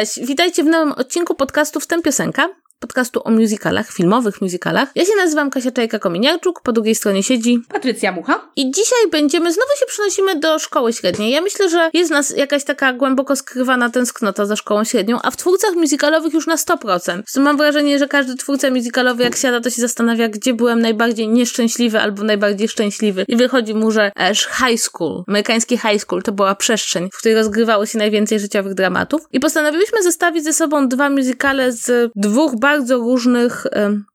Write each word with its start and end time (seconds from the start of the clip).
Cześć, 0.00 0.20
witajcie 0.20 0.64
w 0.64 0.66
nowym 0.66 0.92
odcinku 0.92 1.34
podcastu 1.34 1.80
Wstęp 1.80 2.04
Piosenka 2.04 2.48
podcastu 2.90 3.20
o 3.24 3.30
musicalach, 3.30 3.92
filmowych 3.92 4.40
musicalach. 4.40 4.88
Ja 4.94 5.04
się 5.04 5.12
nazywam 5.16 5.50
Kasia 5.50 5.70
Czajka-Kominiarczuk, 5.70 6.52
po 6.62 6.72
drugiej 6.72 6.94
stronie 6.94 7.22
siedzi 7.22 7.62
Patrycja 7.68 8.12
Mucha. 8.12 8.40
I 8.56 8.70
dzisiaj 8.70 9.10
będziemy, 9.10 9.52
znowu 9.52 9.70
się 9.80 9.86
przenosimy 9.86 10.36
do 10.36 10.58
szkoły 10.58 10.92
średniej. 10.92 11.32
Ja 11.32 11.40
myślę, 11.40 11.68
że 11.68 11.90
jest 11.94 12.10
nas 12.10 12.36
jakaś 12.36 12.64
taka 12.64 12.92
głęboko 12.92 13.36
skrywana 13.36 13.90
tęsknota 13.90 14.46
za 14.46 14.56
szkołą 14.56 14.84
średnią, 14.84 15.18
a 15.22 15.30
w 15.30 15.36
twórcach 15.36 15.74
musicalowych 15.74 16.34
już 16.34 16.46
na 16.46 16.56
100%. 16.56 17.40
Mam 17.40 17.56
wrażenie, 17.56 17.98
że 17.98 18.08
każdy 18.08 18.36
twórca 18.36 18.70
musicalowy 18.70 19.22
jak 19.22 19.36
siada, 19.36 19.60
to 19.60 19.70
się 19.70 19.80
zastanawia, 19.80 20.28
gdzie 20.28 20.54
byłem 20.54 20.80
najbardziej 20.80 21.28
nieszczęśliwy 21.28 22.00
albo 22.00 22.24
najbardziej 22.24 22.68
szczęśliwy. 22.68 23.24
I 23.28 23.36
wychodzi 23.36 23.74
mu, 23.74 23.90
że 23.90 24.12
esz, 24.16 24.48
high 24.66 24.80
school, 24.80 25.24
amerykański 25.28 25.78
high 25.78 26.00
school, 26.00 26.22
to 26.22 26.32
była 26.32 26.54
przestrzeń, 26.54 27.08
w 27.12 27.18
której 27.18 27.34
rozgrywało 27.34 27.86
się 27.86 27.98
najwięcej 27.98 28.40
życiowych 28.40 28.74
dramatów. 28.74 29.22
I 29.32 29.40
postanowiliśmy 29.40 30.02
zestawić 30.02 30.44
ze 30.44 30.52
sobą 30.52 30.88
dwa 30.88 31.10
musicale 31.10 31.72
z 31.72 32.12
dwóch 32.16 32.56
bardzo 32.56 32.79
różnych 32.90 33.66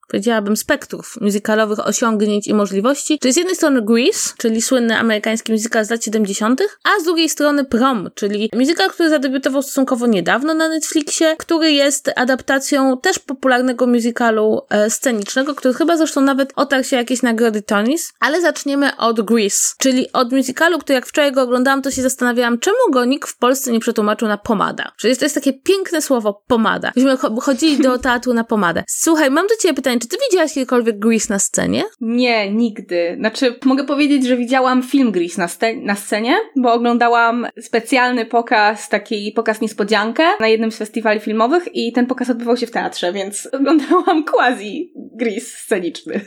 powiedziałabym, 0.08 0.58
spektrów 0.58 1.18
muzykalowych 1.22 1.88
osiągnięć 1.88 2.48
i 2.48 2.54
możliwości. 2.54 3.20
Czyli 3.20 3.34
z 3.34 3.38
jednej 3.38 3.56
strony 3.56 3.82
Grease, 3.82 4.34
czyli 4.38 4.62
słynny 4.62 4.98
amerykański 4.98 5.52
musical 5.52 5.86
z 5.86 5.90
lat 5.90 6.04
70., 6.04 6.62
a 6.84 7.02
z 7.02 7.04
drugiej 7.04 7.30
strony 7.30 7.66
Prom, 7.66 8.10
czyli 8.16 8.50
musical, 8.54 8.90
który 8.90 9.10
zadebiutował 9.10 9.62
stosunkowo 9.62 10.08
niedawno 10.08 10.54
na 10.54 10.70
Netflixie, 10.70 11.36
który 11.38 11.72
jest 11.72 12.12
adaptacją 12.16 12.98
też 12.98 13.20
popularnego 13.20 13.88
musicalu 13.88 14.62
e, 14.70 14.90
scenicznego, 14.90 15.56
który 15.56 15.74
chyba 15.74 15.98
zresztą 15.98 16.22
nawet 16.22 16.54
otarł 16.56 16.84
się 16.84 16.96
jakieś 16.96 17.22
nagrody 17.22 17.62
Tonys. 17.62 18.14
Ale 18.20 18.42
zaczniemy 18.42 18.98
od 18.98 19.22
Grease, 19.22 19.76
czyli 19.78 20.12
od 20.14 20.32
musicalu, 20.32 20.80
który 20.80 20.94
jak 20.94 21.06
wczoraj 21.06 21.32
go 21.32 21.42
oglądałam, 21.42 21.82
to 21.82 21.92
się 21.92 22.02
zastanawiałam, 22.02 22.60
czemu 22.60 22.78
go 22.92 23.06
nikt 23.06 23.30
w 23.30 23.38
Polsce 23.38 23.72
nie 23.72 23.80
przetłumaczył 23.80 24.28
na 24.28 24.38
pomada. 24.38 24.92
Czyli 24.98 25.18
to 25.18 25.26
jest 25.26 25.36
takie 25.36 25.54
piękne 25.54 26.02
słowo 26.02 26.44
pomada. 26.48 26.92
Myśmy 26.96 27.18
chodzili 27.42 27.84
do 27.84 28.00
teatru 28.00 28.34
na 28.34 28.44
pomadę. 28.44 28.84
Słuchaj, 28.88 29.32
mam 29.32 29.48
do 29.48 29.56
ciebie 29.56 29.74
pytanie, 29.74 29.95
czy 30.00 30.08
ty 30.08 30.18
widziałaś 30.30 30.54
kiedykolwiek 30.54 31.00
Grease 31.00 31.30
na 31.30 31.40
scenie? 31.40 31.84
Nie, 32.02 32.52
nigdy. 32.52 33.16
Znaczy, 33.20 33.60
mogę 33.66 33.84
powiedzieć, 33.84 34.26
że 34.26 34.38
widziałam 34.38 34.84
film 34.84 35.12
Grease 35.12 35.42
na, 35.42 35.48
na 35.82 35.96
scenie, 35.96 36.36
bo 36.56 36.74
oglądałam 36.74 37.48
specjalny 37.60 38.26
pokaz, 38.26 38.90
taki 38.90 39.32
pokaz 39.32 39.62
niespodziankę 39.62 40.24
na 40.40 40.48
jednym 40.48 40.72
z 40.72 40.78
festiwali 40.78 41.20
filmowych 41.20 41.76
i 41.76 41.94
ten 41.94 42.06
pokaz 42.06 42.30
odbywał 42.30 42.58
się 42.58 42.68
w 42.68 42.72
teatrze, 42.72 43.14
więc 43.14 43.50
oglądałam 43.52 44.24
quasi 44.32 44.94
Grease 44.96 45.58
sceniczny. 45.58 46.22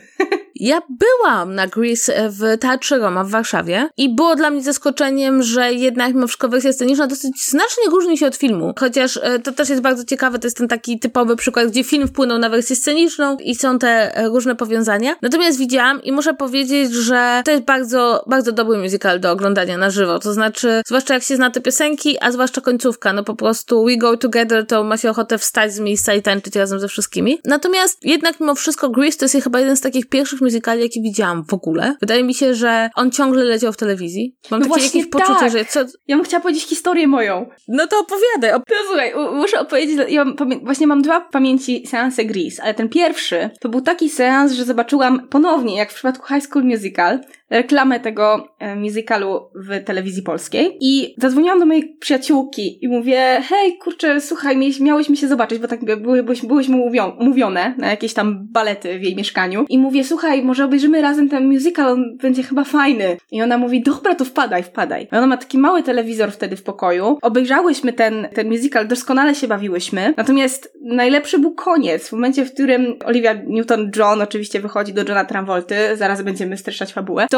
Ja 0.55 0.83
byłam 0.89 1.55
na 1.55 1.67
Grease 1.67 2.31
w 2.31 2.59
Teatrze 2.61 2.99
Roma 2.99 3.25
w 3.25 3.31
Warszawie 3.31 3.89
i 3.97 4.15
było 4.15 4.37
dla 4.37 4.51
mnie 4.51 4.63
zaskoczeniem, 4.63 5.43
że 5.43 5.73
jednak 5.73 6.15
mimo 6.15 6.27
wszystko 6.27 6.49
wersja 6.49 6.73
sceniczna 6.73 7.07
dosyć 7.07 7.45
znacznie 7.45 7.85
różni 7.91 8.19
się 8.19 8.27
od 8.27 8.37
filmu. 8.37 8.75
Chociaż 8.81 9.17
e, 9.23 9.39
to 9.39 9.53
też 9.53 9.69
jest 9.69 9.83
bardzo 9.83 10.05
ciekawe, 10.05 10.39
to 10.39 10.47
jest 10.47 10.57
ten 10.57 10.69
taki 10.69 10.99
typowy 10.99 11.37
przykład, 11.37 11.69
gdzie 11.69 11.85
film 11.85 12.09
wpłynął 12.09 12.39
na 12.39 12.51
wersję 12.51 12.77
sceniczną 12.77 13.37
i 13.37 13.55
są 13.55 13.79
te 13.79 14.17
e, 14.17 14.29
różne 14.29 14.57
powiązania. 14.57 15.17
Natomiast 15.23 15.59
widziałam 15.59 16.03
i 16.03 16.13
muszę 16.13 16.35
powiedzieć, 16.35 16.93
że 16.93 17.43
to 17.45 17.51
jest 17.51 17.65
bardzo, 17.65 18.25
bardzo 18.27 18.53
dobry 18.53 18.79
musical 18.79 19.21
do 19.21 19.31
oglądania 19.31 19.79
na 19.79 19.91
żywo. 19.91 20.19
To 20.19 20.33
znaczy, 20.33 20.83
zwłaszcza 20.87 21.15
jak 21.15 21.23
się 21.23 21.37
zna 21.37 21.51
te 21.51 21.61
piosenki, 21.61 22.17
a 22.21 22.33
zwłaszcza 22.33 22.61
końcówka, 22.61 23.13
no 23.13 23.25
po 23.25 23.35
prostu 23.37 23.85
We 23.85 23.97
Go 23.97 24.17
Together, 24.17 24.67
to 24.67 24.85
ma 24.85 24.97
się 24.97 25.11
ochotę 25.11 25.39
wstać 25.39 25.73
z 25.73 25.81
miejsca 25.81 26.15
i 26.15 26.23
tańczyć 26.23 26.57
razem 26.57 26.81
ze 26.81 26.89
wszystkimi. 26.89 27.39
Natomiast 27.45 28.05
jednak 28.05 28.41
mimo 28.41 28.55
wszystko 28.55 28.89
Grease 28.89 29.19
to 29.19 29.25
jest 29.25 29.45
chyba 29.45 29.61
jeden 29.61 29.77
z 29.77 29.81
takich 29.81 30.09
pierwszych 30.09 30.38
muzykali, 30.41 30.83
jaki 30.83 31.03
widziałam 31.03 31.45
w 31.45 31.55
ogóle. 31.55 31.95
Wydaje 32.01 32.25
mi 32.25 32.35
się, 32.35 32.55
że 32.55 32.91
on 32.95 33.11
ciągle 33.11 33.45
leciał 33.45 33.73
w 33.73 33.77
telewizji. 33.77 34.37
Mam 34.51 34.61
no 34.61 34.69
takie 34.69 34.85
jakieś 34.85 35.11
tak. 35.11 35.27
poczucie, 35.27 35.51
że 35.51 35.65
co... 35.65 35.81
Ja 36.07 36.17
bym 36.17 36.25
chciała 36.25 36.43
powiedzieć 36.43 36.65
historię 36.65 37.09
moją. 37.09 37.49
No 37.69 37.87
to 37.87 37.97
opowiadaj. 37.99 38.61
Op- 38.61 38.63
no 38.71 38.77
słuchaj, 38.87 39.13
muszę 39.35 39.61
opowiedzieć, 39.61 39.99
ja 40.09 40.25
właśnie 40.63 40.87
mam 40.87 41.03
dwa 41.03 41.21
pamięci 41.21 41.87
seanse 41.87 42.25
Grease, 42.25 42.63
ale 42.63 42.75
ten 42.75 42.89
pierwszy 42.89 43.51
to 43.61 43.69
był 43.69 43.81
taki 43.81 44.11
seans, 44.11 44.53
że 44.53 44.65
zobaczyłam 44.65 45.29
ponownie, 45.29 45.77
jak 45.77 45.91
w 45.91 45.95
przypadku 45.95 46.27
High 46.27 46.45
School 46.47 46.65
Musical, 46.65 47.21
reklamę 47.51 48.01
tego 48.01 48.49
e, 48.59 48.77
musicalu 48.77 49.51
w 49.55 49.85
telewizji 49.85 50.23
polskiej 50.23 50.77
i 50.81 51.15
zadzwoniłam 51.19 51.59
do 51.59 51.67
mojej 51.67 51.97
przyjaciółki 52.01 52.85
i 52.85 52.89
mówię, 52.89 53.43
hej, 53.49 53.79
kurczę, 53.79 54.21
słuchaj, 54.21 54.57
miałyśmy 54.81 55.17
się 55.17 55.29
zobaczyć, 55.29 55.59
bo 55.59 55.69
tak 55.69 55.85
byłyśmy, 56.03 56.49
byłyśmy 56.49 56.77
umówione 57.19 57.75
na 57.79 57.91
jakieś 57.91 58.15
tam 58.15 58.47
balety 58.53 58.99
w 58.99 59.03
jej 59.03 59.17
mieszkaniu 59.17 59.65
i 59.69 59.79
mówię, 59.79 60.05
słuchaj, 60.05 60.43
może 60.43 60.65
obejrzymy 60.65 61.03
razem 61.03 61.29
ten 61.29 61.47
musical, 61.53 61.93
on 61.93 62.17
będzie 62.17 62.43
chyba 62.43 62.65
fajny. 62.65 63.17
I 63.33 63.43
ona 63.43 63.59
mówi, 63.59 63.83
dobra, 63.83 64.15
to 64.15 64.25
wpadaj, 64.25 64.63
wpadaj. 64.63 65.09
I 65.13 65.17
ona 65.17 65.27
ma 65.27 65.37
taki 65.37 65.59
mały 65.59 65.83
telewizor 65.83 66.33
wtedy 66.33 66.57
w 66.57 66.63
pokoju. 66.63 67.19
Obejrzałyśmy 67.23 67.93
ten, 67.93 68.29
ten 68.35 68.49
musical, 68.49 68.89
doskonale 68.89 69.35
się 69.35 69.49
bawiłyśmy. 69.49 70.15
Natomiast 70.17 70.73
najlepszy 70.83 71.39
był 71.39 71.55
koniec, 71.55 72.09
w 72.09 72.13
momencie, 72.13 72.45
w 72.45 72.55
którym 72.55 72.97
Olivia 73.05 73.35
Newton-John 73.35 74.23
oczywiście 74.23 74.61
wychodzi 74.61 74.93
do 74.93 75.03
Johna 75.03 75.25
Travolty, 75.25 75.77
zaraz 75.97 76.23
będziemy 76.23 76.57
streszczać 76.57 76.93
fabułę, 76.93 77.27
to, 77.31 77.38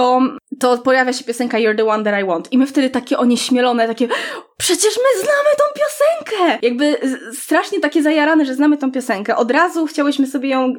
to 0.59 0.79
pojawia 0.79 1.13
się 1.13 1.25
piosenka 1.25 1.59
You're 1.59 1.77
the 1.77 1.85
one 1.85 2.05
that 2.05 2.21
I 2.21 2.25
want. 2.25 2.53
I 2.53 2.59
my 2.59 2.67
wtedy 2.67 2.91
takie 2.91 3.19
onieśmielone, 3.19 3.87
takie 3.87 4.09
przecież 4.61 4.97
my 4.97 5.23
znamy 5.23 5.51
tą 5.59 5.65
piosenkę! 5.81 6.59
Jakby 6.63 6.97
strasznie 7.33 7.81
takie 7.81 8.03
zajarane, 8.03 8.47
że 8.47 8.55
znamy 8.55 8.77
tą 8.77 8.93
piosenkę. 8.93 9.37
Od 9.37 9.51
razu 9.51 9.87
chciałyśmy 9.87 10.27
sobie 10.27 10.49
ją 10.49 10.75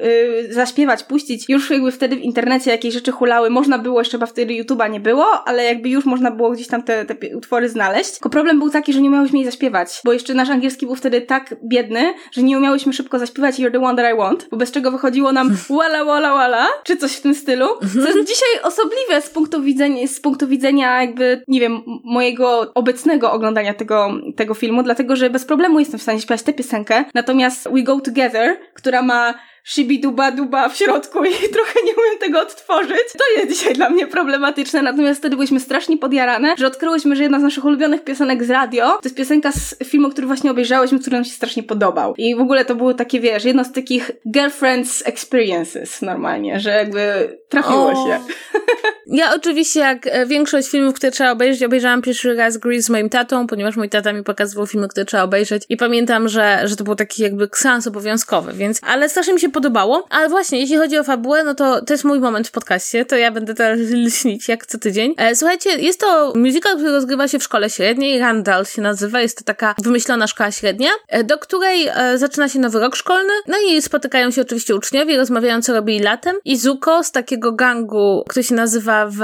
y, 0.48 0.54
zaśpiewać, 0.54 1.02
puścić. 1.02 1.48
Już 1.48 1.70
jakby 1.70 1.92
wtedy 1.92 2.16
w 2.16 2.20
internecie 2.20 2.70
jakieś 2.70 2.94
rzeczy 2.94 3.12
hulały. 3.12 3.50
Można 3.50 3.78
było, 3.78 4.00
jeszcze 4.00 4.18
chyba 4.18 4.26
wtedy 4.26 4.54
YouTube'a 4.54 4.90
nie 4.90 5.00
było, 5.00 5.48
ale 5.48 5.64
jakby 5.64 5.88
już 5.88 6.04
można 6.04 6.30
było 6.30 6.50
gdzieś 6.50 6.66
tam 6.66 6.82
te, 6.82 7.04
te 7.04 7.36
utwory 7.36 7.68
znaleźć. 7.68 8.12
Tylko 8.12 8.30
problem 8.30 8.58
był 8.58 8.70
taki, 8.70 8.92
że 8.92 9.00
nie 9.00 9.08
umiałyśmy 9.08 9.38
jej 9.38 9.44
zaśpiewać, 9.44 10.00
bo 10.04 10.12
jeszcze 10.12 10.34
nasz 10.34 10.50
angielski 10.50 10.86
był 10.86 10.94
wtedy 10.94 11.20
tak 11.20 11.54
biedny, 11.64 12.14
że 12.32 12.42
nie 12.42 12.58
umiałyśmy 12.58 12.92
szybko 12.92 13.18
zaśpiewać 13.18 13.58
You're 13.58 13.72
the 13.72 13.82
one 13.82 14.02
that 14.02 14.14
I 14.14 14.18
want, 14.18 14.48
bo 14.50 14.56
bez 14.56 14.70
czego 14.70 14.90
wychodziło 14.90 15.32
nam 15.32 15.56
wala 15.68 16.04
wala 16.04 16.34
wala, 16.34 16.68
czy 16.84 16.96
coś 16.96 17.12
w 17.12 17.20
tym 17.20 17.34
stylu. 17.34 17.66
Co 17.80 18.08
jest 18.08 18.28
dzisiaj 18.28 18.62
osobliwe 18.62 19.22
z 19.22 19.30
punktu 19.30 19.62
widzenia, 19.62 20.06
z 20.06 20.20
punktu 20.20 20.48
widzenia 20.48 21.00
jakby, 21.00 21.42
nie 21.48 21.60
wiem, 21.60 21.82
mojego 22.04 22.72
obecnego 22.74 23.32
oglądania 23.32 23.71
tego, 23.74 24.10
tego 24.36 24.54
filmu, 24.54 24.82
dlatego 24.82 25.16
że 25.16 25.30
bez 25.30 25.44
problemu 25.44 25.78
jestem 25.78 25.98
w 25.98 26.02
stanie 26.02 26.20
śpiewać 26.20 26.42
tę 26.42 26.52
piosenkę. 26.52 27.04
Natomiast 27.14 27.68
We 27.70 27.82
Go 27.82 28.00
Together, 28.00 28.56
która 28.74 29.02
ma 29.02 29.34
shibiduba 29.64 30.32
duba 30.32 30.68
w 30.68 30.76
środku 30.76 31.24
i 31.24 31.32
trochę 31.54 31.80
nie 31.84 31.92
umiem 31.92 32.18
tego 32.20 32.40
odtworzyć. 32.40 33.12
To 33.18 33.40
jest 33.40 33.58
dzisiaj 33.58 33.74
dla 33.74 33.90
mnie 33.90 34.06
problematyczne, 34.06 34.82
natomiast 34.82 35.20
wtedy 35.20 35.36
byliśmy 35.36 35.60
strasznie 35.60 35.98
podjarane, 35.98 36.54
że 36.58 36.66
odkryłyśmy, 36.66 37.16
że 37.16 37.22
jedna 37.22 37.40
z 37.40 37.42
naszych 37.42 37.64
ulubionych 37.64 38.04
piosenek 38.04 38.44
z 38.44 38.50
radio 38.50 38.88
to 38.88 39.00
jest 39.04 39.16
piosenka 39.16 39.52
z 39.52 39.74
filmu, 39.84 40.10
który 40.10 40.26
właśnie 40.26 40.50
obejrzałyśmy, 40.50 40.98
który 40.98 41.16
nam 41.16 41.24
się 41.24 41.30
strasznie 41.30 41.62
podobał. 41.62 42.14
I 42.18 42.36
w 42.36 42.40
ogóle 42.40 42.64
to 42.64 42.74
było 42.74 42.94
takie, 42.94 43.20
wiesz, 43.20 43.44
jedno 43.44 43.64
z 43.64 43.72
takich 43.72 44.10
girlfriends 44.28 45.02
experiences 45.06 46.02
normalnie, 46.02 46.60
że 46.60 46.70
jakby 46.70 47.02
trafiło 47.48 47.94
się. 47.94 48.20
Ja 49.06 49.34
oczywiście, 49.34 49.80
jak 49.80 50.06
e, 50.06 50.26
większość 50.26 50.70
filmów, 50.70 50.94
które 50.94 51.12
trzeba 51.12 51.30
obejrzeć, 51.32 51.62
obejrzałam 51.62 52.02
pierwszy 52.02 52.34
raz 52.34 52.56
Grease 52.56 52.82
z 52.82 52.90
moim 52.90 53.08
tatą, 53.08 53.46
ponieważ 53.46 53.76
mój 53.76 53.88
tata 53.88 54.12
mi 54.12 54.22
pokazywał 54.22 54.66
filmy, 54.66 54.88
które 54.88 55.06
trzeba 55.06 55.22
obejrzeć 55.22 55.62
i 55.68 55.76
pamiętam, 55.76 56.28
że, 56.28 56.60
że 56.64 56.76
to 56.76 56.84
był 56.84 56.94
taki 56.94 57.22
jakby 57.22 57.48
seans 57.54 57.86
obowiązkowy, 57.86 58.52
więc, 58.52 58.80
ale 58.82 59.08
strasznie 59.08 59.34
mi 59.34 59.40
się 59.40 59.50
podobało. 59.52 60.06
Ale 60.10 60.28
właśnie, 60.28 60.60
jeśli 60.60 60.76
chodzi 60.76 60.98
o 60.98 61.04
fabułę, 61.04 61.44
no 61.44 61.54
to 61.54 61.84
to 61.84 61.94
jest 61.94 62.04
mój 62.04 62.20
moment 62.20 62.48
w 62.48 62.50
podcaście, 62.50 63.04
to 63.04 63.16
ja 63.16 63.30
będę 63.30 63.54
teraz 63.54 63.78
lśnić 63.80 64.48
jak 64.48 64.66
co 64.66 64.78
tydzień. 64.78 65.14
E, 65.16 65.36
słuchajcie, 65.36 65.70
jest 65.70 66.00
to 66.00 66.32
musical, 66.36 66.76
który 66.76 66.92
rozgrywa 66.92 67.28
się 67.28 67.38
w 67.38 67.42
szkole 67.42 67.70
średniej, 67.70 68.18
Randall 68.18 68.66
się 68.66 68.82
nazywa, 68.82 69.20
jest 69.20 69.38
to 69.38 69.44
taka 69.44 69.74
wymyślona 69.82 70.26
szkoła 70.26 70.50
średnia, 70.50 70.90
e, 71.08 71.24
do 71.24 71.38
której 71.38 71.88
e, 71.88 72.18
zaczyna 72.18 72.48
się 72.48 72.58
nowy 72.58 72.80
rok 72.80 72.96
szkolny, 72.96 73.32
no 73.48 73.56
i 73.68 73.82
spotykają 73.82 74.30
się 74.30 74.42
oczywiście 74.42 74.76
uczniowie, 74.76 75.16
rozmawiają 75.16 75.62
co 75.62 75.72
robili 75.72 75.98
latem 75.98 76.36
i 76.44 76.56
Zuko 76.56 77.04
z 77.04 77.12
takiego 77.12 77.52
gangu, 77.52 78.24
który 78.28 78.44
się 78.44 78.54
nazywa 78.54 79.06
w 79.06 79.18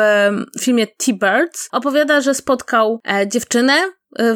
filmie 0.61 0.87
T-Birds, 0.87 1.69
opowiada, 1.73 2.21
że 2.21 2.35
spotkał 2.35 3.01
dziewczynę, 3.27 3.73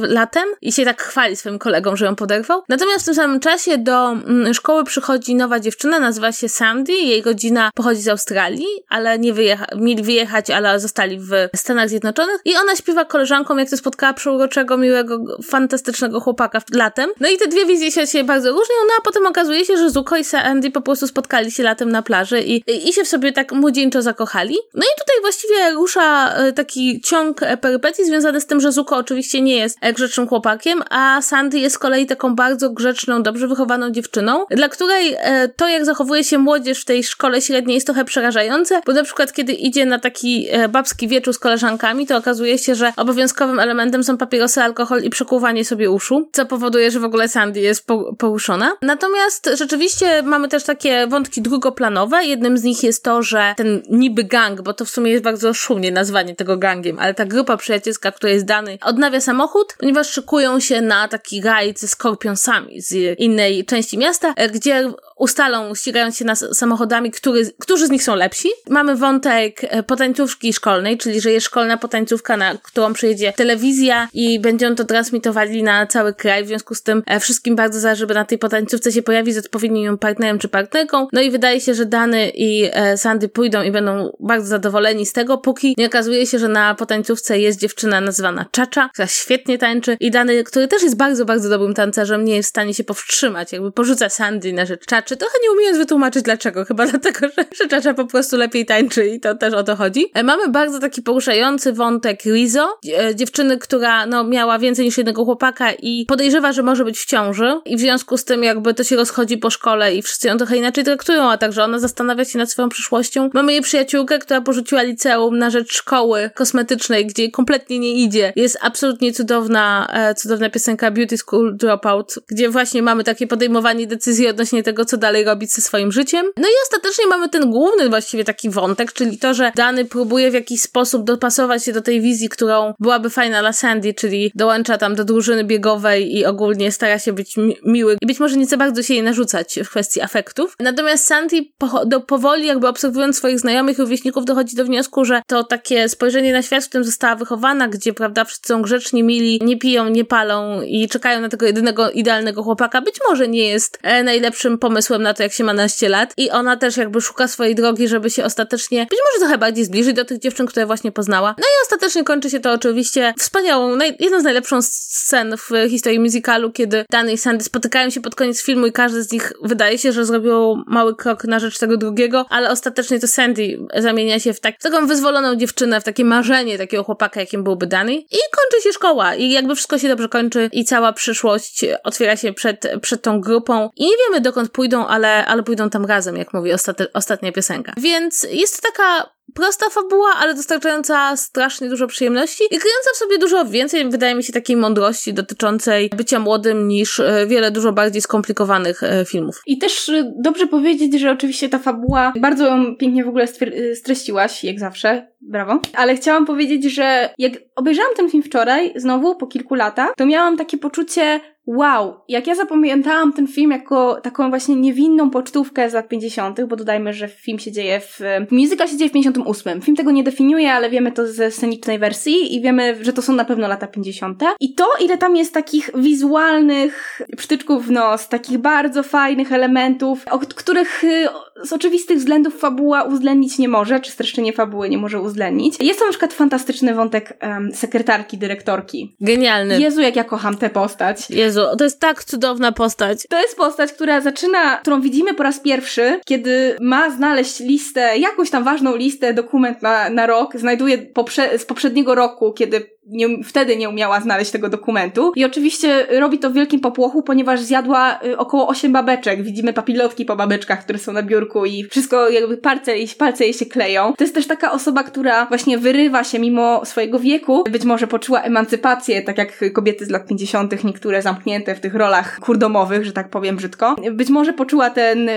latem 0.01 0.45
i 0.63 0.73
się 0.73 0.85
tak 0.85 1.03
chwali 1.03 1.37
swoim 1.37 1.59
kolegom, 1.59 1.97
że 1.97 2.05
ją 2.05 2.17
poderwał. 2.17 2.63
Natomiast 2.69 3.03
w 3.03 3.05
tym 3.05 3.15
samym 3.15 3.41
czasie 3.41 3.79
do 3.79 4.11
mm, 4.11 4.55
szkoły 4.55 4.85
przychodzi 4.85 5.35
nowa 5.35 5.61
dziewczyna, 5.61 6.01
nazywa 6.01 6.33
się 6.33 6.49
Sandy. 6.49 6.93
Jej 6.93 7.23
rodzina 7.23 7.71
pochodzi 7.75 8.01
z 8.01 8.09
Australii, 8.09 8.67
ale 8.89 9.19
nie 9.19 9.33
wyjecha 9.33 9.67
mieli 9.77 10.03
wyjechać, 10.03 10.51
ale 10.51 10.81
zostali 10.81 11.19
w 11.19 11.33
Stanach 11.57 11.89
Zjednoczonych. 11.89 12.41
I 12.45 12.57
ona 12.57 12.77
śpiewa 12.77 13.05
koleżankom, 13.05 13.59
jak 13.59 13.71
to 13.71 13.77
spotkała 13.77 14.13
przeuroczego, 14.13 14.77
miłego, 14.77 15.19
fantastycznego 15.43 16.21
chłopaka 16.21 16.63
latem. 16.73 17.11
No 17.21 17.29
i 17.29 17.39
te 17.39 17.49
dwie 17.49 17.67
wizje 17.67 17.91
się, 17.91 18.07
się 18.07 18.25
bardzo 18.25 18.51
różnią, 18.51 18.75
no 18.87 18.93
a 18.99 19.03
potem 19.03 19.27
okazuje 19.27 19.65
się, 19.65 19.77
że 19.77 19.91
Zuko 19.91 20.17
i 20.17 20.25
Sandy 20.25 20.71
po 20.71 20.81
prostu 20.81 21.07
spotkali 21.07 21.51
się 21.51 21.63
latem 21.63 21.93
na 21.93 22.03
plaży 22.03 22.41
i, 22.41 22.89
i, 22.89 22.93
się 22.93 23.05
w 23.05 23.09
sobie 23.09 23.33
tak 23.33 23.53
młodzieńczo 23.53 24.03
zakochali. 24.03 24.57
No 24.75 24.83
i 24.83 25.01
tutaj 25.01 25.17
właściwie 25.21 25.71
rusza 25.71 26.35
e, 26.35 26.53
taki 26.53 27.01
ciąg 27.01 27.43
e, 27.43 27.57
perypetii 27.57 28.05
związany 28.05 28.41
z 28.41 28.47
tym, 28.47 28.61
że 28.61 28.73
Zuko 28.73 28.97
oczywiście 28.97 29.41
nie 29.41 29.57
jest 29.57 29.72
jest 29.83 29.97
grzecznym 29.97 30.29
chłopakiem, 30.29 30.83
a 30.91 31.23
Sandy 31.23 31.59
jest 31.59 31.75
z 31.75 31.79
kolei 31.79 32.07
taką 32.07 32.35
bardzo 32.35 32.71
grzeczną, 32.71 33.23
dobrze 33.23 33.49
wychowaną 33.49 33.91
dziewczyną, 33.91 34.45
dla 34.51 34.69
której 34.69 35.17
to, 35.57 35.69
jak 35.69 35.85
zachowuje 35.85 36.25
się 36.25 36.39
młodzież 36.39 36.81
w 36.81 36.85
tej 36.85 37.05
szkole 37.05 37.41
średniej 37.41 37.75
jest 37.75 37.87
trochę 37.87 38.05
przerażające, 38.05 38.81
bo 38.87 38.93
na 38.93 39.05
przykład 39.05 39.33
kiedy 39.33 39.53
idzie 39.53 39.87
na 39.87 39.99
taki 39.99 40.49
babski 40.69 41.09
wieczór 41.09 41.35
z 41.35 41.39
koleżankami, 41.39 42.07
to 42.07 42.17
okazuje 42.17 42.59
się, 42.59 42.75
że 42.75 42.93
obowiązkowym 42.97 43.61
elementem 43.61 44.05
są 44.05 44.17
papierosy, 44.17 44.63
alkohol 44.63 45.03
i 45.03 45.11
przekłuwanie 45.11 45.65
sobie 45.65 45.91
uszu, 45.91 46.29
co 46.33 46.47
powoduje, 46.47 46.91
że 46.91 47.01
w 47.01 47.05
ogóle 47.05 47.29
Sandy 47.29 47.61
jest 47.61 47.87
poruszona. 48.19 48.73
Natomiast 48.83 49.51
rzeczywiście 49.59 50.23
mamy 50.23 50.49
też 50.49 50.65
takie 50.65 51.07
wątki 51.07 51.43
drugoplanowe. 51.43 52.25
Jednym 52.25 52.59
z 52.59 52.63
nich 52.63 52.83
jest 52.83 53.05
to, 53.05 53.23
że 53.23 53.55
ten 53.57 53.83
niby 53.91 54.25
gang, 54.25 54.63
bo 54.63 54.75
to 54.75 54.85
w 54.85 54.91
sumie 54.91 55.11
jest 55.11 55.25
bardzo 55.25 55.55
szumnie 55.55 55.93
nazwanie 55.93 56.35
tego 56.35 56.57
gangiem, 56.57 56.99
ale 56.99 57.15
ta 57.15 57.25
grupa 57.25 57.57
przyjacielska, 57.57 58.13
która 58.13 58.33
jest 58.33 58.45
dany, 58.45 58.79
odnawia 58.83 59.21
samochód, 59.21 59.52
ponieważ 59.79 60.11
szykują 60.11 60.61
się 60.61 60.81
na 60.81 61.09
taki 61.09 61.43
rajd 61.43 61.81
ze 61.81 61.89
skorpionsami 61.89 62.81
z 62.81 63.19
innej 63.19 63.65
części 63.65 63.99
miasta, 63.99 64.35
gdzie 64.53 64.93
ustalą, 65.23 65.75
ścigając 65.75 66.17
się 66.17 66.25
na 66.25 66.35
samochodami, 66.35 67.11
który, 67.11 67.53
którzy 67.59 67.87
z 67.87 67.91
nich 67.91 68.03
są 68.03 68.15
lepsi. 68.15 68.49
Mamy 68.69 68.97
wątek 68.97 69.61
e, 69.65 69.83
potańcówki 69.83 70.53
szkolnej, 70.53 70.99
czyli 70.99 71.21
że 71.21 71.33
jest 71.33 71.47
szkolna 71.47 71.77
potańcówka, 71.77 72.37
na 72.37 72.55
którą 72.63 72.93
przyjedzie 72.93 73.33
telewizja 73.33 74.09
i 74.13 74.41
będą 74.41 74.75
to 74.75 74.85
transmitowali 74.85 75.63
na 75.63 75.87
cały 75.87 76.15
kraj. 76.15 76.45
W 76.45 76.47
związku 76.47 76.75
z 76.75 76.83
tym 76.83 77.03
e, 77.07 77.21
wszystkim 77.21 77.57
bardzo 77.57 77.81
zależy, 77.81 78.01
żeby 78.01 78.15
na 78.15 78.25
tej 78.25 78.39
potańcówce 78.39 78.93
się 78.93 79.03
pojawić 79.03 79.35
z 79.35 79.39
odpowiednim 79.39 79.99
partnerem 79.99 80.39
czy 80.39 80.49
partnerką. 80.49 81.07
No 81.13 81.21
i 81.21 81.31
wydaje 81.31 81.61
się, 81.61 81.75
że 81.75 81.87
Dany 81.87 82.31
i 82.31 82.71
e, 82.73 82.99
Sandy 82.99 83.29
pójdą 83.29 83.63
i 83.63 83.71
będą 83.71 84.17
bardzo 84.21 84.47
zadowoleni 84.47 85.07
z 85.07 85.13
tego, 85.13 85.39
póki 85.39 85.75
nie 85.79 85.87
okazuje 85.87 86.27
się, 86.27 86.39
że 86.39 86.49
na 86.49 86.75
potańcówce 86.75 87.39
jest 87.39 87.61
dziewczyna 87.61 88.01
nazywana 88.01 88.47
Czacza, 88.51 88.91
która 88.93 89.07
świetnie 89.09 89.42
tańczy 89.59 89.97
i 90.01 90.11
Dany, 90.11 90.45
który 90.45 90.69
też 90.69 90.83
jest 90.83 90.97
bardzo, 90.97 91.25
bardzo 91.25 91.49
dobrym 91.49 91.75
tancerzem, 91.75 92.25
nie 92.25 92.37
jest 92.37 92.49
w 92.49 92.51
stanie 92.51 92.75
się 92.75 92.85
powstrzymać, 92.85 93.53
jakby 93.53 93.73
porzuca 93.73 94.09
Sandy 94.09 94.53
na 94.53 94.67
rzecz 94.67 94.87
Czaczy. 94.87 95.17
Trochę 95.17 95.35
nie 95.43 95.51
umiejąc 95.51 95.79
wytłumaczyć 95.79 96.23
dlaczego, 96.23 96.65
chyba 96.65 96.87
dlatego, 96.93 97.19
że, 97.21 97.45
że 97.61 97.69
Czacza 97.69 97.95
po 97.95 98.07
prostu 98.07 98.37
lepiej 98.37 98.67
tańczy 98.67 99.07
i 99.07 99.21
to 99.21 99.35
też 99.35 99.55
o 99.55 99.63
to 99.63 99.77
chodzi. 99.77 100.11
E, 100.15 100.23
mamy 100.23 100.49
bardzo 100.49 100.79
taki 100.79 101.03
poruszający 101.03 101.73
wątek 101.73 102.25
Rizo, 102.25 102.79
dziewczyny, 103.15 103.59
która 103.59 104.07
no, 104.07 104.25
miała 104.25 104.59
więcej 104.59 104.85
niż 104.85 104.97
jednego 104.99 105.25
chłopaka 105.25 105.73
i 105.73 106.07
podejrzewa, 106.09 106.53
że 106.53 106.63
może 106.63 106.85
być 106.85 106.99
w 106.99 107.07
ciąży 107.07 107.61
i 107.65 107.77
w 107.77 107.81
związku 107.81 108.17
z 108.17 108.25
tym 108.25 108.45
jakby 108.45 108.75
to 108.75 108.85
się 108.85 108.97
rozchodzi 108.97 109.39
po 109.39 109.51
szkole 109.51 109.95
i 109.95 110.03
wszyscy 110.03 110.29
ją 110.29 110.37
trochę 110.37 110.57
inaczej 110.57 110.85
traktują, 110.85 111.31
a 111.31 111.39
także 111.39 111.65
ona 111.65 111.79
zastanawia 111.79 112.25
się 112.25 112.39
nad 112.39 112.51
swoją 112.51 112.69
przyszłością. 112.69 113.31
Mamy 113.35 113.53
jej 113.53 113.63
przyjaciółkę, 113.63 114.19
która 114.19 114.41
porzuciła 114.41 114.83
liceum 114.83 115.39
na 115.39 115.51
rzecz 115.51 115.73
szkoły 115.73 116.31
kosmetycznej, 116.35 117.07
gdzie 117.07 117.31
kompletnie 117.31 117.79
nie 117.79 117.93
idzie. 117.93 118.33
Jest 118.37 118.59
absolutnie 118.61 119.13
cudowna, 119.13 119.32
e, 119.37 120.15
cudowna 120.15 120.51
piosenka 120.51 120.91
Beauty 120.91 121.19
School 121.19 121.57
Dropout, 121.57 122.15
gdzie 122.29 122.51
właśnie 122.51 122.83
mamy 122.83 123.05
takie 123.05 123.27
podejmowanie 123.27 123.87
decyzji 123.87 124.29
odnośnie 124.29 124.63
tego, 124.63 124.85
co 124.85 124.97
dalej 124.97 125.25
robić 125.25 125.53
ze 125.53 125.63
swoim 125.63 125.93
życiem. 125.93 126.27
No 126.37 126.49
i 126.49 126.53
ostatecznie 126.63 127.07
mamy 127.07 127.29
ten 127.29 127.51
główny 127.51 127.89
właściwie 127.89 128.25
taki 128.25 128.51
wątek, 128.51 128.93
czyli 128.93 129.19
to, 129.19 129.35
że 129.35 129.53
Dany 129.55 129.85
próbuje 129.85 130.31
w 130.31 130.35
jakiś 130.35 130.63
sposób 130.63 131.05
dopasować 131.05 131.65
się 131.65 131.73
do 131.73 131.81
tej 131.81 132.01
wizji, 132.01 132.29
którą 132.29 132.75
byłaby 132.81 133.11
fajna 133.11 133.41
dla 133.41 133.53
Sandy, 133.53 133.95
czyli 133.95 134.33
dołącza 134.35 134.79
tam 134.79 134.95
do 134.95 135.05
drużyny 135.05 135.45
biegowej 135.45 136.17
i 136.17 136.25
ogólnie 136.25 136.73
stara 136.73 136.99
się 136.99 137.13
być 137.13 137.37
mi 137.37 137.57
miły 137.67 137.97
i 138.01 138.07
być 138.07 138.21
może 138.21 138.37
nie 138.37 138.47
za 138.47 138.57
bardzo 138.57 138.83
się 138.83 138.95
jej 138.95 139.03
narzucać 139.03 139.59
w 139.65 139.71
kwestii 139.71 140.01
afektów. 140.01 140.57
Natomiast 140.61 141.07
Sandy 141.07 141.45
po 141.59 141.87
do, 141.87 142.01
powoli 142.01 142.47
jakby 142.47 142.69
obserwując 142.69 143.17
swoich 143.17 143.41
znajomych 143.41 143.79
i 143.79 143.81
rówieśników 143.81 144.25
dochodzi 144.25 144.57
do 144.57 144.65
wniosku, 144.65 145.05
że 145.05 145.23
to 145.27 145.45
takie 145.45 145.89
spojrzenie 145.89 146.33
na 146.33 146.43
świat, 146.43 146.65
w 146.65 146.69
którym 146.69 146.85
została 146.85 147.17
wychowana, 147.17 147.69
gdzie 147.69 147.93
prawda 147.93 148.25
wszyscy 148.25 148.49
są 148.49 148.63
grzeczni, 148.63 149.03
mili, 149.03 149.22
nie 149.43 149.59
piją, 149.59 149.89
nie 149.89 150.05
palą 150.05 150.63
i 150.63 150.89
czekają 150.89 151.21
na 151.21 151.29
tego 151.29 151.47
jedynego 151.47 151.91
idealnego 151.91 152.43
chłopaka, 152.43 152.81
być 152.81 152.97
może 153.09 153.29
nie 153.29 153.49
jest 153.49 153.79
e, 153.83 154.03
najlepszym 154.03 154.59
pomysłem 154.59 155.03
na 155.03 155.15
to, 155.15 155.23
jak 155.23 155.33
się 155.33 155.45
ma 155.45 155.53
naście 155.53 155.89
lat. 155.89 156.15
I 156.17 156.31
ona 156.31 156.57
też 156.57 156.77
jakby 156.77 157.01
szuka 157.01 157.29
swojej 157.29 157.55
drogi, 157.55 157.89
żeby 157.89 158.11
się 158.11 158.25
ostatecznie 158.25 158.87
być 158.91 158.99
może 159.07 159.21
trochę 159.21 159.39
bardziej 159.39 159.65
zbliżyć 159.65 159.97
do 159.97 160.05
tych 160.05 160.19
dziewczyn, 160.19 160.47
które 160.47 160.67
właśnie 160.67 160.93
poznała. 160.93 161.35
No 161.39 161.45
i 161.45 161.55
ostatecznie 161.65 162.05
kończy 162.05 162.31
się 162.31 162.41
to 162.41 162.53
oczywiście 162.53 163.15
wspaniałą, 163.19 163.77
naj, 163.77 163.97
jedną 164.01 164.21
z 164.21 164.25
najlepszych 164.25 164.59
scen 164.63 165.37
w 165.37 165.71
historii 165.71 166.01
musicalu, 166.01 166.51
kiedy 166.51 166.85
Danny 166.91 167.13
i 167.13 167.19
Sandy 167.19 167.45
spotykają 167.45 167.91
się 167.91 168.01
pod 168.01 168.15
koniec 168.15 168.43
filmu 168.43 168.67
i 168.67 168.73
każdy 168.73 169.03
z 169.03 169.13
nich 169.13 169.33
wydaje 169.43 169.79
się, 169.79 169.93
że 169.93 170.05
zrobił 170.05 170.63
mały 170.67 170.97
krok 170.97 171.25
na 171.25 171.39
rzecz 171.39 171.59
tego 171.59 171.77
drugiego, 171.77 172.27
ale 172.29 172.51
ostatecznie 172.51 173.01
to 173.01 173.09
Sandy 173.09 173.59
zamienia 173.77 174.21
się 174.21 174.33
w, 174.33 174.41
tak, 174.41 174.55
w 174.59 174.63
taką 174.63 174.87
wyzwoloną 174.87 175.37
dziewczynę, 175.37 175.81
w 175.81 175.85
takie 175.85 176.05
marzenie 176.05 176.59
takiego 176.59 176.85
chłopaka, 176.85 177.21
jakim 177.21 177.45
byłby 177.45 177.67
Danny. 177.67 177.95
I 177.95 178.19
kończy 178.33 178.63
się 178.65 178.73
szkoła 178.73 179.12
i 179.15 179.31
jakby 179.31 179.55
wszystko 179.55 179.79
się 179.79 179.89
dobrze 179.89 180.09
kończy 180.09 180.49
i 180.53 180.65
cała 180.65 180.93
przyszłość 180.93 181.65
otwiera 181.85 182.17
się 182.17 182.33
przed, 182.33 182.67
przed 182.83 183.03
tą 183.03 183.21
grupą 183.21 183.71
i 183.77 183.85
nie 183.85 183.97
wiemy 184.07 184.21
dokąd 184.21 184.51
pójdą, 184.51 184.87
ale, 184.87 185.27
ale 185.27 185.43
pójdą 185.43 185.71
tam 185.71 185.85
razem, 185.85 186.17
jak 186.17 186.35
mówi 186.35 186.51
ostatnia 186.95 187.33
piosenka. 187.33 187.73
Więc 187.77 188.27
jest 188.31 188.63
to 188.63 188.69
taka 188.73 189.13
prosta 189.35 189.71
fabuła, 189.71 190.11
ale 190.21 190.35
dostarczająca 190.35 191.17
strasznie 191.17 191.69
dużo 191.69 191.87
przyjemności 191.87 192.45
i 192.45 192.59
kryjąca 192.59 192.91
w 192.95 192.97
sobie 192.97 193.19
dużo 193.19 193.45
więcej, 193.45 193.91
wydaje 193.91 194.15
mi 194.15 194.25
się, 194.25 194.33
takiej 194.33 194.57
mądrości 194.57 195.15
dotyczącej 195.15 195.91
bycia 195.97 196.19
młodym 196.19 196.69
niż 196.69 197.01
e, 197.01 197.27
wiele 197.27 197.51
dużo 197.51 197.73
bardziej 197.73 198.03
skomplikowanych 198.03 198.83
e, 198.83 199.05
filmów. 199.05 199.43
I 199.47 199.59
też 199.59 199.89
e, 199.89 200.13
dobrze 200.23 200.47
powiedzieć, 200.47 201.01
że 201.01 201.11
oczywiście 201.11 201.49
ta 201.49 201.59
fabuła 201.59 202.13
bardzo 202.21 202.47
ją 202.47 202.77
pięknie 202.77 203.05
w 203.05 203.09
ogóle 203.09 203.27
streściłaś, 203.75 204.45
jak 204.45 204.61
zawsze. 204.61 205.13
Brawo. 205.25 205.61
Ale 205.75 205.97
chciałam 205.97 206.27
powiedzieć, 206.27 206.65
że 206.65 207.11
jak 207.19 207.33
obejrzałam 207.57 207.95
ten 207.97 208.11
film 208.11 208.23
wczoraj, 208.23 208.73
znowu 208.77 209.17
po 209.17 209.27
kilku 209.27 209.55
latach, 209.55 209.91
to 209.97 210.07
miałam 210.07 210.37
takie 210.37 210.59
poczucie, 210.59 211.21
wow, 211.47 211.95
jak 212.09 212.27
ja 212.27 212.35
zapamiętałam 212.35 213.13
ten 213.13 213.27
film 213.27 213.51
jako 213.51 214.01
taką 214.03 214.31
właśnie 214.31 214.57
niewinną 214.57 215.11
pocztówkę 215.11 215.71
z 215.71 215.73
lat 215.73 215.89
50., 215.89 216.45
bo 216.45 216.57
dodajmy, 216.57 216.93
że 216.93 217.09
film 217.09 217.39
się 217.39 217.53
dzieje 217.53 217.81
w. 217.81 218.01
Musical 218.31 218.69
się 218.69 218.77
dzieje 218.77 218.91
w 218.91 218.93
58. 218.93 219.61
Film 219.61 219.77
tego 219.77 219.91
nie 219.91 220.05
definiuje, 220.05 220.53
ale 220.53 220.71
wiemy 220.71 220.93
to 220.93 221.07
ze 221.07 221.31
scenicznej 221.31 221.79
wersji 221.79 222.37
i 222.37 222.41
wiemy, 222.41 222.85
że 222.85 222.93
to 222.93 223.03
są 223.03 223.13
na 223.13 223.25
pewno 223.25 223.49
lata 223.49 223.67
50. 223.67 224.23
I 224.41 224.55
to, 224.55 224.67
ile 224.81 224.99
tam 224.99 225.17
jest 225.17 225.35
takich 225.35 225.71
wizualnych 225.75 227.03
przytyczków 227.17 227.67
w 227.67 227.71
nos, 227.71 228.09
takich 228.09 228.39
bardzo 228.39 228.83
fajnych 228.83 229.33
elementów, 229.33 230.05
o 230.11 230.19
których 230.19 230.85
y, 230.85 231.09
z 231.45 231.53
oczywistych 231.53 231.99
względów 231.99 232.39
fabuła 232.39 232.83
uwzględnić 232.83 233.39
nie 233.39 233.49
może, 233.49 233.81
czy 233.81 233.91
streszczenie 233.91 234.33
fabuły 234.33 234.69
nie 234.69 234.79
może 234.79 235.01
uwzględnić. 235.01 235.55
Jest 235.61 235.79
to 235.79 235.85
na 235.85 235.91
przykład 235.91 236.13
fantastyczny 236.13 236.75
wątek 236.75 237.19
um, 237.23 237.55
sekretarki, 237.55 238.19
dyrektorki. 238.19 238.97
Genialny. 239.01 239.61
Jezu, 239.61 239.81
jak 239.81 239.97
ja 239.97 240.05
kocham 240.05 240.37
tę 240.37 240.51
postać. 240.51 241.11
Jezu, 241.11 241.32
to 241.33 241.65
jest 241.65 241.81
tak 241.81 242.05
cudowna 242.05 242.53
postać. 242.53 243.07
To 243.09 243.21
jest 243.21 243.37
postać, 243.37 243.73
która 243.73 244.01
zaczyna, 244.01 244.57
którą 244.57 244.81
widzimy 244.81 245.15
po 245.15 245.23
raz 245.23 245.41
pierwszy, 245.41 246.01
kiedy 246.05 246.57
ma 246.61 246.91
znaleźć 246.91 247.41
listę, 247.41 247.99
jakąś 247.99 248.31
tam 248.31 248.45
ważną 248.45 248.77
listę, 248.77 249.15
dokument 249.15 249.63
na, 249.63 249.91
na 249.91 250.07
rok, 250.07 250.37
znajduje 250.37 250.79
poprze 250.79 251.39
z 251.39 251.45
poprzedniego 251.45 251.95
roku, 251.95 252.33
kiedy 252.33 252.71
nie, 252.87 253.25
wtedy 253.25 253.57
nie 253.57 253.69
umiała 253.69 254.01
znaleźć 254.01 254.31
tego 254.31 254.49
dokumentu. 254.49 255.13
I 255.17 255.25
oczywiście 255.25 255.87
robi 256.01 256.19
to 256.19 256.31
w 256.31 256.35
wielkim 256.35 256.61
popłochu, 256.61 257.03
ponieważ 257.03 257.41
zjadła 257.41 258.01
y, 258.05 258.19
około 258.19 258.49
8 258.49 258.73
babeczek. 258.73 259.23
Widzimy 259.23 259.53
papilotki 259.53 260.05
po 260.05 260.17
babeczkach, 260.17 260.65
które 260.65 260.79
są 260.79 260.93
na 260.93 261.03
biurku 261.03 261.47
i 261.47 261.65
wszystko 261.65 262.09
jakby 262.09 262.37
palce, 262.37 262.73
palce 262.99 263.25
jej 263.25 263.35
się 263.35 263.47
kleją. 263.47 263.93
To 263.99 264.05
jest 264.05 264.15
też 264.15 264.27
taka 264.27 264.53
osoba, 264.53 264.83
która 264.83 265.27
właśnie 265.27 265.59
wyrywa 265.59 266.05
się 266.05 266.19
mimo 266.19 266.65
swojego 266.65 266.99
wieku. 266.99 267.45
Być 267.51 267.65
może 267.65 267.87
poczuła 267.87 268.23
emancypację, 268.23 269.03
tak 269.03 269.19
jak 269.19 269.53
kobiety 269.53 269.85
z 269.85 269.91
lat 269.91 270.07
50., 270.07 270.65
niektóre 270.65 271.03
zamknięte 271.03 271.55
w 271.55 271.61
tych 271.61 271.75
rolach 271.75 272.21
kurdomowych, 272.21 272.85
że 272.85 272.93
tak 272.93 273.11
powiem 273.11 273.37
brzydko. 273.37 273.77
Być 273.93 274.09
może 274.11 274.33
poczuła 274.33 274.71
ten 274.71 275.11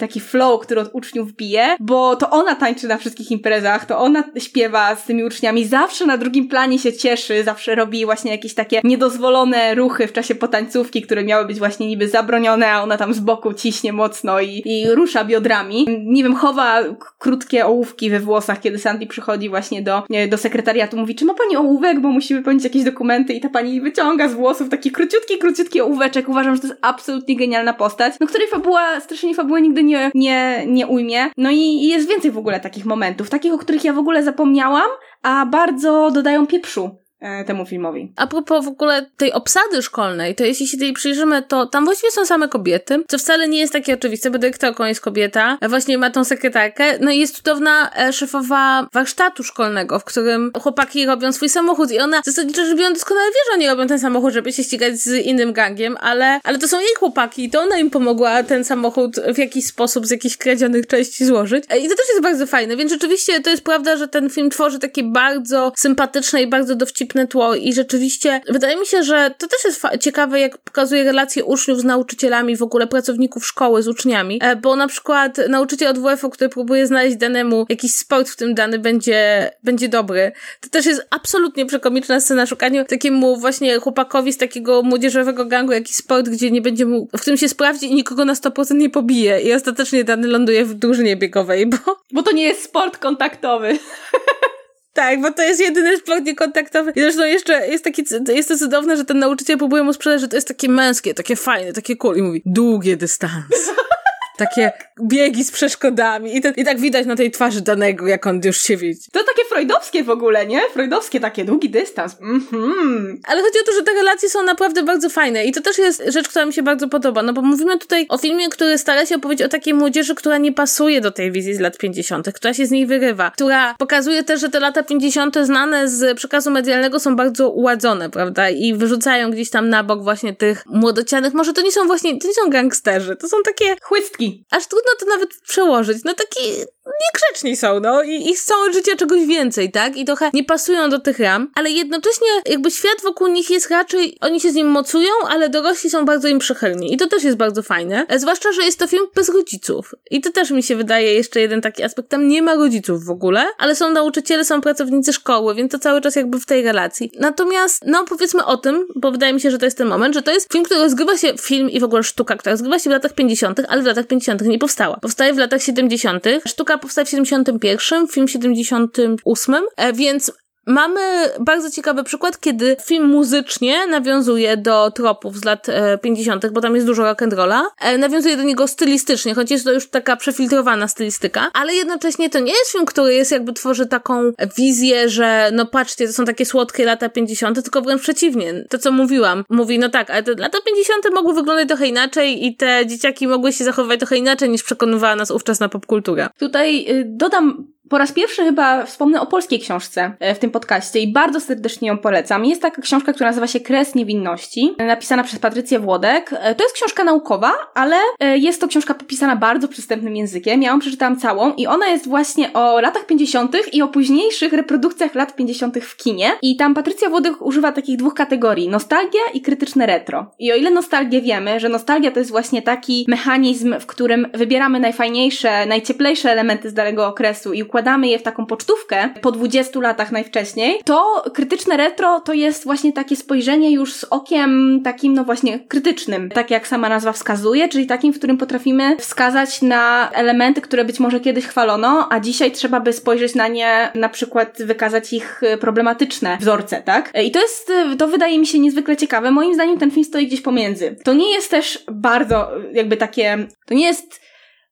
taki 0.00 0.20
flow, 0.20 0.60
który 0.60 0.80
od 0.80 0.90
uczniów 0.92 1.32
bije, 1.32 1.76
bo 1.80 2.16
to 2.16 2.30
ona 2.30 2.54
tańczy 2.54 2.88
na 2.88 2.98
wszystkich 2.98 3.30
imprezach, 3.30 3.86
to 3.86 3.98
ona 3.98 4.24
śpiewa 4.38 4.96
z 4.96 5.04
tymi 5.04 5.24
uczniami. 5.24 5.64
Zawsze 5.64 6.06
na 6.06 6.16
drugim 6.16 6.48
planie 6.48 6.78
się 6.78 6.92
cieszy 6.92 7.11
cieszy, 7.12 7.44
zawsze 7.44 7.74
robi 7.74 8.04
właśnie 8.04 8.30
jakieś 8.30 8.54
takie 8.54 8.80
niedozwolone 8.84 9.74
ruchy 9.74 10.06
w 10.06 10.12
czasie 10.12 10.34
potańcówki, 10.34 11.02
które 11.02 11.24
miały 11.24 11.46
być 11.46 11.58
właśnie 11.58 11.88
niby 11.88 12.08
zabronione, 12.08 12.72
a 12.72 12.82
ona 12.82 12.96
tam 12.96 13.14
z 13.14 13.20
boku 13.20 13.54
ciśnie 13.54 13.92
mocno 13.92 14.40
i, 14.40 14.62
i 14.64 14.94
rusza 14.94 15.24
biodrami. 15.24 15.86
Nie 16.04 16.22
wiem, 16.22 16.34
chowa 16.34 16.80
krótkie 17.18 17.66
ołówki 17.66 18.10
we 18.10 18.20
włosach, 18.20 18.60
kiedy 18.60 18.78
Sandy 18.78 19.06
przychodzi 19.06 19.48
właśnie 19.48 19.82
do, 19.82 20.02
do 20.28 20.38
sekretariatu, 20.38 20.96
mówi, 20.96 21.14
czy 21.14 21.24
ma 21.24 21.34
pani 21.34 21.56
ołówek, 21.56 22.00
bo 22.00 22.08
musimy 22.08 22.40
wypełnić 22.40 22.64
jakieś 22.64 22.84
dokumenty 22.84 23.32
i 23.32 23.40
ta 23.40 23.48
pani 23.48 23.80
wyciąga 23.80 24.28
z 24.28 24.34
włosów 24.34 24.68
taki 24.68 24.90
króciutki, 24.90 25.38
króciutki 25.38 25.80
ołóweczek. 25.80 26.28
Uważam, 26.28 26.54
że 26.54 26.60
to 26.60 26.66
jest 26.66 26.80
absolutnie 26.82 27.36
genialna 27.36 27.72
postać, 27.72 28.14
no 28.20 28.26
której 28.26 28.48
fabuła, 28.48 29.00
strasznie 29.00 29.34
fabuły 29.34 29.62
nigdy 29.62 29.82
nie, 29.84 30.10
nie, 30.14 30.64
nie 30.66 30.86
ujmie. 30.86 31.30
No 31.36 31.50
i, 31.50 31.58
i 31.58 31.88
jest 31.88 32.08
więcej 32.08 32.30
w 32.30 32.38
ogóle 32.38 32.60
takich 32.60 32.84
momentów, 32.84 33.30
takich, 33.30 33.52
o 33.52 33.58
których 33.58 33.84
ja 33.84 33.92
w 33.92 33.98
ogóle 33.98 34.22
zapomniałam, 34.22 34.88
a 35.22 35.46
bardzo 35.46 36.10
dodają 36.10 36.46
pieprzu 36.46 37.01
temu 37.46 37.66
filmowi. 37.66 38.12
A 38.16 38.26
propos 38.26 38.64
w 38.64 38.68
ogóle 38.68 39.06
tej 39.16 39.32
obsady 39.32 39.82
szkolnej, 39.82 40.34
to 40.34 40.44
jeśli 40.44 40.66
się 40.66 40.78
tej 40.78 40.92
przyjrzymy, 40.92 41.42
to 41.42 41.66
tam 41.66 41.84
właściwie 41.84 42.10
są 42.10 42.26
same 42.26 42.48
kobiety, 42.48 43.04
co 43.08 43.18
wcale 43.18 43.48
nie 43.48 43.58
jest 43.58 43.72
takie 43.72 43.94
oczywiste, 43.94 44.30
bo 44.30 44.38
dyrektorką 44.38 44.84
jest 44.84 45.00
kobieta, 45.00 45.58
właśnie 45.68 45.98
ma 45.98 46.10
tą 46.10 46.24
sekretarkę, 46.24 46.98
no 47.00 47.10
i 47.10 47.18
jest 47.18 47.36
cudowna 47.36 47.90
e, 47.96 48.12
szefowa 48.12 48.88
warsztatu 48.92 49.42
szkolnego, 49.42 49.98
w 49.98 50.04
którym 50.04 50.52
chłopaki 50.62 51.06
robią 51.06 51.32
swój 51.32 51.48
samochód 51.48 51.92
i 51.92 51.98
ona 51.98 52.20
zasadniczo 52.24 52.66
rzecz 52.66 52.78
biorąc 52.78 52.98
doskonale 52.98 53.26
wie, 53.28 53.38
że 53.50 53.54
oni 53.54 53.68
robią 53.68 53.86
ten 53.86 53.98
samochód, 53.98 54.32
żeby 54.32 54.52
się 54.52 54.64
ścigać 54.64 54.98
z 54.98 55.26
innym 55.26 55.52
gangiem, 55.52 55.96
ale, 56.00 56.40
ale 56.44 56.58
to 56.58 56.68
są 56.68 56.80
jej 56.80 56.94
chłopaki 56.98 57.44
i 57.44 57.50
to 57.50 57.60
ona 57.60 57.78
im 57.78 57.90
pomogła 57.90 58.42
ten 58.42 58.64
samochód 58.64 59.16
w 59.34 59.38
jakiś 59.38 59.66
sposób 59.66 60.06
z 60.06 60.10
jakichś 60.10 60.36
kradzionych 60.36 60.86
części 60.86 61.24
złożyć. 61.24 61.64
E, 61.68 61.78
I 61.78 61.82
to 61.88 61.96
też 61.96 62.08
jest 62.08 62.22
bardzo 62.22 62.46
fajne, 62.46 62.76
więc 62.76 62.92
rzeczywiście 62.92 63.40
to 63.40 63.50
jest 63.50 63.64
prawda, 63.64 63.96
że 63.96 64.08
ten 64.08 64.30
film 64.30 64.50
tworzy 64.50 64.78
takie 64.78 65.02
bardzo 65.02 65.72
sympatyczne 65.76 66.42
i 66.42 66.46
bardzo 66.46 66.74
dowcipne 66.74 67.11
tło 67.26 67.54
i 67.54 67.72
rzeczywiście 67.72 68.40
wydaje 68.48 68.76
mi 68.76 68.86
się, 68.86 69.02
że 69.02 69.34
to 69.38 69.46
też 69.46 69.64
jest 69.64 69.82
ciekawe, 70.00 70.40
jak 70.40 70.58
pokazuje 70.58 71.04
relacje 71.04 71.44
uczniów 71.44 71.80
z 71.80 71.84
nauczycielami, 71.84 72.56
w 72.56 72.62
ogóle 72.62 72.86
pracowników 72.86 73.46
szkoły 73.46 73.82
z 73.82 73.88
uczniami, 73.88 74.38
e, 74.42 74.56
bo 74.56 74.76
na 74.76 74.88
przykład 74.88 75.38
nauczyciel 75.48 75.88
od 75.88 75.98
WF-u, 75.98 76.30
który 76.30 76.48
próbuje 76.50 76.86
znaleźć 76.86 77.16
danemu 77.16 77.66
jakiś 77.68 77.94
sport, 77.94 78.28
w 78.28 78.36
którym 78.36 78.54
dany 78.54 78.78
będzie, 78.78 79.50
będzie 79.62 79.88
dobry, 79.88 80.32
to 80.60 80.68
też 80.68 80.86
jest 80.86 81.06
absolutnie 81.10 81.66
przekomiczna 81.66 82.20
scena 82.20 82.46
szukania 82.46 82.84
takiemu 82.84 83.36
właśnie 83.36 83.78
chłopakowi 83.78 84.32
z 84.32 84.38
takiego 84.38 84.82
młodzieżowego 84.82 85.46
gangu 85.46 85.72
jakiś 85.72 85.96
sport, 85.96 86.28
gdzie 86.28 86.50
nie 86.50 86.62
będzie 86.62 86.86
mu, 86.86 87.08
w 87.16 87.20
którym 87.20 87.36
się 87.36 87.48
sprawdzi 87.48 87.86
i 87.86 87.94
nikogo 87.94 88.24
na 88.24 88.34
100% 88.34 88.74
nie 88.74 88.90
pobije 88.90 89.40
i 89.40 89.52
ostatecznie 89.52 90.04
dany 90.04 90.28
ląduje 90.28 90.64
w 90.64 90.74
drużynie 90.74 91.16
biegowej, 91.16 91.66
bo... 91.66 91.76
Bo 92.12 92.22
to 92.22 92.32
nie 92.32 92.44
jest 92.44 92.62
sport 92.62 92.98
kontaktowy. 92.98 93.78
Tak, 94.92 95.20
bo 95.20 95.32
to 95.32 95.42
jest 95.42 95.60
jedyny 95.60 95.96
sport 95.96 96.24
niekontaktowy. 96.24 96.92
I 96.96 97.00
zresztą 97.00 97.24
jeszcze 97.24 97.68
jest 97.68 97.84
taki, 97.84 98.04
jest 98.28 98.48
to 98.48 98.58
cudowne, 98.58 98.96
że 98.96 99.04
ten 99.04 99.18
nauczyciel 99.18 99.58
próbuje 99.58 99.82
mu 99.82 99.92
sprzedać, 99.92 100.20
że 100.20 100.28
to 100.28 100.36
jest 100.36 100.48
takie 100.48 100.68
męskie, 100.68 101.14
takie 101.14 101.36
fajne, 101.36 101.72
takie 101.72 101.96
cool. 101.96 102.16
I 102.16 102.22
mówi, 102.22 102.42
długie 102.46 102.96
dystanse 102.96 103.72
takie 104.38 104.72
biegi 105.02 105.44
z 105.44 105.52
przeszkodami 105.52 106.36
i, 106.36 106.42
i 106.56 106.64
tak 106.64 106.80
widać 106.80 107.06
na 107.06 107.16
tej 107.16 107.30
twarzy 107.30 107.60
danego, 107.60 108.06
jak 108.06 108.26
on 108.26 108.40
już 108.44 108.62
się 108.62 108.76
widzi. 108.76 109.10
To 109.12 109.24
takie 109.24 109.48
freudowskie 109.48 110.04
w 110.04 110.10
ogóle, 110.10 110.46
nie? 110.46 110.60
Freudowskie 110.72 111.20
takie, 111.20 111.44
długi 111.44 111.70
dystans. 111.70 112.16
Mhm. 112.20 113.20
Ale 113.24 113.42
chodzi 113.42 113.58
o 113.58 113.66
to, 113.66 113.72
że 113.72 113.82
te 113.82 113.92
relacje 113.92 114.28
są 114.28 114.42
naprawdę 114.42 114.82
bardzo 114.82 115.08
fajne 115.08 115.44
i 115.44 115.52
to 115.52 115.60
też 115.60 115.78
jest 115.78 116.02
rzecz, 116.08 116.28
która 116.28 116.46
mi 116.46 116.52
się 116.52 116.62
bardzo 116.62 116.88
podoba, 116.88 117.22
no 117.22 117.32
bo 117.32 117.42
mówimy 117.42 117.78
tutaj 117.78 118.06
o 118.08 118.18
filmie, 118.18 118.48
który 118.48 118.78
stara 118.78 119.06
się 119.06 119.16
opowiedzieć 119.16 119.46
o 119.46 119.48
takiej 119.48 119.74
młodzieży, 119.74 120.14
która 120.14 120.38
nie 120.38 120.52
pasuje 120.52 121.00
do 121.00 121.10
tej 121.10 121.32
wizji 121.32 121.54
z 121.54 121.60
lat 121.60 121.78
50., 121.78 122.32
która 122.32 122.54
się 122.54 122.66
z 122.66 122.70
niej 122.70 122.86
wyrywa, 122.86 123.30
która 123.30 123.74
pokazuje 123.74 124.24
też, 124.24 124.40
że 124.40 124.48
te 124.48 124.60
lata 124.60 124.82
50. 124.82 125.36
znane 125.42 125.88
z 125.88 126.16
przekazu 126.16 126.50
medialnego 126.50 127.00
są 127.00 127.16
bardzo 127.16 127.50
uładzone, 127.50 128.10
prawda? 128.10 128.50
I 128.50 128.74
wyrzucają 128.74 129.30
gdzieś 129.30 129.50
tam 129.50 129.68
na 129.68 129.84
bok 129.84 130.02
właśnie 130.02 130.36
tych 130.36 130.66
młodocianych, 130.66 131.34
może 131.34 131.52
to 131.52 131.62
nie 131.62 131.72
są 131.72 131.86
właśnie, 131.86 132.18
to 132.18 132.28
nie 132.28 132.34
są 132.34 132.50
gangsterzy, 132.50 133.16
to 133.16 133.28
są 133.28 133.36
takie 133.44 133.76
chłystki 133.82 134.21
Aż 134.50 134.66
trudno 134.66 134.90
to 135.00 135.06
nawet 135.06 135.28
przełożyć. 135.48 136.04
No 136.04 136.14
taki 136.14 136.42
niegrzeczni 136.86 137.56
są, 137.56 137.80
no 137.80 138.02
i 138.02 138.30
ich 138.30 138.40
całe 138.40 138.72
życie 138.72 138.96
czegoś 138.96 139.26
więcej, 139.26 139.72
tak? 139.72 139.96
I 139.96 140.04
trochę 140.04 140.30
nie 140.34 140.44
pasują 140.44 140.90
do 140.90 140.98
tych 140.98 141.18
ram, 141.18 141.50
ale 141.54 141.70
jednocześnie 141.70 142.28
jakby 142.46 142.70
świat 142.70 143.02
wokół 143.02 143.26
nich 143.26 143.50
jest 143.50 143.70
raczej, 143.70 144.16
oni 144.20 144.40
się 144.40 144.50
z 144.50 144.54
nim 144.54 144.66
mocują, 144.66 145.10
ale 145.28 145.48
dorośli 145.48 145.90
są 145.90 146.04
bardzo 146.04 146.28
im 146.28 146.38
przychylni. 146.38 146.94
I 146.94 146.96
to 146.96 147.06
też 147.06 147.24
jest 147.24 147.36
bardzo 147.36 147.62
fajne. 147.62 148.06
E, 148.08 148.18
zwłaszcza, 148.18 148.52
że 148.52 148.62
jest 148.62 148.78
to 148.78 148.86
film 148.86 149.06
bez 149.14 149.28
rodziców. 149.28 149.94
I 150.10 150.20
to 150.20 150.32
też 150.32 150.50
mi 150.50 150.62
się 150.62 150.76
wydaje 150.76 151.14
jeszcze 151.14 151.40
jeden 151.40 151.60
taki 151.60 151.82
aspekt. 151.82 152.08
Tam 152.08 152.28
nie 152.28 152.42
ma 152.42 152.54
rodziców 152.54 153.04
w 153.04 153.10
ogóle, 153.10 153.44
ale 153.58 153.74
są 153.76 153.90
nauczyciele, 153.90 154.44
są 154.44 154.60
pracownicy 154.60 155.12
szkoły, 155.12 155.54
więc 155.54 155.72
to 155.72 155.78
cały 155.78 156.00
czas 156.00 156.16
jakby 156.16 156.40
w 156.40 156.46
tej 156.46 156.62
relacji. 156.62 157.12
Natomiast, 157.18 157.82
no 157.86 158.04
powiedzmy 158.04 158.44
o 158.44 158.56
tym, 158.56 158.86
bo 158.96 159.10
wydaje 159.10 159.32
mi 159.32 159.40
się, 159.40 159.50
że 159.50 159.58
to 159.58 159.64
jest 159.64 159.78
ten 159.78 159.88
moment, 159.88 160.14
że 160.14 160.22
to 160.22 160.30
jest 160.30 160.52
film, 160.52 160.64
który 160.64 160.80
rozgrywa 160.80 161.16
się, 161.16 161.34
film 161.40 161.70
i 161.70 161.80
w 161.80 161.84
ogóle 161.84 162.02
sztuka, 162.02 162.36
która 162.36 162.52
rozgrywa 162.52 162.78
się 162.78 162.90
w 162.90 162.92
latach 162.92 163.12
50., 163.12 163.60
ale 163.68 163.82
w 163.82 163.86
latach 163.86 164.06
50. 164.12 164.42
nie 164.42 164.58
powstała. 164.58 164.96
Powstaje 164.96 165.34
w 165.34 165.38
latach 165.38 165.62
70. 165.62 166.24
Sztuka 166.46 166.78
powstaje 166.78 167.04
w 167.04 167.08
71, 167.08 168.08
film 168.08 168.26
w 168.26 168.30
78, 168.30 169.54
e, 169.76 169.92
więc 169.92 170.32
Mamy 170.66 171.00
bardzo 171.40 171.70
ciekawy 171.70 172.04
przykład, 172.04 172.40
kiedy 172.40 172.76
film 172.84 173.08
muzycznie 173.08 173.86
nawiązuje 173.86 174.56
do 174.56 174.90
tropów 174.90 175.36
z 175.36 175.44
lat 175.44 175.68
e, 175.68 175.98
50., 175.98 176.50
bo 176.50 176.60
tam 176.60 176.74
jest 176.74 176.86
dużo 176.86 177.02
rock'n'rolla. 177.02 177.62
E, 177.80 177.98
nawiązuje 177.98 178.36
do 178.36 178.42
niego 178.42 178.68
stylistycznie, 178.68 179.34
choć 179.34 179.50
jest 179.50 179.64
to 179.64 179.72
już 179.72 179.88
taka 179.88 180.16
przefiltrowana 180.16 180.88
stylistyka, 180.88 181.50
ale 181.54 181.74
jednocześnie 181.74 182.30
to 182.30 182.40
nie 182.40 182.52
jest 182.52 182.72
film, 182.72 182.86
który 182.86 183.14
jest 183.14 183.32
jakby 183.32 183.52
tworzy 183.52 183.86
taką 183.86 184.32
wizję, 184.56 185.08
że 185.08 185.50
no 185.52 185.66
patrzcie, 185.66 186.06
to 186.06 186.12
są 186.12 186.24
takie 186.24 186.46
słodkie 186.46 186.84
lata 186.84 187.08
50., 187.08 187.62
tylko 187.62 187.82
wręcz 187.82 188.02
przeciwnie. 188.02 188.64
To, 188.68 188.78
co 188.78 188.92
mówiłam. 188.92 189.44
Mówi, 189.48 189.78
no 189.78 189.88
tak, 189.88 190.10
ale 190.10 190.22
te 190.22 190.34
lata 190.34 190.58
50. 190.66 191.04
mogły 191.14 191.34
wyglądać 191.34 191.68
trochę 191.68 191.86
inaczej 191.86 192.46
i 192.46 192.56
te 192.56 192.86
dzieciaki 192.86 193.26
mogły 193.26 193.52
się 193.52 193.64
zachowywać 193.64 193.98
trochę 193.98 194.16
inaczej 194.16 194.50
niż 194.50 194.62
przekonywała 194.62 195.16
nas 195.16 195.30
ówczesna 195.30 195.68
popkultura. 195.68 196.30
Tutaj 196.38 196.86
y, 196.90 197.04
dodam 197.06 197.71
po 197.88 197.98
raz 197.98 198.12
pierwszy 198.12 198.44
chyba 198.44 198.86
wspomnę 198.86 199.20
o 199.20 199.26
polskiej 199.26 199.60
książce 199.60 200.16
e, 200.20 200.34
w 200.34 200.38
tym 200.38 200.50
podcaście 200.50 201.00
i 201.00 201.12
bardzo 201.12 201.40
serdecznie 201.40 201.88
ją 201.88 201.98
polecam. 201.98 202.44
Jest 202.44 202.62
taka 202.62 202.82
książka, 202.82 203.12
która 203.12 203.30
nazywa 203.30 203.46
się 203.46 203.60
Kres 203.60 203.94
Niewinności, 203.94 204.74
napisana 204.78 205.24
przez 205.24 205.38
Patrycję 205.38 205.78
Włodek. 205.78 206.30
E, 206.32 206.54
to 206.54 206.64
jest 206.64 206.74
książka 206.74 207.04
naukowa, 207.04 207.52
ale 207.74 207.96
e, 208.20 208.38
jest 208.38 208.60
to 208.60 208.68
książka 208.68 208.94
popisana 208.94 209.36
bardzo 209.36 209.68
przystępnym 209.68 210.16
językiem. 210.16 210.62
Ja 210.62 210.70
ją 210.70 210.78
przeczytałam 210.78 211.16
całą 211.16 211.54
i 211.54 211.66
ona 211.66 211.88
jest 211.88 212.08
właśnie 212.08 212.52
o 212.52 212.80
latach 212.80 213.06
50. 213.06 213.56
i 213.72 213.82
o 213.82 213.88
późniejszych 213.88 214.52
reprodukcjach 214.52 215.14
lat 215.14 215.36
50. 215.36 215.78
w 215.78 215.96
kinie. 215.96 216.30
I 216.42 216.56
tam 216.56 216.74
Patrycja 216.74 217.10
Włodek 217.10 217.42
używa 217.42 217.72
takich 217.72 217.96
dwóch 217.96 218.14
kategorii: 218.14 218.68
nostalgia 218.68 219.20
i 219.34 219.40
krytyczne 219.40 219.86
retro. 219.86 220.30
I 220.38 220.52
o 220.52 220.56
ile 220.56 220.70
nostalgię 220.70 221.20
wiemy, 221.20 221.60
że 221.60 221.68
nostalgia 221.68 222.10
to 222.10 222.18
jest 222.18 222.30
właśnie 222.30 222.62
taki 222.62 223.04
mechanizm, 223.08 223.74
w 223.80 223.86
którym 223.86 224.26
wybieramy 224.34 224.80
najfajniejsze, 224.80 225.66
najcieplejsze 225.66 226.30
elementy 226.30 226.70
z 226.70 226.74
danego 226.74 227.06
okresu 227.06 227.52
i 227.52 227.62
układamy 227.72 227.92
wkładamy 227.92 228.08
je 228.08 228.18
w 228.18 228.22
taką 228.22 228.46
pocztówkę 228.46 229.08
po 229.22 229.32
20 229.32 229.80
latach 229.80 230.12
najwcześniej, 230.12 230.80
to 230.84 231.24
krytyczne 231.34 231.76
retro 231.76 232.20
to 232.20 232.32
jest 232.32 232.64
właśnie 232.64 232.92
takie 232.92 233.16
spojrzenie 233.16 233.70
już 233.72 233.94
z 233.94 234.04
okiem 234.04 234.80
takim, 234.84 235.14
no 235.14 235.24
właśnie, 235.24 235.58
krytycznym, 235.58 236.28
tak 236.28 236.50
jak 236.50 236.66
sama 236.66 236.88
nazwa 236.88 237.12
wskazuje, 237.12 237.68
czyli 237.68 237.86
takim, 237.86 238.12
w 238.12 238.18
którym 238.18 238.36
potrafimy 238.36 238.96
wskazać 238.96 239.62
na 239.62 240.10
elementy, 240.14 240.60
które 240.60 240.84
być 240.84 241.00
może 241.00 241.20
kiedyś 241.20 241.46
chwalono, 241.46 242.08
a 242.10 242.20
dzisiaj 242.20 242.52
trzeba 242.52 242.80
by 242.80 242.92
spojrzeć 242.92 243.34
na 243.34 243.48
nie, 243.48 243.90
na 243.94 244.08
przykład 244.08 244.58
wykazać 244.62 245.12
ich 245.12 245.40
problematyczne 245.60 246.38
wzorce, 246.40 246.82
tak? 246.82 247.12
I 247.24 247.30
to 247.30 247.40
jest, 247.40 247.72
to 247.98 248.08
wydaje 248.08 248.38
mi 248.38 248.46
się 248.46 248.58
niezwykle 248.58 248.96
ciekawe. 248.96 249.30
Moim 249.30 249.54
zdaniem 249.54 249.78
ten 249.78 249.90
film 249.90 250.04
stoi 250.04 250.26
gdzieś 250.26 250.40
pomiędzy. 250.40 250.96
To 251.04 251.14
nie 251.14 251.32
jest 251.32 251.50
też 251.50 251.84
bardzo 251.92 252.50
jakby 252.72 252.96
takie, 252.96 253.46
to 253.66 253.74
nie 253.74 253.86
jest 253.86 254.20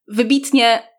wybitnie 0.09 0.90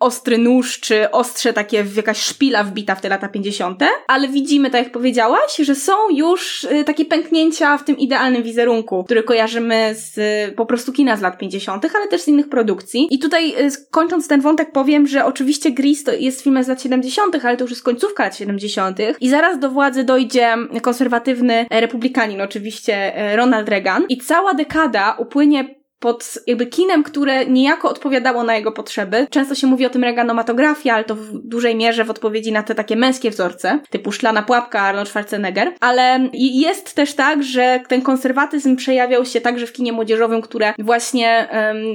ostry 0.00 0.38
nóż, 0.38 0.80
czy 0.80 1.10
ostrze 1.10 1.52
takie, 1.52 1.84
jakaś 1.96 2.22
szpila 2.22 2.64
wbita 2.64 2.94
w 2.94 3.00
te 3.00 3.08
lata 3.08 3.28
50., 3.28 3.82
ale 4.06 4.28
widzimy, 4.28 4.70
tak 4.70 4.84
jak 4.84 4.92
powiedziałaś, 4.92 5.56
że 5.56 5.74
są 5.74 5.92
już 6.10 6.64
y, 6.64 6.84
takie 6.84 7.04
pęknięcia 7.04 7.78
w 7.78 7.84
tym 7.84 7.98
idealnym 7.98 8.42
wizerunku, 8.42 9.04
który 9.04 9.22
kojarzymy 9.22 9.94
z 9.94 10.20
po 10.54 10.66
prostu 10.66 10.92
kina 10.92 11.16
z 11.16 11.20
lat 11.20 11.38
50., 11.38 11.84
ale 11.94 12.08
też 12.08 12.20
z 12.20 12.28
innych 12.28 12.48
produkcji. 12.48 13.08
I 13.10 13.18
tutaj 13.18 13.66
y, 13.66 13.70
kończąc 13.90 14.28
ten 14.28 14.40
wątek 14.40 14.72
powiem, 14.72 15.06
że 15.06 15.24
oczywiście 15.24 15.70
Grease 15.70 16.04
to 16.04 16.12
jest 16.12 16.42
film 16.42 16.64
z 16.64 16.68
lat 16.68 16.82
70., 16.82 17.44
ale 17.44 17.56
to 17.56 17.64
już 17.64 17.70
jest 17.70 17.82
końcówka 17.82 18.24
lat 18.24 18.36
70. 18.36 18.98
i 19.20 19.28
zaraz 19.28 19.58
do 19.58 19.70
władzy 19.70 20.04
dojdzie 20.04 20.56
konserwatywny 20.82 21.66
republikanin, 21.70 22.40
oczywiście 22.40 23.22
y, 23.32 23.36
Ronald 23.36 23.68
Reagan 23.68 24.04
i 24.08 24.18
cała 24.18 24.54
dekada 24.54 25.16
upłynie 25.18 25.79
pod 26.00 26.38
jakby 26.46 26.66
kinem, 26.66 27.02
które 27.02 27.46
niejako 27.46 27.90
odpowiadało 27.90 28.44
na 28.44 28.56
jego 28.56 28.72
potrzeby. 28.72 29.26
Często 29.30 29.54
się 29.54 29.66
mówi 29.66 29.86
o 29.86 29.90
tym 29.90 30.04
reganomatografia, 30.04 30.94
ale 30.94 31.04
to 31.04 31.14
w 31.14 31.38
dużej 31.38 31.76
mierze 31.76 32.04
w 32.04 32.10
odpowiedzi 32.10 32.52
na 32.52 32.62
te 32.62 32.74
takie 32.74 32.96
męskie 32.96 33.30
wzorce, 33.30 33.78
typu 33.90 34.12
Szklana 34.12 34.42
Pułapka, 34.42 34.80
Arnold 34.80 35.08
Schwarzenegger. 35.08 35.72
Ale 35.80 36.28
jest 36.32 36.94
też 36.94 37.14
tak, 37.14 37.42
że 37.42 37.80
ten 37.88 38.02
konserwatyzm 38.02 38.76
przejawiał 38.76 39.24
się 39.24 39.40
także 39.40 39.66
w 39.66 39.72
kinie 39.72 39.92
młodzieżowym, 39.92 40.42
które 40.42 40.74
właśnie 40.78 41.48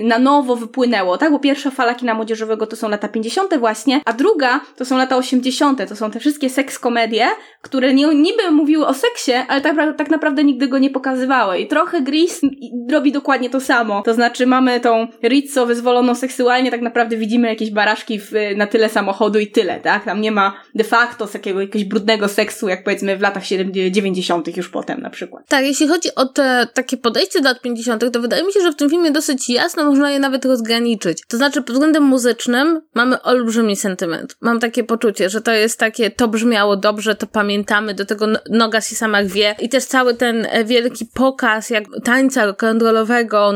na 0.03 0.19
nowo 0.19 0.55
wypłynęło, 0.55 1.17
tak? 1.17 1.31
Bo 1.31 1.39
pierwsza 1.39 1.71
fala 1.71 1.95
kina 1.95 2.13
młodzieżowego 2.13 2.67
to 2.67 2.75
są 2.75 2.89
lata 2.89 3.07
50. 3.07 3.57
właśnie, 3.57 4.01
a 4.05 4.13
druga 4.13 4.59
to 4.75 4.85
są 4.85 4.97
lata 4.97 5.17
80. 5.17 5.89
To 5.89 5.95
są 5.95 6.11
te 6.11 6.19
wszystkie 6.19 6.49
seks 6.49 6.79
komedie, 6.79 7.27
które 7.61 7.93
nie, 7.93 8.07
niby 8.07 8.51
mówiły 8.51 8.87
o 8.87 8.93
seksie, 8.93 9.31
ale 9.47 9.61
tak, 9.61 9.97
tak 9.97 10.09
naprawdę 10.09 10.43
nigdy 10.43 10.67
go 10.67 10.77
nie 10.77 10.89
pokazywały. 10.89 11.59
I 11.59 11.67
trochę 11.67 12.01
Grease 12.01 12.47
robi 12.91 13.11
dokładnie 13.11 13.49
to 13.49 13.59
samo 13.59 13.94
samo. 13.95 14.03
To 14.03 14.13
znaczy 14.13 14.45
mamy 14.45 14.79
tą 14.79 15.07
Rizzo 15.23 15.65
wyzwoloną 15.65 16.15
seksualnie, 16.15 16.71
tak 16.71 16.81
naprawdę 16.81 17.17
widzimy 17.17 17.47
jakieś 17.47 17.71
baraszki 17.71 18.19
w, 18.19 18.31
na 18.55 18.67
tyle 18.67 18.89
samochodu 18.89 19.39
i 19.39 19.47
tyle, 19.47 19.79
tak? 19.79 20.05
Tam 20.05 20.21
nie 20.21 20.31
ma 20.31 20.53
de 20.75 20.83
facto 20.83 21.27
takiego 21.27 21.61
jakiegoś 21.61 21.83
brudnego 21.83 22.27
seksu, 22.27 22.67
jak 22.67 22.83
powiedzmy 22.83 23.17
w 23.17 23.21
latach 23.21 23.45
70, 23.45 23.95
90 23.95 24.57
już 24.57 24.69
potem 24.69 25.01
na 25.01 25.09
przykład. 25.09 25.47
Tak, 25.47 25.65
jeśli 25.65 25.87
chodzi 25.87 26.15
o 26.15 26.25
te 26.25 26.67
takie 26.73 26.97
podejście 26.97 27.41
do 27.41 27.49
lat 27.49 27.61
50., 27.61 28.11
to 28.13 28.19
wydaje 28.19 28.43
mi 28.43 28.53
się, 28.53 28.61
że 28.61 28.71
w 28.71 28.75
tym 28.75 28.89
filmie 28.89 29.11
dosyć 29.11 29.49
jasno 29.49 29.83
można 29.83 30.11
je 30.11 30.19
nawet 30.19 30.45
rozgraniczyć. 30.45 31.23
To 31.27 31.37
znaczy 31.37 31.61
pod 31.61 31.71
względem 31.71 32.03
muzycznym 32.03 32.81
mamy 32.95 33.21
olbrzymi 33.21 33.75
sentyment. 33.75 34.37
Mam 34.41 34.59
takie 34.59 34.83
poczucie, 34.83 35.29
że 35.29 35.41
to 35.41 35.51
jest 35.51 35.79
takie, 35.79 36.11
to 36.11 36.27
brzmiało 36.27 36.77
dobrze, 36.77 37.15
to 37.15 37.27
pamiętamy, 37.27 37.93
do 37.93 38.05
tego 38.05 38.27
noga 38.49 38.81
się 38.81 38.95
sama 38.95 39.23
wie 39.23 39.55
i 39.59 39.69
też 39.69 39.85
cały 39.85 40.13
ten 40.13 40.47
e, 40.49 40.65
wielki 40.65 41.05
pokaz 41.13 41.69
jak 41.69 41.83
tańca 42.03 42.51
rock'n'rollowego 42.51 43.53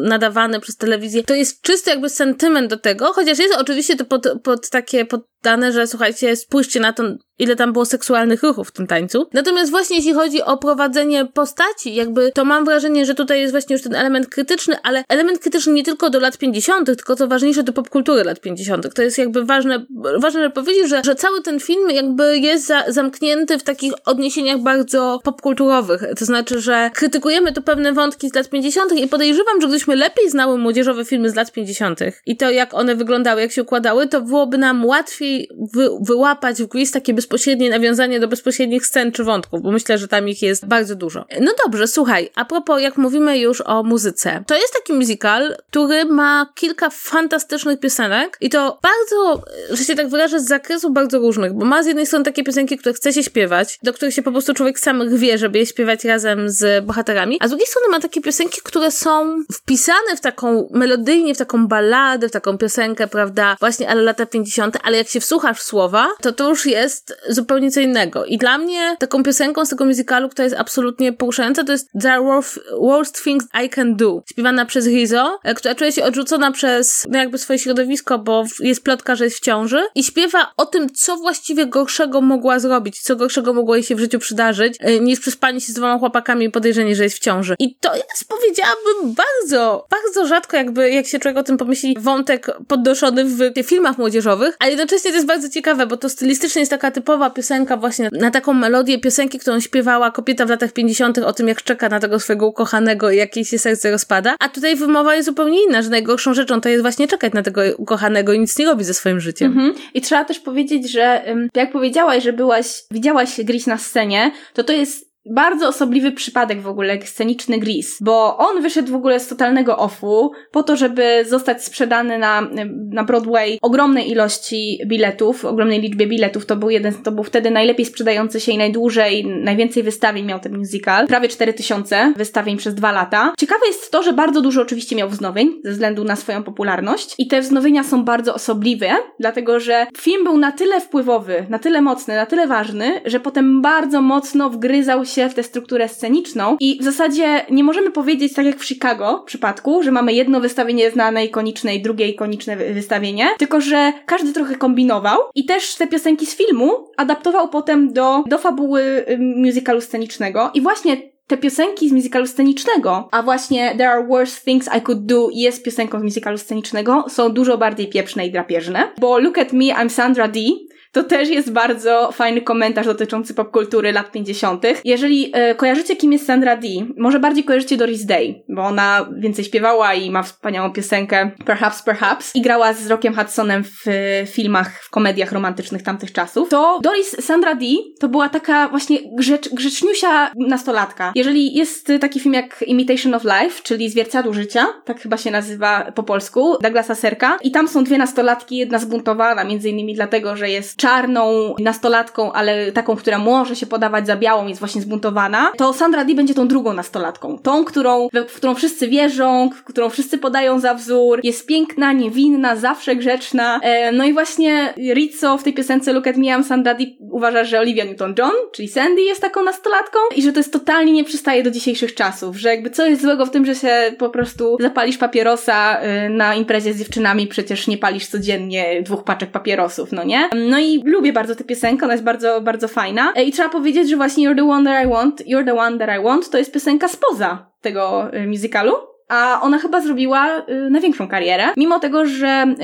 nadawany 0.00 0.60
przez 0.60 0.76
telewizję, 0.76 1.22
to 1.22 1.34
jest 1.34 1.62
czysty 1.62 1.90
jakby 1.90 2.10
sentyment 2.10 2.70
do 2.70 2.76
tego, 2.76 3.12
chociaż 3.12 3.38
jest 3.38 3.54
oczywiście 3.54 3.96
to 3.96 4.04
pod, 4.04 4.28
pod 4.42 4.70
takie, 4.70 5.04
pod 5.04 5.33
dane, 5.44 5.72
że 5.72 5.86
słuchajcie, 5.86 6.36
spójrzcie 6.36 6.80
na 6.80 6.92
to, 6.92 7.02
ile 7.38 7.56
tam 7.56 7.72
było 7.72 7.84
seksualnych 7.84 8.42
ruchów 8.42 8.68
w 8.68 8.72
tym 8.72 8.86
tańcu. 8.86 9.28
Natomiast 9.32 9.70
właśnie 9.70 9.96
jeśli 9.96 10.14
chodzi 10.14 10.42
o 10.42 10.56
prowadzenie 10.56 11.26
postaci, 11.26 11.94
jakby 11.94 12.32
to 12.32 12.44
mam 12.44 12.64
wrażenie, 12.64 13.06
że 13.06 13.14
tutaj 13.14 13.40
jest 13.40 13.52
właśnie 13.52 13.74
już 13.74 13.82
ten 13.82 13.94
element 13.94 14.26
krytyczny, 14.28 14.76
ale 14.82 15.04
element 15.08 15.38
krytyczny 15.38 15.72
nie 15.72 15.84
tylko 15.84 16.10
do 16.10 16.20
lat 16.20 16.38
50., 16.38 16.86
tylko 16.86 17.16
co 17.16 17.28
ważniejsze 17.28 17.62
do 17.62 17.72
popkultury 17.72 18.24
lat 18.24 18.40
50. 18.40 18.94
To 18.94 19.02
jest 19.02 19.18
jakby 19.18 19.44
ważne, 19.44 19.86
ważne 20.18 20.42
żeby 20.42 20.54
powiedzieć, 20.54 20.88
że, 20.88 21.02
że 21.04 21.14
cały 21.14 21.42
ten 21.42 21.60
film 21.60 21.90
jakby 21.90 22.38
jest 22.38 22.66
za, 22.66 22.84
zamknięty 22.88 23.58
w 23.58 23.62
takich 23.62 23.92
odniesieniach 24.04 24.58
bardzo 24.58 25.20
popkulturowych. 25.24 26.02
To 26.18 26.24
znaczy, 26.24 26.60
że 26.60 26.90
krytykujemy 26.94 27.52
tu 27.52 27.62
pewne 27.62 27.92
wątki 27.92 28.28
z 28.28 28.34
lat 28.34 28.48
50. 28.48 28.92
i 28.92 29.08
podejrzewam, 29.08 29.60
że 29.60 29.66
gdybyśmy 29.66 29.96
lepiej 29.96 30.30
znały 30.30 30.58
młodzieżowe 30.58 31.04
filmy 31.04 31.30
z 31.30 31.34
lat 31.34 31.52
50. 31.52 32.00
i 32.26 32.36
to 32.36 32.50
jak 32.50 32.74
one 32.74 32.94
wyglądały, 32.96 33.40
jak 33.40 33.52
się 33.52 33.62
układały, 33.62 34.08
to 34.08 34.20
byłoby 34.20 34.58
nam 34.58 34.84
łatwiej 34.84 35.33
wy, 35.72 35.88
wyłapać 36.00 36.62
w 36.62 36.66
Grease 36.66 36.92
takie 36.92 37.14
bezpośrednie 37.14 37.70
nawiązanie 37.70 38.20
do 38.20 38.28
bezpośrednich 38.28 38.86
scen 38.86 39.12
czy 39.12 39.24
wątków, 39.24 39.62
bo 39.62 39.70
myślę, 39.70 39.98
że 39.98 40.08
tam 40.08 40.28
ich 40.28 40.42
jest 40.42 40.66
bardzo 40.66 40.94
dużo. 40.94 41.24
No 41.40 41.52
dobrze, 41.64 41.86
słuchaj, 41.86 42.30
a 42.34 42.44
propos, 42.44 42.82
jak 42.82 42.96
mówimy 42.96 43.38
już 43.38 43.60
o 43.60 43.82
muzyce, 43.82 44.44
to 44.46 44.54
jest 44.54 44.72
taki 44.72 44.92
musical, 44.92 45.56
który 45.70 46.04
ma 46.04 46.52
kilka 46.54 46.90
fantastycznych 46.90 47.80
piosenek 47.80 48.36
i 48.40 48.50
to 48.50 48.78
bardzo, 48.82 49.42
że 49.70 49.84
się 49.84 49.94
tak 49.94 50.08
wyrażę, 50.08 50.40
z 50.40 50.46
zakresu 50.46 50.90
bardzo 50.90 51.18
różnych, 51.18 51.52
bo 51.52 51.64
ma 51.64 51.82
z 51.82 51.86
jednej 51.86 52.06
strony 52.06 52.24
takie 52.24 52.44
piosenki, 52.44 52.78
które 52.78 52.92
chce 52.92 53.12
się 53.12 53.22
śpiewać, 53.22 53.78
do 53.82 53.92
których 53.92 54.14
się 54.14 54.22
po 54.22 54.32
prostu 54.32 54.54
człowiek 54.54 54.80
sam 54.80 55.16
wie, 55.18 55.38
żeby 55.38 55.58
je 55.58 55.66
śpiewać 55.66 56.04
razem 56.04 56.50
z 56.50 56.84
bohaterami, 56.84 57.36
a 57.40 57.46
z 57.46 57.50
drugiej 57.50 57.66
strony 57.66 57.88
ma 57.88 58.00
takie 58.00 58.20
piosenki, 58.20 58.60
które 58.64 58.90
są 58.90 59.44
wpisane 59.52 60.16
w 60.16 60.20
taką 60.20 60.68
melodyjnie, 60.72 61.34
w 61.34 61.38
taką 61.38 61.66
balladę, 61.66 62.28
w 62.28 62.32
taką 62.32 62.58
piosenkę, 62.58 63.06
prawda, 63.06 63.56
właśnie 63.60 63.88
ale 63.88 64.02
lata 64.02 64.26
50., 64.26 64.76
ale 64.82 64.96
jak 64.96 65.08
się 65.08 65.20
wsłuchasz 65.24 65.58
w 65.58 65.62
słowa, 65.62 66.08
to 66.20 66.32
to 66.32 66.48
już 66.48 66.66
jest 66.66 67.16
zupełnie 67.28 67.70
co 67.70 67.80
innego. 67.80 68.24
I 68.24 68.38
dla 68.38 68.58
mnie 68.58 68.96
taką 68.98 69.22
piosenką 69.22 69.66
z 69.66 69.68
tego 69.68 69.84
musicalu, 69.84 70.28
która 70.28 70.44
jest 70.44 70.56
absolutnie 70.56 71.12
poruszająca, 71.12 71.64
to 71.64 71.72
jest 71.72 71.88
The 72.02 72.42
Worst 72.80 73.24
Things 73.24 73.46
I 73.64 73.68
Can 73.68 73.96
Do, 73.96 74.22
śpiewana 74.30 74.66
przez 74.66 74.86
Rizzo, 74.86 75.38
e, 75.44 75.54
która 75.54 75.74
czuje 75.74 75.92
się 75.92 76.04
odrzucona 76.04 76.52
przez 76.52 77.06
no 77.08 77.18
jakby 77.18 77.38
swoje 77.38 77.58
środowisko, 77.58 78.18
bo 78.18 78.44
jest 78.60 78.84
plotka, 78.84 79.16
że 79.16 79.24
jest 79.24 79.36
w 79.36 79.40
ciąży 79.40 79.82
i 79.94 80.04
śpiewa 80.04 80.52
o 80.56 80.66
tym, 80.66 80.90
co 80.94 81.16
właściwie 81.16 81.66
gorszego 81.66 82.20
mogła 82.20 82.58
zrobić, 82.58 83.00
co 83.00 83.16
gorszego 83.16 83.52
mogło 83.52 83.74
jej 83.74 83.84
się 83.84 83.94
w 83.94 83.98
życiu 83.98 84.18
przydarzyć, 84.18 84.76
e, 84.80 85.00
niż 85.00 85.20
przespanie 85.20 85.60
się 85.60 85.72
z 85.72 85.74
dwoma 85.74 85.98
chłopakami 85.98 86.46
i 86.46 86.50
podejrzenie, 86.50 86.96
że 86.96 87.04
jest 87.04 87.16
w 87.16 87.20
ciąży. 87.20 87.56
I 87.58 87.76
to 87.76 87.94
jest, 87.94 88.28
powiedziałabym, 88.28 89.14
bardzo, 89.14 89.86
bardzo 89.90 90.26
rzadko 90.26 90.56
jakby, 90.56 90.90
jak 90.90 91.06
się 91.06 91.18
człowiek 91.18 91.38
o 91.38 91.42
tym 91.42 91.56
pomyśli, 91.56 91.96
wątek 92.00 92.50
podnoszony 92.68 93.24
w 93.24 93.52
filmach 93.64 93.98
młodzieżowych, 93.98 94.56
a 94.58 94.66
jednocześnie 94.66 95.12
to 95.14 95.18
jest 95.18 95.26
bardzo 95.26 95.48
ciekawe, 95.48 95.86
bo 95.86 95.96
to 95.96 96.08
stylistycznie 96.08 96.60
jest 96.60 96.70
taka 96.70 96.90
typowa 96.90 97.30
piosenka 97.30 97.76
właśnie 97.76 98.08
na 98.12 98.30
taką 98.30 98.52
melodię 98.52 98.98
piosenki, 98.98 99.38
którą 99.38 99.60
śpiewała 99.60 100.10
kobieta 100.10 100.46
w 100.46 100.50
latach 100.50 100.72
50. 100.72 101.18
o 101.18 101.32
tym, 101.32 101.48
jak 101.48 101.62
czeka 101.62 101.88
na 101.88 102.00
tego 102.00 102.20
swojego 102.20 102.46
ukochanego 102.46 103.10
i 103.10 103.16
jak 103.16 103.36
jej 103.36 103.44
się 103.44 103.58
serce 103.58 103.90
rozpada. 103.90 104.36
A 104.40 104.48
tutaj 104.48 104.76
wymowa 104.76 105.14
jest 105.14 105.26
zupełnie 105.26 105.64
inna, 105.64 105.82
że 105.82 105.90
najgorszą 105.90 106.34
rzeczą 106.34 106.60
to 106.60 106.68
jest 106.68 106.82
właśnie 106.82 107.08
czekać 107.08 107.32
na 107.32 107.42
tego 107.42 107.60
ukochanego 107.76 108.32
i 108.32 108.40
nic 108.40 108.58
nie 108.58 108.66
robić 108.66 108.86
ze 108.86 108.94
swoim 108.94 109.20
życiem. 109.20 109.52
Mhm. 109.52 109.74
I 109.94 110.00
trzeba 110.00 110.24
też 110.24 110.40
powiedzieć, 110.40 110.90
że 110.90 111.24
jak 111.54 111.72
powiedziałaś, 111.72 112.22
że 112.24 112.32
byłaś, 112.32 112.82
widziałaś 112.90 113.40
Gris 113.44 113.66
na 113.66 113.78
scenie, 113.78 114.32
to 114.54 114.64
to 114.64 114.72
jest 114.72 115.13
bardzo 115.26 115.68
osobliwy 115.68 116.12
przypadek 116.12 116.60
w 116.60 116.66
ogóle, 116.66 117.02
sceniczny 117.02 117.58
Gris, 117.58 117.98
bo 118.00 118.38
on 118.38 118.62
wyszedł 118.62 118.92
w 118.92 118.94
ogóle 118.94 119.20
z 119.20 119.28
totalnego 119.28 119.78
offu 119.78 120.32
po 120.50 120.62
to, 120.62 120.76
żeby 120.76 121.24
zostać 121.28 121.64
sprzedany 121.64 122.18
na, 122.18 122.48
na 122.90 123.04
Broadway 123.04 123.58
ogromnej 123.62 124.10
ilości 124.10 124.78
biletów, 124.86 125.44
ogromnej 125.44 125.80
liczbie 125.80 126.06
biletów. 126.06 126.46
To 126.46 126.56
był 126.56 126.70
jeden, 126.70 126.94
to 126.94 127.12
był 127.12 127.24
wtedy 127.24 127.50
najlepiej 127.50 127.86
sprzedający 127.86 128.40
się 128.40 128.52
i 128.52 128.58
najdłużej, 128.58 129.26
najwięcej 129.26 129.82
wystawień 129.82 130.26
miał 130.26 130.40
ten 130.40 130.58
musical. 130.58 131.06
Prawie 131.06 131.28
4000 131.28 132.12
wystawień 132.16 132.56
przez 132.56 132.74
dwa 132.74 132.92
lata. 132.92 133.32
Ciekawe 133.38 133.66
jest 133.66 133.90
to, 133.90 134.02
że 134.02 134.12
bardzo 134.12 134.40
dużo 134.40 134.62
oczywiście 134.62 134.96
miał 134.96 135.08
wznowień 135.08 135.60
ze 135.64 135.70
względu 135.70 136.04
na 136.04 136.16
swoją 136.16 136.42
popularność 136.42 137.14
i 137.18 137.26
te 137.26 137.40
wznowienia 137.40 137.84
są 137.84 138.04
bardzo 138.04 138.34
osobliwe, 138.34 138.90
dlatego 139.20 139.60
że 139.60 139.86
film 139.98 140.24
był 140.24 140.38
na 140.38 140.52
tyle 140.52 140.80
wpływowy, 140.80 141.46
na 141.48 141.58
tyle 141.58 141.82
mocny, 141.82 142.16
na 142.16 142.26
tyle 142.26 142.46
ważny, 142.46 143.00
że 143.04 143.20
potem 143.20 143.62
bardzo 143.62 144.02
mocno 144.02 144.50
wgryzał 144.50 145.04
się 145.04 145.13
się 145.14 145.28
w 145.28 145.34
tę 145.34 145.42
strukturę 145.42 145.88
sceniczną 145.88 146.56
i 146.60 146.78
w 146.80 146.84
zasadzie 146.84 147.46
nie 147.50 147.64
możemy 147.64 147.90
powiedzieć 147.90 148.34
tak 148.34 148.46
jak 148.46 148.58
w 148.58 148.64
Chicago 148.64 149.20
w 149.22 149.26
przypadku, 149.26 149.82
że 149.82 149.90
mamy 149.92 150.12
jedno 150.12 150.40
wystawienie 150.40 150.90
znane, 150.90 151.24
ikoniczne 151.24 151.74
i 151.74 151.82
drugie 151.82 152.08
ikoniczne 152.08 152.56
wystawienie, 152.56 153.26
tylko 153.38 153.60
że 153.60 153.92
każdy 154.06 154.32
trochę 154.32 154.56
kombinował 154.56 155.18
i 155.34 155.44
też 155.44 155.74
te 155.74 155.86
piosenki 155.86 156.26
z 156.26 156.36
filmu 156.36 156.70
adaptował 156.96 157.48
potem 157.48 157.92
do, 157.92 158.24
do 158.26 158.38
fabuły 158.38 159.04
musicalu 159.18 159.80
scenicznego. 159.80 160.50
I 160.54 160.60
właśnie 160.60 160.96
te 161.26 161.36
piosenki 161.36 161.88
z 161.88 161.92
musicalu 161.92 162.26
scenicznego, 162.26 163.08
a 163.12 163.22
właśnie 163.22 163.74
There 163.76 163.90
Are 163.90 164.06
Worse 164.06 164.40
Things 164.44 164.68
I 164.78 164.80
Could 164.80 165.06
Do 165.06 165.28
jest 165.34 165.64
piosenką 165.64 166.00
z 166.00 166.02
musicalu 166.02 166.38
scenicznego, 166.38 167.04
są 167.08 167.32
dużo 167.32 167.58
bardziej 167.58 167.88
pieprzne 167.88 168.26
i 168.26 168.30
drapieżne, 168.30 168.92
bo 169.00 169.18
Look 169.18 169.38
at 169.38 169.52
Me, 169.52 169.64
I'm 169.64 169.88
Sandra 169.88 170.28
Dee 170.28 170.73
to 170.94 171.02
też 171.02 171.28
jest 171.28 171.52
bardzo 171.52 172.12
fajny 172.12 172.40
komentarz 172.40 172.86
dotyczący 172.86 173.34
popkultury 173.34 173.92
lat 173.92 174.12
50. 174.12 174.62
Jeżeli 174.84 175.30
e, 175.32 175.54
kojarzycie, 175.54 175.96
kim 175.96 176.12
jest 176.12 176.26
Sandra 176.26 176.56
Dee, 176.56 176.86
może 176.96 177.20
bardziej 177.20 177.44
kojarzycie 177.44 177.76
Doris 177.76 178.06
Day, 178.06 178.42
bo 178.48 178.62
ona 178.62 179.08
więcej 179.16 179.44
śpiewała 179.44 179.94
i 179.94 180.10
ma 180.10 180.22
wspaniałą 180.22 180.72
piosenkę 180.72 181.30
Perhaps, 181.46 181.82
Perhaps 181.82 182.36
i 182.36 182.42
grała 182.42 182.72
z 182.72 182.86
Rockiem 182.86 183.14
Hudsonem 183.14 183.64
w 183.64 183.88
e, 183.88 184.26
filmach, 184.26 184.82
w 184.82 184.90
komediach 184.90 185.32
romantycznych 185.32 185.82
tamtych 185.82 186.12
czasów, 186.12 186.48
to 186.48 186.80
Doris 186.82 187.24
Sandra 187.24 187.54
Dee 187.54 187.94
to 188.00 188.08
była 188.08 188.28
taka 188.28 188.68
właśnie 188.68 188.98
grzecz, 189.18 189.48
grzeczniusia 189.48 190.32
nastolatka. 190.36 191.12
Jeżeli 191.14 191.54
jest 191.54 191.92
taki 192.00 192.20
film 192.20 192.34
jak 192.34 192.64
Imitation 192.66 193.14
of 193.14 193.24
Life, 193.24 193.62
czyli 193.62 193.90
Zwierciadło 193.90 194.32
Życia, 194.32 194.66
tak 194.84 195.00
chyba 195.00 195.16
się 195.16 195.30
nazywa 195.30 195.92
po 195.94 196.02
polsku, 196.02 196.56
Douglasa 196.62 196.94
Serka 196.94 197.38
i 197.42 197.50
tam 197.50 197.68
są 197.68 197.84
dwie 197.84 197.98
nastolatki, 197.98 198.56
jedna 198.56 198.78
zbuntowana 198.78 199.44
między 199.44 199.70
innymi 199.70 199.94
dlatego, 199.94 200.36
że 200.36 200.50
jest 200.50 200.83
czarną 200.84 201.54
nastolatką, 201.58 202.32
ale 202.32 202.72
taką, 202.72 202.96
która 202.96 203.18
może 203.18 203.56
się 203.56 203.66
podawać 203.66 204.06
za 204.06 204.16
białą, 204.16 204.46
jest 204.46 204.60
właśnie 204.60 204.82
zbuntowana, 204.82 205.52
to 205.56 205.72
Sandra 205.72 206.04
Dee 206.04 206.14
będzie 206.14 206.34
tą 206.34 206.48
drugą 206.48 206.72
nastolatką. 206.72 207.38
Tą, 207.38 207.64
którą, 207.64 208.08
w 208.28 208.36
którą 208.36 208.54
wszyscy 208.54 208.88
wierzą, 208.88 209.50
którą 209.64 209.88
wszyscy 209.88 210.18
podają 210.18 210.60
za 210.60 210.74
wzór, 210.74 211.20
jest 211.22 211.46
piękna, 211.46 211.92
niewinna, 211.92 212.56
zawsze 212.56 212.96
grzeczna. 212.96 213.60
E, 213.62 213.92
no 213.92 214.04
i 214.04 214.12
właśnie 214.12 214.74
Rizzo 214.76 215.38
w 215.38 215.42
tej 215.42 215.52
piosence 215.54 215.92
Look 215.92 216.06
at 216.06 216.16
Me, 216.16 216.26
I'm 216.26 216.44
Sandra 216.44 216.74
Dee 216.74 216.96
uważa, 217.00 217.44
że 217.44 217.60
Olivia 217.60 217.84
Newton-John, 217.84 218.32
czyli 218.52 218.68
Sandy 218.68 219.02
jest 219.02 219.20
taką 219.20 219.42
nastolatką 219.42 219.98
i 220.16 220.22
że 220.22 220.32
to 220.32 220.40
jest 220.40 220.52
totalnie 220.52 220.92
nie 220.92 221.04
przystaje 221.04 221.42
do 221.42 221.50
dzisiejszych 221.50 221.94
czasów, 221.94 222.36
że 222.36 222.48
jakby 222.48 222.70
co 222.70 222.86
jest 222.86 223.02
złego 223.02 223.26
w 223.26 223.30
tym, 223.30 223.46
że 223.46 223.54
się 223.54 223.92
po 223.98 224.10
prostu 224.10 224.56
zapalisz 224.60 224.98
papierosa 224.98 225.80
y, 226.06 226.08
na 226.08 226.34
imprezie 226.34 226.72
z 226.72 226.78
dziewczynami, 226.78 227.26
przecież 227.26 227.66
nie 227.66 227.78
palisz 227.78 228.06
codziennie 228.06 228.82
dwóch 228.82 229.04
paczek 229.04 229.30
papierosów, 229.30 229.92
no 229.92 230.04
nie? 230.04 230.28
No 230.48 230.58
i 230.58 230.73
lubię 230.84 231.12
bardzo 231.12 231.34
tę 231.34 231.44
piosenkę, 231.44 231.84
ona 231.84 231.94
jest 231.94 232.04
bardzo, 232.04 232.40
bardzo 232.40 232.68
fajna. 232.68 233.12
E, 233.16 233.24
I 233.24 233.32
trzeba 233.32 233.48
powiedzieć, 233.48 233.90
że 233.90 233.96
właśnie 233.96 234.28
You're 234.28 234.36
the 234.36 234.50
One 234.50 234.70
That 234.70 234.86
I 234.86 234.88
Want, 234.88 235.20
You're 235.20 235.44
the 235.44 235.54
One 235.54 235.78
That 235.78 236.00
I 236.00 236.02
Want 236.04 236.30
to 236.30 236.38
jest 236.38 236.52
piosenka 236.52 236.88
spoza 236.88 237.50
tego 237.60 238.14
y, 238.14 238.26
musicalu 238.26 238.93
a 239.08 239.40
ona 239.42 239.58
chyba 239.58 239.80
zrobiła 239.80 240.38
y, 240.48 240.70
największą 240.70 241.08
karierę, 241.08 241.48
mimo 241.56 241.80
tego, 241.80 242.06
że 242.06 242.54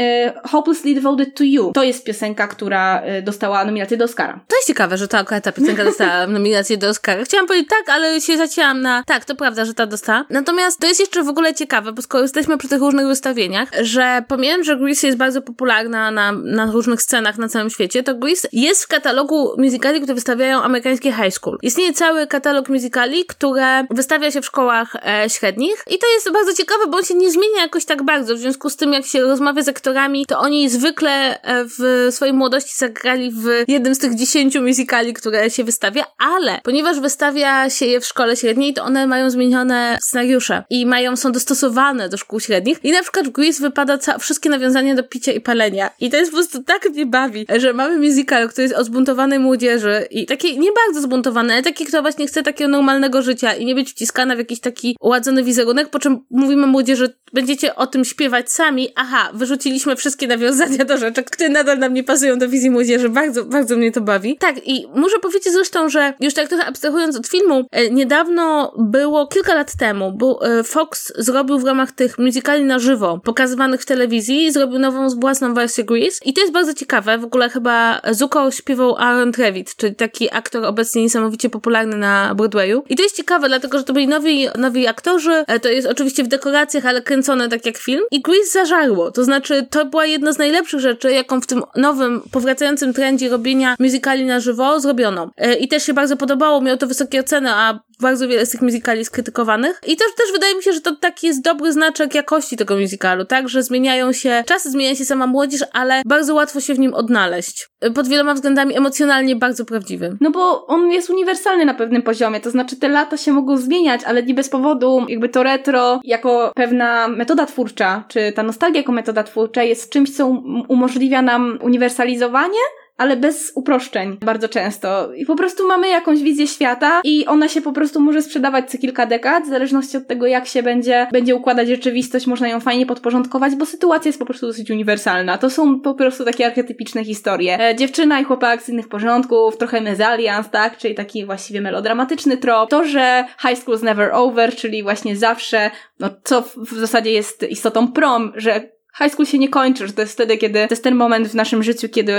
y, 0.45 0.49
Hopelessly 0.49 0.95
Devoted 0.95 1.35
to 1.35 1.45
You 1.45 1.73
to 1.73 1.83
jest 1.83 2.05
piosenka, 2.05 2.49
która 2.49 3.03
y, 3.19 3.23
dostała 3.23 3.65
nominację 3.65 3.97
do 3.97 4.05
Oscara. 4.05 4.41
To 4.49 4.57
jest 4.57 4.67
ciekawe, 4.67 4.97
że 4.99 5.09
ta, 5.09 5.25
ta 5.25 5.53
piosenka 5.53 5.85
dostała 5.85 6.27
nominację 6.39 6.77
do 6.77 6.89
Oscara. 6.89 7.25
Chciałam 7.25 7.47
powiedzieć 7.47 7.69
tak, 7.69 7.95
ale 7.95 8.21
się 8.21 8.37
zacięłam 8.37 8.83
na 8.83 9.03
tak, 9.07 9.25
to 9.25 9.35
prawda, 9.35 9.65
że 9.65 9.75
ta 9.75 9.87
dostała. 9.87 10.25
Natomiast 10.31 10.81
to 10.81 10.87
jest 10.87 11.01
jeszcze 11.01 11.23
w 11.23 11.29
ogóle 11.29 11.55
ciekawe, 11.55 11.93
bo 11.93 12.03
skoro 12.03 12.23
jesteśmy 12.23 12.59
przy 12.59 12.69
tych 12.69 12.81
różnych 12.81 13.07
wystawieniach, 13.07 13.69
że 13.81 14.25
pomijam, 14.29 14.65
że 14.65 14.77
Grease 14.77 15.07
jest 15.07 15.19
bardzo 15.19 15.43
popularna 15.43 16.11
na, 16.11 16.33
na 16.33 16.67
różnych 16.67 17.03
scenach 17.03 17.39
na 17.39 17.49
całym 17.49 17.71
świecie, 17.71 18.03
to 18.03 18.15
Grease 18.15 18.49
jest 18.53 18.85
w 18.85 18.89
katalogu 18.89 19.55
musicali, 19.59 20.01
które 20.01 20.15
wystawiają 20.15 20.63
amerykańskie 20.63 21.13
high 21.13 21.35
school. 21.35 21.59
Istnieje 21.63 21.93
cały 21.93 22.27
katalog 22.27 22.69
musicali, 22.69 23.25
które 23.27 23.85
wystawia 23.91 24.31
się 24.31 24.41
w 24.41 24.47
szkołach 24.47 24.97
e, 24.97 25.31
średnich 25.31 25.85
i 25.91 25.99
to 25.99 26.07
jest 26.15 26.30
bardzo 26.33 26.55
ciekawe, 26.55 26.87
bo 26.87 26.97
on 26.97 27.05
się 27.05 27.15
nie 27.15 27.31
zmienia 27.31 27.63
jakoś 27.63 27.85
tak 27.85 28.03
bardzo. 28.03 28.35
W 28.35 28.39
związku 28.39 28.71
z 28.71 28.77
tym, 28.77 28.93
jak 28.93 29.07
się 29.07 29.21
rozmawia 29.21 29.63
z 29.63 29.69
aktorami, 29.69 30.27
to 30.27 30.39
oni 30.39 30.69
zwykle 30.69 31.43
e, 31.43 31.65
w 31.65 32.09
swojej 32.15 32.35
młodości 32.35 32.73
zagrali 32.77 33.31
w 33.31 33.65
jednym 33.69 33.95
z 33.95 33.99
tych 33.99 34.15
dziesięciu 34.15 34.63
musicali, 34.63 35.15
które 35.15 35.51
się 35.51 35.65
wystawia, 35.65 36.05
ale 36.19 36.61
ponieważ 36.65 37.01
wystawia 37.01 37.71
się 37.71 37.87
je 37.87 38.01
w 38.01 38.07
szkole 38.07 38.37
średniej, 38.37 38.75
to 38.75 38.85
one 38.85 39.07
mają 39.07 39.31
zmienione 39.31 39.99
scenariusze 40.03 40.65
i 40.71 40.87
mają, 40.87 41.17
są 41.17 41.33
dostosowane 41.33 42.09
do 42.09 42.17
szkół 42.17 42.41
średnich. 42.41 42.79
I 42.83 42.93
na 42.93 43.03
przykład 43.03 43.27
w 43.29 43.31
Grease 43.31 43.61
wypada 43.63 43.99
ca- 43.99 44.19
wszystkie 44.19 44.51
nawiązania 44.51 44.95
do 44.95 45.03
picia 45.03 45.33
i 45.33 45.41
palenia. 45.41 45.91
I 46.01 46.11
to 46.11 46.17
jest 46.17 46.31
po 46.31 46.37
prostu 46.37 46.63
tak 46.63 46.91
mnie 46.91 47.07
bawi, 47.07 47.47
że 47.59 47.73
mamy 47.73 47.99
musical, 47.99 48.49
który 48.49 48.63
jest 48.63 48.75
o 48.75 48.85
zbuntowanej 48.85 49.39
młodzieży 49.39 50.07
i 50.11 50.27
takiej 50.27 50.59
nie 50.59 50.71
bardzo 50.87 51.01
zbuntowanej, 51.01 51.53
ale 51.57 51.63
takiej, 51.63 51.87
która 51.87 52.03
właśnie 52.03 52.27
chce 52.27 52.43
takiego 52.43 52.71
normalnego 52.71 53.23
życia 53.23 53.55
i 53.55 53.65
nie 53.65 53.75
być 53.75 53.91
wciskana 53.91 54.35
w 54.35 54.39
jakiś 54.39 54.61
taki 54.61 54.97
ładzony 55.01 55.45
wizerunek, 55.45 55.89
po 55.89 55.99
czym 55.99 56.20
mówimy 56.31 56.67
młodzieży, 56.67 57.15
będziecie 57.33 57.77
o 57.77 57.87
tym 57.87 58.05
śpiewać 58.05 58.53
sami, 58.53 58.89
aha, 58.97 59.31
wyrzuciliśmy 59.35 59.97
wszystkie 59.97 60.27
nawiązania 60.27 60.85
do 60.85 60.97
rzeczy, 60.97 61.23
które 61.23 61.49
nadal 61.49 61.79
nam 61.79 61.95
nie 61.95 62.05
pasują 62.05 62.39
do 62.39 62.49
wizji 62.49 62.71
młodzieży, 62.71 63.09
bardzo, 63.09 63.45
bardzo 63.45 63.77
mnie 63.77 63.93
to 63.93 64.01
bawi. 64.01 64.37
Tak, 64.37 64.69
i 64.69 64.87
muszę 64.95 65.19
powiedzieć 65.19 65.53
zresztą, 65.53 65.89
że 65.89 66.15
już 66.21 66.35
tak 66.35 66.49
trochę 66.49 66.65
abstrahując 66.65 67.17
od 67.17 67.27
filmu, 67.27 67.65
e, 67.73 67.91
niedawno 67.91 68.75
było, 68.79 69.27
kilka 69.27 69.55
lat 69.55 69.77
temu, 69.77 70.13
był, 70.13 70.39
e, 70.43 70.65
Fox 70.65 71.13
zrobił 71.19 71.59
w 71.59 71.65
ramach 71.65 71.93
tych 71.93 72.19
musicali 72.19 72.65
na 72.65 72.79
żywo, 72.79 73.21
pokazywanych 73.25 73.83
w 73.83 73.87
telewizji, 73.87 74.53
zrobił 74.53 74.79
nową 74.79 75.09
własną 75.09 75.55
wersję 75.55 75.85
Grease. 75.85 76.21
I 76.25 76.33
to 76.33 76.41
jest 76.41 76.53
bardzo 76.53 76.75
ciekawe, 76.75 77.19
w 77.19 77.25
ogóle 77.25 77.49
chyba 77.49 78.01
Zuko 78.11 78.51
śpiewał 78.51 78.97
Aaron 78.97 79.33
Trevitt, 79.33 79.77
czyli 79.77 79.95
taki 79.95 80.29
aktor 80.33 80.65
obecnie 80.65 81.03
niesamowicie 81.03 81.51
popularny 81.51 81.97
na 81.97 82.35
Broadwayu. 82.35 82.83
I 82.89 82.97
to 82.97 83.03
jest 83.03 83.17
ciekawe, 83.17 83.49
dlatego, 83.49 83.79
że 83.79 83.85
to 83.85 83.93
byli 83.93 84.09
nowi, 84.09 84.49
nowi 84.59 84.87
aktorzy, 84.87 85.45
e, 85.47 85.61
to 85.61 85.69
jest 85.69 85.89
oczywiście 85.89 86.10
w 86.25 86.29
dekoracjach, 86.29 86.87
ale 86.87 87.03
kręcone 87.03 87.49
tak 87.49 87.67
jak 87.67 87.79
film 87.79 88.03
i 88.11 88.23
Grease 88.23 88.53
zażarło, 88.53 89.11
to 89.11 89.25
znaczy 89.25 89.67
to 89.71 89.85
była 89.85 90.07
jedna 90.07 90.33
z 90.33 90.39
najlepszych 90.39 90.81
rzeczy, 90.81 91.13
jaką 91.13 91.41
w 91.41 91.47
tym 91.47 91.63
nowym, 91.77 92.23
powracającym 92.31 92.93
trendzie 92.93 93.29
robienia 93.29 93.77
musicali 93.79 94.25
na 94.25 94.41
żywo 94.41 94.81
zrobiono. 94.81 95.31
E, 95.37 95.55
I 95.55 95.69
też 95.69 95.83
się 95.83 95.95
bardzo 95.95 96.17
podobało, 96.17 96.61
miał 96.61 96.77
to 96.77 96.87
wysokie 96.87 97.21
oceny, 97.21 97.51
a 97.51 97.81
bardzo 98.01 98.29
wiele 98.29 98.47
z 98.47 98.51
tych 98.51 98.63
musicali 98.63 99.05
skrytykowanych. 99.05 99.81
I 99.87 99.97
też, 99.97 100.15
też 100.17 100.33
wydaje 100.33 100.55
mi 100.55 100.63
się, 100.63 100.73
że 100.73 100.81
to 100.81 100.97
taki 100.97 101.27
jest 101.27 101.43
dobry 101.43 101.73
znaczek 101.73 102.15
jakości 102.15 102.57
tego 102.57 102.77
musicalu, 102.77 103.25
tak? 103.25 103.49
Że 103.49 103.63
zmieniają 103.63 104.13
się, 104.13 104.45
czasy 104.47 104.71
zmienia 104.71 104.95
się 104.95 105.05
sama 105.05 105.27
młodzież, 105.27 105.65
ale 105.73 106.03
bardzo 106.07 106.35
łatwo 106.35 106.61
się 106.61 106.75
w 106.75 106.79
nim 106.79 106.95
odnaleźć. 106.95 107.69
Pod 107.95 108.09
wieloma 108.09 108.35
względami 108.35 108.77
emocjonalnie 108.77 109.37
bardzo 109.37 109.65
prawdziwy. 109.65 110.17
No 110.21 110.31
bo 110.31 110.67
on 110.67 110.91
jest 110.91 111.11
uniwersalny 111.11 111.65
na 111.65 111.75
pewnym 111.75 112.03
poziomie, 112.03 112.41
to 112.41 112.51
znaczy 112.51 112.77
te 112.77 112.89
lata 112.89 113.17
się 113.17 113.33
mogą 113.33 113.57
zmieniać, 113.57 114.05
ale 114.05 114.23
nie 114.23 114.35
bez 114.35 114.49
powodu 114.49 115.07
jakby 115.09 115.29
to 115.29 115.43
retro 115.43 116.01
jako 116.05 116.53
pewna 116.55 117.09
metoda 117.09 117.47
twórcza, 117.47 118.05
czy 118.09 118.33
ta 118.33 118.43
nostalgia 118.43 118.81
jako 118.81 118.93
metoda 118.93 119.23
twórcza 119.23 119.63
jest 119.63 119.93
czymś, 119.93 120.17
co 120.17 120.27
umożliwia 120.69 121.23
nam 121.23 121.59
uniwersalizowanie, 121.63 122.59
ale 123.01 123.17
bez 123.17 123.53
uproszczeń 123.55 124.17
bardzo 124.21 124.49
często. 124.49 125.15
I 125.15 125.27
po 125.27 125.37
prostu 125.37 125.67
mamy 125.69 125.89
jakąś 125.89 126.23
wizję 126.23 126.47
świata 126.47 127.01
i 127.05 127.27
ona 127.27 127.49
się 127.49 127.63
po 127.63 127.73
prostu 127.73 128.01
może 128.01 128.23
sprzedawać 128.23 128.71
co 128.71 128.79
kilka 128.79 129.07
dekad, 129.07 129.45
w 129.45 129.49
zależności 129.49 129.97
od 129.97 130.07
tego, 130.07 130.27
jak 130.27 130.47
się 130.47 130.63
będzie, 130.63 131.07
będzie 131.13 131.37
układać 131.37 131.69
rzeczywistość, 131.69 132.27
można 132.27 132.49
ją 132.49 132.61
fajnie 132.61 132.87
podporządkować, 132.87 133.57
bo 133.57 133.67
sytuacja 133.67 134.09
jest 134.09 134.19
po 134.19 134.25
prostu 134.25 134.47
dosyć 134.47 134.71
uniwersalna. 134.71 135.39
To 135.39 135.51
są 135.51 135.81
po 135.81 135.95
prostu 135.95 136.25
takie 136.25 136.47
archetypiczne 136.47 137.05
historie. 137.05 137.61
E, 137.61 137.77
dziewczyna 137.77 138.21
i 138.21 138.25
chłopak 138.25 138.63
z 138.63 138.69
innych 138.69 138.89
porządków, 138.89 139.57
trochę 139.57 139.81
mezalians, 139.81 140.51
tak? 140.51 140.77
Czyli 140.77 140.95
taki 140.95 141.27
właściwie 141.27 141.61
melodramatyczny 141.61 142.37
trop. 142.37 142.71
To, 142.71 142.85
że 142.85 143.25
high 143.49 143.59
school's 143.59 143.83
never 143.83 144.11
over, 144.13 144.57
czyli 144.57 144.83
właśnie 144.83 145.17
zawsze, 145.17 145.71
no 146.01 146.11
co 146.25 146.43
w 146.43 146.73
zasadzie 146.73 147.11
jest 147.11 147.43
istotą 147.43 147.93
prom, 147.93 148.33
że 148.37 148.80
high 149.03 149.13
school 149.13 149.27
się 149.27 149.39
nie 149.39 149.49
kończy, 149.49 149.87
że 149.87 149.93
to 149.93 150.01
jest 150.01 150.13
wtedy, 150.13 150.37
kiedy 150.37 150.59
to 150.59 150.67
jest 150.71 150.85
ten 150.85 150.95
moment 150.95 151.29
w 151.29 151.35
naszym 151.35 151.63
życiu, 151.63 151.89
kiedy 151.89 152.13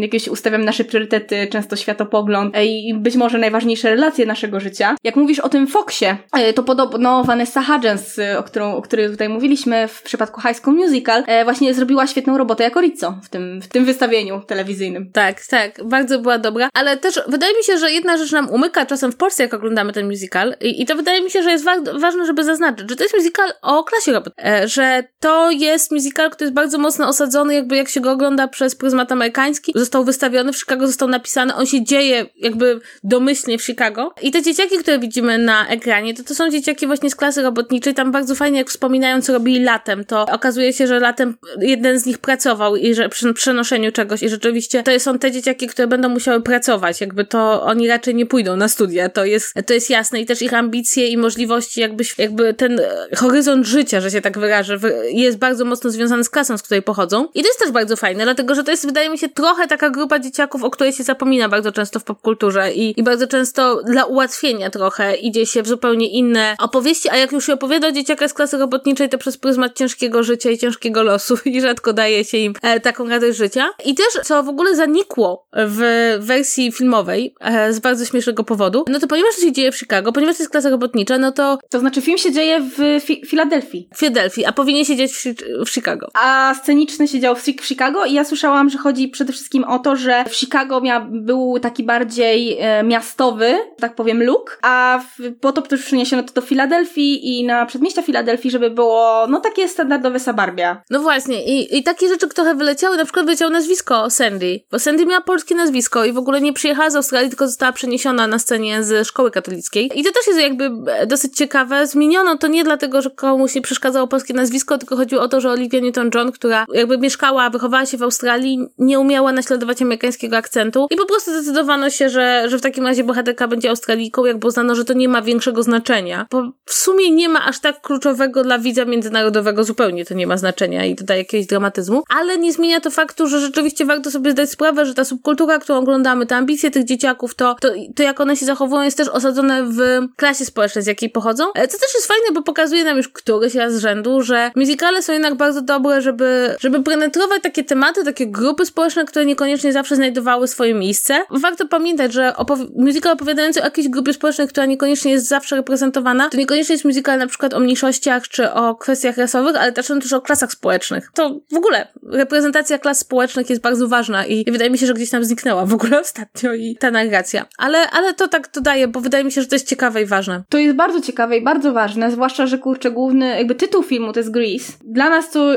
jakieś 0.00 0.28
ustawiam 0.28 0.64
nasze 0.64 0.84
priorytety, 0.84 1.46
często 1.50 1.76
światopogląd 1.76 2.56
e, 2.56 2.66
i 2.66 2.94
być 2.94 3.16
może 3.16 3.38
najważniejsze 3.38 3.90
relacje 3.90 4.26
naszego 4.26 4.60
życia. 4.60 4.96
Jak 5.04 5.16
mówisz 5.16 5.38
o 5.38 5.48
tym 5.48 5.66
Foxie, 5.66 6.16
e, 6.32 6.52
to 6.52 6.62
podobno 6.62 7.24
Vanessa 7.24 7.62
Hudgens, 7.62 8.18
e, 8.18 8.38
o, 8.38 8.42
którą, 8.42 8.76
o 8.76 8.82
której 8.82 9.10
tutaj 9.10 9.28
mówiliśmy 9.28 9.88
w 9.88 10.02
przypadku 10.02 10.40
High 10.40 10.56
School 10.56 10.76
Musical, 10.76 11.24
właśnie 11.44 11.74
zrobiła 11.74 12.06
świetną 12.06 12.38
robotę 12.38 12.64
jako 12.64 12.80
Rizzo 12.80 13.14
w 13.22 13.28
tym, 13.28 13.60
w 13.62 13.68
tym 13.68 13.84
wystawieniu 13.84 14.40
telewizyjnym. 14.46 15.10
Tak, 15.12 15.46
tak, 15.46 15.84
bardzo 15.84 16.18
była 16.18 16.38
dobra, 16.38 16.68
ale 16.74 16.96
też 16.96 17.20
wydaje 17.28 17.56
mi 17.56 17.64
się, 17.64 17.78
że 17.78 17.92
jedna 17.92 18.16
rzecz 18.16 18.32
nam 18.32 18.50
umyka 18.50 18.86
czasem 18.86 19.12
w 19.12 19.16
Polsce, 19.16 19.42
jak 19.42 19.54
oglądamy 19.54 19.92
ten 19.92 20.06
musical 20.06 20.54
i, 20.60 20.82
i 20.82 20.86
to 20.86 20.96
wydaje 20.96 21.22
mi 21.22 21.30
się, 21.30 21.42
że 21.42 21.50
jest 21.50 21.64
wa 21.64 21.76
ważne, 21.98 22.26
żeby 22.26 22.44
zaznaczyć, 22.44 22.90
że 22.90 22.96
to 22.96 23.02
jest 23.02 23.16
musical 23.16 23.52
o 23.62 23.84
klasie 23.84 24.12
robotniczej, 24.12 24.68
że 24.68 25.04
to 25.20 25.50
jest 25.50 25.92
musical 25.92 26.25
musical, 26.26 26.30
który 26.30 26.46
jest 26.46 26.54
bardzo 26.54 26.78
mocno 26.78 27.08
osadzony, 27.08 27.54
jakby 27.54 27.76
jak 27.76 27.88
się 27.88 28.00
go 28.00 28.10
ogląda 28.10 28.48
przez 28.48 28.74
pryzmat 28.74 29.12
amerykański. 29.12 29.72
Został 29.74 30.04
wystawiony 30.04 30.52
w 30.52 30.58
Chicago, 30.58 30.86
został 30.86 31.08
napisany, 31.08 31.54
on 31.54 31.66
się 31.66 31.84
dzieje 31.84 32.26
jakby 32.36 32.80
domyślnie 33.04 33.58
w 33.58 33.62
Chicago. 33.62 34.14
I 34.22 34.30
te 34.30 34.42
dzieciaki, 34.42 34.78
które 34.78 34.98
widzimy 34.98 35.38
na 35.38 35.68
ekranie, 35.68 36.14
to 36.14 36.22
to 36.22 36.34
są 36.34 36.50
dzieciaki 36.50 36.86
właśnie 36.86 37.10
z 37.10 37.16
klasy 37.16 37.42
robotniczej. 37.42 37.94
Tam 37.94 38.12
bardzo 38.12 38.34
fajnie, 38.34 38.58
jak 38.58 38.68
wspominają, 38.68 39.22
co 39.22 39.32
robili 39.32 39.64
latem, 39.64 40.04
to 40.04 40.26
okazuje 40.26 40.72
się, 40.72 40.86
że 40.86 41.00
latem 41.00 41.36
jeden 41.60 41.98
z 41.98 42.06
nich 42.06 42.18
pracował 42.18 42.76
i 42.76 42.94
że 42.94 43.08
przy 43.08 43.34
przenoszeniu 43.34 43.92
czegoś 43.92 44.22
i 44.22 44.28
rzeczywiście 44.28 44.82
to 44.82 45.00
są 45.00 45.18
te 45.18 45.30
dzieciaki, 45.32 45.66
które 45.66 45.88
będą 45.88 46.08
musiały 46.08 46.40
pracować. 46.40 47.00
Jakby 47.00 47.24
to 47.24 47.62
oni 47.62 47.88
raczej 47.88 48.14
nie 48.14 48.26
pójdą 48.26 48.56
na 48.56 48.68
studia. 48.68 49.08
To 49.08 49.24
jest, 49.24 49.54
to 49.66 49.74
jest 49.74 49.90
jasne 49.90 50.20
i 50.20 50.26
też 50.26 50.42
ich 50.42 50.54
ambicje 50.54 51.08
i 51.08 51.16
możliwości, 51.16 51.80
jakby, 51.80 52.04
jakby 52.18 52.54
ten 52.54 52.80
horyzont 53.16 53.66
życia, 53.66 54.00
że 54.00 54.10
się 54.10 54.20
tak 54.20 54.38
wyrażę, 54.38 54.78
jest 55.12 55.38
bardzo 55.38 55.64
mocno 55.64 55.90
związany 55.90 56.05
związane 56.06 56.24
z 56.24 56.30
klasą, 56.30 56.58
z 56.58 56.62
której 56.62 56.82
pochodzą. 56.82 57.28
I 57.34 57.42
to 57.42 57.48
jest 57.48 57.58
też 57.58 57.70
bardzo 57.70 57.96
fajne, 57.96 58.24
dlatego 58.24 58.54
że 58.54 58.64
to 58.64 58.70
jest, 58.70 58.86
wydaje 58.86 59.10
mi 59.10 59.18
się, 59.18 59.28
trochę 59.28 59.68
taka 59.68 59.90
grupa 59.90 60.18
dzieciaków, 60.18 60.64
o 60.64 60.70
której 60.70 60.92
się 60.92 61.04
zapomina 61.04 61.48
bardzo 61.48 61.72
często 61.72 62.00
w 62.00 62.04
popkulturze 62.04 62.72
i, 62.72 63.00
i 63.00 63.02
bardzo 63.02 63.26
często 63.26 63.82
dla 63.82 64.04
ułatwienia 64.04 64.70
trochę 64.70 65.16
idzie 65.16 65.46
się 65.46 65.62
w 65.62 65.68
zupełnie 65.68 66.08
inne 66.08 66.56
opowieści, 66.58 67.08
a 67.08 67.16
jak 67.16 67.32
już 67.32 67.46
się 67.46 67.52
opowiada 67.52 67.88
o 67.88 67.92
dzieciakach 67.92 68.30
z 68.30 68.34
klasy 68.34 68.58
robotniczej, 68.58 69.08
to 69.08 69.18
przez 69.18 69.36
pryzmat 69.36 69.78
ciężkiego 69.78 70.22
życia 70.22 70.50
i 70.50 70.58
ciężkiego 70.58 71.02
losu 71.02 71.38
i 71.44 71.60
rzadko 71.60 71.92
daje 71.92 72.24
się 72.24 72.38
im 72.38 72.54
e, 72.62 72.80
taką 72.80 73.08
radość 73.08 73.38
życia. 73.38 73.70
I 73.84 73.94
też, 73.94 74.06
co 74.24 74.42
w 74.42 74.48
ogóle 74.48 74.76
zanikło 74.76 75.46
w 75.52 75.80
wersji 76.20 76.72
filmowej 76.72 77.34
e, 77.40 77.72
z 77.72 77.78
bardzo 77.78 78.04
śmiesznego 78.04 78.44
powodu, 78.44 78.84
no 78.88 79.00
to 79.00 79.06
ponieważ 79.06 79.34
to 79.34 79.40
się 79.40 79.52
dzieje 79.52 79.72
w 79.72 79.78
Chicago, 79.78 80.12
ponieważ 80.12 80.36
to 80.36 80.42
jest 80.42 80.52
klasa 80.52 80.70
robotnicza, 80.70 81.18
no 81.18 81.32
to... 81.32 81.58
To 81.70 81.80
znaczy 81.80 82.02
film 82.02 82.18
się 82.18 82.32
dzieje 82.32 82.60
w 82.60 83.04
fi 83.04 83.22
Filadelfii. 83.26 83.88
W 83.94 83.98
Filadelfii, 83.98 84.44
a 84.44 84.52
powinien 84.52 84.84
się 84.84 84.96
dziać 84.96 85.12
w, 85.12 85.24
w 85.66 85.70
Chicago. 85.70 85.95
Chicago. 85.96 86.10
A 86.14 86.54
sceniczny 86.62 87.08
siedział 87.08 87.36
w, 87.36 87.44
Chicago 87.62 88.04
i 88.04 88.12
ja 88.12 88.24
słyszałam, 88.24 88.70
że 88.70 88.78
chodzi 88.78 89.08
przede 89.08 89.32
wszystkim 89.32 89.64
o 89.64 89.78
to, 89.78 89.96
że 89.96 90.24
w 90.24 90.34
Chicago 90.34 90.80
mia, 90.80 91.06
był 91.10 91.58
taki 91.62 91.84
bardziej 91.84 92.58
e, 92.60 92.82
miastowy, 92.82 93.58
tak 93.78 93.94
powiem, 93.94 94.22
look, 94.22 94.58
a 94.62 95.00
w, 95.18 95.32
po 95.40 95.52
to 95.52 95.62
też 95.62 95.82
przyniesiono 95.82 96.22
to 96.22 96.32
do 96.32 96.40
Filadelfii 96.40 97.38
i 97.38 97.44
na 97.44 97.66
przedmieścia 97.66 98.02
Filadelfii, 98.02 98.50
żeby 98.50 98.70
było, 98.70 99.26
no 99.28 99.40
takie 99.40 99.68
standardowe 99.68 100.20
suburbia. 100.20 100.82
No 100.90 101.00
właśnie 101.00 101.44
i, 101.44 101.78
i 101.78 101.82
takie 101.82 102.08
rzeczy 102.08 102.28
trochę 102.28 102.54
wyleciały, 102.54 102.96
na 102.96 103.04
przykład 103.04 103.26
wyleciało 103.26 103.50
nazwisko 103.50 104.10
Sandy, 104.10 104.60
bo 104.70 104.78
Sandy 104.78 105.06
miała 105.06 105.20
polskie 105.20 105.54
nazwisko 105.54 106.04
i 106.04 106.12
w 106.12 106.18
ogóle 106.18 106.40
nie 106.40 106.52
przyjechała 106.52 106.90
z 106.90 106.96
Australii, 106.96 107.28
tylko 107.28 107.46
została 107.46 107.72
przeniesiona 107.72 108.26
na 108.26 108.38
scenie 108.38 108.84
z 108.84 109.06
szkoły 109.06 109.30
katolickiej. 109.30 109.90
I 109.94 110.04
to 110.04 110.12
też 110.12 110.26
jest 110.26 110.40
jakby 110.40 110.70
e, 110.92 111.06
dosyć 111.06 111.36
ciekawe. 111.36 111.86
Zmieniono 111.86 112.38
to 112.38 112.46
nie 112.46 112.64
dlatego, 112.64 113.02
że 113.02 113.10
komuś 113.10 113.54
nie 113.54 113.62
przeszkadzało 113.62 114.06
polskie 114.06 114.34
nazwisko, 114.34 114.78
tylko 114.78 114.96
chodziło 114.96 115.22
o 115.22 115.28
to, 115.28 115.40
że 115.40 115.50
Olivia 115.50 115.80
Newton-John, 115.86 116.32
która 116.32 116.66
jakby 116.72 116.98
mieszkała, 116.98 117.50
wychowała 117.50 117.86
się 117.86 117.96
w 117.98 118.02
Australii, 118.02 118.58
nie 118.78 119.00
umiała 119.00 119.32
naśladować 119.32 119.82
amerykańskiego 119.82 120.36
akcentu 120.36 120.86
i 120.90 120.96
po 120.96 121.06
prostu 121.06 121.30
zdecydowano 121.30 121.90
się, 121.90 122.08
że, 122.08 122.44
że 122.48 122.58
w 122.58 122.60
takim 122.60 122.86
razie 122.86 123.04
bohaterka 123.04 123.48
będzie 123.48 123.70
Australijką, 123.70 124.24
jakby 124.24 124.46
uznano, 124.46 124.74
że 124.74 124.84
to 124.84 124.92
nie 124.92 125.08
ma 125.08 125.22
większego 125.22 125.62
znaczenia. 125.62 126.26
Bo 126.30 126.52
w 126.64 126.74
sumie 126.74 127.10
nie 127.10 127.28
ma 127.28 127.44
aż 127.44 127.60
tak 127.60 127.80
kluczowego 127.80 128.42
dla 128.42 128.58
widza 128.58 128.84
międzynarodowego, 128.84 129.64
zupełnie 129.64 130.04
to 130.04 130.14
nie 130.14 130.26
ma 130.26 130.36
znaczenia 130.36 130.84
i 130.84 130.94
dodaje 130.94 131.20
jakiegoś 131.20 131.46
dramatyzmu, 131.46 132.02
ale 132.08 132.38
nie 132.38 132.52
zmienia 132.52 132.80
to 132.80 132.90
faktu, 132.90 133.26
że 133.26 133.40
rzeczywiście 133.40 133.84
warto 133.84 134.10
sobie 134.10 134.30
zdać 134.30 134.50
sprawę, 134.50 134.86
że 134.86 134.94
ta 134.94 135.04
subkultura, 135.04 135.58
którą 135.58 135.78
oglądamy, 135.78 136.26
te 136.26 136.36
ambicje 136.36 136.70
tych 136.70 136.84
dzieciaków, 136.84 137.34
to, 137.34 137.56
to, 137.60 137.68
to 137.96 138.02
jak 138.02 138.20
one 138.20 138.36
się 138.36 138.46
zachowują 138.46 138.82
jest 138.82 138.96
też 138.96 139.08
osadzone 139.08 139.64
w 139.64 139.78
klasie 140.16 140.44
społecznej, 140.44 140.84
z 140.84 140.86
jakiej 140.86 141.10
pochodzą. 141.10 141.44
Co 141.54 141.78
też 141.78 141.94
jest 141.94 142.06
fajne, 142.06 142.26
bo 142.34 142.42
pokazuje 142.42 142.84
nam 142.84 142.96
już 142.96 143.08
któryś 143.08 143.54
raz 143.54 143.74
z 143.74 143.78
rzędu, 143.78 144.22
że 144.22 144.50
muzykale 144.56 145.02
są 145.02 145.12
jednak 145.12 145.34
bardzo 145.34 145.62
do 145.62 145.75
dobre, 145.76 146.02
żeby, 146.02 146.56
żeby 146.60 146.82
penetrować 146.82 147.42
takie 147.42 147.64
tematy, 147.64 148.04
takie 148.04 148.26
grupy 148.26 148.66
społeczne, 148.66 149.04
które 149.04 149.26
niekoniecznie 149.26 149.72
zawsze 149.72 149.96
znajdowały 149.96 150.48
swoje 150.48 150.74
miejsce. 150.74 151.24
Warto 151.30 151.68
pamiętać, 151.68 152.12
że 152.12 152.32
opowi- 152.36 152.68
musical 152.76 153.12
opowiadający 153.12 153.60
o 153.60 153.64
jakiejś 153.64 153.88
grupie 153.88 154.12
społecznej, 154.12 154.48
która 154.48 154.66
niekoniecznie 154.66 155.12
jest 155.12 155.28
zawsze 155.28 155.56
reprezentowana, 155.56 156.28
to 156.28 156.36
niekoniecznie 156.36 156.72
jest 156.72 156.84
musical 156.84 157.18
na 157.18 157.26
przykład 157.26 157.54
o 157.54 157.60
mniejszościach 157.60 158.28
czy 158.28 158.52
o 158.52 158.74
kwestiach 158.74 159.16
rasowych, 159.16 159.56
ale 159.56 159.72
też, 159.72 159.86
też 159.86 160.12
o 160.12 160.20
klasach 160.20 160.52
społecznych. 160.52 161.10
To 161.14 161.40
w 161.52 161.56
ogóle 161.56 161.88
reprezentacja 162.02 162.78
klas 162.78 162.98
społecznych 162.98 163.50
jest 163.50 163.62
bardzo 163.62 163.88
ważna 163.88 164.26
i, 164.26 164.48
i 164.48 164.52
wydaje 164.52 164.70
mi 164.70 164.78
się, 164.78 164.86
że 164.86 164.94
gdzieś 164.94 165.10
tam 165.10 165.24
zniknęła 165.24 165.66
w 165.66 165.74
ogóle 165.74 166.00
ostatnio 166.06 166.54
i 166.54 166.76
ta 166.80 166.90
narracja. 166.90 167.46
Ale, 167.58 167.90
ale 167.90 168.14
to 168.14 168.28
tak 168.28 168.50
dodaję, 168.54 168.88
bo 168.88 169.00
wydaje 169.00 169.24
mi 169.24 169.32
się, 169.32 169.40
że 169.42 169.46
to 169.46 169.54
jest 169.54 169.68
ciekawe 169.68 170.02
i 170.02 170.06
ważne. 170.06 170.42
To 170.48 170.58
jest 170.58 170.76
bardzo 170.76 171.00
ciekawe 171.00 171.36
i 171.36 171.44
bardzo 171.44 171.72
ważne, 171.72 172.10
zwłaszcza, 172.10 172.46
że 172.46 172.58
kurczę, 172.58 172.90
główny, 172.90 173.28
jakby 173.28 173.54
tytuł 173.54 173.82
filmu 173.82 174.12
to 174.12 174.20
jest 174.20 174.30
Grease. 174.30 174.72
Dla 174.84 175.08
nas 175.10 175.30
to 175.30 175.56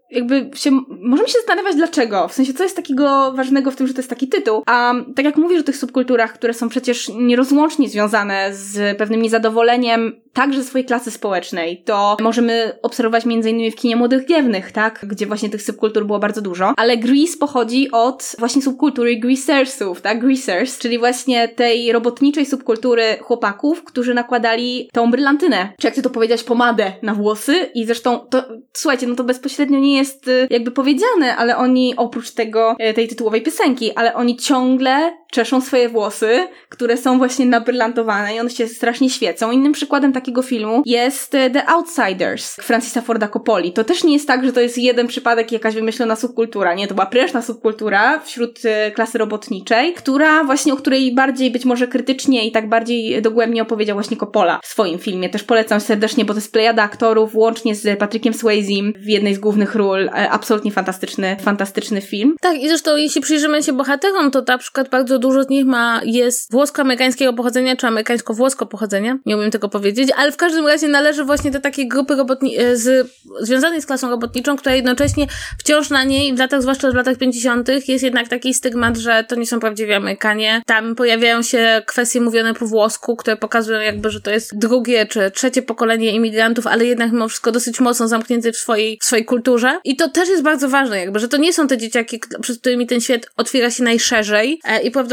jakby 0.11 0.49
się, 0.55 0.71
możemy 0.89 1.29
się 1.29 1.33
zastanawiać 1.33 1.75
dlaczego, 1.75 2.27
w 2.27 2.33
sensie 2.33 2.53
co 2.53 2.63
jest 2.63 2.75
takiego 2.75 3.33
ważnego 3.35 3.71
w 3.71 3.75
tym, 3.75 3.87
że 3.87 3.93
to 3.93 3.99
jest 3.99 4.09
taki 4.09 4.27
tytuł, 4.27 4.63
a 4.65 4.93
tak 5.15 5.25
jak 5.25 5.37
mówisz 5.37 5.61
o 5.61 5.63
tych 5.63 5.77
subkulturach, 5.77 6.33
które 6.33 6.53
są 6.53 6.69
przecież 6.69 7.11
nierozłącznie 7.15 7.89
związane 7.89 8.49
z 8.53 8.97
pewnym 8.97 9.21
niezadowoleniem 9.21 10.21
także 10.33 10.63
swojej 10.63 10.85
klasy 10.85 11.11
społecznej, 11.11 11.83
to 11.85 12.17
możemy 12.21 12.79
obserwować 12.81 13.25
między 13.25 13.49
innymi 13.49 13.71
w 13.71 13.75
kinie 13.75 13.95
Młodych 13.95 14.25
Giewnych, 14.25 14.71
tak, 14.71 15.05
gdzie 15.07 15.25
właśnie 15.25 15.49
tych 15.49 15.61
subkultur 15.61 16.05
było 16.05 16.19
bardzo 16.19 16.41
dużo, 16.41 16.73
ale 16.77 16.97
Grease 16.97 17.37
pochodzi 17.39 17.91
od 17.91 18.35
właśnie 18.39 18.61
subkultury 18.61 19.17
greasersów, 19.17 20.01
tak, 20.01 20.19
greasers, 20.19 20.77
czyli 20.77 20.99
właśnie 20.99 21.47
tej 21.47 21.91
robotniczej 21.91 22.45
subkultury 22.45 23.03
chłopaków, 23.21 23.83
którzy 23.83 24.13
nakładali 24.13 24.89
tą 24.93 25.11
brylantynę, 25.11 25.73
czy 25.79 25.87
jak 25.87 25.95
ty 25.95 26.01
to 26.01 26.09
powiedziałeś, 26.09 26.43
pomadę 26.43 26.93
na 27.01 27.13
włosy? 27.13 27.69
I 27.75 27.85
zresztą 27.85 28.19
to, 28.19 28.43
słuchajcie, 28.73 29.07
no 29.07 29.15
to 29.15 29.23
bezpośrednio 29.23 29.79
nie 29.79 29.97
jest 29.97 30.00
y, 30.27 30.47
jakby 30.49 30.71
powiedziane, 30.71 31.35
ale 31.37 31.57
oni 31.57 31.95
oprócz 31.95 32.31
tego, 32.31 32.75
y, 32.89 32.93
tej 32.93 33.07
tytułowej 33.07 33.41
piosenki, 33.41 33.93
ale 33.95 34.13
oni 34.13 34.37
ciągle 34.37 35.17
czeszą 35.31 35.61
swoje 35.61 35.89
włosy, 35.89 36.47
które 36.69 36.97
są 36.97 37.17
właśnie 37.17 37.45
nabrylantowane 37.45 38.35
i 38.35 38.39
one 38.39 38.49
się 38.49 38.67
strasznie 38.67 39.09
świecą. 39.09 39.51
Innym 39.51 39.71
przykładem 39.71 40.13
takiego 40.13 40.41
filmu 40.41 40.83
jest 40.85 41.35
e, 41.35 41.49
The 41.49 41.69
Outsiders 41.69 42.55
Francisa 42.55 43.01
Forda 43.01 43.27
Coppoli. 43.27 43.73
To 43.73 43.83
też 43.83 44.03
nie 44.03 44.13
jest 44.13 44.27
tak, 44.27 44.45
że 44.45 44.53
to 44.53 44.61
jest 44.61 44.77
jeden 44.77 45.07
przypadek 45.07 45.51
jakaś 45.51 45.75
wymyślona 45.75 46.15
subkultura. 46.15 46.73
Nie, 46.73 46.87
to 46.87 46.93
była 46.93 47.05
prężna 47.05 47.41
subkultura 47.41 48.19
wśród 48.19 48.59
e, 48.65 48.91
klasy 48.91 49.17
robotniczej, 49.17 49.93
która 49.93 50.43
właśnie, 50.43 50.73
o 50.73 50.77
której 50.77 51.15
bardziej 51.15 51.51
być 51.51 51.65
może 51.65 51.87
krytycznie 51.87 52.47
i 52.47 52.51
tak 52.51 52.69
bardziej 52.69 53.21
dogłębnie 53.21 53.61
opowiedział 53.61 53.95
właśnie 53.95 54.17
Coppola 54.17 54.59
w 54.63 54.67
swoim 54.67 54.99
filmie. 54.99 55.29
Też 55.29 55.43
polecam 55.43 55.79
serdecznie, 55.79 56.25
bo 56.25 56.33
to 56.33 56.37
jest 56.37 56.51
plejada 56.51 56.83
aktorów, 56.83 57.35
łącznie 57.35 57.75
z 57.75 57.99
Patrickiem 57.99 58.33
Swayzem 58.33 58.93
w 58.97 59.07
jednej 59.07 59.35
z 59.35 59.39
głównych 59.39 59.75
ról. 59.75 60.09
E, 60.09 60.29
absolutnie 60.29 60.71
fantastyczny, 60.71 61.37
fantastyczny 61.41 62.01
film. 62.01 62.35
Tak, 62.41 62.57
i 62.57 62.67
zresztą 62.67 62.95
jeśli 62.95 63.21
przyjrzymy 63.21 63.63
się 63.63 63.73
bohaterom, 63.73 64.31
to 64.31 64.43
na 64.47 64.57
przykład 64.57 64.89
bardzo 64.89 65.20
dużo 65.21 65.43
z 65.43 65.49
nich 65.49 65.65
ma, 65.65 66.01
jest 66.03 66.51
włosko-amerykańskiego 66.51 67.33
pochodzenia, 67.33 67.75
czy 67.75 67.87
amerykańsko-włosko 67.87 68.65
pochodzenia. 68.65 69.17
Nie 69.25 69.37
umiem 69.37 69.51
tego 69.51 69.69
powiedzieć, 69.69 70.09
ale 70.17 70.31
w 70.31 70.37
każdym 70.37 70.67
razie 70.67 70.87
należy 70.87 71.23
właśnie 71.23 71.51
do 71.51 71.59
takiej 71.59 71.87
grupy 71.87 72.13
robotni- 72.15 72.59
e, 72.59 72.77
z, 72.77 73.07
związanej 73.41 73.81
z 73.81 73.85
klasą 73.85 74.09
robotniczą, 74.09 74.57
która 74.57 74.75
jednocześnie 74.75 75.27
wciąż 75.59 75.89
na 75.89 76.03
niej, 76.03 76.35
w 76.35 76.39
latach, 76.39 76.61
zwłaszcza 76.61 76.91
w 76.91 76.95
latach 76.95 77.17
50., 77.17 77.69
jest 77.87 78.03
jednak 78.03 78.27
taki 78.27 78.53
stygmat, 78.53 78.97
że 78.97 79.25
to 79.27 79.35
nie 79.35 79.47
są 79.47 79.59
prawdziwi 79.59 79.93
Amerykanie. 79.93 80.61
Tam 80.65 80.95
pojawiają 80.95 81.41
się 81.41 81.81
kwestie 81.85 82.21
mówione 82.21 82.53
po 82.53 82.65
włosku, 82.65 83.15
które 83.15 83.37
pokazują 83.37 83.79
jakby, 83.79 84.09
że 84.09 84.21
to 84.21 84.31
jest 84.31 84.57
drugie 84.57 85.05
czy 85.05 85.31
trzecie 85.31 85.61
pokolenie 85.61 86.11
imigrantów, 86.11 86.67
ale 86.67 86.85
jednak 86.85 87.11
mimo 87.11 87.27
wszystko 87.27 87.51
dosyć 87.51 87.79
mocno 87.79 88.07
zamknięty 88.07 88.51
w 88.51 88.57
swojej, 88.57 88.97
w 89.01 89.05
swojej 89.05 89.25
kulturze. 89.25 89.79
I 89.83 89.95
to 89.95 90.09
też 90.09 90.29
jest 90.29 90.43
bardzo 90.43 90.69
ważne, 90.69 90.99
jakby, 90.99 91.19
że 91.19 91.27
to 91.27 91.37
nie 91.37 91.53
są 91.53 91.67
te 91.67 91.77
dzieciaki, 91.77 92.19
przed 92.41 92.59
którymi 92.59 92.87
ten 92.87 93.01
świat 93.01 93.29
otwiera 93.37 93.71
się 93.71 93.83
najszerzej 93.83 94.59
e, 94.63 94.81
i 94.81 94.91
prawdopodobnie 94.91 95.10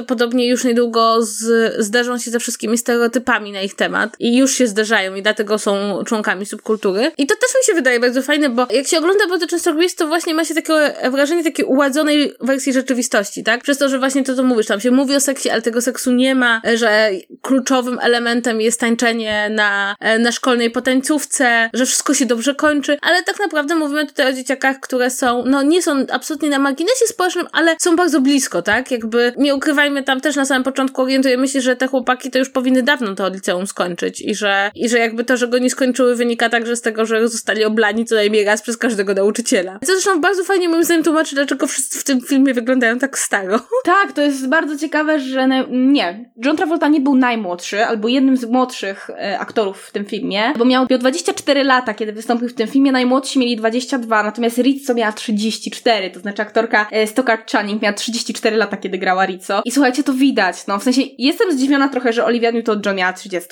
już 0.48 0.64
niedługo 0.64 1.22
z, 1.22 1.74
zderzą 1.78 2.18
się 2.18 2.30
ze 2.30 2.40
wszystkimi 2.40 2.78
stereotypami 2.78 3.52
na 3.52 3.62
ich 3.62 3.74
temat 3.74 4.16
i 4.18 4.36
już 4.36 4.54
się 4.54 4.66
zderzają 4.66 5.14
i 5.14 5.22
dlatego 5.22 5.58
są 5.58 6.04
członkami 6.06 6.46
subkultury. 6.46 7.12
I 7.18 7.26
to 7.26 7.34
też 7.34 7.50
mi 7.58 7.64
się 7.66 7.74
wydaje 7.74 8.00
bardzo 8.00 8.22
fajne, 8.22 8.50
bo 8.50 8.66
jak 8.70 8.86
się 8.86 8.98
ogląda 8.98 9.26
bardzo 9.26 9.46
często 9.46 9.74
Grease, 9.74 9.96
to 9.96 10.06
właśnie 10.06 10.34
ma 10.34 10.44
się 10.44 10.54
takie 10.54 10.94
wrażenie 11.10 11.44
takiej 11.44 11.64
uładzonej 11.64 12.34
wersji 12.40 12.72
rzeczywistości, 12.72 13.44
tak? 13.44 13.62
Przez 13.62 13.78
to, 13.78 13.88
że 13.88 13.98
właśnie 13.98 14.24
to, 14.24 14.36
co 14.36 14.42
mówisz, 14.42 14.66
tam 14.66 14.80
się 14.80 14.90
mówi 14.90 15.16
o 15.16 15.20
seksie, 15.20 15.50
ale 15.50 15.62
tego 15.62 15.82
seksu 15.82 16.12
nie 16.12 16.34
ma, 16.34 16.62
że 16.74 17.10
kluczowym 17.42 17.98
elementem 18.02 18.60
jest 18.60 18.80
tańczenie 18.80 19.50
na, 19.50 19.96
na 20.18 20.32
szkolnej 20.32 20.70
potańcówce, 20.70 21.70
że 21.72 21.86
wszystko 21.86 22.14
się 22.14 22.26
dobrze 22.26 22.54
kończy, 22.54 22.98
ale 23.02 23.22
tak 23.22 23.38
naprawdę 23.38 23.74
mówimy 23.74 24.06
tutaj 24.06 24.32
o 24.32 24.32
dzieciakach, 24.32 24.80
które 24.80 25.10
są, 25.10 25.44
no 25.46 25.62
nie 25.62 25.82
są 25.82 26.06
absolutnie 26.12 26.50
na 26.50 26.58
marginesie 26.58 27.06
społecznym, 27.06 27.46
ale 27.52 27.76
są 27.80 27.96
bardzo 27.96 28.20
blisko, 28.20 28.62
tak? 28.62 28.90
Jakby 28.90 29.32
nie 29.36 29.54
ukrywajmy 29.88 30.02
tam 30.02 30.20
też 30.20 30.36
na 30.36 30.44
samym 30.44 30.64
początku 30.64 31.02
orientujemy 31.02 31.48
się, 31.48 31.60
że 31.60 31.76
te 31.76 31.86
chłopaki 31.86 32.30
to 32.30 32.38
już 32.38 32.48
powinny 32.50 32.82
dawno 32.82 33.14
to 33.14 33.28
liceum 33.28 33.66
skończyć 33.66 34.20
i 34.20 34.34
że, 34.34 34.70
i 34.74 34.88
że 34.88 34.98
jakby 34.98 35.24
to, 35.24 35.36
że 35.36 35.48
go 35.48 35.58
nie 35.58 35.70
skończyły 35.70 36.16
wynika 36.16 36.48
także 36.48 36.76
z 36.76 36.80
tego, 36.80 37.06
że 37.06 37.28
zostali 37.28 37.64
oblani 37.64 38.04
co 38.04 38.14
najmniej 38.14 38.44
raz 38.44 38.62
przez 38.62 38.76
każdego 38.76 39.14
nauczyciela. 39.14 39.78
Co 39.84 39.92
zresztą 39.92 40.20
bardzo 40.20 40.44
fajnie 40.44 40.68
moim 40.68 40.84
zdaniem 40.84 41.04
tłumaczy, 41.04 41.34
dlaczego 41.34 41.66
wszyscy 41.66 41.98
w 41.98 42.04
tym 42.04 42.20
filmie 42.20 42.54
wyglądają 42.54 42.98
tak 42.98 43.18
staro. 43.18 43.60
Tak, 43.84 44.12
to 44.12 44.22
jest 44.22 44.48
bardzo 44.48 44.78
ciekawe, 44.78 45.20
że 45.20 45.48
nie. 45.70 46.30
John 46.44 46.56
Travolta 46.56 46.88
nie 46.88 47.00
był 47.00 47.14
najmłodszy, 47.14 47.84
albo 47.84 48.08
jednym 48.08 48.36
z 48.36 48.44
młodszych 48.44 49.10
e, 49.10 49.38
aktorów 49.38 49.82
w 49.82 49.92
tym 49.92 50.04
filmie, 50.04 50.52
bo 50.58 50.64
miał 50.64 50.86
24 50.86 51.64
lata, 51.64 51.94
kiedy 51.94 52.12
wystąpił 52.12 52.48
w 52.48 52.54
tym 52.54 52.68
filmie, 52.68 52.92
najmłodsi 52.92 53.38
mieli 53.38 53.56
22, 53.56 54.22
natomiast 54.22 54.58
Rizzo 54.58 54.94
miała 54.94 55.12
34, 55.12 56.10
to 56.10 56.20
znaczy 56.20 56.42
aktorka 56.42 56.86
e, 56.90 57.06
Stockard 57.06 57.52
Channing 57.52 57.82
miała 57.82 57.92
34 57.92 58.56
lata, 58.56 58.76
kiedy 58.76 58.98
grała 58.98 59.26
Rizzo. 59.26 59.62
I 59.64 59.70
słuchajcie, 59.78 60.04
to 60.04 60.12
widać, 60.12 60.66
no 60.66 60.78
w 60.78 60.82
sensie 60.82 61.02
jestem 61.18 61.52
zdziwiona 61.52 61.88
trochę, 61.88 62.12
że 62.12 62.24
Olivia 62.24 62.52
Newton-John 62.52 62.94
miała 62.94 63.12
30, 63.12 63.48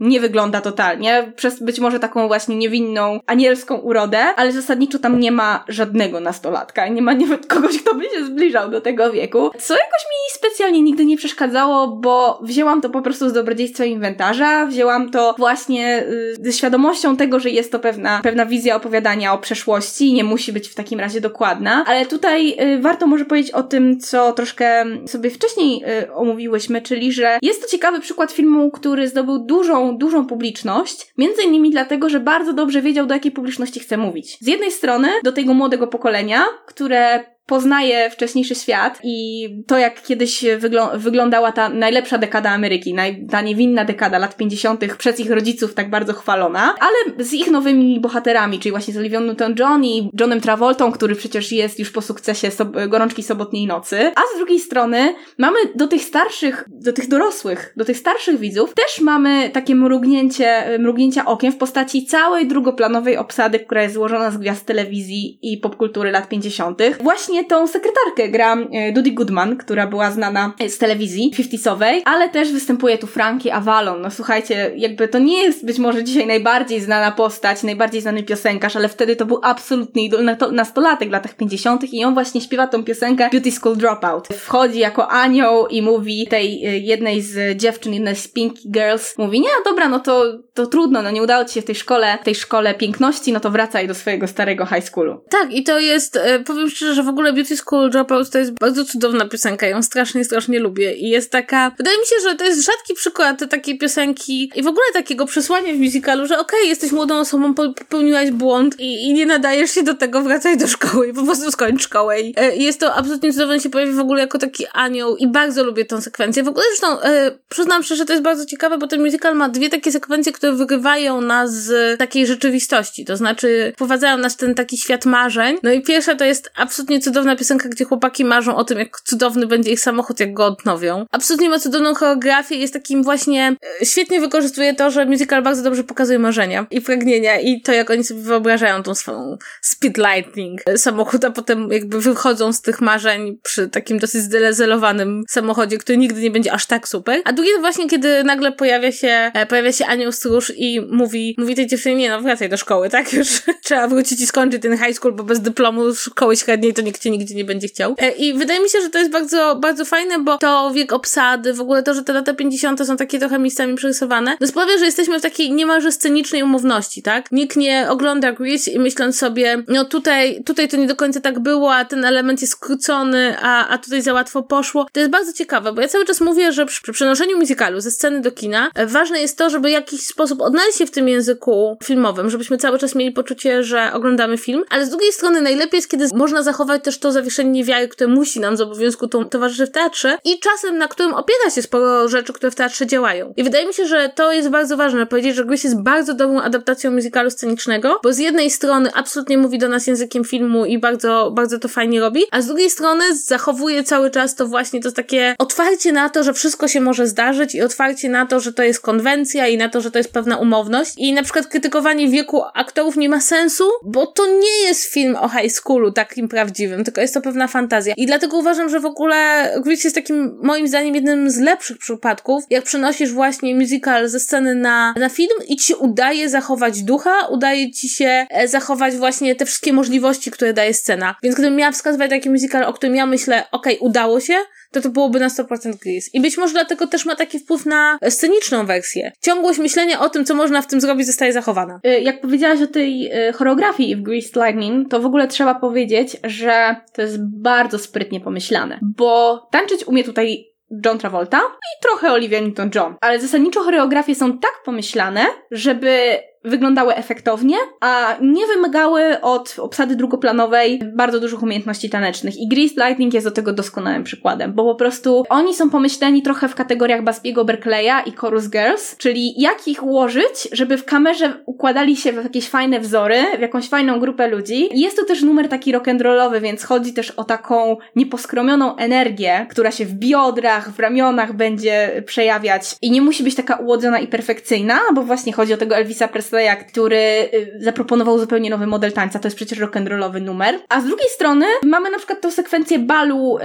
nie 0.00 0.20
wygląda 0.20 0.60
totalnie, 0.60 1.32
przez 1.36 1.62
być 1.62 1.80
może 1.80 1.98
taką 1.98 2.28
właśnie 2.28 2.56
niewinną, 2.56 3.20
anielską 3.26 3.76
urodę, 3.76 4.18
ale 4.36 4.52
zasadniczo 4.52 4.98
tam 4.98 5.20
nie 5.20 5.32
ma 5.32 5.64
żadnego 5.68 6.20
nastolatka, 6.20 6.88
nie 6.88 7.02
ma 7.02 7.14
nawet 7.14 7.46
kogoś, 7.54 7.78
kto 7.82 7.94
by 7.94 8.04
się 8.04 8.24
zbliżał 8.24 8.70
do 8.70 8.80
tego 8.80 9.12
wieku, 9.12 9.50
co 9.58 9.74
jakoś 9.74 10.04
mi 10.04 10.32
specjalnie 10.32 10.82
nigdy 10.82 11.04
nie 11.04 11.16
przeszkadzało, 11.16 11.88
bo 11.88 12.40
wzięłam 12.42 12.80
to 12.80 12.90
po 12.90 13.02
prostu 13.02 13.28
z 13.28 13.32
dobrodziejstwa 13.32 13.84
inwentarza, 13.84 14.66
wzięłam 14.66 15.10
to 15.10 15.34
właśnie 15.38 16.04
y, 16.08 16.36
ze 16.40 16.52
świadomością 16.52 17.16
tego, 17.16 17.40
że 17.40 17.50
jest 17.50 17.72
to 17.72 17.78
pewna, 17.78 18.20
pewna 18.22 18.46
wizja 18.46 18.76
opowiadania 18.76 19.32
o 19.32 19.38
przeszłości. 19.38 20.12
Nie 20.12 20.24
musi 20.24 20.52
być 20.52 20.68
w 20.68 20.74
takim 20.74 21.00
razie 21.00 21.20
dokładna, 21.20 21.84
ale 21.86 22.06
tutaj 22.06 22.56
y, 22.60 22.80
warto 22.80 23.06
może 23.06 23.24
powiedzieć 23.24 23.52
o 23.52 23.62
tym, 23.62 24.00
co 24.00 24.32
troszkę 24.32 24.84
sobie 25.06 25.30
wcześniej 25.30 25.84
y, 26.02 26.14
omówiłyśmy, 26.14 26.82
czyli 26.82 27.12
że 27.12 27.38
jest 27.42 27.62
to 27.62 27.68
ciekawy 27.68 28.00
przykład 28.00 28.32
filmu, 28.32 28.70
który 28.70 29.08
zdobył 29.08 29.38
dużą 29.38 29.83
dużą, 29.92 30.26
publiczność, 30.26 31.12
między 31.18 31.42
innymi 31.42 31.70
dlatego, 31.70 32.08
że 32.08 32.20
bardzo 32.20 32.52
dobrze 32.52 32.82
wiedział, 32.82 33.06
do 33.06 33.14
jakiej 33.14 33.32
publiczności 33.32 33.80
chce 33.80 33.96
mówić. 33.96 34.38
Z 34.40 34.46
jednej 34.46 34.70
strony 34.70 35.08
do 35.24 35.32
tego 35.32 35.54
młodego 35.54 35.86
pokolenia, 35.86 36.44
które 36.66 37.33
poznaje 37.46 38.10
wcześniejszy 38.10 38.54
świat 38.54 38.98
i 39.04 39.48
to, 39.66 39.78
jak 39.78 40.02
kiedyś 40.02 40.44
wygl- 40.58 40.98
wyglądała 40.98 41.52
ta 41.52 41.68
najlepsza 41.68 42.18
dekada 42.18 42.50
Ameryki, 42.50 42.94
naj- 42.94 43.30
ta 43.30 43.40
niewinna 43.40 43.84
dekada 43.84 44.18
lat 44.18 44.36
50. 44.36 44.96
przez 44.98 45.20
ich 45.20 45.30
rodziców 45.30 45.74
tak 45.74 45.90
bardzo 45.90 46.12
chwalona, 46.12 46.74
ale 46.80 47.24
z 47.24 47.32
ich 47.32 47.50
nowymi 47.50 48.00
bohaterami, 48.00 48.58
czyli 48.58 48.70
właśnie 48.70 48.94
z 48.94 48.96
Olivia 48.96 49.20
Newton-John 49.20 49.84
i 49.84 50.10
Johnem 50.20 50.40
Travoltą, 50.40 50.92
który 50.92 51.14
przecież 51.14 51.52
jest 51.52 51.78
już 51.78 51.90
po 51.90 52.02
sukcesie 52.02 52.48
sob- 52.50 52.88
Gorączki 52.88 53.22
Sobotniej 53.22 53.66
Nocy, 53.66 54.12
a 54.16 54.20
z 54.34 54.38
drugiej 54.38 54.60
strony 54.60 55.14
mamy 55.38 55.58
do 55.74 55.86
tych 55.86 56.02
starszych, 56.02 56.64
do 56.68 56.92
tych 56.92 57.08
dorosłych, 57.08 57.72
do 57.76 57.84
tych 57.84 57.96
starszych 57.98 58.38
widzów 58.38 58.74
też 58.74 59.00
mamy 59.00 59.50
takie 59.50 59.74
mrugnięcie, 59.74 60.78
mrugnięcia 60.78 61.24
okiem 61.24 61.52
w 61.52 61.56
postaci 61.56 62.06
całej 62.06 62.48
drugoplanowej 62.48 63.16
obsady, 63.16 63.58
która 63.58 63.82
jest 63.82 63.94
złożona 63.94 64.30
z 64.30 64.36
gwiazd 64.38 64.66
telewizji 64.66 65.38
i 65.42 65.58
popkultury 65.58 66.10
lat 66.10 66.28
50. 66.28 66.78
Właśnie 67.00 67.33
właśnie 67.34 67.48
tą 67.48 67.66
sekretarkę 67.66 68.28
gra 68.28 68.56
e, 68.72 68.92
Dudy 68.92 69.10
Goodman, 69.10 69.56
która 69.56 69.86
była 69.86 70.10
znana 70.10 70.52
e, 70.58 70.68
z 70.68 70.78
telewizji 70.78 71.32
50sowej, 71.36 72.00
ale 72.04 72.28
też 72.28 72.52
występuje 72.52 72.98
tu 72.98 73.06
Frankie 73.06 73.54
Avalon. 73.54 74.02
No 74.02 74.10
słuchajcie, 74.10 74.72
jakby 74.76 75.08
to 75.08 75.18
nie 75.18 75.42
jest 75.42 75.66
być 75.66 75.78
może 75.78 76.04
dzisiaj 76.04 76.26
najbardziej 76.26 76.80
znana 76.80 77.12
postać, 77.12 77.62
najbardziej 77.62 78.00
znany 78.00 78.22
piosenkarz, 78.22 78.76
ale 78.76 78.88
wtedy 78.88 79.16
to 79.16 79.26
był 79.26 79.40
absolutny 79.42 80.02
idol 80.02 80.24
nastolatek 80.52 81.08
w 81.08 81.12
latach 81.12 81.34
50 81.34 81.94
i 81.94 82.04
on 82.04 82.14
właśnie 82.14 82.40
śpiewa 82.40 82.66
tą 82.66 82.84
piosenkę 82.84 83.28
Beauty 83.32 83.52
School 83.52 83.76
Dropout. 83.76 84.28
Wchodzi 84.28 84.78
jako 84.78 85.08
anioł 85.08 85.66
i 85.66 85.82
mówi 85.82 86.26
tej 86.26 86.66
e, 86.66 86.78
jednej 86.78 87.22
z 87.22 87.56
dziewczyn, 87.56 87.94
jednej 87.94 88.16
z 88.16 88.28
Pinky 88.28 88.70
Girls, 88.70 89.18
mówi, 89.18 89.40
nie, 89.40 89.48
dobra, 89.64 89.88
no 89.88 90.00
to, 90.00 90.24
to 90.54 90.66
trudno, 90.66 91.02
no 91.02 91.10
nie 91.10 91.22
udało 91.22 91.44
ci 91.44 91.54
się 91.54 91.62
w 91.62 91.64
tej 91.64 91.74
szkole, 91.74 92.18
w 92.20 92.24
tej 92.24 92.34
szkole 92.34 92.74
piękności, 92.74 93.32
no 93.32 93.40
to 93.40 93.50
wracaj 93.50 93.88
do 93.88 93.94
swojego 93.94 94.26
starego 94.26 94.66
high 94.66 94.84
schoolu. 94.84 95.24
Tak, 95.30 95.52
i 95.52 95.62
to 95.62 95.80
jest, 95.80 96.18
powiem 96.46 96.70
szczerze, 96.70 96.94
że 96.94 97.02
w 97.02 97.08
ogóle 97.08 97.23
ogóle 97.24 97.32
Beauty 97.32 97.56
School 97.56 97.90
Dropout 97.90 98.30
to 98.30 98.38
jest 98.38 98.52
bardzo 98.52 98.84
cudowna 98.84 99.28
piosenka, 99.28 99.66
ją 99.66 99.82
strasznie, 99.82 100.24
strasznie 100.24 100.58
lubię 100.60 100.94
i 100.94 101.08
jest 101.08 101.30
taka, 101.30 101.72
wydaje 101.78 101.98
mi 101.98 102.06
się, 102.06 102.14
że 102.22 102.34
to 102.34 102.44
jest 102.44 102.66
rzadki 102.66 102.94
przykład 102.94 103.50
takiej 103.50 103.78
piosenki 103.78 104.52
i 104.54 104.62
w 104.62 104.66
ogóle 104.66 104.86
takiego 104.92 105.26
przesłania 105.26 105.72
w 105.72 105.78
musicalu, 105.78 106.26
że 106.26 106.38
okej, 106.38 106.58
okay, 106.60 106.68
jesteś 106.68 106.92
młodą 106.92 107.18
osobą, 107.18 107.54
popełniłaś 107.54 108.30
błąd 108.30 108.80
i, 108.80 109.08
i, 109.08 109.14
nie 109.14 109.26
nadajesz 109.26 109.70
się 109.70 109.82
do 109.82 109.94
tego, 109.94 110.20
wracaj 110.20 110.56
do 110.56 110.66
szkoły 110.66 111.08
i 111.08 111.12
po 111.12 111.22
prostu 111.22 111.50
skończ 111.50 111.82
szkołę 111.82 112.20
i, 112.20 112.34
e, 112.36 112.56
jest 112.56 112.80
to 112.80 112.94
absolutnie 112.94 113.32
cudowne, 113.32 113.60
się 113.60 113.70
pojawi 113.70 113.92
w 113.92 114.00
ogóle 114.00 114.20
jako 114.20 114.38
taki 114.38 114.66
anioł 114.72 115.16
i 115.16 115.26
bardzo 115.26 115.64
lubię 115.64 115.84
tę 115.84 116.02
sekwencję. 116.02 116.42
W 116.42 116.48
ogóle 116.48 116.64
zresztą 116.70 117.00
e, 117.00 117.38
przyznam 117.48 117.82
szczerze, 117.82 117.98
że 117.98 118.06
to 118.06 118.12
jest 118.12 118.24
bardzo 118.24 118.46
ciekawe, 118.46 118.78
bo 118.78 118.86
ten 118.86 119.00
musical 119.00 119.36
ma 119.36 119.48
dwie 119.48 119.70
takie 119.70 119.92
sekwencje, 119.92 120.32
które 120.32 120.52
wygrywają 120.52 121.20
nas 121.20 121.54
z 121.54 121.98
takiej 121.98 122.26
rzeczywistości, 122.26 123.04
to 123.04 123.16
znaczy 123.16 123.72
wprowadzają 123.74 124.18
nas 124.18 124.34
w 124.34 124.36
ten 124.36 124.54
taki 124.54 124.78
świat 124.78 125.04
marzeń. 125.04 125.58
No 125.62 125.72
i 125.72 125.82
pierwsza 125.82 126.14
to 126.14 126.24
jest 126.24 126.50
absolutnie 126.56 127.00
cudowna 127.00 127.13
piosenka, 127.38 127.68
gdzie 127.68 127.84
chłopaki 127.84 128.24
marzą 128.24 128.56
o 128.56 128.64
tym, 128.64 128.78
jak 128.78 129.00
cudowny 129.00 129.46
będzie 129.46 129.70
ich 129.70 129.80
samochód, 129.80 130.20
jak 130.20 130.34
go 130.34 130.46
odnowią. 130.46 131.06
Absolutnie 131.10 131.48
ma 131.48 131.58
cudowną 131.58 131.94
choreografię, 131.94 132.56
jest 132.56 132.72
takim 132.72 133.02
właśnie, 133.02 133.56
e, 133.82 133.86
świetnie 133.86 134.20
wykorzystuje 134.20 134.74
to, 134.74 134.90
że 134.90 135.06
musical 135.06 135.42
bardzo 135.42 135.62
dobrze 135.62 135.84
pokazuje 135.84 136.18
marzenia 136.18 136.66
i 136.70 136.80
pragnienia 136.80 137.40
i 137.40 137.60
to, 137.60 137.72
jak 137.72 137.90
oni 137.90 138.04
sobie 138.04 138.22
wyobrażają 138.22 138.82
tą 138.82 138.94
swoją 138.94 139.38
speed 139.62 140.00
lightning 140.00 140.60
samochód, 140.76 141.24
a 141.24 141.30
potem 141.30 141.68
jakby 141.72 142.00
wychodzą 142.00 142.52
z 142.52 142.60
tych 142.60 142.80
marzeń 142.80 143.38
przy 143.42 143.68
takim 143.68 143.98
dosyć 143.98 144.20
zdelezelowanym 144.20 145.24
samochodzie, 145.28 145.78
który 145.78 145.98
nigdy 145.98 146.20
nie 146.20 146.30
będzie 146.30 146.52
aż 146.52 146.66
tak 146.66 146.88
super. 146.88 147.20
A 147.24 147.32
drugie 147.32 147.54
to 147.54 147.60
właśnie, 147.60 147.88
kiedy 147.88 148.24
nagle 148.24 148.52
pojawia 148.52 148.92
się, 148.92 149.30
e, 149.34 149.46
pojawia 149.46 149.72
się 149.72 149.86
anioł 149.86 150.12
stróż 150.12 150.52
i 150.56 150.80
mówi, 150.90 151.34
mówi 151.38 151.54
tej 151.54 151.66
dziewczynie, 151.66 151.96
nie 151.96 152.10
no, 152.10 152.20
wracaj 152.22 152.48
do 152.48 152.56
szkoły, 152.56 152.90
tak? 152.90 153.12
Już 153.18 153.28
trzeba 153.62 153.88
wrócić 153.88 154.20
i 154.20 154.26
skończyć 154.26 154.62
ten 154.62 154.78
high 154.78 154.96
school, 154.96 155.14
bo 155.14 155.24
bez 155.24 155.40
dyplomu 155.40 155.94
szkoły 155.94 156.36
średniej 156.36 156.74
to 156.74 156.82
nikt 156.82 157.03
cię 157.04 157.10
nigdzie 157.10 157.34
nie 157.34 157.44
będzie 157.44 157.68
chciał. 157.68 157.94
E, 157.98 158.10
I 158.10 158.34
wydaje 158.34 158.60
mi 158.60 158.70
się, 158.70 158.80
że 158.80 158.90
to 158.90 158.98
jest 158.98 159.10
bardzo, 159.10 159.56
bardzo 159.56 159.84
fajne, 159.84 160.18
bo 160.18 160.38
to 160.38 160.70
wiek 160.74 160.92
obsady, 160.92 161.54
w 161.54 161.60
ogóle 161.60 161.82
to, 161.82 161.94
że 161.94 162.02
te 162.02 162.12
lata 162.12 162.34
50. 162.34 162.86
są 162.86 162.96
takie 162.96 163.18
trochę 163.18 163.38
miejscami 163.38 163.74
przerysowane, 163.74 164.36
no 164.40 164.46
sprawia, 164.46 164.78
że 164.78 164.84
jesteśmy 164.84 165.18
w 165.18 165.22
takiej 165.22 165.52
niemalże 165.52 165.92
scenicznej 165.92 166.42
umowności, 166.42 167.02
tak? 167.02 167.32
Nikt 167.32 167.56
nie 167.56 167.86
ogląda 167.90 168.32
Grease 168.32 168.70
i 168.70 168.78
myśląc 168.78 169.18
sobie, 169.18 169.62
no 169.68 169.84
tutaj, 169.84 170.42
tutaj 170.44 170.68
to 170.68 170.76
nie 170.76 170.86
do 170.86 170.96
końca 170.96 171.20
tak 171.20 171.38
było, 171.38 171.74
a 171.74 171.84
ten 171.84 172.04
element 172.04 172.40
jest 172.40 172.52
skrócony, 172.52 173.36
a, 173.42 173.68
a 173.68 173.78
tutaj 173.78 174.02
za 174.02 174.12
łatwo 174.12 174.42
poszło. 174.42 174.86
To 174.92 175.00
jest 175.00 175.12
bardzo 175.12 175.32
ciekawe, 175.32 175.72
bo 175.72 175.80
ja 175.80 175.88
cały 175.88 176.04
czas 176.04 176.20
mówię, 176.20 176.52
że 176.52 176.66
przy, 176.66 176.82
przy 176.82 176.92
przenoszeniu 176.92 177.38
musicalu 177.38 177.80
ze 177.80 177.90
sceny 177.90 178.20
do 178.20 178.32
kina 178.32 178.70
e, 178.74 178.86
ważne 178.86 179.20
jest 179.20 179.38
to, 179.38 179.50
żeby 179.50 179.68
w 179.68 179.72
jakiś 179.72 180.06
sposób 180.06 180.40
odnaleźć 180.40 180.78
się 180.78 180.86
w 180.86 180.90
tym 180.90 181.08
języku 181.08 181.78
filmowym, 181.84 182.30
żebyśmy 182.30 182.58
cały 182.58 182.78
czas 182.78 182.94
mieli 182.94 183.12
poczucie, 183.12 183.64
że 183.64 183.92
oglądamy 183.92 184.38
film, 184.38 184.64
ale 184.70 184.86
z 184.86 184.90
drugiej 184.90 185.12
strony 185.12 185.40
najlepiej 185.40 185.78
jest, 185.78 185.90
kiedy 185.90 186.06
można 186.14 186.42
zachować 186.42 186.84
też 186.84 186.93
to 186.98 187.12
zawieszenie 187.12 187.50
niewiary, 187.50 187.88
które 187.88 188.08
musi 188.08 188.40
nam 188.40 188.56
z 188.56 188.60
obowiązku 188.60 189.08
to, 189.08 189.24
towarzyszyć 189.24 189.70
w 189.70 189.72
teatrze 189.72 190.18
i 190.24 190.38
czasem, 190.40 190.78
na 190.78 190.88
którym 190.88 191.14
opiera 191.14 191.50
się 191.50 191.62
sporo 191.62 192.08
rzeczy, 192.08 192.32
które 192.32 192.50
w 192.50 192.54
teatrze 192.54 192.86
działają. 192.86 193.34
I 193.36 193.44
wydaje 193.44 193.66
mi 193.66 193.74
się, 193.74 193.86
że 193.86 194.10
to 194.14 194.32
jest 194.32 194.48
bardzo 194.48 194.76
ważne, 194.76 195.06
powiedzieć, 195.06 195.36
że 195.36 195.44
Grease 195.44 195.68
jest 195.68 195.82
bardzo 195.82 196.14
dobrą 196.14 196.40
adaptacją 196.40 196.90
musicalu 196.90 197.30
scenicznego, 197.30 198.00
bo 198.02 198.12
z 198.12 198.18
jednej 198.18 198.50
strony 198.50 198.90
absolutnie 198.94 199.38
mówi 199.38 199.58
do 199.58 199.68
nas 199.68 199.86
językiem 199.86 200.24
filmu 200.24 200.64
i 200.64 200.78
bardzo, 200.78 201.30
bardzo 201.34 201.58
to 201.58 201.68
fajnie 201.68 202.00
robi, 202.00 202.22
a 202.30 202.40
z 202.40 202.46
drugiej 202.46 202.70
strony 202.70 203.16
zachowuje 203.16 203.84
cały 203.84 204.10
czas 204.10 204.34
to 204.34 204.46
właśnie 204.46 204.80
to 204.80 204.92
takie 204.92 205.34
otwarcie 205.38 205.92
na 205.92 206.08
to, 206.08 206.24
że 206.24 206.32
wszystko 206.32 206.68
się 206.68 206.80
może 206.80 207.06
zdarzyć 207.06 207.54
i 207.54 207.62
otwarcie 207.62 208.08
na 208.08 208.26
to, 208.26 208.40
że 208.40 208.52
to 208.52 208.62
jest 208.62 208.80
konwencja 208.80 209.48
i 209.48 209.56
na 209.56 209.68
to, 209.68 209.80
że 209.80 209.90
to 209.90 209.98
jest 209.98 210.12
pewna 210.12 210.36
umowność. 210.36 210.94
I 210.96 211.12
na 211.12 211.22
przykład 211.22 211.46
krytykowanie 211.46 212.08
wieku 212.08 212.42
aktorów 212.54 212.96
nie 212.96 213.08
ma 213.08 213.20
sensu, 213.20 213.64
bo 213.82 214.06
to 214.06 214.26
nie 214.26 214.62
jest 214.62 214.84
film 214.84 215.16
o 215.16 215.28
high 215.28 215.52
schoolu 215.52 215.92
takim 215.92 216.28
prawdziwym, 216.28 216.83
tylko 216.84 217.00
jest 217.00 217.14
to 217.14 217.20
pewna 217.20 217.48
fantazja. 217.48 217.94
I 217.96 218.06
dlatego 218.06 218.38
uważam, 218.38 218.68
że 218.68 218.80
w 218.80 218.86
ogóle 218.86 219.50
Grease 219.64 219.84
jest 219.84 219.94
takim, 219.94 220.38
moim 220.42 220.68
zdaniem, 220.68 220.94
jednym 220.94 221.30
z 221.30 221.38
lepszych 221.38 221.78
przypadków, 221.78 222.44
jak 222.50 222.64
przenosisz 222.64 223.12
właśnie 223.12 223.54
musical 223.54 224.08
ze 224.08 224.20
sceny 224.20 224.54
na, 224.54 224.94
na 224.96 225.08
film 225.08 225.38
i 225.48 225.56
ci 225.56 225.66
się 225.66 225.76
udaje 225.76 226.28
zachować 226.28 226.82
ducha, 226.82 227.26
udaje 227.26 227.70
ci 227.70 227.88
się 227.88 228.26
e, 228.30 228.48
zachować 228.48 228.96
właśnie 228.96 229.34
te 229.34 229.46
wszystkie 229.46 229.72
możliwości, 229.72 230.30
które 230.30 230.52
daje 230.52 230.74
scena. 230.74 231.14
Więc 231.22 231.34
gdybym 231.34 231.56
miała 231.56 231.72
wskazywać 231.72 232.10
taki 232.10 232.30
musical, 232.30 232.64
o 232.64 232.72
którym 232.72 232.96
ja 232.96 233.06
myślę, 233.06 233.44
okej, 233.52 233.78
okay, 233.78 233.88
udało 233.88 234.20
się, 234.20 234.34
to 234.74 234.80
to 234.80 234.90
byłoby 234.90 235.20
na 235.20 235.28
100% 235.28 235.76
Grease. 235.76 236.10
I 236.12 236.20
być 236.20 236.38
może 236.38 236.52
dlatego 236.52 236.86
też 236.86 237.06
ma 237.06 237.16
taki 237.16 237.38
wpływ 237.38 237.66
na 237.66 237.98
sceniczną 238.08 238.66
wersję. 238.66 239.12
Ciągłość 239.20 239.58
myślenia 239.58 240.00
o 240.00 240.10
tym, 240.10 240.24
co 240.24 240.34
można 240.34 240.62
w 240.62 240.66
tym 240.66 240.80
zrobić, 240.80 241.06
zostaje 241.06 241.32
zachowana. 241.32 241.80
Y, 241.86 242.00
jak 242.00 242.20
powiedziałaś 242.20 242.62
o 242.62 242.66
tej 242.66 243.12
y, 243.28 243.32
choreografii 243.32 243.96
w 243.96 244.02
Grease 244.02 244.46
Lightning, 244.46 244.90
to 244.90 245.00
w 245.00 245.06
ogóle 245.06 245.28
trzeba 245.28 245.54
powiedzieć, 245.54 246.16
że 246.24 246.76
to 246.92 247.02
jest 247.02 247.24
bardzo 247.24 247.78
sprytnie 247.78 248.20
pomyślane, 248.20 248.78
bo 248.82 249.38
tańczyć 249.50 249.86
umie 249.86 250.04
tutaj 250.04 250.54
John 250.84 250.98
Travolta 250.98 251.38
i 251.38 251.82
trochę 251.82 252.12
Olivia 252.12 252.40
Newton-John. 252.40 252.94
Ale 253.00 253.20
zasadniczo 253.20 253.60
choreografie 253.60 254.14
są 254.14 254.38
tak 254.38 254.52
pomyślane, 254.64 255.26
żeby 255.50 256.18
wyglądały 256.44 256.94
efektownie, 256.94 257.56
a 257.80 258.16
nie 258.22 258.46
wymagały 258.46 259.20
od 259.20 259.56
obsady 259.58 259.96
drugoplanowej 259.96 260.80
bardzo 260.94 261.20
dużych 261.20 261.42
umiejętności 261.42 261.90
tanecznych. 261.90 262.36
I 262.36 262.48
Grease 262.48 262.74
Lightning 262.86 263.14
jest 263.14 263.26
do 263.26 263.30
tego 263.30 263.52
doskonałym 263.52 264.04
przykładem, 264.04 264.52
bo 264.52 264.64
po 264.64 264.74
prostu 264.74 265.24
oni 265.28 265.54
są 265.54 265.70
pomyśleni 265.70 266.22
trochę 266.22 266.48
w 266.48 266.54
kategoriach 266.54 267.02
Baspiego 267.02 267.44
Berkeleya 267.44 268.02
i 268.06 268.12
Chorus 268.12 268.48
Girls, 268.48 268.96
czyli 268.96 269.40
jak 269.40 269.68
ich 269.68 269.82
ułożyć, 269.82 270.48
żeby 270.52 270.76
w 270.76 270.84
kamerze 270.84 271.32
układali 271.46 271.96
się 271.96 272.12
w 272.12 272.24
jakieś 272.24 272.48
fajne 272.48 272.80
wzory, 272.80 273.16
w 273.38 273.40
jakąś 273.40 273.68
fajną 273.68 274.00
grupę 274.00 274.28
ludzi. 274.28 274.68
Jest 274.72 274.96
to 274.96 275.04
też 275.04 275.22
numer 275.22 275.48
taki 275.48 275.74
rock'n'rollowy, 275.74 276.40
więc 276.40 276.64
chodzi 276.64 276.92
też 276.92 277.10
o 277.10 277.24
taką 277.24 277.76
nieposkromioną 277.96 278.76
energię, 278.76 279.46
która 279.50 279.70
się 279.70 279.84
w 279.84 279.92
biodrach, 279.94 280.70
w 280.70 280.78
ramionach 280.78 281.32
będzie 281.32 282.02
przejawiać 282.06 282.76
i 282.82 282.90
nie 282.90 283.02
musi 283.02 283.24
być 283.24 283.34
taka 283.34 283.56
ułodzona 283.56 283.98
i 283.98 284.06
perfekcyjna, 284.06 284.80
bo 284.94 285.02
właśnie 285.02 285.32
chodzi 285.32 285.54
o 285.54 285.56
tego 285.56 285.76
Elvisa 285.76 286.08
Presleya 286.08 286.33
Presleya, 286.34 286.64
który 286.68 286.96
y, 287.34 287.58
zaproponował 287.60 288.18
zupełnie 288.18 288.50
nowy 288.50 288.66
model 288.66 288.92
tańca. 288.92 289.18
To 289.18 289.28
jest 289.28 289.36
przecież 289.36 289.58
rock'n'rollowy 289.60 290.20
numer. 290.20 290.58
A 290.68 290.80
z 290.80 290.84
drugiej 290.84 291.08
strony 291.08 291.46
mamy 291.64 291.90
na 291.90 291.98
przykład 291.98 292.20
tę 292.20 292.30
sekwencję 292.30 292.78
balu, 292.78 293.38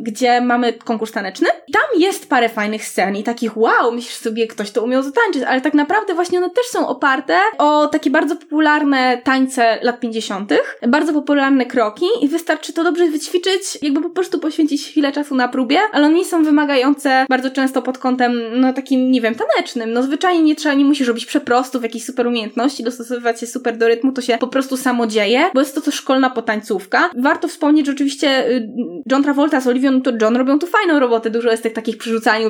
gdzie 0.00 0.40
mamy 0.40 0.72
konkurs 0.72 1.12
taneczny. 1.12 1.48
Tam 1.72 2.00
jest 2.00 2.28
parę 2.28 2.48
fajnych 2.48 2.84
scen 2.86 3.16
i 3.16 3.22
takich 3.22 3.56
wow, 3.56 3.92
myślisz 3.92 4.14
sobie, 4.14 4.46
ktoś 4.46 4.70
to 4.70 4.82
umiał 4.82 5.02
zatańczyć, 5.02 5.42
ale 5.42 5.60
tak 5.60 5.74
naprawdę 5.74 6.14
właśnie 6.14 6.38
one 6.38 6.50
też 6.50 6.66
są 6.66 6.88
oparte 6.88 7.38
o 7.58 7.86
takie 7.86 8.10
bardzo 8.10 8.36
popularne 8.36 9.18
tańce 9.24 9.78
lat 9.82 10.00
50., 10.00 10.52
bardzo 10.88 11.12
popularne 11.12 11.66
kroki 11.66 12.06
i 12.20 12.28
wystarczy 12.28 12.72
to 12.72 12.84
dobrze 12.84 13.06
wyćwiczyć, 13.06 13.78
jakby 13.82 14.02
po 14.02 14.10
prostu 14.10 14.38
poświęcić 14.38 14.88
chwilę 14.88 15.12
czasu 15.12 15.34
na 15.34 15.48
próbie, 15.48 15.78
ale 15.92 16.06
one 16.06 16.14
nie 16.14 16.24
są 16.24 16.44
wymagające 16.44 17.26
bardzo 17.28 17.50
często 17.50 17.82
pod 17.82 17.98
kątem, 17.98 18.60
no 18.60 18.72
takim, 18.72 19.10
nie 19.10 19.20
wiem, 19.20 19.34
tanecznym. 19.34 19.92
No 19.92 20.02
zwyczajnie 20.02 20.42
nie 20.42 20.56
trzeba, 20.56 20.74
nie 20.74 20.84
musisz 20.84 21.08
robić 21.08 21.26
przeprostów, 21.26 21.82
jakichś 21.82 22.06
super 22.06 22.23
super 22.24 22.32
umiejętności, 22.32 22.84
dostosowywać 22.84 23.40
się 23.40 23.46
super 23.46 23.76
do 23.76 23.88
rytmu, 23.88 24.12
to 24.12 24.22
się 24.22 24.38
po 24.38 24.48
prostu 24.48 24.76
samo 24.76 25.06
dzieje, 25.06 25.50
bo 25.54 25.60
jest 25.60 25.74
to 25.74 25.80
też 25.80 25.94
szkolna 25.94 26.30
potańcówka. 26.30 27.10
Warto 27.18 27.48
wspomnieć, 27.48 27.86
że 27.86 27.92
oczywiście 27.92 28.48
y, 28.48 28.68
John 29.10 29.22
Travolta 29.22 29.60
z 29.60 29.66
Olivia 29.66 29.90
Newton-John 29.90 30.36
robią 30.36 30.58
tu 30.58 30.66
fajną 30.66 30.98
robotę, 30.98 31.30
dużo 31.30 31.50
jest 31.50 31.62
tych 31.62 31.72
takich 31.72 31.98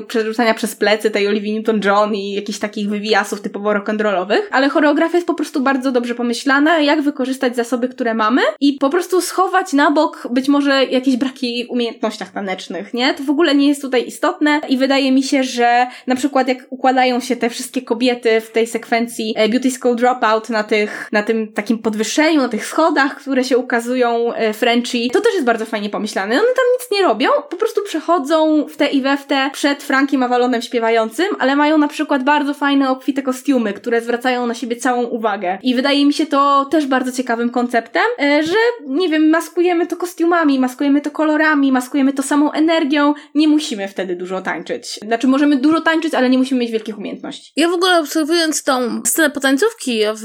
przerzucania 0.07 0.55
przez 0.55 0.77
plecy 0.77 1.11
tej 1.11 1.29
Olivia 1.29 1.61
Newton-John 1.61 2.15
i 2.15 2.33
jakichś 2.33 2.59
takich 2.59 2.89
wywijasów 2.89 3.41
typowo 3.41 3.71
rock'n'rollowych, 3.71 4.41
ale 4.51 4.69
choreografia 4.69 5.17
jest 5.17 5.27
po 5.27 5.35
prostu 5.35 5.61
bardzo 5.61 5.93
dobrze 5.93 6.15
pomyślana, 6.15 6.79
jak 6.79 7.03
wykorzystać 7.03 7.57
zasoby, 7.57 7.89
które 7.89 8.15
mamy 8.15 8.43
i 8.61 8.73
po 8.73 8.91
prostu 8.91 9.21
schować 9.21 9.73
na 9.73 9.91
bok 9.91 10.29
być 10.31 10.49
może 10.49 10.85
jakieś 10.85 11.17
braki 11.17 11.67
w 11.67 11.71
umiejętnościach 11.71 12.33
tanecznych, 12.33 12.95
nie? 12.95 13.15
To 13.15 13.23
w 13.23 13.31
ogóle 13.31 13.55
nie 13.55 13.69
jest 13.69 13.83
tutaj 13.83 14.07
istotne 14.07 14.61
i 14.69 14.77
wydaje 14.77 15.13
mi 15.13 15.23
się, 15.23 15.45
że 15.45 15.87
na 16.07 16.17
przykład 16.17 16.49
jak 16.49 16.59
układają 16.71 17.21
się 17.21 17.37
te 17.37 17.51
wszystkie 17.51 17.83
kobiety 17.83 18.41
w 18.41 18.51
tej 18.51 18.67
sekwencji 18.67 19.35
e, 19.37 19.49
Beauty 19.65 19.79
School 19.79 19.97
Dropout 19.97 20.51
na 20.51 20.65
tych, 20.65 21.09
na 21.13 21.23
tym 21.23 21.53
takim 21.53 21.79
podwyższeniu, 21.79 22.41
na 22.41 22.49
tych 22.49 22.67
schodach, 22.67 23.17
które 23.17 23.45
się 23.45 23.59
ukazują 23.59 24.35
e, 24.35 24.53
Frenchie. 24.53 25.11
To 25.11 25.21
też 25.21 25.35
jest 25.35 25.47
bardzo 25.47 25.65
fajnie 25.65 25.91
pomyślane. 25.91 26.35
One 26.35 26.47
tam 26.47 26.65
nic 26.81 26.91
nie 26.93 27.03
robią, 27.03 27.29
po 27.51 27.57
prostu 27.57 27.83
przechodzą 27.83 28.67
w 28.69 28.77
te 28.77 28.87
i 28.87 29.03
we 29.03 29.17
w 29.17 29.27
te 29.27 29.51
przed 29.53 29.83
Frankiem 29.83 30.23
Avalonem 30.23 30.63
śpiewającym, 30.63 31.27
ale 31.39 31.57
mają 31.57 31.79
na 31.79 31.89
przykład 31.89 32.25
bardzo 32.25 32.55
fajne, 32.55 32.91
obfite 32.91 33.23
kostiumy, 33.23 33.73
które 33.73 34.01
zwracają 34.01 34.47
na 34.47 34.55
siebie 34.55 34.77
całą 34.77 35.03
uwagę. 35.03 35.59
I 35.63 35.75
wydaje 35.75 36.07
mi 36.07 36.13
się 36.13 36.27
to 36.27 36.65
też 36.71 36.87
bardzo 36.87 37.13
ciekawym 37.13 37.51
konceptem, 37.51 38.03
e, 38.23 38.43
że 38.43 38.57
nie 38.87 39.09
wiem, 39.09 39.29
maskujemy 39.29 39.87
to 39.87 39.97
kostiumami, 39.97 40.59
maskujemy 40.59 41.01
to 41.01 41.11
kolorami, 41.11 41.73
maskujemy 41.73 42.13
to 42.13 42.23
samą 42.23 42.53
energią. 42.53 43.15
Nie 43.35 43.49
musimy 43.49 43.89
wtedy 43.89 44.17
dużo 44.17 44.41
tańczyć. 44.41 45.01
Znaczy, 45.07 45.27
możemy 45.27 45.57
dużo 45.57 45.81
tańczyć, 45.81 46.15
ale 46.15 46.31
nie 46.31 46.39
musimy 46.39 46.61
mieć 46.61 46.71
wielkich 46.71 46.99
umiejętności. 46.99 47.53
Ja 47.57 47.69
w 47.69 47.73
ogóle 47.73 48.01
obserwując 48.01 48.63
tą 48.63 49.03
scenę 49.07 49.31
potańczenia, 49.31 49.54
tańcówki 49.55 50.01
w, 50.15 50.25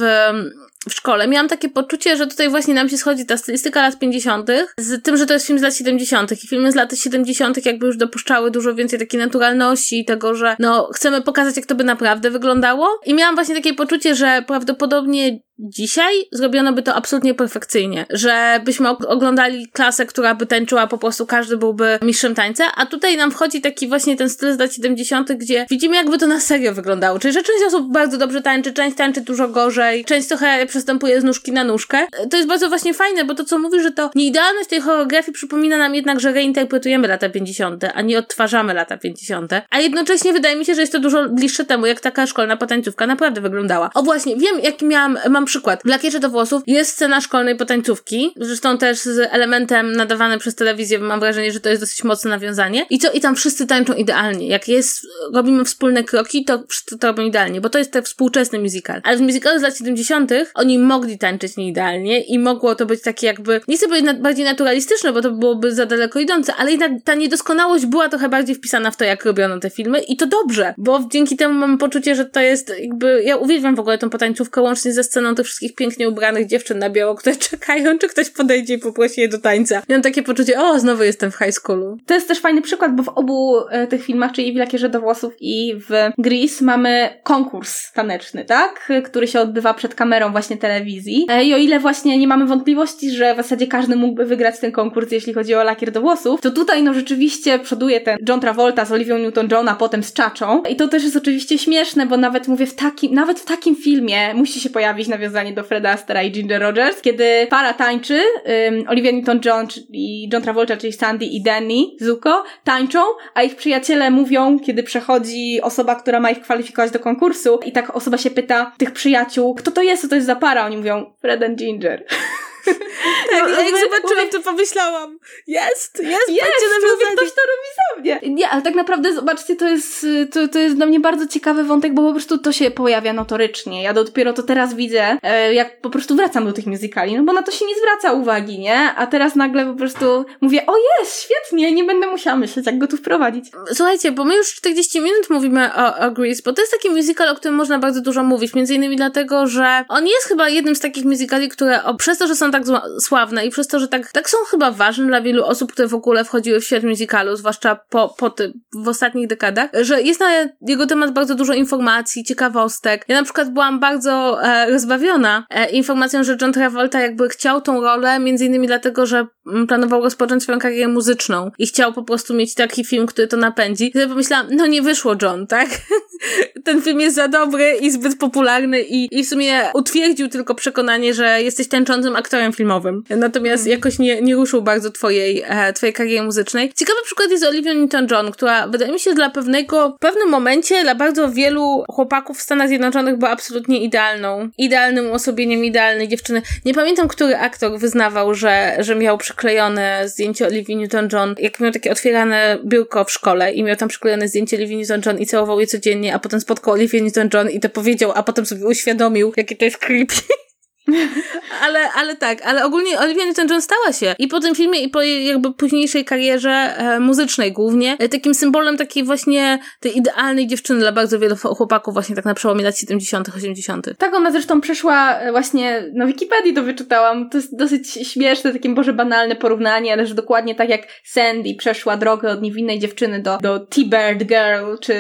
w 0.89 0.93
szkole, 0.93 1.27
miałam 1.27 1.47
takie 1.47 1.69
poczucie, 1.69 2.17
że 2.17 2.27
tutaj 2.27 2.49
właśnie 2.49 2.73
nam 2.73 2.89
się 2.89 2.97
schodzi 2.97 3.25
ta 3.25 3.37
stylistyka 3.37 3.81
lat 3.81 3.99
50. 3.99 4.49
z 4.77 5.03
tym, 5.03 5.17
że 5.17 5.25
to 5.25 5.33
jest 5.33 5.47
film 5.47 5.59
z 5.59 5.61
lat 5.61 5.75
70. 5.75 6.31
i 6.43 6.47
filmy 6.47 6.71
z 6.71 6.75
lat 6.75 6.93
70. 6.97 7.65
jakby 7.65 7.85
już 7.85 7.97
dopuszczały 7.97 8.51
dużo 8.51 8.75
więcej 8.75 8.99
takiej 8.99 9.19
naturalności 9.19 9.99
i 9.99 10.05
tego, 10.05 10.35
że 10.35 10.55
no 10.59 10.89
chcemy 10.93 11.21
pokazać, 11.21 11.55
jak 11.57 11.65
to 11.65 11.75
by 11.75 11.83
naprawdę 11.83 12.31
wyglądało. 12.31 12.99
I 13.05 13.13
miałam 13.13 13.35
właśnie 13.35 13.55
takie 13.55 13.73
poczucie, 13.73 14.15
że 14.15 14.43
prawdopodobnie 14.47 15.39
dzisiaj 15.59 16.13
zrobiono 16.31 16.73
by 16.73 16.83
to 16.83 16.95
absolutnie 16.95 17.33
perfekcyjnie, 17.33 18.05
że 18.09 18.61
byśmy 18.65 18.89
oglądali 18.89 19.67
klasę, 19.67 20.05
która 20.05 20.35
by 20.35 20.45
tańczyła 20.45 20.87
po 20.87 20.97
prostu, 20.97 21.25
każdy 21.25 21.57
byłby 21.57 21.99
mistrzem 22.01 22.35
tańca, 22.35 22.63
a 22.75 22.85
tutaj 22.85 23.17
nam 23.17 23.31
wchodzi 23.31 23.61
taki 23.61 23.87
właśnie 23.87 24.15
ten 24.15 24.29
styl 24.29 24.53
z 24.53 24.59
lat 24.59 24.73
70., 24.73 25.31
gdzie 25.31 25.65
widzimy 25.69 25.95
jakby 25.95 26.17
to 26.17 26.27
na 26.27 26.39
serio 26.39 26.73
wyglądało, 26.73 27.19
czyli 27.19 27.33
że 27.33 27.43
część 27.43 27.63
osób 27.67 27.91
bardzo 27.91 28.17
dobrze 28.17 28.41
tańczy, 28.41 28.73
część 28.73 28.97
tańczy 28.97 29.21
dużo 29.21 29.47
gorzej, 29.47 30.05
część 30.05 30.27
trochę 30.27 30.65
przestępuje 30.65 31.21
z 31.21 31.23
nóżki 31.23 31.51
na 31.51 31.63
nóżkę. 31.63 32.07
To 32.29 32.37
jest 32.37 32.49
bardzo 32.49 32.69
właśnie 32.69 32.93
fajne, 32.93 33.25
bo 33.25 33.35
to 33.35 33.43
co 33.43 33.59
mówi, 33.59 33.81
że 33.81 33.91
to 33.91 34.11
nieidealność 34.15 34.69
tej 34.69 34.81
choreografii 34.81 35.33
przypomina 35.33 35.77
nam 35.77 35.95
jednak, 35.95 36.19
że 36.19 36.31
reinterpretujemy 36.31 37.07
lata 37.07 37.29
50., 37.29 37.83
a 37.93 38.01
nie 38.01 38.19
odtwarzamy 38.19 38.73
lata 38.73 38.97
50., 38.97 39.51
a 39.69 39.79
jednocześnie 39.79 40.33
wydaje 40.33 40.55
mi 40.55 40.65
się, 40.65 40.75
że 40.75 40.81
jest 40.81 40.93
to 40.93 40.99
dużo 40.99 41.29
bliższe 41.29 41.65
temu, 41.65 41.85
jak 41.85 41.99
taka 41.99 42.27
szkolna 42.27 42.57
potańcówka 42.57 43.07
naprawdę 43.07 43.41
wyglądała. 43.41 43.89
O 43.93 44.03
właśnie, 44.03 44.35
wiem, 44.35 44.59
jaki 44.63 44.85
miałam, 44.85 45.19
mam 45.29 45.45
przykład. 45.49 45.81
W 45.85 45.87
Lakierze 45.87 46.19
do 46.19 46.29
włosów 46.29 46.63
jest 46.67 46.91
scena 46.91 47.21
szkolnej 47.21 47.55
potańcówki, 47.55 48.33
zresztą 48.35 48.77
też 48.77 48.99
z 48.99 49.29
elementem 49.31 49.91
nadawanym 49.91 50.39
przez 50.39 50.55
telewizję, 50.55 50.99
mam 50.99 51.19
wrażenie, 51.19 51.51
że 51.51 51.59
to 51.59 51.69
jest 51.69 51.81
dosyć 51.81 52.03
mocne 52.03 52.29
nawiązanie. 52.29 52.85
I 52.89 52.99
co? 52.99 53.11
I 53.11 53.19
tam 53.19 53.35
wszyscy 53.35 53.67
tańczą 53.67 53.93
idealnie. 53.93 54.47
Jak 54.47 54.67
jest, 54.67 55.07
robimy 55.33 55.65
wspólne 55.65 56.03
kroki, 56.03 56.45
to 56.45 56.63
wszyscy 56.69 56.97
to 56.97 57.07
robią 57.07 57.23
idealnie, 57.23 57.61
bo 57.61 57.69
to 57.69 57.79
jest 57.79 57.91
ten 57.91 58.03
współczesny 58.03 58.59
musical. 58.59 59.01
Ale 59.03 59.17
w 59.17 59.21
musicalu 59.21 59.59
z 59.59 59.61
lat 59.61 59.77
70. 59.77 60.31
oni 60.53 60.79
mogli 60.79 61.17
tańczyć 61.17 61.57
nieidealnie 61.57 62.21
i 62.21 62.39
mogło 62.39 62.75
to 62.75 62.85
być 62.85 63.01
takie 63.01 63.27
jakby, 63.27 63.61
nie 63.67 63.77
chcę 63.77 63.87
powiedzieć 63.87 64.13
bardziej 64.19 64.45
naturalistyczne, 64.45 65.13
bo 65.13 65.21
to 65.21 65.31
byłoby 65.31 65.75
za 65.75 65.85
daleko 65.85 66.19
idące, 66.19 66.53
ale 66.55 66.71
jednak 66.71 66.91
ta 67.03 67.15
niedoskonałość 67.15 67.85
była 67.85 68.09
trochę 68.09 68.29
bardziej 68.29 68.55
wpisana 68.55 68.91
w 68.91 68.97
to, 68.97 69.03
jak 69.03 69.25
robiono 69.25 69.59
te 69.59 69.69
filmy 69.69 69.99
i 69.99 70.17
to 70.17 70.25
dobrze, 70.27 70.73
bo 70.77 71.07
dzięki 71.11 71.37
temu 71.37 71.53
mam 71.53 71.77
poczucie, 71.77 72.15
że 72.15 72.25
to 72.25 72.39
jest 72.39 72.73
jakby, 72.79 73.23
ja 73.25 73.37
uwielbiam 73.37 73.75
w 73.75 73.79
ogóle 73.79 73.97
tą 73.97 74.09
potańcówkę 74.09 74.61
łącznie 74.61 74.93
ze 74.93 75.03
sceną 75.03 75.35
tych 75.39 75.45
wszystkich 75.45 75.75
pięknie 75.75 76.09
ubranych 76.09 76.47
dziewczyn 76.47 76.79
na 76.79 76.89
biało, 76.89 77.15
które 77.15 77.35
czekają, 77.49 77.97
czy 77.97 78.07
ktoś 78.07 78.29
podejdzie 78.29 78.73
i 78.73 78.77
poprosi 78.77 79.21
je 79.21 79.27
do 79.27 79.37
tańca. 79.37 79.81
Miałam 79.89 80.01
takie 80.01 80.23
poczucie, 80.23 80.61
o, 80.61 80.79
znowu 80.79 81.03
jestem 81.03 81.31
w 81.31 81.35
high 81.35 81.51
schoolu. 81.51 81.97
To 82.05 82.13
jest 82.13 82.27
też 82.27 82.39
fajny 82.39 82.61
przykład, 82.61 82.95
bo 82.95 83.03
w 83.03 83.09
obu 83.09 83.59
e, 83.69 83.87
tych 83.87 84.03
filmach, 84.03 84.31
czyli 84.31 84.53
w 84.53 84.55
Lakierze 84.55 84.89
do 84.89 85.01
włosów 85.01 85.33
i 85.39 85.75
w 85.89 86.11
Grease 86.17 86.65
mamy 86.65 87.09
konkurs 87.23 87.91
taneczny, 87.91 88.45
tak? 88.45 88.91
Który 89.05 89.27
się 89.27 89.39
odbywa 89.39 89.73
przed 89.73 89.95
kamerą 89.95 90.31
właśnie 90.31 90.57
telewizji. 90.57 91.25
E, 91.29 91.43
I 91.43 91.53
o 91.53 91.57
ile 91.57 91.79
właśnie 91.79 92.17
nie 92.17 92.27
mamy 92.27 92.45
wątpliwości, 92.45 93.11
że 93.11 93.33
w 93.33 93.37
zasadzie 93.37 93.67
każdy 93.67 93.95
mógłby 93.95 94.25
wygrać 94.25 94.59
ten 94.59 94.71
konkurs, 94.71 95.11
jeśli 95.11 95.33
chodzi 95.33 95.55
o 95.55 95.63
lakier 95.63 95.91
do 95.91 96.01
włosów, 96.01 96.41
to 96.41 96.51
tutaj 96.51 96.83
no 96.83 96.93
rzeczywiście 96.93 97.59
przoduje 97.59 98.01
ten 98.01 98.17
John 98.29 98.39
Travolta 98.39 98.85
z 98.85 98.91
Olivią 98.91 99.17
Newton-John, 99.17 99.69
a 99.69 99.75
potem 99.75 100.03
z 100.03 100.13
Chaczą. 100.15 100.63
I 100.63 100.75
to 100.75 100.87
też 100.87 101.03
jest 101.03 101.15
oczywiście 101.15 101.57
śmieszne, 101.57 102.05
bo 102.05 102.17
nawet 102.17 102.47
mówię, 102.47 102.65
w 102.65 102.75
takim, 102.75 103.13
nawet 103.13 103.39
w 103.39 103.45
takim 103.45 103.75
filmie 103.75 104.33
musi 104.33 104.59
się 104.59 104.69
pojawić 104.69 105.07
nawiązanie 105.07 105.28
do 105.55 105.63
Freda 105.63 105.89
Astera 105.89 106.23
i 106.23 106.31
Ginger 106.31 106.61
Rogers, 106.61 107.01
kiedy 107.01 107.47
para 107.49 107.73
tańczy, 107.73 108.13
um, 108.13 108.87
Olivia 108.87 109.11
Newton-John 109.11 109.67
i 109.89 110.29
John 110.33 110.41
Travolta, 110.41 110.77
czyli 110.77 110.93
Sandy 110.93 111.25
i 111.25 111.43
Danny 111.43 111.75
Zuko, 111.99 112.43
tańczą, 112.63 112.99
a 113.33 113.43
ich 113.43 113.55
przyjaciele 113.55 114.11
mówią, 114.11 114.59
kiedy 114.59 114.83
przechodzi 114.83 115.61
osoba, 115.61 115.95
która 115.95 116.19
ma 116.19 116.31
ich 116.31 116.41
kwalifikować 116.41 116.91
do 116.91 116.99
konkursu 116.99 117.59
i 117.65 117.71
tak 117.71 117.95
osoba 117.95 118.17
się 118.17 118.31
pyta 118.31 118.71
tych 118.77 118.91
przyjaciół, 118.91 119.55
kto 119.55 119.71
to 119.71 119.81
jest, 119.81 120.01
co 120.01 120.07
to 120.07 120.15
jest 120.15 120.27
za 120.27 120.35
para? 120.35 120.65
Oni 120.65 120.77
mówią, 120.77 121.13
Fred 121.21 121.43
and 121.43 121.57
Ginger. 121.57 122.05
tak, 122.65 123.43
no, 123.43 123.61
jak 123.61 123.79
zobaczyłam, 123.83 124.17
mówię, 124.17 124.29
to 124.31 124.41
pomyślałam, 124.41 125.19
jest, 125.47 125.99
jest, 126.03 126.29
jest, 126.29 126.51
mówię, 126.91 127.05
ktoś 127.15 127.29
to 127.29 127.41
robi 127.41 127.69
za 127.75 128.01
mnie. 128.01 128.19
Nie, 128.35 128.49
ale 128.49 128.61
tak 128.61 128.75
naprawdę, 128.75 129.13
zobaczcie, 129.13 129.55
to 129.55 129.69
jest, 129.69 130.05
to, 130.31 130.47
to 130.47 130.59
jest 130.59 130.75
dla 130.75 130.85
mnie 130.85 130.99
bardzo 130.99 131.27
ciekawy 131.27 131.63
wątek, 131.63 131.93
bo 131.93 132.01
po 132.01 132.11
prostu 132.11 132.37
to 132.37 132.51
się 132.51 132.71
pojawia 132.71 133.13
notorycznie. 133.13 133.83
Ja 133.83 133.93
dopiero 133.93 134.33
to 134.33 134.43
teraz 134.43 134.73
widzę, 134.73 135.17
e, 135.23 135.53
jak 135.53 135.81
po 135.81 135.89
prostu 135.89 136.15
wracam 136.15 136.45
do 136.45 136.53
tych 136.53 136.65
musicali, 136.65 137.17
no 137.17 137.23
bo 137.23 137.33
na 137.33 137.43
to 137.43 137.51
się 137.51 137.65
nie 137.65 137.75
zwraca 137.75 138.11
uwagi, 138.13 138.59
nie? 138.59 138.93
A 138.95 139.07
teraz 139.07 139.35
nagle 139.35 139.65
po 139.65 139.73
prostu 139.73 140.25
mówię, 140.41 140.65
o 140.65 140.73
jest, 140.99 141.23
świetnie, 141.23 141.71
nie 141.71 141.83
będę 141.83 142.07
musiała 142.07 142.35
myśleć, 142.35 142.65
jak 142.65 142.77
go 142.77 142.87
tu 142.87 142.97
wprowadzić. 142.97 143.45
Słuchajcie, 143.73 144.11
bo 144.11 144.25
my 144.25 144.35
już 144.35 144.53
40 144.55 145.01
minut 145.01 145.29
mówimy 145.29 145.69
o, 145.75 145.97
o 145.97 146.11
Grease, 146.11 146.41
bo 146.45 146.53
to 146.53 146.61
jest 146.61 146.71
taki 146.71 146.89
musical, 146.89 147.29
o 147.29 147.35
którym 147.35 147.55
można 147.55 147.79
bardzo 147.79 148.01
dużo 148.01 148.23
mówić, 148.23 148.53
między 148.53 148.75
innymi 148.75 148.95
dlatego, 148.95 149.47
że 149.47 149.85
on 149.89 150.07
jest 150.07 150.27
chyba 150.27 150.49
jednym 150.49 150.75
z 150.75 150.79
takich 150.79 151.05
musicali, 151.05 151.49
które 151.49 151.83
o, 151.83 151.95
przez 151.95 152.17
to, 152.17 152.27
że 152.27 152.35
są 152.35 152.48
tak 152.51 152.63
sławne 152.99 153.45
i 153.45 153.49
przez 153.49 153.67
to, 153.67 153.79
że 153.79 153.87
tak, 153.87 154.11
tak 154.11 154.29
są 154.29 154.37
chyba 154.51 154.71
ważne 154.71 155.07
dla 155.07 155.21
wielu 155.21 155.45
osób, 155.45 155.71
które 155.71 155.87
w 155.87 155.93
ogóle 155.93 156.25
wchodziły 156.25 156.59
w 156.59 156.65
świat 156.65 156.83
musicalu, 156.83 157.35
zwłaszcza 157.35 157.75
po, 157.75 158.15
po 158.17 158.35
w 158.73 158.87
ostatnich 158.87 159.27
dekadach, 159.27 159.69
że 159.81 160.01
jest 160.01 160.19
na 160.19 160.29
jego 160.61 160.85
temat 160.87 161.11
bardzo 161.11 161.35
dużo 161.35 161.53
informacji, 161.53 162.23
ciekawostek. 162.23 163.05
Ja 163.07 163.15
na 163.15 163.23
przykład 163.23 163.53
byłam 163.53 163.79
bardzo 163.79 164.43
e, 164.43 164.69
rozbawiona 164.69 165.45
e, 165.49 165.69
informacją, 165.69 166.23
że 166.23 166.37
John 166.41 166.53
Travolta 166.53 167.01
jakby 167.01 167.29
chciał 167.29 167.61
tą 167.61 167.81
rolę, 167.81 168.19
między 168.19 168.45
innymi 168.45 168.67
dlatego, 168.67 169.05
że 169.05 169.27
mm, 169.47 169.67
planował 169.67 170.03
rozpocząć 170.03 170.43
swoją 170.43 170.59
karierę 170.59 170.87
muzyczną 170.87 171.51
i 171.57 171.67
chciał 171.67 171.93
po 171.93 172.03
prostu 172.03 172.33
mieć 172.33 172.53
taki 172.53 172.85
film, 172.85 173.05
który 173.05 173.27
to 173.27 173.37
napędzi. 173.37 173.91
Sobie 173.93 174.07
pomyślałam, 174.07 174.47
no 174.51 174.67
nie 174.67 174.81
wyszło 174.81 175.15
John, 175.21 175.47
tak? 175.47 175.69
Ten 176.65 176.81
film 176.81 176.99
jest 176.99 177.15
za 177.15 177.27
dobry 177.27 177.77
i 177.81 177.91
zbyt 177.91 178.17
popularny 178.17 178.81
i, 178.81 179.19
i 179.19 179.23
w 179.23 179.29
sumie 179.29 179.69
utwierdził 179.73 180.27
tylko 180.27 180.55
przekonanie, 180.55 181.13
że 181.13 181.41
jesteś 181.41 181.67
tęczącym 181.67 182.15
aktorem 182.15 182.38
filmowym. 182.53 183.03
Natomiast 183.09 183.63
mm. 183.63 183.77
jakoś 183.77 183.99
nie, 183.99 184.21
nie 184.21 184.35
ruszył 184.35 184.61
bardzo 184.61 184.91
twojej, 184.91 185.43
e, 185.47 185.73
twojej 185.73 185.93
kariery 185.93 186.25
muzycznej. 186.25 186.71
Ciekawy 186.75 186.99
przykład 187.05 187.31
jest 187.31 187.43
Olivia 187.43 187.73
Newton-John, 187.73 188.31
która 188.31 188.67
wydaje 188.67 188.91
mi 188.91 188.99
się 188.99 189.13
dla 189.13 189.29
pewnego, 189.29 189.89
w 189.89 189.99
pewnym 189.99 190.29
momencie 190.29 190.83
dla 190.83 190.95
bardzo 190.95 191.31
wielu 191.31 191.83
chłopaków 191.89 192.37
w 192.37 192.41
Stanach 192.41 192.67
Zjednoczonych 192.67 193.17
była 193.17 193.31
absolutnie 193.31 193.83
idealną, 193.83 194.49
idealnym 194.57 195.11
uosobieniem 195.11 195.65
idealnej 195.65 196.07
dziewczyny. 196.07 196.41
Nie 196.65 196.73
pamiętam, 196.73 197.07
który 197.07 197.37
aktor 197.37 197.79
wyznawał, 197.79 198.33
że, 198.33 198.75
że 198.79 198.95
miał 198.95 199.17
przyklejone 199.17 200.09
zdjęcie 200.09 200.47
Olivia 200.47 200.75
Newton-John, 200.75 201.35
jak 201.39 201.59
miał 201.59 201.71
takie 201.71 201.91
otwierane 201.91 202.57
biurko 202.65 203.03
w 203.03 203.11
szkole 203.11 203.51
i 203.53 203.63
miał 203.63 203.75
tam 203.75 203.89
przyklejone 203.89 204.27
zdjęcie 204.27 204.57
Olivia 204.57 204.77
Newton-John 204.77 205.19
i 205.19 205.25
całował 205.25 205.59
je 205.59 205.67
codziennie, 205.67 206.15
a 206.15 206.19
potem 206.19 206.41
spotkał 206.41 206.73
Olivia 206.73 206.99
Newton-John 206.99 207.49
i 207.49 207.59
to 207.59 207.69
powiedział, 207.69 208.11
a 208.15 208.23
potem 208.23 208.45
sobie 208.45 208.65
uświadomił, 208.65 209.33
jakie 209.37 209.55
to 209.55 209.65
jest 209.65 209.77
creepy. 209.77 210.15
ale, 211.65 211.91
ale 211.91 212.15
tak, 212.15 212.41
ale 212.45 212.65
ogólnie 212.65 212.99
Olivia 212.99 213.25
Newton-John 213.25 213.61
stała 213.61 213.93
się 213.93 214.15
i 214.19 214.27
po 214.27 214.39
tym 214.39 214.55
filmie 214.55 214.81
i 214.81 214.89
po 214.89 215.01
jej 215.01 215.25
jakby 215.25 215.53
późniejszej 215.53 216.05
karierze 216.05 216.49
e, 216.49 216.99
muzycznej 216.99 217.51
głównie, 217.51 217.95
e, 217.99 218.09
takim 218.09 218.33
symbolem 218.33 218.77
takiej 218.77 219.03
właśnie 219.03 219.59
tej 219.79 219.97
idealnej 219.97 220.47
dziewczyny 220.47 220.79
dla 220.79 220.91
bardzo 220.91 221.19
wielu 221.19 221.35
chłopaków 221.35 221.93
właśnie 221.93 222.15
tak 222.15 222.25
na 222.25 222.33
przełomie 222.33 222.63
lat 222.63 222.77
70 222.77 223.29
80 223.35 223.89
Tak, 223.97 224.13
ona 224.13 224.31
zresztą 224.31 224.61
przeszła 224.61 225.19
e, 225.19 225.31
właśnie 225.31 225.83
na 225.93 226.05
Wikipedii 226.05 226.53
to 226.53 226.63
wyczytałam, 226.63 227.29
to 227.29 227.37
jest 227.37 227.57
dosyć 227.57 227.91
śmieszne, 227.91 228.53
takie 228.53 228.69
może 228.69 228.93
banalne 228.93 229.35
porównanie, 229.35 229.93
ale 229.93 230.05
że 230.05 230.15
dokładnie 230.15 230.55
tak 230.55 230.69
jak 230.69 230.81
Sandy 231.03 231.55
przeszła 231.55 231.97
drogę 231.97 232.31
od 232.31 232.41
niewinnej 232.41 232.79
dziewczyny 232.79 233.21
do, 233.21 233.37
do 233.37 233.59
T-Bird 233.59 234.23
Girl 234.23 234.75
czy, 234.81 234.95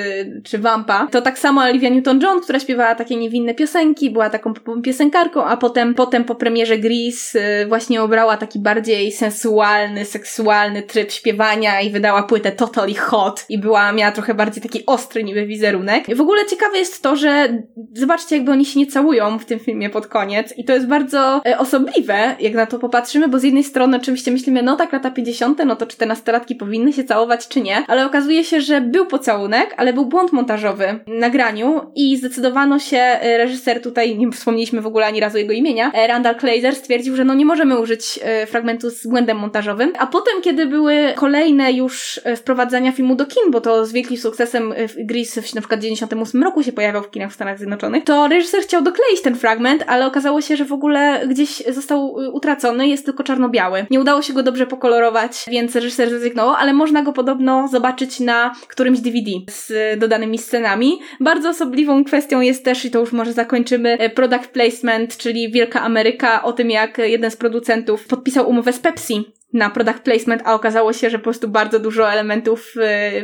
czy 0.45 0.57
Vampa, 0.57 1.07
to 1.11 1.21
tak 1.21 1.39
samo 1.39 1.61
Olivia 1.61 1.89
Newton-John, 1.89 2.41
która 2.41 2.59
śpiewała 2.59 2.95
takie 2.95 3.15
niewinne 3.15 3.53
piosenki, 3.53 4.09
była 4.09 4.29
taką 4.29 4.53
piosenkarką, 4.83 5.45
a 5.45 5.57
potem 5.57 5.78
potem, 5.79 5.95
potem 5.95 6.23
po 6.23 6.35
premierze 6.35 6.77
Grease 6.77 7.39
y, 7.61 7.67
właśnie 7.67 8.01
obrała 8.01 8.37
taki 8.37 8.59
bardziej 8.59 9.11
sensualny, 9.11 10.05
seksualny 10.05 10.81
tryb 10.81 11.11
śpiewania 11.11 11.81
i 11.81 11.89
wydała 11.89 12.23
płytę 12.23 12.51
Totally 12.51 12.95
Hot 12.95 13.45
i 13.49 13.57
była, 13.57 13.91
miała 13.91 14.11
trochę 14.11 14.33
bardziej 14.33 14.63
taki 14.63 14.85
ostry 14.85 15.23
niby 15.23 15.45
wizerunek. 15.45 16.15
W 16.15 16.21
ogóle 16.21 16.45
ciekawe 16.45 16.77
jest 16.77 17.03
to, 17.03 17.15
że 17.15 17.61
zobaczcie 17.93 18.35
jakby 18.35 18.51
oni 18.51 18.65
się 18.65 18.79
nie 18.79 18.87
całują 18.87 19.39
w 19.39 19.45
tym 19.45 19.59
filmie 19.59 19.89
pod 19.89 20.07
koniec 20.07 20.53
i 20.57 20.65
to 20.65 20.73
jest 20.73 20.87
bardzo 20.87 21.41
e, 21.45 21.57
osobliwe, 21.57 22.35
jak 22.39 22.53
na 22.53 22.65
to 22.65 22.79
popatrzymy, 22.79 23.27
bo 23.27 23.39
z 23.39 23.43
jednej 23.43 23.63
strony 23.63 23.97
oczywiście 23.97 24.31
myślimy, 24.31 24.63
no 24.63 24.75
tak 24.75 24.93
lata 24.93 25.11
50, 25.11 25.61
no 25.65 25.75
to 25.75 25.87
czy 25.87 25.97
te 25.97 26.05
nastolatki 26.05 26.55
powinny 26.55 26.93
się 26.93 27.03
całować, 27.03 27.47
czy 27.47 27.61
nie, 27.61 27.83
ale 27.87 28.05
okazuje 28.05 28.43
się, 28.43 28.61
że 28.61 28.81
był 28.81 29.05
pocałunek, 29.05 29.73
ale 29.77 29.93
był 29.93 30.05
błąd 30.05 30.33
montażowy 30.33 30.99
w 31.07 31.19
nagraniu 31.19 31.91
i 31.95 32.17
zdecydowano 32.17 32.79
się, 32.79 32.97
e, 32.97 33.37
reżyser 33.37 33.81
tutaj, 33.81 34.17
nie 34.17 34.31
wspomnieliśmy 34.31 34.81
w 34.81 34.87
ogóle 34.87 35.05
ani 35.05 35.19
razu 35.19 35.37
jego 35.37 35.53
imienia, 35.59 35.91
E, 35.93 36.07
Randall 36.07 36.35
Kleiser 36.35 36.75
stwierdził, 36.75 37.15
że 37.15 37.25
no 37.25 37.33
nie 37.33 37.45
możemy 37.45 37.79
użyć 37.79 38.19
e, 38.23 38.45
fragmentu 38.45 38.89
z 38.89 39.07
błędem 39.07 39.37
montażowym. 39.37 39.93
A 39.99 40.07
potem, 40.07 40.41
kiedy 40.41 40.65
były 40.65 41.13
kolejne 41.15 41.71
już 41.71 42.21
e, 42.23 42.35
wprowadzania 42.35 42.91
filmu 42.91 43.15
do 43.15 43.25
kin, 43.25 43.51
bo 43.51 43.61
to 43.61 43.85
z 43.85 43.91
wielkim 43.91 44.17
sukcesem 44.17 44.73
Grease 44.97 45.41
w 45.41 45.55
na 45.55 45.61
przykład 45.61 45.81
98 45.81 46.43
roku 46.43 46.63
się 46.63 46.71
pojawiał 46.71 47.03
w 47.03 47.11
kinach 47.11 47.31
w 47.31 47.33
Stanach 47.33 47.57
Zjednoczonych, 47.57 48.03
to 48.03 48.27
reżyser 48.27 48.61
chciał 48.61 48.81
dokleić 48.81 49.21
ten 49.21 49.35
fragment, 49.35 49.83
ale 49.87 50.07
okazało 50.07 50.41
się, 50.41 50.55
że 50.55 50.65
w 50.65 50.73
ogóle 50.73 51.27
gdzieś 51.27 51.63
został 51.67 52.13
utracony, 52.33 52.87
jest 52.87 53.05
tylko 53.05 53.23
czarno-biały. 53.23 53.85
Nie 53.89 53.99
udało 53.99 54.21
się 54.21 54.33
go 54.33 54.43
dobrze 54.43 54.67
pokolorować, 54.67 55.45
więc 55.51 55.75
reżyser 55.75 56.09
zrezygnował, 56.09 56.53
ale 56.53 56.73
można 56.73 57.01
go 57.01 57.13
podobno 57.13 57.67
zobaczyć 57.67 58.19
na 58.19 58.55
którymś 58.67 58.99
DVD 58.99 59.31
z 59.49 59.99
dodanymi 59.99 60.37
scenami. 60.37 60.99
Bardzo 61.19 61.49
osobliwą 61.49 62.03
kwestią 62.03 62.41
jest 62.41 62.65
też, 62.65 62.85
i 62.85 62.91
to 62.91 62.99
już 62.99 63.11
może 63.11 63.33
zakończymy, 63.33 64.09
product 64.15 64.47
placement, 64.47 65.17
czyli 65.17 65.48
wielka 65.51 65.81
Ameryka 65.81 66.43
o 66.43 66.53
tym, 66.53 66.71
jak 66.71 66.97
jeden 66.97 67.31
z 67.31 67.35
producentów 67.35 68.07
podpisał 68.07 68.49
umowę 68.49 68.73
z 68.73 68.79
Pepsi 68.79 69.33
na 69.53 69.69
product 69.69 69.99
placement, 69.99 70.41
a 70.45 70.53
okazało 70.53 70.93
się, 70.93 71.09
że 71.09 71.17
po 71.17 71.23
prostu 71.23 71.47
bardzo 71.47 71.79
dużo 71.79 72.11
elementów 72.11 72.73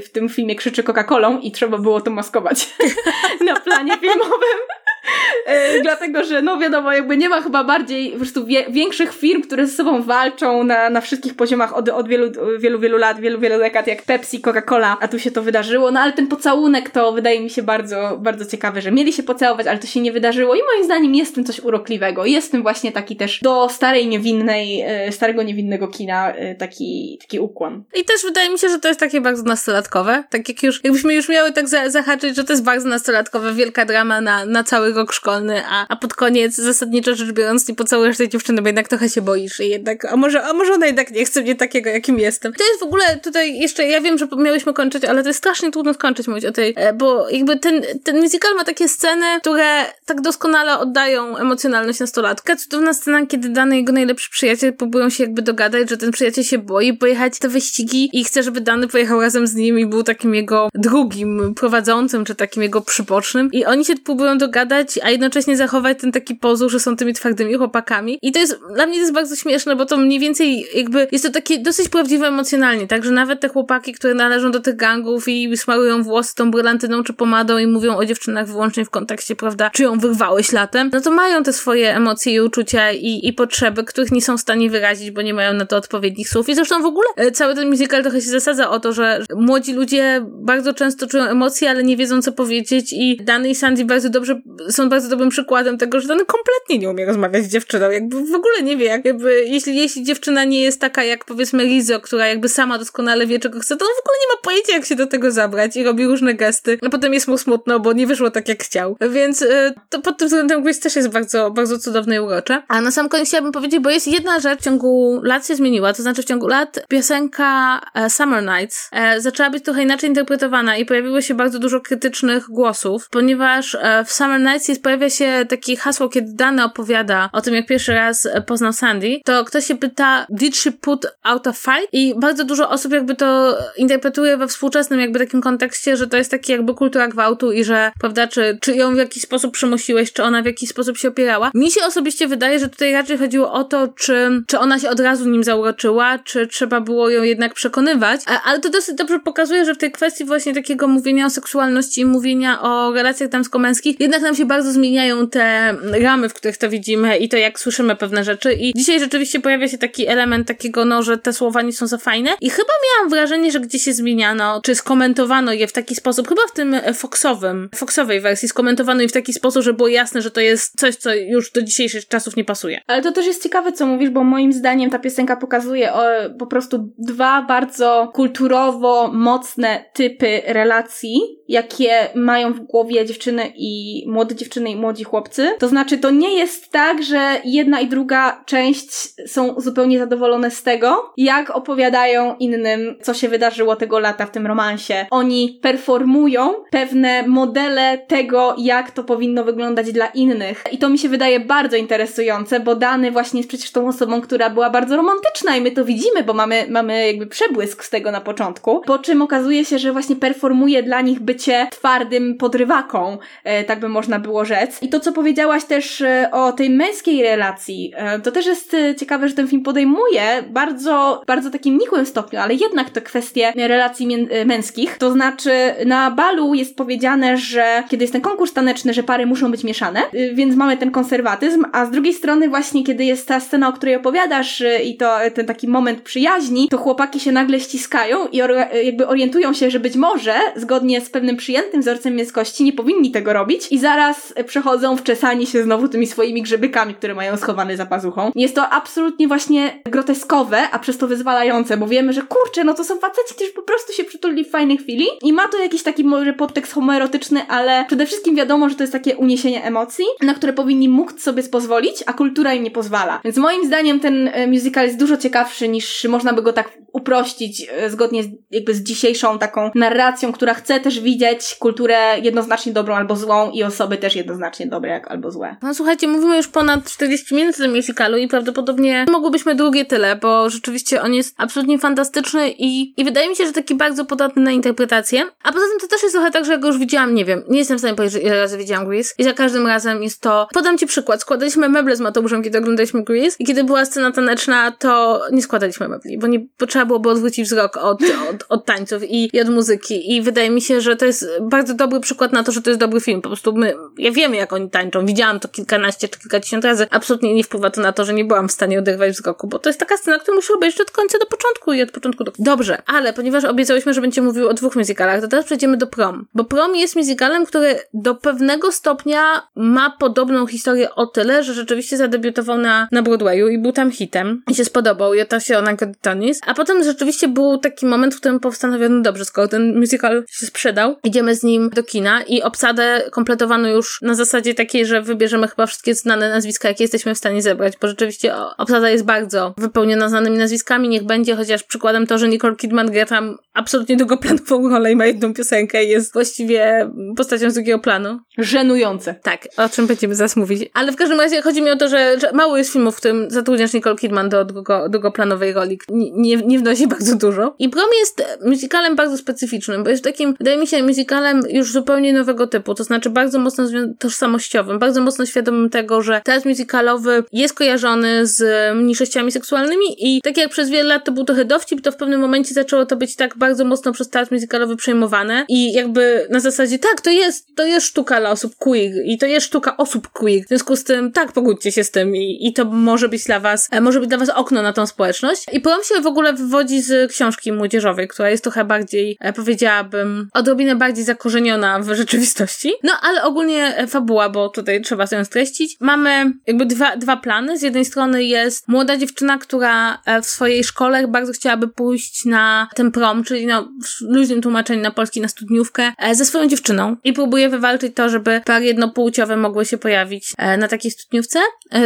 w 0.05 0.09
tym 0.11 0.29
filmie 0.29 0.55
krzyczy 0.55 0.83
Coca-Colą 0.83 1.39
i 1.41 1.51
trzeba 1.51 1.77
było 1.77 2.01
to 2.01 2.11
maskować 2.11 2.75
na 3.45 3.59
planie 3.59 3.97
filmowym. 3.97 4.59
E, 5.45 5.81
dlatego, 5.81 6.23
że 6.23 6.41
no 6.41 6.57
wiadomo, 6.57 6.93
jakby 6.93 7.17
nie 7.17 7.29
ma 7.29 7.41
chyba 7.41 7.63
bardziej 7.63 8.11
po 8.11 8.17
prostu 8.17 8.45
wie, 8.45 8.65
większych 8.69 9.13
firm, 9.13 9.41
które 9.41 9.67
ze 9.67 9.75
sobą 9.75 10.01
walczą 10.01 10.63
na, 10.63 10.89
na 10.89 11.01
wszystkich 11.01 11.35
poziomach 11.35 11.77
od, 11.77 11.89
od 11.89 12.07
wielu, 12.07 12.31
wielu, 12.59 12.79
wielu 12.79 12.97
lat, 12.97 13.19
wielu, 13.19 13.39
wielu 13.39 13.59
dekad, 13.59 13.87
jak 13.87 14.03
Pepsi, 14.03 14.41
Coca-Cola, 14.41 14.95
a 15.01 15.07
tu 15.07 15.19
się 15.19 15.31
to 15.31 15.41
wydarzyło. 15.41 15.91
No 15.91 15.99
ale 15.99 16.13
ten 16.13 16.27
pocałunek 16.27 16.89
to 16.89 17.11
wydaje 17.11 17.39
mi 17.41 17.49
się 17.49 17.63
bardzo, 17.63 18.17
bardzo 18.21 18.45
ciekawe, 18.45 18.81
że 18.81 18.91
mieli 18.91 19.13
się 19.13 19.23
pocałować, 19.23 19.67
ale 19.67 19.79
to 19.79 19.87
się 19.87 20.01
nie 20.01 20.11
wydarzyło 20.11 20.55
i 20.55 20.59
moim 20.73 20.85
zdaniem 20.85 21.15
jest 21.15 21.31
w 21.31 21.35
tym 21.35 21.43
coś 21.43 21.59
urokliwego. 21.59 22.25
Jest 22.25 22.47
w 22.47 22.51
tym 22.51 22.61
właśnie 22.61 22.91
taki 22.91 23.15
też 23.15 23.39
do 23.41 23.69
starej, 23.69 24.07
niewinnej, 24.07 24.81
e, 24.81 25.11
starego, 25.11 25.43
niewinnego 25.43 25.87
kina 25.87 26.31
e, 26.31 26.55
taki, 26.55 27.17
taki 27.21 27.39
ukłon. 27.39 27.83
I 27.95 28.05
też 28.05 28.21
wydaje 28.23 28.49
mi 28.49 28.59
się, 28.59 28.69
że 28.69 28.79
to 28.79 28.87
jest 28.87 28.99
takie 28.99 29.21
bardzo 29.21 29.43
nastolatkowe. 29.43 30.23
Tak 30.29 30.49
jak 30.49 30.63
już, 30.63 30.83
jakbyśmy 30.83 31.15
już 31.15 31.29
miały 31.29 31.51
tak 31.51 31.67
za, 31.67 31.89
zahaczyć, 31.89 32.35
że 32.35 32.43
to 32.43 32.53
jest 32.53 32.63
bardzo 32.63 32.89
nastolatkowe, 32.89 33.53
wielka 33.53 33.85
drama 33.85 34.21
na, 34.21 34.45
na 34.45 34.63
cały 34.63 34.94
rok 34.95 35.13
szkolny, 35.13 35.63
a, 35.69 35.85
a 35.89 35.95
pod 35.95 36.13
koniec 36.13 36.55
zasadniczo 36.55 37.15
rzecz 37.15 37.31
biorąc 37.31 37.67
nie 37.67 37.75
pocałujesz 37.75 38.17
tej 38.17 38.29
dziewczyny, 38.29 38.61
bo 38.61 38.67
jednak 38.67 38.87
trochę 38.87 39.09
się 39.09 39.21
boisz 39.21 39.59
i 39.59 39.69
jednak, 39.69 40.05
a 40.05 40.15
może, 40.15 40.43
a 40.43 40.53
może 40.53 40.73
ona 40.73 40.85
jednak 40.85 41.11
nie 41.11 41.25
chce 41.25 41.41
mnie 41.41 41.55
takiego, 41.55 41.89
jakim 41.89 42.19
jestem. 42.19 42.53
To 42.53 42.63
jest 42.63 42.79
w 42.79 42.83
ogóle 42.83 43.17
tutaj 43.23 43.59
jeszcze, 43.59 43.87
ja 43.87 44.01
wiem, 44.01 44.17
że 44.17 44.27
miałyśmy 44.37 44.73
kończyć, 44.73 45.05
ale 45.05 45.21
to 45.21 45.29
jest 45.29 45.39
strasznie 45.39 45.71
trudno 45.71 45.93
skończyć 45.93 46.27
mówić 46.27 46.45
o 46.45 46.51
tej, 46.51 46.73
e, 46.77 46.93
bo 46.93 47.29
jakby 47.29 47.59
ten, 47.59 47.81
ten 48.03 48.21
musical 48.21 48.55
ma 48.55 48.63
takie 48.63 48.87
sceny, 48.87 49.25
które 49.41 49.85
tak 50.05 50.21
doskonale 50.21 50.79
oddają 50.79 51.37
emocjonalność 51.37 51.99
nastolatka. 51.99 52.55
Cudowna 52.55 52.93
scena, 52.93 53.25
kiedy 53.25 53.49
dany 53.49 53.75
jego 53.75 53.93
najlepszy 53.93 54.29
przyjaciel 54.29 54.73
próbują 54.73 55.09
się 55.09 55.23
jakby 55.23 55.41
dogadać, 55.41 55.89
że 55.89 55.97
ten 55.97 56.11
przyjaciel 56.11 56.43
się 56.43 56.57
boi 56.57 56.93
pojechać 56.93 57.39
te 57.39 57.49
wyścigi 57.49 58.09
i 58.13 58.23
chce, 58.23 58.43
żeby 58.43 58.61
dany 58.61 58.87
pojechał 58.87 59.21
razem 59.21 59.47
z 59.47 59.55
nim 59.55 59.79
i 59.79 59.85
był 59.85 60.03
takim 60.03 60.35
jego 60.35 60.69
drugim 60.73 61.53
prowadzącym, 61.55 62.25
czy 62.25 62.35
takim 62.35 62.63
jego 62.63 62.81
przybocznym 62.81 63.49
i 63.51 63.65
oni 63.65 63.85
się 63.85 63.95
próbują 63.95 64.37
dogadać, 64.37 64.84
a 65.03 65.09
jednocześnie 65.09 65.57
zachować 65.57 65.99
ten 65.99 66.11
taki 66.11 66.35
pozór, 66.35 66.71
że 66.71 66.79
są 66.79 66.95
tymi 66.95 67.13
twardymi 67.13 67.53
chłopakami. 67.53 68.19
I 68.21 68.31
to 68.31 68.39
jest, 68.39 68.59
dla 68.75 68.85
mnie 68.85 68.95
to 68.95 69.01
jest 69.01 69.13
bardzo 69.13 69.35
śmieszne, 69.35 69.75
bo 69.75 69.85
to 69.85 69.97
mniej 69.97 70.19
więcej 70.19 70.65
jakby 70.75 71.07
jest 71.11 71.25
to 71.25 71.31
takie 71.31 71.59
dosyć 71.59 71.89
prawdziwe 71.89 72.27
emocjonalnie, 72.27 72.87
tak, 72.87 73.05
że 73.05 73.11
nawet 73.11 73.39
te 73.39 73.49
chłopaki, 73.49 73.93
które 73.93 74.13
należą 74.13 74.51
do 74.51 74.59
tych 74.59 74.75
gangów 74.75 75.27
i 75.27 75.57
smarują 75.57 76.03
włosy 76.03 76.35
tą 76.35 76.51
brylantyną 76.51 77.03
czy 77.03 77.13
pomadą 77.13 77.57
i 77.57 77.67
mówią 77.67 77.97
o 77.97 78.05
dziewczynach 78.05 78.47
wyłącznie 78.47 78.85
w 78.85 78.89
kontekście, 78.89 79.35
prawda, 79.35 79.69
czy 79.69 79.83
ją 79.83 79.99
wyrwałeś 79.99 80.51
latem, 80.51 80.89
no 80.93 81.01
to 81.01 81.11
mają 81.11 81.43
te 81.43 81.53
swoje 81.53 81.95
emocje 81.95 82.33
i 82.33 82.41
uczucia 82.41 82.91
i, 82.91 83.27
i 83.27 83.33
potrzeby, 83.33 83.83
których 83.83 84.11
nie 84.11 84.21
są 84.21 84.37
w 84.37 84.41
stanie 84.41 84.69
wyrazić, 84.69 85.11
bo 85.11 85.21
nie 85.21 85.33
mają 85.33 85.53
na 85.53 85.65
to 85.65 85.77
odpowiednich 85.77 86.29
słów. 86.29 86.49
I 86.49 86.55
zresztą 86.55 86.81
w 86.81 86.85
ogóle 86.85 87.07
e, 87.15 87.31
cały 87.31 87.55
ten 87.55 87.69
musical 87.69 88.03
trochę 88.03 88.21
się 88.21 88.29
zasadza 88.29 88.69
o 88.69 88.79
to, 88.79 88.93
że 88.93 89.23
młodzi 89.35 89.73
ludzie 89.73 90.25
bardzo 90.25 90.73
często 90.73 91.07
czują 91.07 91.23
emocje, 91.23 91.69
ale 91.69 91.83
nie 91.83 91.97
wiedzą 91.97 92.21
co 92.21 92.31
powiedzieć 92.31 92.93
i 92.93 93.17
Dany 93.23 93.49
i 93.49 93.55
Sandy 93.55 93.85
bardzo 93.85 94.09
dobrze, 94.09 94.41
są 94.75 94.89
bardzo 94.89 95.09
dobrym 95.09 95.29
przykładem 95.29 95.77
tego, 95.77 95.99
że 95.99 96.07
Dany 96.07 96.25
kompletnie 96.25 96.77
nie 96.77 96.89
umie 96.89 97.05
rozmawiać 97.05 97.43
z 97.43 97.47
dziewczyną, 97.47 97.91
jakby 97.91 98.15
w 98.15 98.35
ogóle 98.35 98.61
nie 98.63 98.77
wie, 98.77 98.85
jakby 98.85 99.45
jeśli, 99.45 99.75
jeśli 99.77 100.03
dziewczyna 100.03 100.43
nie 100.43 100.61
jest 100.61 100.81
taka 100.81 101.03
jak 101.03 101.25
powiedzmy 101.25 101.63
Rizo, 101.63 101.99
która 101.99 102.27
jakby 102.27 102.49
sama 102.49 102.77
doskonale 102.77 103.27
wie 103.27 103.39
czego 103.39 103.59
chce, 103.59 103.77
to 103.77 103.85
on 103.85 103.91
w 103.97 103.99
ogóle 103.99 104.17
nie 104.21 104.35
ma 104.35 104.41
pojęcia 104.41 104.73
jak 104.73 104.85
się 104.85 104.95
do 104.95 105.07
tego 105.07 105.31
zabrać 105.31 105.75
i 105.75 105.83
robi 105.83 106.05
różne 106.05 106.33
gesty, 106.33 106.77
a 106.85 106.89
potem 106.89 107.13
jest 107.13 107.27
mu 107.27 107.37
smutno, 107.37 107.79
bo 107.79 107.93
nie 107.93 108.07
wyszło 108.07 108.31
tak 108.31 108.49
jak 108.49 108.63
chciał. 108.63 108.97
Więc 109.09 109.41
y, 109.41 109.73
to 109.89 110.01
pod 110.01 110.17
tym 110.17 110.27
względem 110.27 110.63
Grace 110.63 110.81
też 110.81 110.95
jest 110.95 111.09
bardzo, 111.09 111.51
bardzo 111.51 111.79
cudowne 111.79 112.15
i 112.15 112.19
urocze. 112.19 112.63
A 112.67 112.81
na 112.81 112.91
sam 112.91 113.09
koniec 113.09 113.27
chciałabym 113.27 113.51
powiedzieć, 113.51 113.79
bo 113.79 113.89
jest 113.89 114.07
jedna 114.07 114.39
rzecz 114.39 114.59
w 114.59 114.63
ciągu 114.63 115.21
lat 115.23 115.47
się 115.47 115.55
zmieniła, 115.55 115.93
to 115.93 116.01
znaczy 116.01 116.21
w 116.21 116.25
ciągu 116.25 116.47
lat 116.47 116.85
piosenka 116.89 117.81
e, 117.93 118.09
Summer 118.09 118.43
Nights 118.43 118.89
e, 118.91 119.21
zaczęła 119.21 119.49
być 119.49 119.63
trochę 119.63 119.83
inaczej 119.83 120.09
interpretowana 120.09 120.77
i 120.77 120.85
pojawiło 120.85 121.21
się 121.21 121.33
bardzo 121.33 121.59
dużo 121.59 121.81
krytycznych 121.81 122.49
głosów, 122.49 123.09
ponieważ 123.09 123.75
e, 123.75 124.03
w 124.05 124.13
Summer 124.13 124.41
Nights 124.41 124.64
pojawia 124.83 125.09
się 125.09 125.45
takie 125.49 125.77
hasło, 125.77 126.09
kiedy 126.09 126.33
Dany 126.33 126.63
opowiada 126.63 127.29
o 127.33 127.41
tym, 127.41 127.53
jak 127.53 127.65
pierwszy 127.65 127.93
raz 127.93 128.27
poznał 128.47 128.73
Sandy, 128.73 129.21
to 129.25 129.45
ktoś 129.45 129.65
się 129.65 129.75
pyta, 129.77 130.25
did 130.29 130.57
she 130.57 130.71
put 130.71 131.05
out 131.23 131.47
a 131.47 131.53
fight? 131.53 131.87
I 131.91 132.15
bardzo 132.19 132.43
dużo 132.43 132.69
osób 132.69 132.91
jakby 132.91 133.15
to 133.15 133.57
interpretuje 133.77 134.37
we 134.37 134.47
współczesnym 134.47 134.99
jakby 134.99 135.19
takim 135.19 135.41
kontekście, 135.41 135.97
że 135.97 136.07
to 136.07 136.17
jest 136.17 136.31
taki 136.31 136.51
jakby 136.51 136.73
kultura 136.73 137.07
gwałtu 137.07 137.51
i 137.51 137.63
że, 137.63 137.91
prawda, 137.99 138.27
czy, 138.27 138.57
czy 138.61 138.75
ją 138.75 138.93
w 138.93 138.97
jakiś 138.97 139.23
sposób 139.23 139.53
przymusiłeś, 139.53 140.13
czy 140.13 140.23
ona 140.23 140.41
w 140.41 140.45
jakiś 140.45 140.69
sposób 140.69 140.97
się 140.97 141.07
opierała. 141.07 141.51
Mi 141.53 141.71
się 141.71 141.81
osobiście 141.83 142.27
wydaje, 142.27 142.59
że 142.59 142.69
tutaj 142.69 142.93
raczej 142.93 143.17
chodziło 143.17 143.51
o 143.51 143.63
to, 143.63 143.87
czy, 143.87 144.43
czy 144.47 144.59
ona 144.59 144.79
się 144.79 144.89
od 144.89 144.99
razu 144.99 145.29
nim 145.29 145.43
zauroczyła, 145.43 146.19
czy 146.19 146.47
trzeba 146.47 146.81
było 146.81 147.09
ją 147.09 147.23
jednak 147.23 147.53
przekonywać, 147.53 148.21
ale 148.45 148.59
to 148.59 148.69
dosyć 148.69 148.95
dobrze 148.95 149.19
pokazuje, 149.19 149.65
że 149.65 149.75
w 149.75 149.77
tej 149.77 149.91
kwestii 149.91 150.25
właśnie 150.25 150.53
takiego 150.53 150.87
mówienia 150.87 151.25
o 151.25 151.29
seksualności 151.29 152.01
i 152.01 152.05
mówienia 152.05 152.61
o 152.61 152.93
relacjach 152.93 153.29
damsko-męskich, 153.29 153.99
jednak 153.99 154.21
nam 154.21 154.35
się 154.35 154.44
bardzo 154.45 154.71
zmieniają 154.71 155.29
te 155.29 155.75
ramy, 156.01 156.29
w 156.29 156.33
których 156.33 156.57
to 156.57 156.69
widzimy 156.69 157.17
i 157.17 157.29
to 157.29 157.37
jak 157.37 157.59
słyszymy 157.59 157.95
pewne 157.95 158.23
rzeczy 158.23 158.53
i 158.53 158.73
dzisiaj 158.73 158.99
rzeczywiście 158.99 159.39
pojawia 159.39 159.67
się 159.67 159.77
taki 159.77 160.07
element 160.07 160.47
takiego, 160.47 160.85
no, 160.85 161.03
że 161.03 161.17
te 161.17 161.33
słowa 161.33 161.61
nie 161.61 161.73
są 161.73 161.87
za 161.87 161.97
fajne 161.97 162.31
i 162.41 162.49
chyba 162.49 162.73
miałam 162.85 163.09
wrażenie, 163.09 163.51
że 163.51 163.59
gdzieś 163.59 163.83
się 163.83 163.93
zmieniano, 163.93 164.61
czy 164.63 164.75
skomentowano 164.75 165.53
je 165.53 165.67
w 165.67 165.71
taki 165.71 165.95
sposób, 165.95 166.29
chyba 166.29 166.41
w 166.47 166.53
tym 166.53 166.75
Foxowym, 166.93 167.69
Foxowej 167.75 168.21
wersji 168.21 168.47
skomentowano 168.47 169.01
je 169.01 169.07
w 169.07 169.11
taki 169.11 169.33
sposób, 169.33 169.63
że 169.63 169.73
było 169.73 169.87
jasne, 169.87 170.21
że 170.21 170.31
to 170.31 170.41
jest 170.41 170.79
coś, 170.79 170.95
co 170.95 171.15
już 171.15 171.51
do 171.51 171.61
dzisiejszych 171.61 172.07
czasów 172.07 172.35
nie 172.35 172.45
pasuje. 172.45 172.81
Ale 172.87 173.01
to 173.01 173.11
też 173.11 173.25
jest 173.25 173.43
ciekawe, 173.43 173.71
co 173.71 173.85
mówisz, 173.85 174.09
bo 174.09 174.23
moim 174.23 174.53
zdaniem 174.53 174.89
ta 174.89 174.99
piosenka 174.99 175.35
pokazuje 175.35 175.93
o, 175.93 176.03
po 176.39 176.47
prostu 176.47 176.93
dwa 176.97 177.41
bardzo 177.41 178.11
kulturowo 178.13 179.11
mocne 179.13 179.85
typy 179.93 180.41
relacji, 180.45 181.21
jakie 181.47 182.09
mają 182.15 182.53
w 182.53 182.59
głowie 182.59 183.05
dziewczyny 183.05 183.53
i 183.55 184.03
młode 184.07 184.34
dziewczyny 184.35 184.71
i 184.71 184.75
młodzi 184.75 185.03
chłopcy. 185.03 185.55
To 185.59 185.67
znaczy, 185.67 185.97
to 185.97 186.11
nie 186.11 186.37
jest 186.37 186.71
tak, 186.71 187.03
że 187.03 187.41
jedna 187.45 187.79
i 187.79 187.87
druga 187.87 188.43
część 188.45 188.89
są 189.27 189.55
zupełnie 189.57 189.99
zadowolone 189.99 190.51
z 190.51 190.63
tego, 190.63 191.13
jak 191.17 191.49
opowiadają 191.49 192.35
innym, 192.39 192.95
co 193.01 193.13
się 193.13 193.29
wydarzyło 193.29 193.75
tego 193.75 193.99
lata 193.99 194.25
w 194.25 194.31
tym 194.31 194.47
romansie. 194.47 195.05
Oni 195.11 195.59
performują 195.61 196.53
pewne 196.71 197.27
modele 197.27 197.97
tego, 198.07 198.55
jak 198.57 198.91
to 198.91 199.03
powinno 199.03 199.43
wyglądać 199.43 199.91
dla 199.91 200.07
innych. 200.07 200.63
I 200.71 200.77
to 200.77 200.89
mi 200.89 200.97
się 200.97 201.09
wydaje 201.09 201.39
bardzo 201.39 201.77
interesujące, 201.77 202.59
bo 202.59 202.75
Dany 202.75 203.11
właśnie 203.11 203.39
jest 203.39 203.49
przecież 203.49 203.71
tą 203.71 203.87
osobą, 203.87 204.21
która 204.21 204.49
była 204.49 204.69
bardzo 204.69 204.95
romantyczna 204.95 205.55
i 205.55 205.61
my 205.61 205.71
to 205.71 205.85
widzimy, 205.85 206.23
bo 206.23 206.33
mamy, 206.33 206.65
mamy 206.69 207.07
jakby 207.07 207.27
przebłysk 207.27 207.83
z 207.83 207.89
tego 207.89 208.11
na 208.11 208.21
początku. 208.21 208.81
Po 208.81 208.99
czym 208.99 209.21
okazuje 209.21 209.65
się, 209.65 209.79
że 209.79 209.91
właśnie 209.91 210.15
performuje 210.15 210.83
dla 210.83 211.01
nich 211.01 211.19
bycie 211.19 211.67
twardym 211.71 212.37
podrywaką, 212.37 213.17
e, 213.43 213.63
tak 213.63 213.79
by 213.79 213.89
można 213.89 214.19
było 214.25 214.45
rzec. 214.45 214.77
I 214.81 214.89
to, 214.89 214.99
co 214.99 215.11
powiedziałaś 215.11 215.65
też 215.65 216.01
e, 216.01 216.29
o 216.31 216.51
tej 216.51 216.69
męskiej 216.69 217.23
relacji, 217.23 217.91
e, 217.95 218.19
to 218.19 218.31
też 218.31 218.45
jest 218.45 218.73
e, 218.73 218.95
ciekawe, 218.95 219.27
że 219.29 219.35
ten 219.35 219.47
film 219.47 219.63
podejmuje 219.63 220.43
bardzo, 220.49 221.21
bardzo 221.27 221.49
takim 221.49 221.77
nikłym 221.77 222.05
stopniu, 222.05 222.39
ale 222.39 222.53
jednak 222.53 222.89
te 222.89 223.01
kwestie 223.01 223.53
relacji 223.55 224.27
męskich. 224.45 224.97
To 224.97 225.11
znaczy, 225.11 225.51
na 225.85 226.11
balu 226.11 226.53
jest 226.53 226.75
powiedziane, 226.77 227.37
że 227.37 227.83
kiedy 227.89 228.03
jest 228.03 228.13
ten 228.13 228.21
konkurs 228.21 228.53
taneczny, 228.53 228.93
że 228.93 229.03
pary 229.03 229.25
muszą 229.25 229.51
być 229.51 229.63
mieszane, 229.63 230.01
więc 230.33 230.55
mamy 230.55 230.77
ten 230.77 230.91
konserwatyzm, 230.91 231.65
a 231.73 231.85
z 231.85 231.91
drugiej 231.91 232.13
strony 232.13 232.49
właśnie, 232.49 232.83
kiedy 232.83 233.05
jest 233.05 233.27
ta 233.27 233.39
scena, 233.39 233.69
o 233.69 233.73
której 233.73 233.95
opowiadasz 233.95 234.63
i 234.83 234.97
to 234.97 235.17
ten 235.33 235.45
taki 235.45 235.67
moment 235.67 236.01
przyjaźni, 236.01 236.67
to 236.69 236.77
chłopaki 236.77 237.19
się 237.19 237.31
nagle 237.31 237.59
ściskają 237.59 238.27
i 238.27 238.41
or 238.41 238.55
jakby 238.83 239.07
orientują 239.07 239.53
się, 239.53 239.71
że 239.71 239.79
być 239.79 239.95
może, 239.95 240.33
zgodnie 240.55 241.01
z 241.01 241.09
pewnym 241.09 241.37
przyjętym 241.37 241.81
wzorcem 241.81 242.13
męskości, 242.13 242.63
nie 242.63 242.73
powinni 242.73 243.11
tego 243.11 243.33
robić 243.33 243.67
i 243.71 243.79
zaraz 243.79 244.14
przechodzą 244.45 244.95
w 244.95 245.03
czesanie 245.03 245.45
się 245.45 245.63
znowu 245.63 245.87
tymi 245.87 246.07
swoimi 246.07 246.41
grzybykami, 246.41 246.95
które 246.95 247.15
mają 247.15 247.37
schowane 247.37 247.77
za 247.77 247.85
pazuchą. 247.85 248.31
Jest 248.35 248.55
to 248.55 248.69
absolutnie 248.69 249.27
właśnie 249.27 249.81
groteskowe, 249.85 250.69
a 250.71 250.79
przez 250.79 250.97
to 250.97 251.07
wyzwalające, 251.07 251.77
bo 251.77 251.87
wiemy, 251.87 252.13
że 252.13 252.21
kurczę, 252.21 252.63
no 252.63 252.73
to 252.73 252.83
są 252.83 252.99
faceci, 252.99 253.35
którzy 253.35 253.51
po 253.51 253.61
prostu 253.61 253.93
się 253.93 254.03
przytulili 254.03 254.45
w 254.45 254.51
fajnej 254.51 254.77
chwili 254.77 255.05
i 255.23 255.33
ma 255.33 255.47
to 255.47 255.57
jakiś 255.57 255.83
taki 255.83 256.03
może 256.03 256.33
podtekst 256.33 256.73
homoerotyczny, 256.73 257.47
ale 257.47 257.85
przede 257.87 258.05
wszystkim 258.05 258.35
wiadomo, 258.35 258.69
że 258.69 258.75
to 258.75 258.83
jest 258.83 258.93
takie 258.93 259.17
uniesienie 259.17 259.63
emocji, 259.63 260.05
na 260.21 260.33
które 260.33 260.53
powinni 260.53 260.89
móc 260.89 261.21
sobie 261.21 261.43
pozwolić, 261.43 262.03
a 262.05 262.13
kultura 262.13 262.53
im 262.53 262.63
nie 262.63 262.71
pozwala. 262.71 263.21
Więc 263.23 263.37
moim 263.37 263.65
zdaniem 263.65 263.99
ten 263.99 264.27
e, 264.33 264.47
musical 264.47 264.85
jest 264.85 264.99
dużo 264.99 265.17
ciekawszy 265.17 265.67
niż 265.67 266.03
można 266.03 266.33
by 266.33 266.41
go 266.41 266.53
tak 266.53 266.71
uprościć 266.93 267.67
e, 267.71 267.89
zgodnie 267.89 268.23
z, 268.23 268.27
jakby 268.51 268.73
z 268.73 268.83
dzisiejszą 268.83 269.39
taką 269.39 269.71
narracją, 269.75 270.33
która 270.33 270.53
chce 270.53 270.79
też 270.79 270.99
widzieć 270.99 271.55
kulturę 271.59 272.19
jednoznacznie 272.21 272.73
dobrą 272.73 272.95
albo 272.95 273.15
złą 273.15 273.51
i 273.51 273.63
osoby 273.63 273.97
też 274.05 274.15
jednoznacznie 274.15 274.67
dobre 274.67 274.89
jak 274.89 275.11
albo 275.11 275.31
złe. 275.31 275.55
No 275.61 275.73
słuchajcie, 275.73 276.07
mówimy 276.07 276.37
już 276.37 276.47
ponad 276.47 276.85
40 276.91 277.35
minut 277.35 277.55
o 277.61 277.67
musicalu 277.67 278.17
i 278.17 278.27
prawdopodobnie 278.27 279.05
mogłybyśmy 279.11 279.55
długie 279.55 279.85
tyle, 279.85 280.15
bo 280.15 280.49
rzeczywiście 280.49 281.01
on 281.01 281.13
jest 281.13 281.35
absolutnie 281.37 281.79
fantastyczny 281.79 282.51
i, 282.51 283.01
i 283.01 283.05
wydaje 283.05 283.29
mi 283.29 283.35
się, 283.35 283.45
że 283.45 283.51
taki 283.51 283.75
bardzo 283.75 284.05
podatny 284.05 284.41
na 284.41 284.51
interpretację. 284.51 285.23
A 285.43 285.51
poza 285.51 285.65
tym 285.71 285.79
to 285.81 285.87
też 285.87 286.03
jest 286.03 286.15
trochę 286.15 286.31
tak, 286.31 286.45
że 286.45 286.51
jak 286.51 286.61
go 286.61 286.67
już 286.67 286.77
widziałam, 286.77 287.15
nie 287.15 287.25
wiem, 287.25 287.43
nie 287.49 287.59
jestem 287.59 287.77
w 287.77 287.79
stanie 287.79 287.95
powiedzieć, 287.95 288.23
ile 288.23 288.37
razy 288.37 288.57
widziałam 288.57 288.87
Grease 288.87 289.15
i 289.17 289.23
za 289.23 289.33
każdym 289.33 289.67
razem 289.67 290.03
jest 290.03 290.21
to... 290.21 290.47
Podam 290.53 290.77
ci 290.77 290.87
przykład. 290.87 291.21
Składaliśmy 291.21 291.69
meble 291.69 291.95
z 291.95 291.99
Mateuszem, 291.99 292.43
kiedy 292.43 292.57
oglądaliśmy 292.57 293.03
Grease 293.03 293.35
i 293.39 293.45
kiedy 293.45 293.63
była 293.63 293.85
scena 293.85 294.11
taneczna, 294.11 294.71
to 294.71 295.21
nie 295.31 295.41
składaliśmy 295.41 295.87
mebli, 295.87 296.17
bo 296.17 296.27
nie, 296.27 296.45
bo 296.59 296.67
trzeba 296.67 296.85
byłoby 296.85 297.09
odwrócić 297.09 297.45
wzrok 297.45 297.77
od, 297.77 298.01
od, 298.29 298.45
od 298.49 298.65
tańców 298.65 299.03
i, 299.03 299.37
i 299.37 299.41
od 299.41 299.49
muzyki. 299.49 300.15
I 300.15 300.21
wydaje 300.21 300.49
mi 300.49 300.61
się, 300.61 300.81
że 300.81 300.95
to 300.95 301.05
jest 301.05 301.27
bardzo 301.41 301.73
dobry 301.73 301.99
przykład 301.99 302.33
na 302.33 302.43
to, 302.43 302.51
że 302.51 302.61
to 302.61 302.69
jest 302.69 302.79
dobry 302.79 303.01
film. 303.01 303.21
Po 303.21 303.29
prostu 303.29 303.53
my, 303.53 303.75
ja 303.97 304.11
wiem 304.11 304.35
jak 304.35 304.53
oni 304.53 304.69
tańczą, 304.69 305.05
widziałam 305.05 305.39
to 305.39 305.47
kilkanaście 305.47 306.07
czy 306.07 306.19
kilkadziesiąt 306.19 306.65
razy. 306.65 306.87
Absolutnie 306.89 307.33
nie 307.33 307.43
wpływa 307.43 307.69
to 307.69 307.81
na 307.81 307.91
to, 307.91 308.05
że 308.05 308.13
nie 308.13 308.25
byłam 308.25 308.47
w 308.47 308.51
stanie 308.51 308.79
oderwać 308.79 309.11
wzroku, 309.11 309.47
bo 309.47 309.59
to 309.59 309.69
jest 309.69 309.79
taka 309.79 309.97
scena, 309.97 310.19
którą 310.19 310.35
muszę 310.35 310.53
obejrzeć 310.53 310.81
od 310.81 310.91
końca 310.91 311.17
do 311.19 311.25
początku 311.25 311.73
i 311.73 311.81
od 311.81 311.91
początku 311.91 312.23
do... 312.23 312.31
Dobrze, 312.39 312.81
ale 312.85 313.13
ponieważ 313.13 313.43
obiecałyśmy, 313.43 313.93
że 313.93 314.01
będzie 314.01 314.21
mówił 314.21 314.47
o 314.47 314.53
dwóch 314.53 314.75
musicalach, 314.75 315.21
to 315.21 315.27
teraz 315.27 315.45
przejdziemy 315.45 315.77
do 315.77 315.87
Prom. 315.87 316.27
Bo 316.33 316.43
Prom 316.43 316.75
jest 316.75 316.95
musicalem, 316.95 317.45
który 317.45 317.79
do 317.93 318.15
pewnego 318.15 318.71
stopnia 318.71 319.47
ma 319.55 319.89
podobną 319.99 320.47
historię 320.47 320.95
o 320.95 321.05
tyle, 321.05 321.43
że 321.43 321.53
rzeczywiście 321.53 321.97
zadebiutował 321.97 322.57
na, 322.57 322.87
na 322.91 323.01
Broadwayu 323.01 323.47
i 323.47 323.57
był 323.57 323.71
tam 323.71 323.91
hitem 323.91 324.43
i 324.51 324.55
się 324.55 324.65
spodobał 324.65 325.13
i 325.13 325.25
to 325.25 325.39
się 325.39 325.57
ona 325.57 325.71
Tonis. 326.01 326.41
A 326.45 326.53
potem 326.53 326.83
rzeczywiście 326.83 327.27
był 327.27 327.57
taki 327.57 327.85
moment, 327.85 328.15
w 328.15 328.19
którym 328.19 328.39
postanowiono, 328.39 329.01
dobrze, 329.01 329.25
skoro 329.25 329.47
ten 329.47 329.79
musical 329.79 330.23
się 330.29 330.45
sprzedał, 330.45 330.95
idziemy 331.03 331.35
z 331.35 331.43
nim 331.43 331.69
do 331.69 331.83
kina 331.83 332.23
i 332.23 332.41
obsadę 332.41 333.01
kompletowano 333.11 333.67
już 333.67 333.84
na 334.01 334.13
zasadzie 334.13 334.53
takiej, 334.53 334.85
że 334.85 335.01
wybierzemy 335.01 335.47
chyba 335.47 335.65
wszystkie 335.65 335.95
znane 335.95 336.29
nazwiska, 336.29 336.67
jakie 336.67 336.83
jesteśmy 336.83 337.15
w 337.15 337.17
stanie 337.17 337.41
zebrać, 337.41 337.73
bo 337.81 337.87
rzeczywiście 337.87 338.33
obsada 338.57 338.89
jest 338.89 339.05
bardzo 339.05 339.53
wypełniona 339.57 340.09
znanymi 340.09 340.37
nazwiskami. 340.37 340.89
Niech 340.89 341.03
będzie 341.03 341.35
chociaż 341.35 341.63
przykładem 341.63 342.07
to, 342.07 342.17
że 342.17 342.27
Nicole 342.27 342.55
Kidman 342.55 342.91
gra 342.91 343.05
tam 343.05 343.37
absolutnie 343.53 343.97
długoplanową 343.97 344.69
rolę 344.73 344.91
i 344.91 344.95
ma 344.95 345.05
jedną 345.05 345.33
piosenkę 345.33 345.85
i 345.85 345.89
jest 345.89 346.13
właściwie 346.13 346.91
postacią 347.17 347.51
z 347.51 347.53
drugiego 347.53 347.79
planu. 347.79 348.19
Żenujące. 348.37 349.15
Tak, 349.23 349.47
o 349.57 349.69
czym 349.69 349.87
będziemy 349.87 350.15
zaraz 350.15 350.35
mówić. 350.35 350.69
Ale 350.73 350.91
w 350.91 350.95
każdym 350.95 351.19
razie 351.19 351.41
chodzi 351.41 351.61
mi 351.61 351.71
o 351.71 351.75
to, 351.75 351.89
że, 351.89 352.19
że 352.19 352.31
mało 352.31 352.57
jest 352.57 352.73
filmów, 352.73 352.95
w 352.95 352.97
którym 352.97 353.31
zatrudniasz 353.31 353.73
Nicole 353.73 353.95
Kidman 353.95 354.29
do 354.29 354.45
długo, 354.45 354.89
długoplanowej 354.89 355.53
roli. 355.53 355.79
Nie, 355.89 356.11
nie, 356.11 356.37
nie 356.37 356.59
wnosi 356.59 356.87
bardzo 356.95 357.15
dużo. 357.15 357.55
I 357.59 357.69
Prom 357.69 357.89
jest 357.99 358.23
musicalem 358.45 358.95
bardzo 358.95 359.17
specyficznym, 359.17 359.83
bo 359.83 359.89
jest 359.89 360.03
takim, 360.03 360.35
wydaje 360.39 360.57
mi 360.57 360.67
się, 360.67 360.83
musicalem 360.83 361.41
już 361.49 361.71
zupełnie 361.71 362.13
nowego 362.13 362.47
typu, 362.47 362.75
to 362.75 362.83
znaczy 362.83 363.09
bardzo 363.09 363.39
mocno 363.39 363.67
tożsamościowym, 363.99 364.79
bardzo 364.79 365.01
mocno 365.01 365.25
świadomym 365.25 365.69
tego, 365.69 366.01
że 366.01 366.21
teatr 366.23 366.47
musicalowy 366.47 367.23
jest 367.31 367.53
kojarzony 367.53 368.27
z 368.27 368.43
mniejszościami 368.75 369.31
seksualnymi 369.31 369.85
i 369.99 370.21
tak 370.21 370.37
jak 370.37 370.49
przez 370.49 370.69
wiele 370.69 370.89
lat 370.89 371.05
to 371.05 371.11
był 371.11 371.23
trochę 371.23 371.45
dowcip, 371.45 371.81
to 371.81 371.91
w 371.91 371.95
pewnym 371.95 372.21
momencie 372.21 372.53
zaczęło 372.53 372.85
to 372.85 372.95
być 372.95 373.15
tak 373.15 373.37
bardzo 373.37 373.65
mocno 373.65 373.91
przez 373.91 374.09
teatr 374.09 374.31
musicalowy 374.31 374.75
przejmowane 374.75 375.45
i 375.49 375.73
jakby 375.73 376.27
na 376.29 376.39
zasadzie 376.39 376.79
tak, 376.79 377.01
to 377.01 377.09
jest, 377.09 377.55
to 377.55 377.65
jest 377.65 377.87
sztuka 377.87 378.19
dla 378.19 378.31
osób 378.31 378.55
queer 378.55 378.91
i 379.05 379.17
to 379.17 379.25
jest 379.25 379.45
sztuka 379.45 379.77
osób 379.77 380.07
queer. 380.07 380.45
W 380.45 380.47
związku 380.47 380.75
z 380.75 380.83
tym 380.83 381.11
tak, 381.11 381.31
pogódźcie 381.31 381.71
się 381.71 381.83
z 381.83 381.91
tym 381.91 382.15
i, 382.15 382.47
i 382.47 382.53
to 382.53 382.65
może 382.65 383.09
być 383.09 383.23
dla 383.23 383.39
was, 383.39 383.67
e, 383.71 383.81
może 383.81 383.99
być 383.99 384.09
dla 384.09 384.17
was 384.17 384.29
okno 384.29 384.61
na 384.61 384.73
tą 384.73 384.87
społeczność. 384.87 385.45
I 385.51 385.59
prom 385.59 385.79
się 385.83 386.01
w 386.01 386.07
ogóle 386.07 386.33
wywodzi 386.33 386.81
z 386.81 387.11
książki 387.11 387.51
młodzieżowej, 387.51 388.07
która 388.07 388.29
jest 388.29 388.43
trochę 388.43 388.65
bardziej, 388.65 389.17
e, 389.19 389.33
powiedziałabym, 389.33 390.29
odrobinę 390.33 390.75
bardziej 390.75 391.03
zakorzeniona 391.05 391.79
w 391.79 391.93
rzeczywistości. 391.93 392.73
No, 392.83 392.93
ale 393.01 393.23
ogólnie 393.23 393.53
e, 393.63 393.87
fabuła, 393.87 394.29
bo 394.29 394.49
tutaj 394.49 394.81
trzeba 394.81 395.07
sobie 395.07 395.17
ją 395.19 395.25
streścić. 395.25 395.77
Mamy 395.79 396.33
jakby 396.47 396.65
dwa, 396.65 396.97
dwa 396.97 397.17
plany. 397.17 397.57
Z 397.57 397.61
jednej 397.61 397.85
strony 397.85 398.23
jest 398.23 398.67
młoda 398.67 398.97
dziewczyna, 398.97 399.37
która 399.37 400.01
w 400.23 400.25
swojej 400.25 400.63
szkole 400.63 401.07
bardzo 401.07 401.33
chciałaby 401.33 401.67
pójść 401.67 402.25
na 402.25 402.67
ten 402.75 402.91
prom, 402.91 403.23
czyli 403.23 403.45
no, 403.45 403.69
w 403.83 404.01
luźnym 404.01 404.41
tłumaczeniu 404.41 404.81
na 404.81 404.91
polski, 404.91 405.21
na 405.21 405.27
studniówkę, 405.27 405.91
ze 406.11 406.25
swoją 406.25 406.47
dziewczyną 406.47 406.95
i 407.03 407.13
próbuje 407.13 407.49
wywalczyć 407.49 407.95
to, 407.95 408.09
żeby 408.09 408.41
pary 408.45 408.65
jednopłciowe 408.65 409.37
mogły 409.37 409.65
się 409.65 409.77
pojawić 409.77 410.33
na 410.57 410.67
takiej 410.67 410.91
studniówce, 410.91 411.39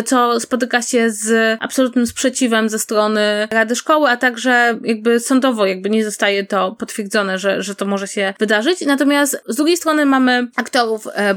co 0.06 0.40
spotyka 0.40 0.82
się 0.82 1.12
z 1.12 1.58
absolutnym 1.62 2.08
sprzeciwem 2.08 2.70
ze 2.70 2.80
strony 2.80 3.48
Rady 3.52 3.76
Szkoły, 3.76 4.10
a 4.10 4.18
także 4.18 4.80
jakby 4.84 5.20
sądowo 5.20 5.66
jakby 5.66 5.90
nie 5.90 6.06
zostaje 6.06 6.46
to 6.46 6.76
potwierdzone, 6.80 7.40
że, 7.40 7.64
że 7.64 7.76
to 7.76 7.86
może 7.86 8.08
się 8.08 8.34
wydarzyć. 8.40 8.82
Natomiast 8.82 9.44
z 9.48 9.56
drugiej 9.56 9.78
strony 9.78 10.06
mamy 10.06 10.48
aktorów 10.56 11.08
e, 11.14 11.36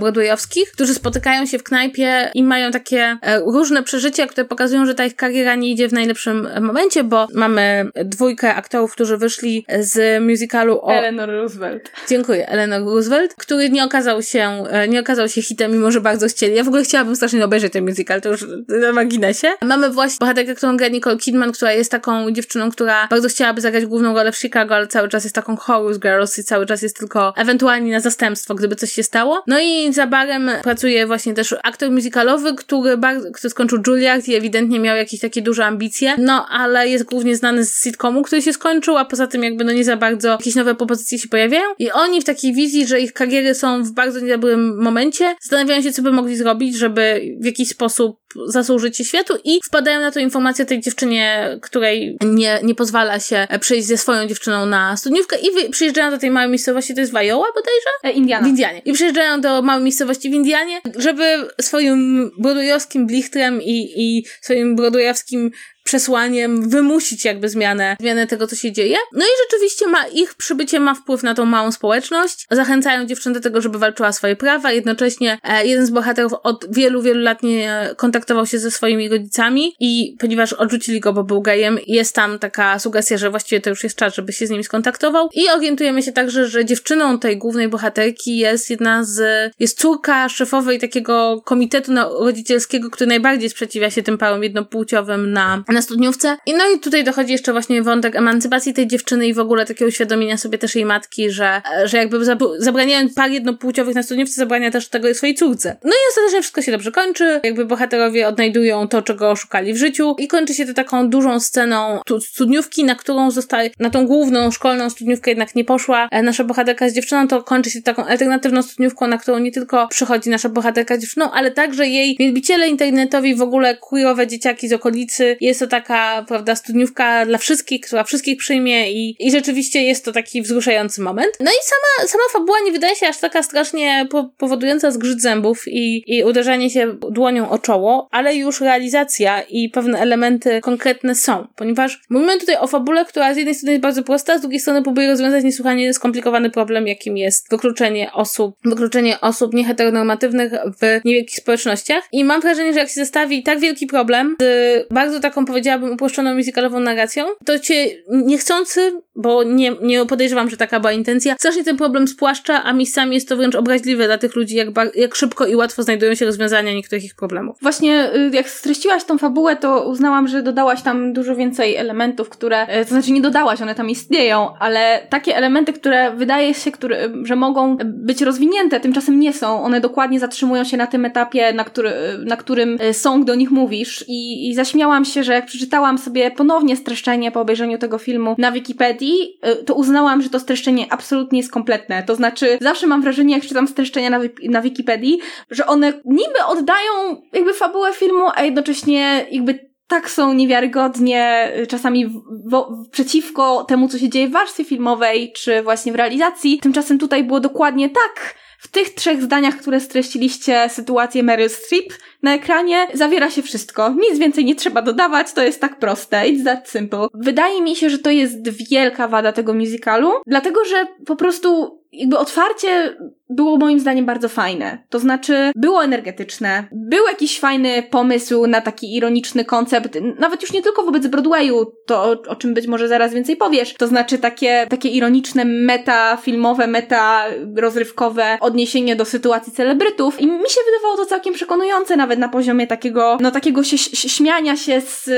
którzy 0.72 0.94
spotykają 0.94 1.46
się 1.46 1.58
w 1.58 1.62
knajpie 1.62 2.30
i 2.34 2.42
mają 2.42 2.70
takie 2.70 3.18
e, 3.22 3.40
różne 3.40 3.82
przeżycia, 3.82 4.26
które 4.26 4.44
pokazują, 4.44 4.86
że 4.86 4.94
ta 4.94 5.04
ich 5.04 5.16
kariera 5.16 5.54
nie 5.54 5.70
idzie 5.70 5.88
w 5.88 5.92
najlepszym 5.92 6.48
momencie, 6.60 7.04
bo 7.04 7.28
mamy 7.34 7.90
dwójkę 8.04 8.54
aktorów, 8.54 8.92
którzy 8.92 9.16
wyszli 9.16 9.66
z 9.80 10.22
musicalu 10.22 10.78
o... 10.82 10.92
Eleanor 10.92 11.28
Roosevelt. 11.28 11.90
Dziękuję, 12.08 12.48
Eleanor 12.48 12.84
Roosevelt, 12.84 13.34
który 13.34 13.70
nie 13.70 13.84
okazał 13.84 14.22
się, 14.22 14.64
e, 14.70 14.88
nie 14.88 15.00
okazał 15.00 15.28
się 15.28 15.42
hitem, 15.42 15.72
mimo 15.72 15.90
że 15.90 16.00
bardzo 16.00 16.28
chcieli. 16.28 16.54
Ja 16.54 16.64
w 16.64 16.68
ogóle 16.68 16.82
chciałabym 16.84 17.16
strasznie 17.16 17.44
obejrzeć 17.44 17.72
ten 17.72 17.84
musical, 17.84 18.20
to 18.20 18.28
już 18.28 18.46
na 18.68 18.92
marginesie. 18.92 19.48
Mamy 19.62 19.90
właśnie 19.90 20.16
bohaterkę, 20.20 20.54
którą 20.54 20.76
gra 20.76 20.88
Nicole 20.88 21.16
Kidman, 21.16 21.52
która 21.52 21.72
jest 21.72 21.90
taką 21.90 22.30
dziewczyną, 22.30 22.70
która 22.70 23.06
bardzo 23.06 23.28
chciałaby 23.28 23.60
zagrać 23.60 23.86
główną 23.86 24.14
rolę 24.14 24.32
w 24.32 24.36
Chicago, 24.36 24.74
ale 24.74 24.86
cały 24.86 25.08
czas 25.08 25.24
jest 25.24 25.34
taką 25.34 25.56
chorus 25.56 25.98
girls 25.98 26.38
i 26.38 26.44
cały 26.44 26.66
czas 26.66 26.82
jest 26.82 26.96
tylko 26.98 27.34
ewentualnie 27.36 27.92
na 27.92 28.00
zastępstwo, 28.00 28.54
gdyby 28.54 28.76
coś 28.76 28.92
się 28.92 29.02
stało. 29.02 29.42
No 29.46 29.60
i 29.60 29.92
za 29.92 30.06
barem 30.12 30.50
pracuje 30.62 31.06
właśnie 31.06 31.34
też 31.34 31.54
aktor 31.62 31.90
musicalowy, 31.90 32.54
który, 32.54 32.96
bardzo, 32.96 33.30
który 33.32 33.50
skończył 33.50 33.78
Juilliard 33.86 34.28
i 34.28 34.34
ewidentnie 34.34 34.80
miał 34.80 34.96
jakieś 34.96 35.20
takie 35.20 35.42
duże 35.42 35.66
ambicje, 35.66 36.14
no 36.18 36.46
ale 36.48 36.88
jest 36.88 37.04
głównie 37.04 37.36
znany 37.36 37.64
z 37.64 37.82
sitcomu, 37.82 38.22
który 38.22 38.42
się 38.42 38.52
skończył, 38.52 38.96
a 38.96 39.04
poza 39.04 39.26
tym 39.26 39.42
jakby 39.42 39.64
no 39.64 39.72
nie 39.72 39.84
za 39.84 39.96
bardzo 39.96 40.28
jakieś 40.28 40.54
nowe 40.54 40.74
propozycje 40.74 41.18
się 41.18 41.28
pojawiają. 41.28 41.64
I 41.78 41.90
oni 41.90 42.20
w 42.20 42.24
takiej 42.24 42.52
wizji, 42.52 42.86
że 42.86 43.00
ich 43.00 43.12
kariery 43.12 43.54
są 43.54 43.84
w 43.84 43.92
bardzo 43.92 44.20
niedobrym 44.20 44.82
momencie, 44.82 45.34
zastanawiają 45.40 45.82
się, 45.82 45.92
co 45.92 46.02
by 46.02 46.12
mogli 46.12 46.36
zrobić, 46.36 46.76
żeby 46.76 47.20
w 47.40 47.44
jakiś 47.44 47.68
sposób 47.68 48.21
zasłużyć 48.46 48.96
się 48.96 49.04
światu 49.04 49.34
i 49.44 49.60
wpadają 49.64 50.00
na 50.00 50.10
to 50.10 50.20
informację 50.20 50.64
tej 50.64 50.80
dziewczynie, 50.80 51.58
której 51.62 52.18
nie, 52.24 52.60
nie 52.62 52.74
pozwala 52.74 53.20
się 53.20 53.46
przyjść 53.60 53.86
ze 53.86 53.96
swoją 53.96 54.26
dziewczyną 54.26 54.66
na 54.66 54.96
studniówkę 54.96 55.36
i 55.38 55.70
przyjeżdżają 55.70 56.10
do 56.10 56.18
tej 56.18 56.30
małej 56.30 56.48
miejscowości, 56.48 56.94
to 56.94 57.00
jest 57.00 57.12
Wiowa 57.12 57.46
bodajże? 57.54 57.90
E, 58.04 58.10
Indiana. 58.10 58.46
W 58.46 58.48
Indianie. 58.48 58.82
I 58.84 58.92
przyjeżdżają 58.92 59.40
do 59.40 59.62
małej 59.62 59.84
miejscowości 59.84 60.30
w 60.30 60.34
Indianie, 60.34 60.80
żeby 60.96 61.48
swoim 61.60 62.30
brodujowskim 62.38 63.06
blichtrem 63.06 63.62
i, 63.62 63.92
i 63.96 64.24
swoim 64.40 64.76
brodujowskim 64.76 65.50
przesłaniem 65.92 66.68
wymusić 66.68 67.24
jakby 67.24 67.48
zmianę, 67.48 67.96
zmianę 68.00 68.26
tego, 68.26 68.46
co 68.46 68.56
się 68.56 68.72
dzieje. 68.72 68.96
No 69.12 69.24
i 69.24 69.28
rzeczywiście 69.44 69.86
ma, 69.86 70.06
ich 70.06 70.34
przybycie 70.34 70.80
ma 70.80 70.94
wpływ 70.94 71.22
na 71.22 71.34
tą 71.34 71.44
małą 71.44 71.72
społeczność. 71.72 72.46
Zachęcają 72.50 73.06
dziewczynę 73.06 73.34
do 73.34 73.40
tego, 73.40 73.60
żeby 73.60 73.78
walczyła 73.78 74.12
swoje 74.12 74.36
prawa. 74.36 74.72
Jednocześnie 74.72 75.38
e, 75.42 75.66
jeden 75.66 75.86
z 75.86 75.90
bohaterów 75.90 76.32
od 76.42 76.66
wielu, 76.74 77.02
wielu 77.02 77.20
lat 77.20 77.42
nie 77.42 77.90
kontaktował 77.96 78.46
się 78.46 78.58
ze 78.58 78.70
swoimi 78.70 79.08
rodzicami 79.08 79.74
i 79.80 80.16
ponieważ 80.20 80.52
odrzucili 80.52 81.00
go, 81.00 81.12
bo 81.12 81.24
był 81.24 81.42
gejem, 81.42 81.78
jest 81.86 82.14
tam 82.14 82.38
taka 82.38 82.78
sugestia, 82.78 83.18
że 83.18 83.30
właściwie 83.30 83.60
to 83.60 83.70
już 83.70 83.84
jest 83.84 83.96
czas, 83.96 84.14
żeby 84.14 84.32
się 84.32 84.46
z 84.46 84.50
nimi 84.50 84.64
skontaktował. 84.64 85.28
I 85.34 85.50
orientujemy 85.50 86.02
się 86.02 86.12
także, 86.12 86.48
że 86.48 86.64
dziewczyną 86.64 87.18
tej 87.18 87.38
głównej 87.38 87.68
bohaterki 87.68 88.38
jest 88.38 88.70
jedna 88.70 89.04
z, 89.04 89.52
jest 89.58 89.78
córka 89.78 90.28
szefowej 90.28 90.78
takiego 90.78 91.42
komitetu 91.44 91.92
rodzicielskiego, 92.20 92.90
który 92.90 93.08
najbardziej 93.08 93.50
sprzeciwia 93.50 93.90
się 93.90 94.02
tym 94.02 94.18
parom 94.18 94.42
jednopłciowym 94.42 95.32
na 95.32 95.64
na 95.68 95.81
studniówce. 95.82 96.36
I 96.46 96.54
no 96.54 96.64
i 96.76 96.80
tutaj 96.80 97.04
dochodzi 97.04 97.32
jeszcze 97.32 97.52
właśnie 97.52 97.82
wątek 97.82 98.16
emancypacji 98.16 98.74
tej 98.74 98.86
dziewczyny 98.86 99.26
i 99.26 99.34
w 99.34 99.38
ogóle 99.38 99.66
takiego 99.66 99.88
uświadomienia 99.88 100.36
sobie 100.36 100.58
też 100.58 100.74
jej 100.74 100.84
matki, 100.84 101.30
że, 101.30 101.62
że 101.84 101.96
jakby 101.96 102.24
zabraniając 102.58 103.14
par 103.14 103.30
jednopłciowych 103.30 103.94
na 103.94 104.02
studniówce, 104.02 104.34
zabrania 104.34 104.70
też 104.70 104.88
tego 104.88 105.14
swojej 105.14 105.34
córce. 105.34 105.76
No 105.84 105.90
i 105.90 106.02
ostatecznie 106.10 106.42
wszystko 106.42 106.62
się 106.62 106.72
dobrze 106.72 106.92
kończy, 106.92 107.40
jakby 107.44 107.64
bohaterowie 107.64 108.28
odnajdują 108.28 108.88
to, 108.88 109.02
czego 109.02 109.36
szukali 109.36 109.74
w 109.74 109.76
życiu 109.76 110.14
i 110.18 110.28
kończy 110.28 110.54
się 110.54 110.66
to 110.66 110.74
taką 110.74 111.08
dużą 111.08 111.40
sceną 111.40 112.00
studniówki, 112.20 112.84
na 112.84 112.94
którą 112.94 113.30
zostaje, 113.30 113.70
na 113.78 113.90
tą 113.90 114.06
główną 114.06 114.50
szkolną 114.50 114.90
studniówkę 114.90 115.30
jednak 115.30 115.54
nie 115.54 115.64
poszła 115.64 116.08
e, 116.10 116.22
nasza 116.22 116.44
bohaterka 116.44 116.88
z 116.88 116.92
dziewczyną, 116.92 117.28
to 117.28 117.42
kończy 117.42 117.70
się 117.70 117.82
taką 117.82 118.04
alternatywną 118.04 118.62
studniówką, 118.62 119.06
na 119.06 119.18
którą 119.18 119.38
nie 119.38 119.52
tylko 119.52 119.88
przychodzi 119.88 120.30
nasza 120.30 120.48
bohaterka 120.48 120.96
z 120.96 121.00
dziewczyną, 121.00 121.30
ale 121.30 121.50
także 121.50 121.86
jej 121.86 122.16
wielbiciele 122.18 122.68
internetowi, 122.68 123.34
w 123.34 123.42
ogóle 123.42 123.76
queerowe 123.76 124.26
dzieciaki 124.26 124.68
z 124.68 124.72
okolicy. 124.72 125.36
Jest 125.40 125.60
to 125.60 125.66
taka, 125.72 126.24
prawda, 126.28 126.54
studniówka 126.54 127.26
dla 127.26 127.38
wszystkich, 127.38 127.80
która 127.80 128.04
wszystkich 128.04 128.38
przyjmie 128.38 128.92
i, 128.92 129.16
i 129.26 129.30
rzeczywiście 129.30 129.82
jest 129.82 130.04
to 130.04 130.12
taki 130.12 130.42
wzruszający 130.42 131.00
moment. 131.00 131.30
No 131.40 131.50
i 131.50 131.60
sama, 131.64 132.08
sama 132.08 132.22
fabuła 132.32 132.58
nie 132.64 132.72
wydaje 132.72 132.96
się 132.96 133.08
aż 133.08 133.18
taka 133.18 133.42
strasznie 133.42 134.06
po, 134.10 134.30
powodująca 134.38 134.90
zgrzyt 134.90 135.22
zębów 135.22 135.64
i, 135.66 136.16
i 136.16 136.24
uderzanie 136.24 136.70
się 136.70 136.96
dłonią 137.10 137.50
o 137.50 137.58
czoło, 137.58 138.08
ale 138.10 138.36
już 138.36 138.60
realizacja 138.60 139.42
i 139.42 139.68
pewne 139.68 140.00
elementy 140.00 140.60
konkretne 140.60 141.14
są, 141.14 141.46
ponieważ 141.56 142.00
mówimy 142.10 142.38
tutaj 142.38 142.56
o 142.56 142.66
fabule, 142.66 143.04
która 143.04 143.34
z 143.34 143.36
jednej 143.36 143.54
strony 143.54 143.72
jest 143.72 143.82
bardzo 143.82 144.02
prosta, 144.02 144.38
z 144.38 144.40
drugiej 144.40 144.60
strony 144.60 144.82
próbuje 144.82 145.08
rozwiązać 145.08 145.44
niesłychanie 145.44 145.94
skomplikowany 145.94 146.50
problem, 146.50 146.86
jakim 146.86 147.16
jest 147.16 147.50
wykluczenie 147.50 148.12
osób, 148.12 148.56
wykluczenie 148.64 149.20
osób 149.20 149.54
nieheteronormatywnych 149.54 150.52
w 150.52 151.00
niewielkich 151.04 151.36
społecznościach 151.36 152.04
i 152.12 152.24
mam 152.24 152.40
wrażenie, 152.40 152.72
że 152.72 152.78
jak 152.78 152.88
się 152.88 152.94
zestawi 152.94 153.42
tak 153.42 153.60
wielki 153.60 153.86
problem 153.86 154.36
z 154.40 154.86
bardzo 154.90 155.20
taką, 155.20 155.44
powiedziałabym, 155.44 155.61
powiedziałabym, 155.62 155.92
uproszczoną 155.92 156.34
musicalową 156.34 156.80
narracją, 156.80 157.24
to 157.44 157.58
cię 157.58 157.86
niechcący, 158.10 159.02
bo 159.16 159.42
nie, 159.42 159.72
nie 159.82 160.06
podejrzewam, 160.06 160.50
że 160.50 160.56
taka 160.56 160.80
była 160.80 160.92
intencja, 160.92 161.34
strasznie 161.34 161.64
ten 161.64 161.76
problem 161.76 162.08
spłaszcza, 162.08 162.64
a 162.64 162.72
miejscami 162.72 163.14
jest 163.14 163.28
to 163.28 163.36
wręcz 163.36 163.54
obraźliwe 163.54 164.06
dla 164.06 164.18
tych 164.18 164.36
ludzi, 164.36 164.56
jak, 164.56 164.68
jak 164.94 165.14
szybko 165.14 165.46
i 165.46 165.56
łatwo 165.56 165.82
znajdują 165.82 166.14
się 166.14 166.26
rozwiązania 166.26 166.72
niektórych 166.72 167.04
ich 167.04 167.14
problemów. 167.14 167.56
Właśnie, 167.62 168.14
y, 168.14 168.30
jak 168.32 168.48
streściłaś 168.48 169.04
tą 169.04 169.18
fabułę, 169.18 169.56
to 169.56 169.88
uznałam, 169.88 170.28
że 170.28 170.42
dodałaś 170.42 170.82
tam 170.82 171.12
dużo 171.12 171.36
więcej 171.36 171.76
elementów, 171.76 172.28
które, 172.28 172.80
y, 172.80 172.84
to 172.84 172.90
znaczy 172.90 173.12
nie 173.12 173.20
dodałaś, 173.20 173.62
one 173.62 173.74
tam 173.74 173.90
istnieją, 173.90 174.54
ale 174.58 175.06
takie 175.08 175.36
elementy, 175.36 175.72
które 175.72 176.10
wydaje 176.16 176.54
się, 176.54 176.72
które, 176.72 177.08
że 177.22 177.36
mogą 177.36 177.76
być 177.84 178.22
rozwinięte, 178.22 178.80
tymczasem 178.80 179.20
nie 179.20 179.32
są. 179.32 179.62
One 179.62 179.80
dokładnie 179.80 180.20
zatrzymują 180.20 180.64
się 180.64 180.76
na 180.76 180.86
tym 180.86 181.04
etapie, 181.04 181.52
na, 181.52 181.64
który, 181.64 181.92
na 182.24 182.36
którym 182.36 182.78
y, 182.80 182.94
song 182.94 183.24
do 183.24 183.34
nich 183.34 183.50
mówisz 183.50 184.04
i, 184.08 184.50
i 184.50 184.54
zaśmiałam 184.54 185.04
się, 185.04 185.24
że 185.24 185.32
jak 185.32 185.46
przeczytałam 185.52 185.98
sobie 185.98 186.30
ponownie 186.30 186.76
streszczenie 186.76 187.30
po 187.30 187.40
obejrzeniu 187.40 187.78
tego 187.78 187.98
filmu 187.98 188.34
na 188.38 188.52
Wikipedii, 188.52 189.38
to 189.66 189.74
uznałam, 189.74 190.22
że 190.22 190.30
to 190.30 190.40
streszczenie 190.40 190.86
absolutnie 190.90 191.38
jest 191.38 191.52
kompletne. 191.52 192.02
To 192.02 192.14
znaczy, 192.14 192.58
zawsze 192.60 192.86
mam 192.86 193.02
wrażenie, 193.02 193.34
jak 193.34 193.44
czytam 193.44 193.68
streszczenia 193.68 194.10
na, 194.10 194.20
na 194.48 194.62
Wikipedii, 194.62 195.18
że 195.50 195.66
one 195.66 195.92
niby 196.04 196.44
oddają 196.46 197.22
jakby 197.32 197.54
fabułę 197.54 197.92
filmu, 197.92 198.24
a 198.34 198.42
jednocześnie 198.42 199.26
jakby 199.30 199.72
tak 199.86 200.10
są 200.10 200.32
niewiarygodnie, 200.32 201.52
czasami 201.68 202.06
w, 202.06 202.22
w, 202.50 202.88
przeciwko 202.90 203.64
temu, 203.64 203.88
co 203.88 203.98
się 203.98 204.08
dzieje 204.08 204.28
w 204.28 204.32
warstwie 204.32 204.64
filmowej, 204.64 205.32
czy 205.32 205.62
właśnie 205.62 205.92
w 205.92 205.96
realizacji. 205.96 206.58
Tymczasem 206.58 206.98
tutaj 206.98 207.24
było 207.24 207.40
dokładnie 207.40 207.90
tak. 207.90 208.34
W 208.58 208.68
tych 208.68 208.94
trzech 208.94 209.22
zdaniach, 209.22 209.56
które 209.56 209.80
streściliście 209.80 210.68
sytuację 210.68 211.22
Meryl 211.22 211.50
Streep 211.50 211.92
na 212.22 212.34
ekranie, 212.34 212.86
zawiera 212.94 213.30
się 213.30 213.42
wszystko. 213.42 213.94
Nic 214.00 214.18
więcej 214.18 214.44
nie 214.44 214.54
trzeba 214.54 214.82
dodawać, 214.82 215.32
to 215.32 215.42
jest 215.42 215.60
tak 215.60 215.78
proste. 215.78 216.22
It's 216.22 216.44
that 216.44 216.68
simple. 216.68 217.06
Wydaje 217.14 217.62
mi 217.62 217.76
się, 217.76 217.90
że 217.90 217.98
to 217.98 218.10
jest 218.10 218.68
wielka 218.70 219.08
wada 219.08 219.32
tego 219.32 219.54
musicalu, 219.54 220.12
dlatego 220.26 220.64
że 220.64 220.86
po 221.06 221.16
prostu 221.16 221.82
jakby 221.92 222.18
otwarcie 222.18 222.96
było 223.30 223.56
moim 223.56 223.80
zdaniem 223.80 224.06
bardzo 224.06 224.28
fajne. 224.28 224.78
To 224.88 224.98
znaczy, 224.98 225.52
było 225.56 225.84
energetyczne, 225.84 226.64
był 226.72 227.06
jakiś 227.06 227.40
fajny 227.40 227.82
pomysł 227.82 228.46
na 228.46 228.60
taki 228.60 228.96
ironiczny 228.96 229.44
koncept, 229.44 229.98
nawet 230.18 230.42
już 230.42 230.52
nie 230.52 230.62
tylko 230.62 230.82
wobec 230.82 231.06
Broadwayu, 231.06 231.72
to 231.86 232.04
o, 232.04 232.10
o 232.28 232.36
czym 232.36 232.54
być 232.54 232.66
może 232.66 232.88
zaraz 232.88 233.14
więcej 233.14 233.36
powiesz, 233.36 233.74
to 233.74 233.86
znaczy 233.86 234.18
takie, 234.18 234.66
takie 234.70 234.88
ironiczne 234.88 235.44
meta 235.44 236.16
filmowe, 236.16 236.66
meta 236.66 237.24
rozrywkowe 237.56 238.38
odniesienie 238.40 238.96
do 238.96 239.04
sytuacji 239.04 239.52
celebrytów 239.52 240.20
i 240.20 240.26
mi 240.26 240.32
się 240.32 240.60
wydawało 240.66 240.96
to 240.96 241.06
całkiem 241.06 241.34
przekonujące 241.34 241.96
nawet 241.96 242.11
na 242.16 242.28
poziomie 242.28 242.66
takiego, 242.66 243.18
no 243.20 243.30
takiego 243.30 243.64
się, 243.64 243.78
śmiania 243.78 244.56
się 244.56 244.80
z 244.80 245.10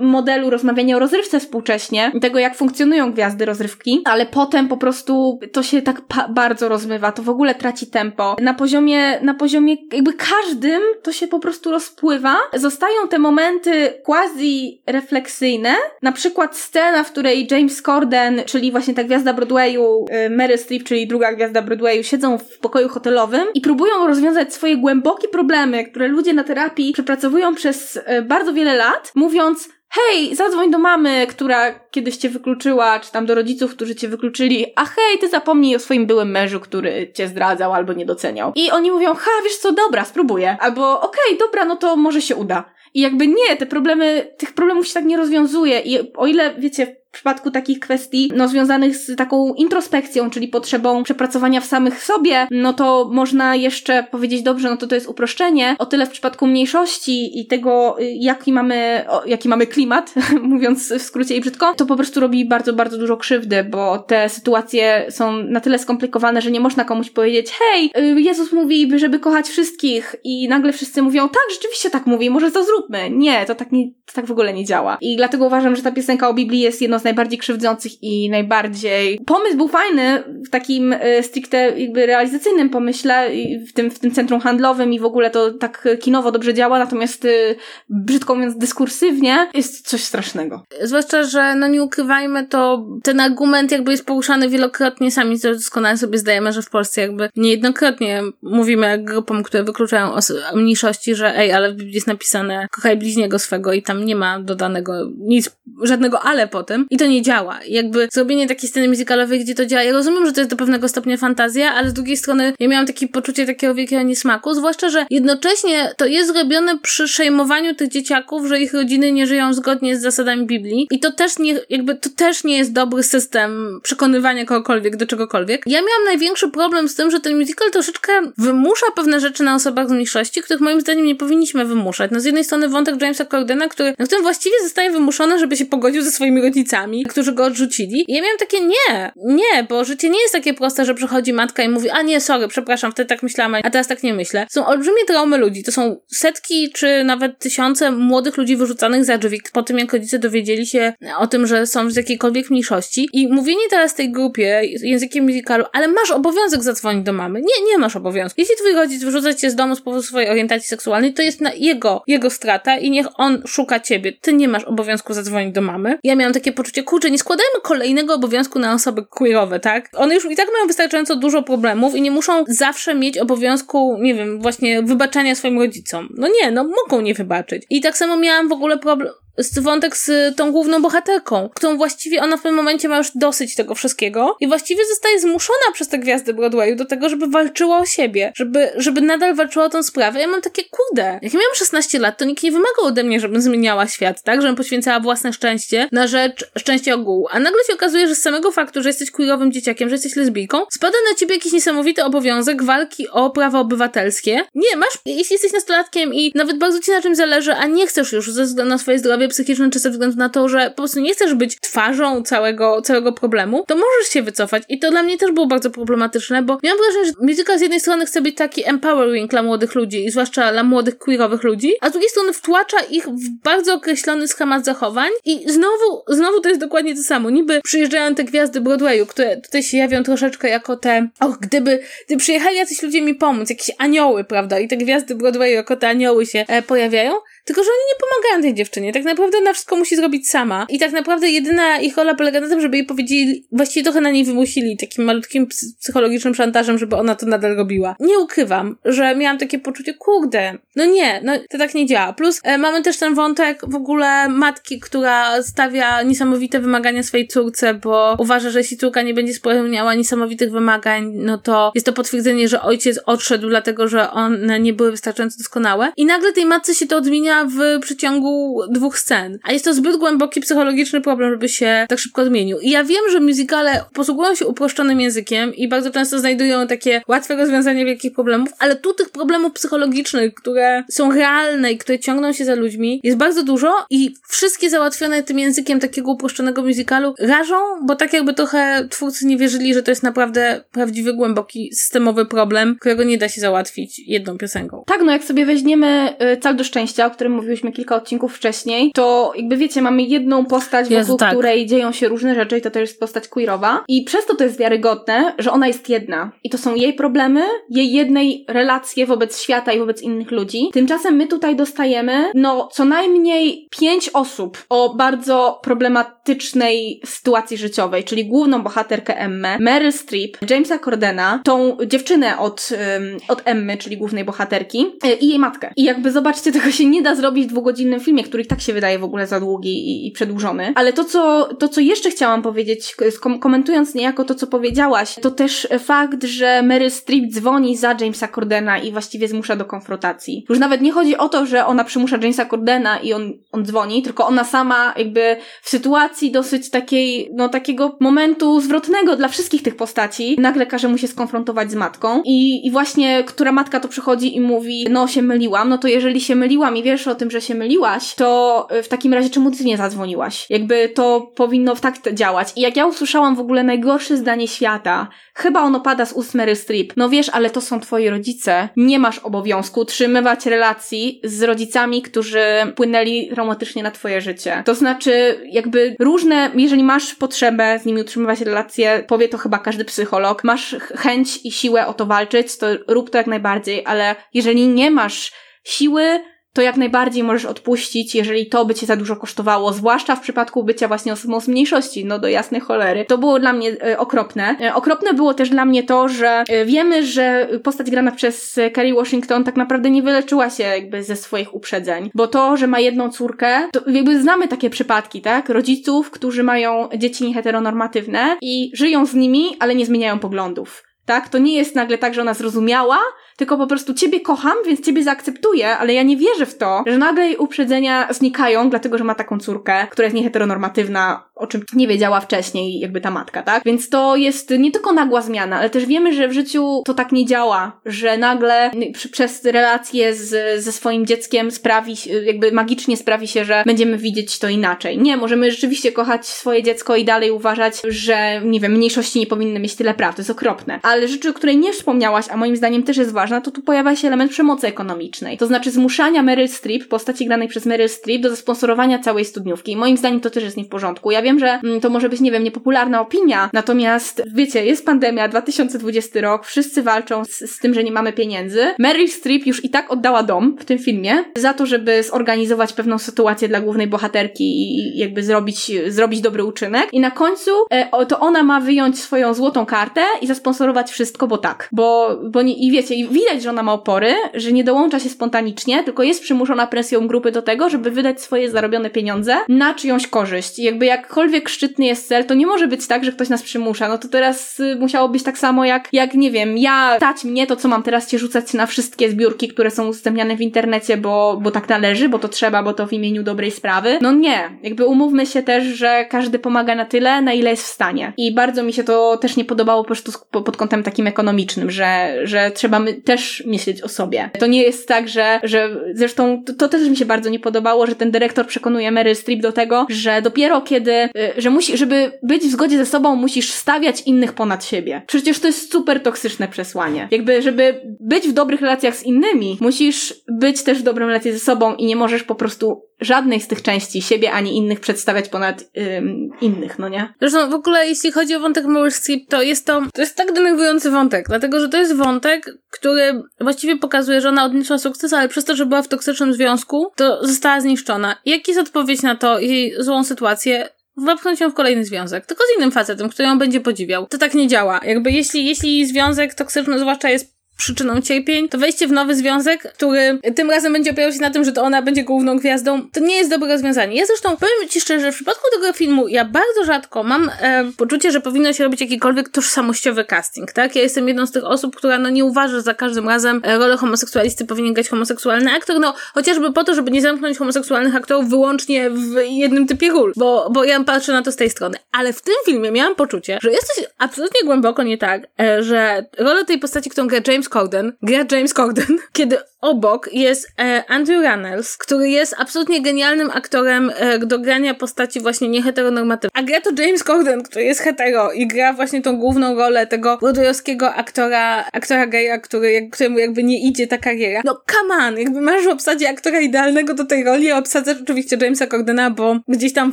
modelu 0.00 0.50
rozmawiania 0.50 0.96
o 0.96 0.98
rozrywce 0.98 1.40
współcześnie, 1.40 2.12
tego 2.20 2.38
jak 2.38 2.56
funkcjonują 2.56 3.12
gwiazdy 3.12 3.44
rozrywki, 3.44 4.02
ale 4.04 4.26
potem 4.26 4.68
po 4.68 4.76
prostu 4.76 5.38
to 5.52 5.62
się 5.62 5.82
tak 5.82 6.02
bardzo 6.30 6.68
rozmywa, 6.68 7.12
to 7.12 7.22
w 7.22 7.28
ogóle 7.28 7.54
traci 7.54 7.86
tempo. 7.86 8.36
Na 8.40 8.54
poziomie, 8.54 9.20
na 9.20 9.34
poziomie 9.34 9.76
jakby 9.92 10.12
każdym 10.12 10.82
to 11.02 11.12
się 11.12 11.26
po 11.26 11.38
prostu 11.38 11.70
rozpływa. 11.70 12.36
Zostają 12.54 13.08
te 13.10 13.18
momenty 13.18 13.94
quasi 14.04 14.82
refleksyjne, 14.86 15.74
na 16.02 16.12
przykład 16.12 16.56
scena, 16.56 17.04
w 17.04 17.12
której 17.12 17.48
James 17.50 17.82
Corden, 17.82 18.42
czyli 18.46 18.72
właśnie 18.72 18.94
ta 18.94 19.04
gwiazda 19.04 19.32
Broadwayu, 19.32 20.06
y, 20.26 20.30
Meryl 20.30 20.58
Streep, 20.58 20.84
czyli 20.84 21.06
druga 21.06 21.32
gwiazda 21.32 21.62
Broadwayu, 21.62 22.02
siedzą 22.02 22.38
w 22.38 22.58
pokoju 22.58 22.88
hotelowym 22.88 23.46
i 23.54 23.60
próbują 23.60 24.06
rozwiązać 24.06 24.54
swoje 24.54 24.76
głębokie 24.76 25.28
problemy, 25.28 25.84
które 25.84 26.08
ludzie 26.08 26.34
na 26.36 26.44
terapii 26.44 26.92
przepracowują 26.92 27.54
przez 27.54 27.96
y, 27.96 28.22
bardzo 28.22 28.52
wiele 28.52 28.76
lat, 28.76 29.12
mówiąc, 29.14 29.68
hej, 29.88 30.34
zadzwoń 30.34 30.70
do 30.70 30.78
mamy, 30.78 31.26
która 31.26 31.80
kiedyś 31.90 32.16
cię 32.16 32.28
wykluczyła, 32.28 33.00
czy 33.00 33.12
tam 33.12 33.26
do 33.26 33.34
rodziców, 33.34 33.70
którzy 33.70 33.94
cię 33.94 34.08
wykluczyli, 34.08 34.66
a 34.76 34.84
hej, 34.84 35.18
ty 35.20 35.28
zapomnij 35.28 35.76
o 35.76 35.78
swoim 35.78 36.06
byłym 36.06 36.30
mężu, 36.30 36.60
który 36.60 37.12
cię 37.12 37.28
zdradzał 37.28 37.72
albo 37.72 37.92
nie 37.92 38.06
doceniał. 38.06 38.52
I 38.54 38.70
oni 38.70 38.90
mówią, 38.90 39.14
ha, 39.14 39.30
wiesz 39.44 39.56
co, 39.56 39.72
dobra, 39.72 40.04
spróbuję. 40.04 40.56
Albo 40.60 41.00
okej, 41.00 41.24
okay, 41.26 41.38
dobra, 41.38 41.64
no 41.64 41.76
to 41.76 41.96
może 41.96 42.22
się 42.22 42.36
uda. 42.36 42.76
I 42.94 43.00
jakby 43.00 43.26
nie, 43.26 43.56
te 43.58 43.66
problemy, 43.66 44.34
tych 44.38 44.52
problemów 44.52 44.88
się 44.88 44.94
tak 44.94 45.04
nie 45.04 45.16
rozwiązuje. 45.16 45.80
I 45.80 46.12
o 46.14 46.26
ile, 46.26 46.54
wiecie, 46.58 46.96
w 47.16 47.18
przypadku 47.18 47.50
takich 47.50 47.80
kwestii, 47.80 48.32
no, 48.34 48.48
związanych 48.48 48.96
z 48.96 49.16
taką 49.16 49.54
introspekcją, 49.54 50.30
czyli 50.30 50.48
potrzebą 50.48 51.02
przepracowania 51.02 51.60
w 51.60 51.64
samych 51.64 52.02
sobie, 52.02 52.46
no 52.50 52.72
to 52.72 53.10
można 53.12 53.56
jeszcze 53.56 54.06
powiedzieć, 54.10 54.42
dobrze, 54.42 54.70
no 54.70 54.76
to 54.76 54.86
to 54.86 54.94
jest 54.94 55.08
uproszczenie. 55.08 55.76
O 55.78 55.86
tyle 55.86 56.06
w 56.06 56.10
przypadku 56.10 56.46
mniejszości 56.46 57.40
i 57.40 57.46
tego, 57.46 57.96
y, 58.00 58.12
jaki 58.20 58.52
mamy, 58.52 59.04
o, 59.08 59.24
jaki 59.26 59.48
mamy 59.48 59.66
klimat, 59.66 60.14
mówiąc 60.42 60.92
w 60.92 61.02
skrócie 61.02 61.36
i 61.36 61.40
brzydko, 61.40 61.74
to 61.74 61.86
po 61.86 61.96
prostu 61.96 62.20
robi 62.20 62.44
bardzo, 62.44 62.72
bardzo 62.72 62.98
dużo 62.98 63.16
krzywdy, 63.16 63.64
bo 63.64 63.98
te 63.98 64.28
sytuacje 64.28 65.06
są 65.10 65.32
na 65.32 65.60
tyle 65.60 65.78
skomplikowane, 65.78 66.42
że 66.42 66.50
nie 66.50 66.60
można 66.60 66.84
komuś 66.84 67.10
powiedzieć, 67.10 67.52
hej, 67.58 67.90
y, 67.98 68.20
Jezus 68.20 68.52
mówi, 68.52 68.98
żeby 68.98 69.18
kochać 69.18 69.48
wszystkich 69.48 70.16
i 70.24 70.48
nagle 70.48 70.72
wszyscy 70.72 71.02
mówią, 71.02 71.28
tak, 71.28 71.44
rzeczywiście 71.52 71.90
tak 71.90 72.06
mówi, 72.06 72.30
może 72.30 72.50
to 72.50 72.64
zróbmy. 72.64 73.10
Nie, 73.10 73.46
to 73.46 73.54
tak, 73.54 73.72
nie, 73.72 73.90
to 74.06 74.12
tak 74.14 74.26
w 74.26 74.32
ogóle 74.32 74.52
nie 74.52 74.64
działa. 74.64 74.98
I 75.00 75.16
dlatego 75.16 75.46
uważam, 75.46 75.76
że 75.76 75.82
ta 75.82 75.92
piosenka 75.92 76.28
o 76.28 76.34
Biblii 76.34 76.60
jest 76.60 76.82
jedną 76.82 76.98
z 76.98 77.05
najbardziej 77.06 77.38
krzywdzących 77.38 78.02
i 78.02 78.30
najbardziej... 78.30 79.20
Pomysł 79.26 79.56
był 79.56 79.68
fajny 79.68 80.22
w 80.46 80.50
takim 80.50 80.92
y, 80.92 81.22
stricte 81.22 81.78
jakby 81.78 82.06
realizacyjnym 82.06 82.70
pomyśle, 82.70 83.30
w 83.68 83.72
tym, 83.72 83.90
w 83.90 83.98
tym 83.98 84.10
centrum 84.10 84.40
handlowym 84.40 84.92
i 84.92 85.00
w 85.00 85.04
ogóle 85.04 85.30
to 85.30 85.52
tak 85.52 85.88
kinowo 86.00 86.32
dobrze 86.32 86.54
działa, 86.54 86.78
natomiast 86.78 87.24
y, 87.24 87.56
brzydko 87.88 88.34
mówiąc 88.34 88.58
dyskursywnie 88.58 89.48
jest 89.54 89.88
coś 89.88 90.04
strasznego. 90.04 90.62
Zwłaszcza, 90.82 91.22
że 91.22 91.54
no 91.54 91.68
nie 91.68 91.82
ukrywajmy, 91.82 92.46
to 92.46 92.86
ten 93.02 93.20
argument 93.20 93.72
jakby 93.72 93.90
jest 93.90 94.06
poruszany 94.06 94.48
wielokrotnie, 94.48 95.10
sami 95.10 95.38
doskonale 95.38 95.98
sobie 95.98 96.18
zdajemy, 96.18 96.52
że 96.52 96.62
w 96.62 96.70
Polsce 96.70 97.00
jakby 97.00 97.28
niejednokrotnie 97.36 98.22
mówimy 98.42 98.98
grupom, 98.98 99.42
które 99.42 99.64
wykluczają 99.64 100.12
mniejszości, 100.54 101.14
że 101.14 101.38
ej, 101.38 101.52
ale 101.52 101.72
w 101.72 101.76
Biblii 101.76 101.94
jest 101.94 102.06
napisane 102.06 102.68
kochaj 102.70 102.96
bliźniego 102.96 103.38
swego 103.38 103.72
i 103.72 103.82
tam 103.82 104.04
nie 104.04 104.16
ma 104.16 104.40
dodanego 104.40 104.92
nic, 105.18 105.56
żadnego 105.82 106.20
ale 106.20 106.48
po 106.48 106.62
tym 106.62 106.86
i 106.90 106.95
to 106.96 107.06
nie 107.06 107.22
działa. 107.22 107.60
Jakby 107.68 108.08
zrobienie 108.12 108.48
takiej 108.48 108.68
sceny 108.68 108.88
muzykalowej, 108.88 109.40
gdzie 109.40 109.54
to 109.54 109.66
działa, 109.66 109.82
ja 109.82 109.92
rozumiem, 109.92 110.26
że 110.26 110.32
to 110.32 110.40
jest 110.40 110.50
do 110.50 110.56
pewnego 110.56 110.88
stopnia 110.88 111.16
fantazja, 111.16 111.72
ale 111.72 111.90
z 111.90 111.92
drugiej 111.92 112.16
strony 112.16 112.52
ja 112.60 112.68
miałam 112.68 112.86
takie 112.86 113.08
poczucie 113.08 113.46
takiego 113.46 113.74
wielkiego 113.74 114.02
niesmaku, 114.02 114.54
zwłaszcza, 114.54 114.90
że 114.90 115.06
jednocześnie 115.10 115.94
to 115.96 116.06
jest 116.06 116.32
zrobione 116.32 116.78
przy 116.78 117.08
szejmowaniu 117.08 117.74
tych 117.74 117.88
dzieciaków, 117.88 118.46
że 118.46 118.60
ich 118.60 118.74
rodziny 118.74 119.12
nie 119.12 119.26
żyją 119.26 119.54
zgodnie 119.54 119.96
z 119.96 120.02
zasadami 120.02 120.46
Biblii 120.46 120.86
i 120.90 121.00
to 121.00 121.12
też 121.12 121.38
nie, 121.38 121.60
jakby 121.70 121.94
to 121.94 122.10
też 122.10 122.44
nie 122.44 122.58
jest 122.58 122.72
dobry 122.72 123.02
system 123.02 123.80
przekonywania 123.82 124.44
kogokolwiek 124.44 124.96
do 124.96 125.06
czegokolwiek. 125.06 125.62
Ja 125.66 125.78
miałam 125.78 126.04
największy 126.04 126.48
problem 126.48 126.88
z 126.88 126.94
tym, 126.94 127.10
że 127.10 127.20
ten 127.20 127.38
musical 127.38 127.70
troszeczkę 127.70 128.12
wymusza 128.38 128.86
pewne 128.96 129.20
rzeczy 129.20 129.42
na 129.42 129.54
osobach 129.54 129.88
z 129.88 129.92
mniejszości, 129.92 130.42
których 130.42 130.60
moim 130.60 130.80
zdaniem 130.80 131.06
nie 131.06 131.14
powinniśmy 131.14 131.64
wymuszać. 131.64 132.10
No 132.10 132.20
z 132.20 132.24
jednej 132.24 132.44
strony 132.44 132.68
wątek 132.68 133.02
Jamesa 133.02 133.24
Cordena, 133.24 133.68
który, 133.68 133.94
na 133.98 134.06
którym 134.06 134.22
właściwie 134.22 134.56
zostaje 134.62 134.90
wymuszony, 134.90 135.38
żeby 135.38 135.56
się 135.56 135.66
pogodził 135.66 136.02
ze 136.02 136.10
swoimi 136.10 136.42
rodzicami, 136.42 136.75
którzy 137.08 137.32
go 137.32 137.44
odrzucili. 137.44 138.04
I 138.08 138.14
ja 138.14 138.22
miałam 138.22 138.38
takie 138.38 138.60
nie, 138.60 139.12
nie, 139.24 139.64
bo 139.68 139.84
życie 139.84 140.10
nie 140.10 140.20
jest 140.20 140.32
takie 140.32 140.54
proste, 140.54 140.84
że 140.84 140.94
przychodzi 140.94 141.32
matka 141.32 141.62
i 141.62 141.68
mówi, 141.68 141.90
a 141.90 142.02
nie, 142.02 142.20
sorry, 142.20 142.48
przepraszam, 142.48 142.92
wtedy 142.92 143.08
tak 143.08 143.22
myślałam, 143.22 143.54
a 143.54 143.70
teraz 143.70 143.88
tak 143.88 144.02
nie 144.02 144.14
myślę. 144.14 144.46
Są 144.50 144.66
olbrzymie 144.66 145.04
traumy 145.06 145.36
ludzi. 145.36 145.62
To 145.62 145.72
są 145.72 145.96
setki 146.06 146.72
czy 146.72 147.04
nawet 147.04 147.38
tysiące 147.38 147.90
młodych 147.90 148.36
ludzi 148.36 148.56
wyrzucanych 148.56 149.04
za 149.04 149.18
drzwi 149.18 149.40
po 149.52 149.62
tym, 149.62 149.78
jak 149.78 149.92
rodzice 149.92 150.18
dowiedzieli 150.18 150.66
się 150.66 150.92
o 151.18 151.26
tym, 151.26 151.46
że 151.46 151.66
są 151.66 151.90
z 151.90 151.96
jakiejkolwiek 151.96 152.50
mniejszości. 152.50 153.08
I 153.12 153.28
mówienie 153.28 153.68
teraz 153.70 153.94
tej 153.94 154.12
grupie 154.12 154.60
językiem 154.82 155.24
musicalu, 155.24 155.64
ale 155.72 155.88
masz 155.88 156.10
obowiązek 156.10 156.62
zadzwonić 156.62 157.04
do 157.04 157.12
mamy. 157.12 157.40
Nie, 157.40 157.66
nie 157.66 157.78
masz 157.78 157.96
obowiązku. 157.96 158.40
Jeśli 158.40 158.56
twój 158.56 158.72
rodzic 158.72 159.04
wyrzuca 159.04 159.34
cię 159.34 159.50
z 159.50 159.54
domu 159.54 159.76
z 159.76 159.80
powodu 159.80 160.02
swojej 160.02 160.30
orientacji 160.30 160.68
seksualnej, 160.68 161.14
to 161.14 161.22
jest 161.22 161.40
na 161.40 161.52
jego, 161.52 162.02
jego 162.06 162.30
strata 162.30 162.78
i 162.78 162.90
niech 162.90 163.06
on 163.14 163.42
szuka 163.46 163.80
ciebie. 163.80 164.12
Ty 164.12 164.32
nie 164.32 164.48
masz 164.48 164.64
obowiązku 164.64 165.14
zadzwonić 165.14 165.54
do 165.54 165.60
mamy. 165.60 165.98
Ja 166.04 166.14
miałam 166.14 166.32
takie 166.32 166.52
poczucie, 166.52 166.65
kurczę, 166.86 167.10
nie 167.10 167.18
składajmy 167.18 167.60
kolejnego 167.62 168.14
obowiązku 168.14 168.58
na 168.58 168.72
osoby 168.72 169.06
queerowe, 169.06 169.60
tak? 169.60 169.90
One 169.94 170.14
już 170.14 170.24
i 170.30 170.36
tak 170.36 170.48
mają 170.52 170.66
wystarczająco 170.66 171.16
dużo 171.16 171.42
problemów 171.42 171.94
i 171.94 172.02
nie 172.02 172.10
muszą 172.10 172.44
zawsze 172.48 172.94
mieć 172.94 173.18
obowiązku, 173.18 173.98
nie 174.00 174.14
wiem, 174.14 174.42
właśnie 174.42 174.82
wybaczania 174.82 175.34
swoim 175.34 175.58
rodzicom. 175.58 176.08
No 176.16 176.28
nie, 176.28 176.50
no 176.50 176.64
mogą 176.64 177.00
nie 177.00 177.14
wybaczyć. 177.14 177.62
I 177.70 177.80
tak 177.80 177.96
samo 177.96 178.16
miałam 178.16 178.48
w 178.48 178.52
ogóle 178.52 178.78
problem, 178.78 179.12
wątek 179.60 179.96
z 179.96 180.36
tą 180.36 180.52
główną 180.52 180.82
bohaterką, 180.82 181.50
którą 181.54 181.76
właściwie 181.76 182.22
ona 182.22 182.36
w 182.36 182.42
pewnym 182.42 182.56
momencie 182.56 182.88
ma 182.88 182.98
już 182.98 183.10
dosyć 183.14 183.54
tego 183.54 183.74
wszystkiego 183.74 184.36
i 184.40 184.46
właściwie 184.48 184.86
zostaje 184.86 185.20
zmuszona 185.20 185.72
przez 185.72 185.88
te 185.88 185.98
gwiazdy 185.98 186.34
Broadwayu 186.34 186.76
do 186.76 186.84
tego, 186.84 187.08
żeby 187.08 187.26
walczyła 187.26 187.78
o 187.78 187.86
siebie, 187.86 188.32
żeby, 188.36 188.70
żeby 188.76 189.00
nadal 189.00 189.34
walczyła 189.34 189.64
o 189.64 189.68
tą 189.68 189.82
sprawę. 189.82 190.20
Ja 190.20 190.26
mam 190.26 190.42
takie, 190.42 190.62
kurde, 190.64 191.18
jak 191.22 191.34
ja 191.34 191.40
miałam 191.40 191.54
16 191.54 191.98
lat, 191.98 192.18
to 192.18 192.24
nikt 192.24 192.42
nie 192.42 192.52
wymagał 192.52 192.84
ode 192.84 193.04
mnie, 193.04 193.20
żebym 193.20 193.40
zmieniała 193.40 193.86
świat, 193.86 194.22
tak? 194.22 194.42
Żebym 194.42 194.56
poświęcała 194.56 195.00
własne 195.00 195.32
szczęście 195.32 195.88
na 195.92 196.06
rzecz 196.06 196.50
szczęścia 196.58 196.94
ogółu. 196.94 197.26
A 197.30 197.38
nagle 197.38 197.58
się 197.66 197.74
okazuje, 197.74 198.08
że 198.08 198.14
z 198.14 198.22
samego 198.22 198.52
faktu, 198.52 198.82
że 198.82 198.88
jesteś 198.88 199.10
queerowym 199.10 199.52
dzieciakiem, 199.52 199.88
że 199.88 199.94
jesteś 199.94 200.16
lesbijką, 200.16 200.58
spada 200.70 200.98
na 201.10 201.16
ciebie 201.16 201.34
jakiś 201.34 201.52
niesamowity 201.52 202.04
obowiązek 202.04 202.62
walki 202.62 203.08
o 203.08 203.30
prawa 203.30 203.60
obywatelskie. 203.60 204.40
Nie, 204.54 204.76
masz, 204.76 204.98
jeśli 205.06 205.34
jesteś 205.34 205.52
nastolatkiem 205.52 206.14
i 206.14 206.32
nawet 206.34 206.58
bardzo 206.58 206.80
ci 206.80 206.90
na 206.90 207.02
czym 207.02 207.14
zależy, 207.14 207.54
a 207.54 207.66
nie 207.66 207.86
chcesz 207.86 208.12
już 208.12 208.32
ze 208.32 208.44
względu 208.44 208.70
na 208.70 208.78
swoje 208.78 208.98
zdrowie 208.98 209.25
zdrowie 209.26 209.28
psychiczne, 209.28 209.70
czy 209.70 209.78
ze 209.78 209.90
względu 209.90 210.16
na 210.16 210.28
to, 210.28 210.48
że 210.48 210.70
po 210.70 210.76
prostu 210.76 211.00
nie 211.00 211.12
chcesz 211.12 211.34
być 211.34 211.60
twarzą 211.60 212.22
całego, 212.22 212.82
całego 212.82 213.12
problemu, 213.12 213.64
to 213.66 213.74
możesz 213.74 214.12
się 214.12 214.22
wycofać. 214.22 214.62
I 214.68 214.78
to 214.78 214.90
dla 214.90 215.02
mnie 215.02 215.18
też 215.18 215.32
było 215.32 215.46
bardzo 215.46 215.70
problematyczne, 215.70 216.42
bo 216.42 216.58
miałam 216.62 216.78
wrażenie, 216.78 217.06
że 217.06 217.12
muzyka 217.26 217.58
z 217.58 217.60
jednej 217.60 217.80
strony 217.80 218.06
chce 218.06 218.20
być 218.20 218.36
taki 218.36 218.68
empowering 218.68 219.30
dla 219.30 219.42
młodych 219.42 219.74
ludzi, 219.74 220.04
i 220.04 220.10
zwłaszcza 220.10 220.52
dla 220.52 220.64
młodych 220.64 220.98
queerowych 220.98 221.42
ludzi, 221.42 221.72
a 221.80 221.88
z 221.88 221.92
drugiej 221.92 222.10
strony 222.10 222.32
wtłacza 222.32 222.76
ich 222.90 223.08
w 223.08 223.30
bardzo 223.44 223.74
określony 223.74 224.28
schemat 224.28 224.64
zachowań 224.64 225.10
i 225.24 225.52
znowu, 225.52 226.02
znowu 226.08 226.40
to 226.40 226.48
jest 226.48 226.60
dokładnie 226.60 226.96
to 226.96 227.02
samo. 227.02 227.30
Niby 227.30 227.60
przyjeżdżają 227.64 228.14
te 228.14 228.24
gwiazdy 228.24 228.60
Broadwayu, 228.60 229.06
które 229.06 229.36
tutaj 229.36 229.62
się 229.62 229.76
jawią 229.76 230.02
troszeczkę 230.02 230.48
jako 230.48 230.76
te, 230.76 231.08
och, 231.20 231.38
gdyby, 231.40 231.80
gdyby 232.06 232.20
przyjechali 232.20 232.56
jacyś 232.56 232.82
ludzie 232.82 233.02
mi 233.02 233.14
pomóc, 233.14 233.50
jakieś 233.50 233.70
anioły, 233.78 234.24
prawda, 234.24 234.58
i 234.58 234.68
te 234.68 234.76
gwiazdy 234.76 235.14
Broadwayu 235.14 235.54
jako 235.54 235.76
te 235.76 235.88
anioły 235.88 236.26
się 236.26 236.44
e, 236.48 236.62
pojawiają, 236.62 237.12
tylko, 237.46 237.64
że 237.64 237.70
oni 237.70 237.80
nie 237.88 238.06
pomagają 238.06 238.42
tej 238.42 238.54
dziewczynie. 238.54 238.92
Tak 238.92 239.04
naprawdę 239.04 239.38
ona 239.38 239.52
wszystko 239.52 239.76
musi 239.76 239.96
zrobić 239.96 240.30
sama. 240.30 240.66
I 240.68 240.78
tak 240.78 240.92
naprawdę 240.92 241.30
jedyna 241.30 241.80
ich 241.80 241.96
rola 241.96 242.14
polega 242.14 242.40
na 242.40 242.48
tym, 242.48 242.60
żeby 242.60 242.76
jej 242.76 242.86
powiedzieli, 242.86 243.46
właściwie 243.52 243.84
trochę 243.84 244.00
na 244.00 244.10
niej 244.10 244.24
wymusili 244.24 244.76
takim 244.76 245.04
malutkim 245.04 245.46
psychologicznym 245.80 246.34
szantażem, 246.34 246.78
żeby 246.78 246.96
ona 246.96 247.14
to 247.14 247.26
nadal 247.26 247.56
robiła. 247.56 247.96
Nie 248.00 248.18
ukrywam, 248.18 248.76
że 248.84 249.16
miałam 249.16 249.38
takie 249.38 249.58
poczucie, 249.58 249.94
kurde, 249.94 250.58
no 250.76 250.84
nie, 250.84 251.20
no 251.24 251.32
to 251.50 251.58
tak 251.58 251.74
nie 251.74 251.86
działa. 251.86 252.12
Plus 252.12 252.40
e, 252.44 252.58
mamy 252.58 252.82
też 252.82 252.98
ten 252.98 253.14
wątek 253.14 253.60
w 253.68 253.74
ogóle 253.74 254.28
matki, 254.28 254.80
która 254.80 255.42
stawia 255.42 256.02
niesamowite 256.02 256.60
wymagania 256.60 257.02
swojej 257.02 257.28
córce, 257.28 257.74
bo 257.74 258.16
uważa, 258.18 258.50
że 258.50 258.58
jeśli 258.58 258.76
córka 258.76 259.02
nie 259.02 259.14
będzie 259.14 259.34
spełniała 259.34 259.94
niesamowitych 259.94 260.52
wymagań, 260.52 261.12
no 261.14 261.38
to 261.38 261.72
jest 261.74 261.86
to 261.86 261.92
potwierdzenie, 261.92 262.48
że 262.48 262.62
ojciec 262.62 263.00
odszedł, 263.06 263.48
dlatego 263.48 263.88
że 263.88 264.10
one 264.10 264.60
nie 264.60 264.72
były 264.72 264.90
wystarczająco 264.90 265.38
doskonałe. 265.38 265.92
I 265.96 266.06
nagle 266.06 266.32
tej 266.32 266.46
matce 266.46 266.74
się 266.74 266.86
to 266.86 266.96
odmienia 266.96 267.35
w 267.44 267.80
przeciągu 267.80 268.60
dwóch 268.70 268.98
scen. 268.98 269.38
A 269.42 269.52
jest 269.52 269.64
to 269.64 269.74
zbyt 269.74 269.96
głęboki 269.96 270.40
psychologiczny 270.40 271.00
problem, 271.00 271.30
żeby 271.30 271.48
się 271.48 271.86
tak 271.88 271.98
szybko 271.98 272.24
zmienił. 272.24 272.58
I 272.60 272.70
ja 272.70 272.84
wiem, 272.84 273.02
że 273.12 273.20
musicale 273.20 273.84
posługują 273.92 274.34
się 274.34 274.46
uproszczonym 274.46 275.00
językiem 275.00 275.54
i 275.54 275.68
bardzo 275.68 275.90
często 275.90 276.18
znajdują 276.18 276.66
takie 276.66 277.02
łatwe 277.08 277.36
rozwiązania 277.36 277.84
wielkich 277.84 278.12
problemów, 278.12 278.48
ale 278.58 278.76
tu 278.76 278.94
tych 278.94 279.10
problemów 279.10 279.52
psychologicznych, 279.52 280.34
które 280.34 280.84
są 280.90 281.12
realne 281.12 281.72
i 281.72 281.78
które 281.78 281.98
ciągną 281.98 282.32
się 282.32 282.44
za 282.44 282.54
ludźmi, 282.54 283.00
jest 283.02 283.18
bardzo 283.18 283.42
dużo 283.42 283.72
i 283.90 284.14
wszystkie 284.28 284.70
załatwione 284.70 285.22
tym 285.22 285.38
językiem 285.38 285.80
takiego 285.80 286.12
uproszczonego 286.12 286.62
musicalu 286.62 287.14
rażą, 287.18 287.56
bo 287.86 287.96
tak 287.96 288.12
jakby 288.12 288.34
trochę 288.34 288.88
twórcy 288.90 289.26
nie 289.26 289.36
wierzyli, 289.36 289.74
że 289.74 289.82
to 289.82 289.90
jest 289.90 290.02
naprawdę 290.02 290.60
prawdziwy, 290.72 291.14
głęboki, 291.14 291.70
systemowy 291.74 292.26
problem, 292.26 292.76
którego 292.80 293.04
nie 293.04 293.18
da 293.18 293.28
się 293.28 293.40
załatwić 293.40 293.98
jedną 293.98 294.38
piosenką. 294.38 294.84
Tak, 294.86 295.02
no 295.04 295.12
jak 295.12 295.24
sobie 295.24 295.46
weźmiemy 295.46 296.16
y, 296.32 296.36
Cal 296.36 296.56
do 296.56 296.64
Szczęścia, 296.64 297.06
o 297.06 297.10
którym 297.10 297.25
którym 297.26 297.36
mówiłyśmy 297.36 297.72
kilka 297.72 297.96
odcinków 297.96 298.36
wcześniej, 298.36 298.92
to 298.94 299.32
jakby 299.36 299.56
wiecie, 299.56 299.82
mamy 299.82 300.02
jedną 300.02 300.44
postać, 300.44 300.90
Jezu, 300.90 301.06
wokół 301.06 301.18
tak. 301.18 301.32
której 301.32 301.66
dzieją 301.66 301.92
się 301.92 302.08
różne 302.08 302.34
rzeczy 302.34 302.58
i 302.58 302.60
to 302.60 302.70
też 302.70 302.80
jest 302.80 303.00
postać 303.00 303.28
queerowa. 303.28 303.84
I 303.88 304.04
przez 304.04 304.26
to 304.26 304.36
to 304.36 304.44
jest 304.44 304.58
wiarygodne, 304.58 305.34
że 305.38 305.52
ona 305.52 305.66
jest 305.66 305.88
jedna. 305.88 306.32
I 306.44 306.50
to 306.50 306.58
są 306.58 306.74
jej 306.74 306.94
problemy, 306.94 307.42
jej 307.70 307.92
jednej 307.92 308.44
relacje 308.48 309.06
wobec 309.06 309.40
świata 309.40 309.72
i 309.72 309.78
wobec 309.78 310.02
innych 310.02 310.30
ludzi. 310.30 310.68
Tymczasem 310.72 311.16
my 311.16 311.26
tutaj 311.26 311.56
dostajemy, 311.56 312.30
no, 312.34 312.68
co 312.72 312.84
najmniej 312.84 313.68
pięć 313.80 314.08
osób 314.08 314.64
o 314.68 314.94
bardzo 314.94 315.60
problematycznej 315.62 317.00
sytuacji 317.04 317.56
życiowej, 317.56 318.04
czyli 318.04 318.26
główną 318.26 318.62
bohaterkę 318.62 319.18
Emmę, 319.18 319.58
Meryl 319.60 319.92
Streep, 319.92 320.50
Jamesa 320.50 320.78
Cordena, 320.78 321.40
tą 321.44 321.76
dziewczynę 321.86 322.38
od, 322.38 322.70
um, 322.72 323.18
od 323.28 323.42
Emmy, 323.44 323.76
czyli 323.76 323.96
głównej 323.96 324.24
bohaterki, 324.24 324.86
e, 325.04 325.14
i 325.14 325.28
jej 325.28 325.38
matkę. 325.38 325.72
I 325.76 325.84
jakby 325.84 326.12
zobaczcie, 326.12 326.52
tego 326.52 326.70
się 326.70 326.86
nie 326.86 327.02
da 327.02 327.15
zrobić 327.16 327.46
w 327.46 327.50
dwugodzinnym 327.50 328.00
filmie, 328.00 328.24
który 328.24 328.44
tak 328.44 328.60
się 328.60 328.72
wydaje 328.72 328.98
w 328.98 329.04
ogóle 329.04 329.26
za 329.26 329.40
długi 329.40 329.70
i, 329.70 330.06
i 330.06 330.12
przedłużony. 330.12 330.72
Ale 330.74 330.92
to 330.92 331.04
co, 331.04 331.48
to, 331.58 331.68
co 331.68 331.80
jeszcze 331.80 332.10
chciałam 332.10 332.42
powiedzieć, 332.42 332.96
komentując 333.40 333.94
niejako 333.94 334.24
to, 334.24 334.34
co 334.34 334.46
powiedziałaś, 334.46 335.14
to 335.22 335.30
też 335.30 335.68
fakt, 335.78 336.24
że 336.24 336.62
Mary 336.62 336.90
Streep 336.90 337.24
dzwoni 337.30 337.76
za 337.76 337.96
Jamesa 338.00 338.28
Cordena 338.28 338.78
i 338.78 338.92
właściwie 338.92 339.28
zmusza 339.28 339.56
do 339.56 339.64
konfrontacji. 339.64 340.44
Już 340.48 340.58
nawet 340.58 340.80
nie 340.80 340.92
chodzi 340.92 341.16
o 341.16 341.28
to, 341.28 341.46
że 341.46 341.66
ona 341.66 341.84
przymusza 341.84 342.16
Jamesa 342.16 342.44
Cordena 342.44 342.98
i 342.98 343.12
on, 343.12 343.32
on 343.52 343.64
dzwoni, 343.64 344.02
tylko 344.02 344.26
ona 344.26 344.44
sama 344.44 344.94
jakby 344.96 345.36
w 345.62 345.68
sytuacji 345.68 346.30
dosyć 346.30 346.70
takiej, 346.70 347.30
no 347.34 347.48
takiego 347.48 347.96
momentu 348.00 348.60
zwrotnego 348.60 349.16
dla 349.16 349.28
wszystkich 349.28 349.62
tych 349.62 349.76
postaci, 349.76 350.36
nagle 350.38 350.66
każe 350.66 350.88
mu 350.88 350.98
się 350.98 351.08
skonfrontować 351.08 351.70
z 351.70 351.74
matką 351.74 352.22
i, 352.24 352.66
i 352.66 352.70
właśnie, 352.70 353.24
która 353.24 353.52
matka 353.52 353.80
to 353.80 353.88
przychodzi 353.88 354.36
i 354.36 354.40
mówi, 354.40 354.86
no 354.90 355.08
się 355.08 355.22
myliłam, 355.22 355.68
no 355.68 355.78
to 355.78 355.88
jeżeli 355.88 356.20
się 356.20 356.34
myliłam 356.34 356.76
i 356.76 356.82
wiesz, 356.82 357.05
wiesz 357.06 357.14
o 357.14 357.18
tym, 357.18 357.30
że 357.30 357.40
się 357.40 357.54
myliłaś, 357.54 358.14
to 358.14 358.66
e, 358.70 358.82
w 358.82 358.88
takim 358.88 359.14
razie 359.14 359.30
czemu 359.30 359.50
ty 359.50 359.64
nie 359.64 359.76
zadzwoniłaś? 359.76 360.46
Jakby 360.50 360.88
to 360.88 361.32
powinno 361.34 361.74
w 361.74 361.80
tak 361.80 361.94
działać. 362.14 362.52
I 362.56 362.60
jak 362.60 362.76
ja 362.76 362.86
usłyszałam 362.86 363.36
w 363.36 363.40
ogóle 363.40 363.62
najgorsze 363.64 364.16
zdanie 364.16 364.48
świata, 364.48 365.08
chyba 365.34 365.60
ono 365.62 365.80
pada 365.80 366.06
z 366.06 366.12
ust 366.12 366.36
Streep, 366.54 366.92
no 366.96 367.08
wiesz, 367.08 367.28
ale 367.28 367.50
to 367.50 367.60
są 367.60 367.80
twoi 367.80 368.08
rodzice, 368.08 368.68
nie 368.76 368.98
masz 368.98 369.18
obowiązku 369.18 369.80
utrzymywać 369.80 370.46
relacji 370.46 371.20
z 371.24 371.42
rodzicami, 371.42 372.02
którzy 372.02 372.44
płynęli 372.76 373.28
traumatycznie 373.28 373.82
na 373.82 373.90
twoje 373.90 374.20
życie. 374.20 374.62
To 374.66 374.74
znaczy, 374.74 375.40
jakby 375.50 375.96
różne, 375.98 376.50
jeżeli 376.54 376.82
masz 376.82 377.14
potrzebę 377.14 377.78
z 377.82 377.86
nimi 377.86 378.00
utrzymywać 378.00 378.40
relacje, 378.40 379.04
powie 379.08 379.28
to 379.28 379.38
chyba 379.38 379.58
każdy 379.58 379.84
psycholog, 379.84 380.44
masz 380.44 380.76
chęć 380.96 381.40
i 381.44 381.52
siłę 381.52 381.86
o 381.86 381.94
to 381.94 382.06
walczyć, 382.06 382.58
to 382.58 382.66
rób 382.88 383.10
to 383.10 383.18
jak 383.18 383.26
najbardziej, 383.26 383.82
ale 383.86 384.16
jeżeli 384.34 384.68
nie 384.68 384.90
masz 384.90 385.32
siły, 385.64 386.20
to 386.56 386.62
jak 386.62 386.76
najbardziej 386.76 387.22
możesz 387.22 387.44
odpuścić, 387.44 388.14
jeżeli 388.14 388.46
to 388.46 388.64
by 388.64 388.74
cię 388.74 388.86
za 388.86 388.96
dużo 388.96 389.16
kosztowało, 389.16 389.72
zwłaszcza 389.72 390.16
w 390.16 390.20
przypadku 390.20 390.64
bycia 390.64 390.88
właśnie 390.88 391.12
osobą 391.12 391.40
z 391.40 391.48
mniejszości, 391.48 392.04
no 392.04 392.18
do 392.18 392.28
jasnej 392.28 392.60
cholery. 392.60 393.04
To 393.04 393.18
było 393.18 393.40
dla 393.40 393.52
mnie 393.52 393.76
e, 393.82 393.98
okropne. 393.98 394.56
E, 394.60 394.74
okropne 394.74 395.14
było 395.14 395.34
też 395.34 395.50
dla 395.50 395.64
mnie 395.64 395.82
to, 395.82 396.08
że 396.08 396.44
e, 396.48 396.64
wiemy, 396.64 397.06
że 397.06 397.48
postać 397.62 397.90
grana 397.90 398.12
przez 398.12 398.60
Kerry 398.72 398.94
Washington 398.94 399.44
tak 399.44 399.56
naprawdę 399.56 399.90
nie 399.90 400.02
wyleczyła 400.02 400.50
się 400.50 400.62
jakby 400.62 401.02
ze 401.02 401.16
swoich 401.16 401.54
uprzedzeń, 401.54 402.10
bo 402.14 402.26
to, 402.26 402.56
że 402.56 402.66
ma 402.66 402.80
jedną 402.80 403.10
córkę, 403.10 403.68
to 403.72 403.90
jakby 403.90 404.20
znamy 404.20 404.48
takie 404.48 404.70
przypadki, 404.70 405.20
tak? 405.20 405.48
Rodziców, 405.48 406.10
którzy 406.10 406.42
mają 406.42 406.88
dzieci 406.98 407.24
nieheteronormatywne 407.24 408.36
i 408.42 408.70
żyją 408.74 409.06
z 409.06 409.14
nimi, 409.14 409.56
ale 409.60 409.74
nie 409.74 409.86
zmieniają 409.86 410.18
poglądów. 410.18 410.86
Tak? 411.06 411.28
To 411.28 411.38
nie 411.38 411.54
jest 411.54 411.74
nagle 411.74 411.98
tak, 411.98 412.14
że 412.14 412.20
ona 412.20 412.34
zrozumiała, 412.34 412.98
tylko 413.36 413.56
po 413.56 413.66
prostu 413.66 413.94
ciebie 413.94 414.20
kocham, 414.20 414.54
więc 414.66 414.80
ciebie 414.80 415.02
zaakceptuję, 415.02 415.76
ale 415.76 415.94
ja 415.94 416.02
nie 416.02 416.16
wierzę 416.16 416.46
w 416.46 416.58
to, 416.58 416.84
że 416.86 416.98
nagle 416.98 417.24
jej 417.24 417.36
uprzedzenia 417.36 418.08
znikają, 418.10 418.70
dlatego 418.70 418.98
że 418.98 419.04
ma 419.04 419.14
taką 419.14 419.38
córkę, 419.38 419.86
która 419.90 420.06
jest 420.06 420.16
nieheteronormatywna, 420.16 421.22
o 421.34 421.46
czym 421.46 421.64
nie 421.72 421.88
wiedziała 421.88 422.20
wcześniej 422.20 422.80
jakby 422.80 423.00
ta 423.00 423.10
matka, 423.10 423.42
tak? 423.42 423.62
Więc 423.64 423.88
to 423.88 424.16
jest 424.16 424.50
nie 424.50 424.70
tylko 424.70 424.92
nagła 424.92 425.22
zmiana, 425.22 425.58
ale 425.58 425.70
też 425.70 425.86
wiemy, 425.86 426.12
że 426.12 426.28
w 426.28 426.32
życiu 426.32 426.82
to 426.84 426.94
tak 426.94 427.12
nie 427.12 427.26
działa, 427.26 427.80
że 427.86 428.18
nagle 428.18 428.70
przez 429.12 429.44
relacje 429.44 430.14
z, 430.14 430.64
ze 430.64 430.72
swoim 430.72 431.06
dzieckiem 431.06 431.50
sprawi, 431.50 431.94
jakby 432.24 432.52
magicznie 432.52 432.96
sprawi 432.96 433.28
się, 433.28 433.44
że 433.44 433.62
będziemy 433.66 433.98
widzieć 433.98 434.38
to 434.38 434.48
inaczej. 434.48 434.98
Nie, 434.98 435.16
możemy 435.16 435.50
rzeczywiście 435.50 435.92
kochać 435.92 436.26
swoje 436.26 436.62
dziecko 436.62 436.96
i 436.96 437.04
dalej 437.04 437.30
uważać, 437.30 437.82
że, 437.88 438.40
nie 438.44 438.60
wiem, 438.60 438.72
mniejszości 438.72 439.20
nie 439.20 439.26
powinny 439.26 439.60
mieć 439.60 439.74
tyle 439.74 439.94
praw, 439.94 440.14
to 440.14 440.20
jest 440.20 440.30
okropne. 440.30 440.80
Ale 440.82 441.08
rzeczy, 441.08 441.30
o 441.30 441.32
której 441.32 441.56
nie 441.56 441.72
wspomniałaś, 441.72 442.26
a 442.30 442.36
moim 442.36 442.56
zdaniem 442.56 442.82
też 442.82 442.96
jest 442.96 443.12
ważne, 443.12 443.25
ważna, 443.26 443.40
to 443.40 443.50
tu 443.50 443.62
pojawia 443.62 443.96
się 443.96 444.08
element 444.08 444.30
przemocy 444.30 444.66
ekonomicznej. 444.66 445.38
To 445.38 445.46
znaczy 445.46 445.70
zmuszania 445.70 446.22
Meryl 446.22 446.48
Streep, 446.48 446.88
postaci 446.88 447.26
granej 447.26 447.48
przez 447.48 447.66
Meryl 447.66 447.88
Streep, 447.88 448.22
do 448.22 448.30
zasponsorowania 448.30 448.98
całej 448.98 449.24
studniówki. 449.24 449.76
Moim 449.76 449.96
zdaniem 449.96 450.20
to 450.20 450.30
też 450.30 450.44
jest 450.44 450.56
nie 450.56 450.64
w 450.64 450.68
porządku. 450.68 451.10
Ja 451.10 451.22
wiem, 451.22 451.38
że 451.38 451.58
mm, 451.64 451.80
to 451.80 451.90
może 451.90 452.08
być, 452.08 452.20
nie 452.20 452.32
wiem, 452.32 452.44
niepopularna 452.44 453.00
opinia, 453.00 453.50
natomiast 453.52 454.22
wiecie, 454.34 454.66
jest 454.66 454.86
pandemia, 454.86 455.28
2020 455.28 456.20
rok, 456.20 456.46
wszyscy 456.46 456.82
walczą 456.82 457.24
z, 457.24 457.50
z 457.50 457.58
tym, 457.58 457.74
że 457.74 457.84
nie 457.84 457.92
mamy 457.92 458.12
pieniędzy. 458.12 458.74
Meryl 458.78 459.08
Streep 459.08 459.46
już 459.46 459.64
i 459.64 459.70
tak 459.70 459.90
oddała 459.92 460.22
dom 460.22 460.56
w 460.60 460.64
tym 460.64 460.78
filmie 460.78 461.24
za 461.36 461.54
to, 461.54 461.66
żeby 461.66 462.02
zorganizować 462.02 462.72
pewną 462.72 462.98
sytuację 462.98 463.48
dla 463.48 463.60
głównej 463.60 463.86
bohaterki 463.86 464.44
i 464.44 464.98
jakby 464.98 465.22
zrobić, 465.22 465.72
zrobić 465.88 466.20
dobry 466.20 466.44
uczynek. 466.44 466.88
I 466.92 467.00
na 467.00 467.10
końcu 467.10 467.50
e, 467.70 468.06
to 468.06 468.20
ona 468.20 468.42
ma 468.42 468.60
wyjąć 468.60 468.98
swoją 468.98 469.34
złotą 469.34 469.66
kartę 469.66 470.00
i 470.20 470.26
zasponsorować 470.26 470.90
wszystko, 470.90 471.26
bo 471.26 471.38
tak. 471.38 471.68
Bo, 471.72 472.18
bo 472.30 472.42
nie, 472.42 472.54
i 472.54 472.70
wiecie, 472.70 472.94
i 472.94 473.08
widać, 473.16 473.42
że 473.42 473.50
ona 473.50 473.62
ma 473.62 473.72
opory, 473.72 474.14
że 474.34 474.52
nie 474.52 474.64
dołącza 474.64 475.00
się 475.00 475.08
spontanicznie, 475.08 475.84
tylko 475.84 476.02
jest 476.02 476.22
przymuszona 476.22 476.66
presją 476.66 477.06
grupy 477.06 477.32
do 477.32 477.42
tego, 477.42 477.70
żeby 477.70 477.90
wydać 477.90 478.20
swoje 478.20 478.50
zarobione 478.50 478.90
pieniądze 478.90 479.36
na 479.48 479.74
czyjąś 479.74 480.06
korzyść. 480.06 480.58
I 480.58 480.62
jakby 480.62 480.86
jakkolwiek 480.86 481.48
szczytny 481.48 481.84
jest 481.84 482.08
cel, 482.08 482.24
to 482.24 482.34
nie 482.34 482.46
może 482.46 482.68
być 482.68 482.86
tak, 482.86 483.04
że 483.04 483.12
ktoś 483.12 483.28
nas 483.28 483.42
przymusza. 483.42 483.88
No 483.88 483.98
to 483.98 484.08
teraz 484.08 484.60
y, 484.60 484.76
musiało 484.76 485.08
być 485.08 485.22
tak 485.22 485.38
samo 485.38 485.64
jak, 485.64 485.88
jak 485.92 486.14
nie 486.14 486.30
wiem, 486.30 486.58
ja 486.58 486.96
stać 486.96 487.24
mnie, 487.24 487.46
to 487.46 487.56
co 487.56 487.68
mam 487.68 487.82
teraz 487.82 488.10
cię 488.10 488.18
rzucać 488.18 488.54
na 488.54 488.66
wszystkie 488.66 489.10
zbiórki, 489.10 489.48
które 489.48 489.70
są 489.70 489.84
udostępniane 489.84 490.36
w 490.36 490.40
internecie, 490.40 490.96
bo, 490.96 491.38
bo 491.42 491.50
tak 491.50 491.68
należy, 491.68 492.08
bo 492.08 492.18
to 492.18 492.28
trzeba, 492.28 492.62
bo 492.62 492.72
to 492.72 492.86
w 492.86 492.92
imieniu 492.92 493.22
dobrej 493.22 493.50
sprawy. 493.50 493.98
No 494.00 494.12
nie. 494.12 494.50
Jakby 494.62 494.86
umówmy 494.86 495.26
się 495.26 495.42
też, 495.42 495.64
że 495.64 496.04
każdy 496.10 496.38
pomaga 496.38 496.74
na 496.74 496.84
tyle, 496.84 497.22
na 497.22 497.32
ile 497.32 497.50
jest 497.50 497.62
w 497.62 497.66
stanie. 497.66 498.12
I 498.16 498.34
bardzo 498.34 498.62
mi 498.62 498.72
się 498.72 498.84
to 498.84 499.16
też 499.16 499.36
nie 499.36 499.44
podobało 499.44 499.82
po 499.82 499.86
prostu 499.86 500.12
pod 500.30 500.56
kątem 500.56 500.82
takim 500.82 501.06
ekonomicznym, 501.06 501.70
że, 501.70 502.16
że 502.24 502.50
trzeba 502.50 502.78
my, 502.78 502.94
też 503.06 503.42
myśleć 503.46 503.82
o 503.82 503.88
sobie. 503.88 504.30
To 504.38 504.46
nie 504.46 504.62
jest 504.62 504.88
tak, 504.88 505.08
że, 505.08 505.40
że 505.42 505.76
zresztą 505.92 506.42
to, 506.44 506.54
to 506.54 506.68
też 506.68 506.88
mi 506.88 506.96
się 506.96 507.06
bardzo 507.06 507.30
nie 507.30 507.38
podobało, 507.38 507.86
że 507.86 507.94
ten 507.94 508.10
dyrektor 508.10 508.46
przekonuje 508.46 508.90
Meryl 508.90 509.16
Streep 509.16 509.40
do 509.40 509.52
tego, 509.52 509.86
że 509.90 510.22
dopiero 510.22 510.60
kiedy, 510.60 510.92
y, 510.92 511.08
że 511.36 511.50
musi, 511.50 511.76
żeby 511.76 512.12
być 512.22 512.42
w 512.42 512.50
zgodzie 512.50 512.78
ze 512.78 512.86
sobą, 512.86 513.16
musisz 513.16 513.50
stawiać 513.50 514.00
innych 514.00 514.32
ponad 514.32 514.64
siebie. 514.64 515.02
Przecież 515.06 515.40
to 515.40 515.46
jest 515.46 515.72
super 515.72 516.02
toksyczne 516.02 516.48
przesłanie. 516.48 517.08
Jakby, 517.10 517.42
żeby 517.42 517.80
być 518.00 518.28
w 518.28 518.32
dobrych 518.32 518.60
relacjach 518.60 518.96
z 518.96 519.02
innymi, 519.02 519.58
musisz 519.60 520.14
być 520.28 520.62
też 520.62 520.78
w 520.78 520.82
dobrym 520.82 521.08
relacji 521.08 521.32
ze 521.32 521.38
sobą 521.38 521.74
i 521.74 521.86
nie 521.86 521.96
możesz 521.96 522.22
po 522.22 522.34
prostu 522.34 522.82
żadnej 523.00 523.40
z 523.40 523.48
tych 523.48 523.62
części 523.62 524.02
siebie 524.02 524.32
ani 524.32 524.56
innych 524.56 524.80
przedstawiać 524.80 525.28
ponad 525.28 525.64
ym, 525.98 526.30
innych, 526.40 526.78
no 526.78 526.88
nie? 526.88 527.14
Zresztą 527.20 527.50
w 527.50 527.54
ogóle 527.54 527.88
jeśli 527.88 528.12
chodzi 528.12 528.34
o 528.34 528.40
wątek 528.40 528.64
Streep, 528.90 529.20
to 529.28 529.42
jest 529.42 529.66
to, 529.66 529.82
to 529.94 530.00
jest 530.00 530.16
tak 530.16 530.32
denerwujący 530.32 530.90
wątek, 530.90 531.28
dlatego 531.28 531.60
że 531.60 531.68
to 531.68 531.76
jest 531.76 531.96
wątek, 531.96 532.50
który 532.70 533.22
właściwie 533.40 533.76
pokazuje, 533.76 534.20
że 534.20 534.28
ona 534.28 534.44
odniosła 534.44 534.78
sukces, 534.78 535.12
ale 535.12 535.28
przez 535.28 535.44
to, 535.44 535.56
że 535.56 535.66
była 535.66 535.82
w 535.82 535.88
toksycznym 535.88 536.34
związku, 536.34 536.86
to 536.96 537.26
została 537.26 537.60
zniszczona. 537.60 538.16
Jaki 538.24 538.50
jest 538.50 538.60
odpowiedź 538.60 539.02
na 539.02 539.16
to 539.16 539.38
jej 539.38 539.74
złą 539.78 540.04
sytuację? 540.04 540.68
wepchnąć 540.96 541.40
ją 541.40 541.50
w 541.50 541.54
kolejny 541.54 541.84
związek, 541.84 542.26
tylko 542.26 542.44
z 542.44 542.56
innym 542.56 542.72
facetem, 542.72 543.08
który 543.08 543.28
ją 543.28 543.38
będzie 543.38 543.60
podziwiał. 543.60 544.06
To 544.06 544.18
tak 544.18 544.34
nie 544.34 544.48
działa. 544.48 544.80
Jakby 544.84 545.10
jeśli, 545.10 545.46
jeśli 545.46 545.86
związek 545.86 546.34
toksyczny 546.34 546.78
zwłaszcza 546.78 547.10
jest 547.10 547.35
przyczyną 547.56 548.00
cierpień, 548.00 548.48
to 548.48 548.58
wejście 548.58 548.88
w 548.88 548.92
nowy 548.92 549.14
związek, 549.14 549.72
który 549.72 550.18
tym 550.34 550.50
razem 550.50 550.72
będzie 550.72 550.90
opierał 550.90 551.12
się 551.12 551.20
na 551.20 551.30
tym, 551.30 551.44
że 551.44 551.52
to 551.52 551.62
ona 551.62 551.82
będzie 551.82 552.04
główną 552.04 552.38
gwiazdą, 552.38 552.90
to 552.92 553.00
nie 553.00 553.16
jest 553.16 553.30
dobre 553.30 553.48
rozwiązanie. 553.48 553.96
Ja 553.96 554.06
zresztą 554.06 554.36
powiem 554.36 554.68
Ci 554.70 554.80
szczerze, 554.80 555.12
w 555.12 555.14
przypadku 555.14 555.42
tego 555.52 555.72
filmu 555.72 556.08
ja 556.08 556.24
bardzo 556.24 556.64
rzadko 556.64 557.02
mam 557.02 557.30
e, 557.40 557.64
poczucie, 557.76 558.12
że 558.12 558.20
powinno 558.20 558.52
się 558.52 558.64
robić 558.64 558.80
jakikolwiek 558.80 559.28
tożsamościowy 559.28 560.04
casting, 560.04 560.52
tak? 560.52 560.76
Ja 560.76 560.82
jestem 560.82 561.08
jedną 561.08 561.26
z 561.26 561.32
tych 561.32 561.44
osób, 561.44 561.76
która 561.76 561.98
no 561.98 562.10
nie 562.10 562.24
uważa, 562.24 562.54
że 562.54 562.62
za 562.62 562.74
każdym 562.74 563.08
razem 563.08 563.40
e, 563.44 563.58
rolę 563.58 563.76
homoseksualisty 563.76 564.44
powinien 564.44 564.74
grać 564.74 564.88
homoseksualny 564.88 565.52
aktor, 565.52 565.80
no 565.80 565.94
chociażby 566.14 566.52
po 566.52 566.64
to, 566.64 566.74
żeby 566.74 566.90
nie 566.90 567.02
zamknąć 567.02 567.38
homoseksualnych 567.38 567.96
aktorów 567.96 568.28
wyłącznie 568.28 568.90
w 568.90 569.14
jednym 569.28 569.66
typie 569.66 569.90
ról, 569.90 570.12
bo, 570.16 570.50
bo 570.52 570.64
ja 570.64 570.84
patrzę 570.84 571.12
na 571.12 571.22
to 571.22 571.32
z 571.32 571.36
tej 571.36 571.50
strony. 571.50 571.78
Ale 571.92 572.12
w 572.12 572.22
tym 572.22 572.34
filmie 572.44 572.70
miałam 572.70 572.94
poczucie, 572.94 573.38
że 573.42 573.50
jest 573.50 573.90
absolutnie 573.98 574.40
głęboko 574.44 574.82
nie 574.82 574.98
tak, 574.98 575.22
e, 575.40 575.62
że 575.62 576.04
rolę 576.18 576.44
tej 576.44 576.58
postaci, 576.58 576.90
którą 576.90 577.06
gra 577.06 577.20
James 577.26 577.45
James 577.46 577.48
Corden, 577.48 577.96
gra 578.02 578.24
James 578.30 578.52
Corden, 578.52 578.98
kiedy 579.12 579.38
obok 579.60 580.08
jest 580.12 580.48
e, 580.58 580.84
Andrew 580.88 581.22
Rannells, 581.22 581.76
który 581.76 582.10
jest 582.10 582.34
absolutnie 582.38 582.82
genialnym 582.82 583.30
aktorem 583.30 583.92
e, 583.96 584.18
do 584.18 584.38
grania 584.38 584.74
postaci 584.74 585.20
właśnie 585.20 585.48
nieheteronormatywnej. 585.48 586.30
A 586.34 586.42
gra 586.42 586.60
to 586.60 586.70
James 586.82 587.04
Corden, 587.04 587.42
który 587.42 587.64
jest 587.64 587.80
hetero 587.80 588.32
i 588.32 588.46
gra 588.46 588.72
właśnie 588.72 589.02
tą 589.02 589.16
główną 589.16 589.54
rolę 589.54 589.86
tego 589.86 590.18
broadwayowskiego 590.18 590.94
aktora, 590.94 591.64
aktora 591.72 592.06
geja, 592.06 592.38
który, 592.38 592.88
któremu 592.92 593.18
jakby 593.18 593.42
nie 593.42 593.68
idzie 593.68 593.86
ta 593.86 593.98
kariera. 593.98 594.40
No 594.44 594.62
come 594.72 595.04
on, 595.04 595.18
jakby 595.18 595.40
masz 595.40 595.64
w 595.64 595.68
obsadzie 595.68 596.08
aktora 596.08 596.40
idealnego 596.40 596.94
do 596.94 597.04
tej 597.04 597.24
roli, 597.24 597.50
a 597.50 597.62
oczywiście 598.02 598.38
Jamesa 598.40 598.66
Cordena, 598.66 599.10
bo 599.10 599.36
gdzieś 599.48 599.72
tam 599.72 599.92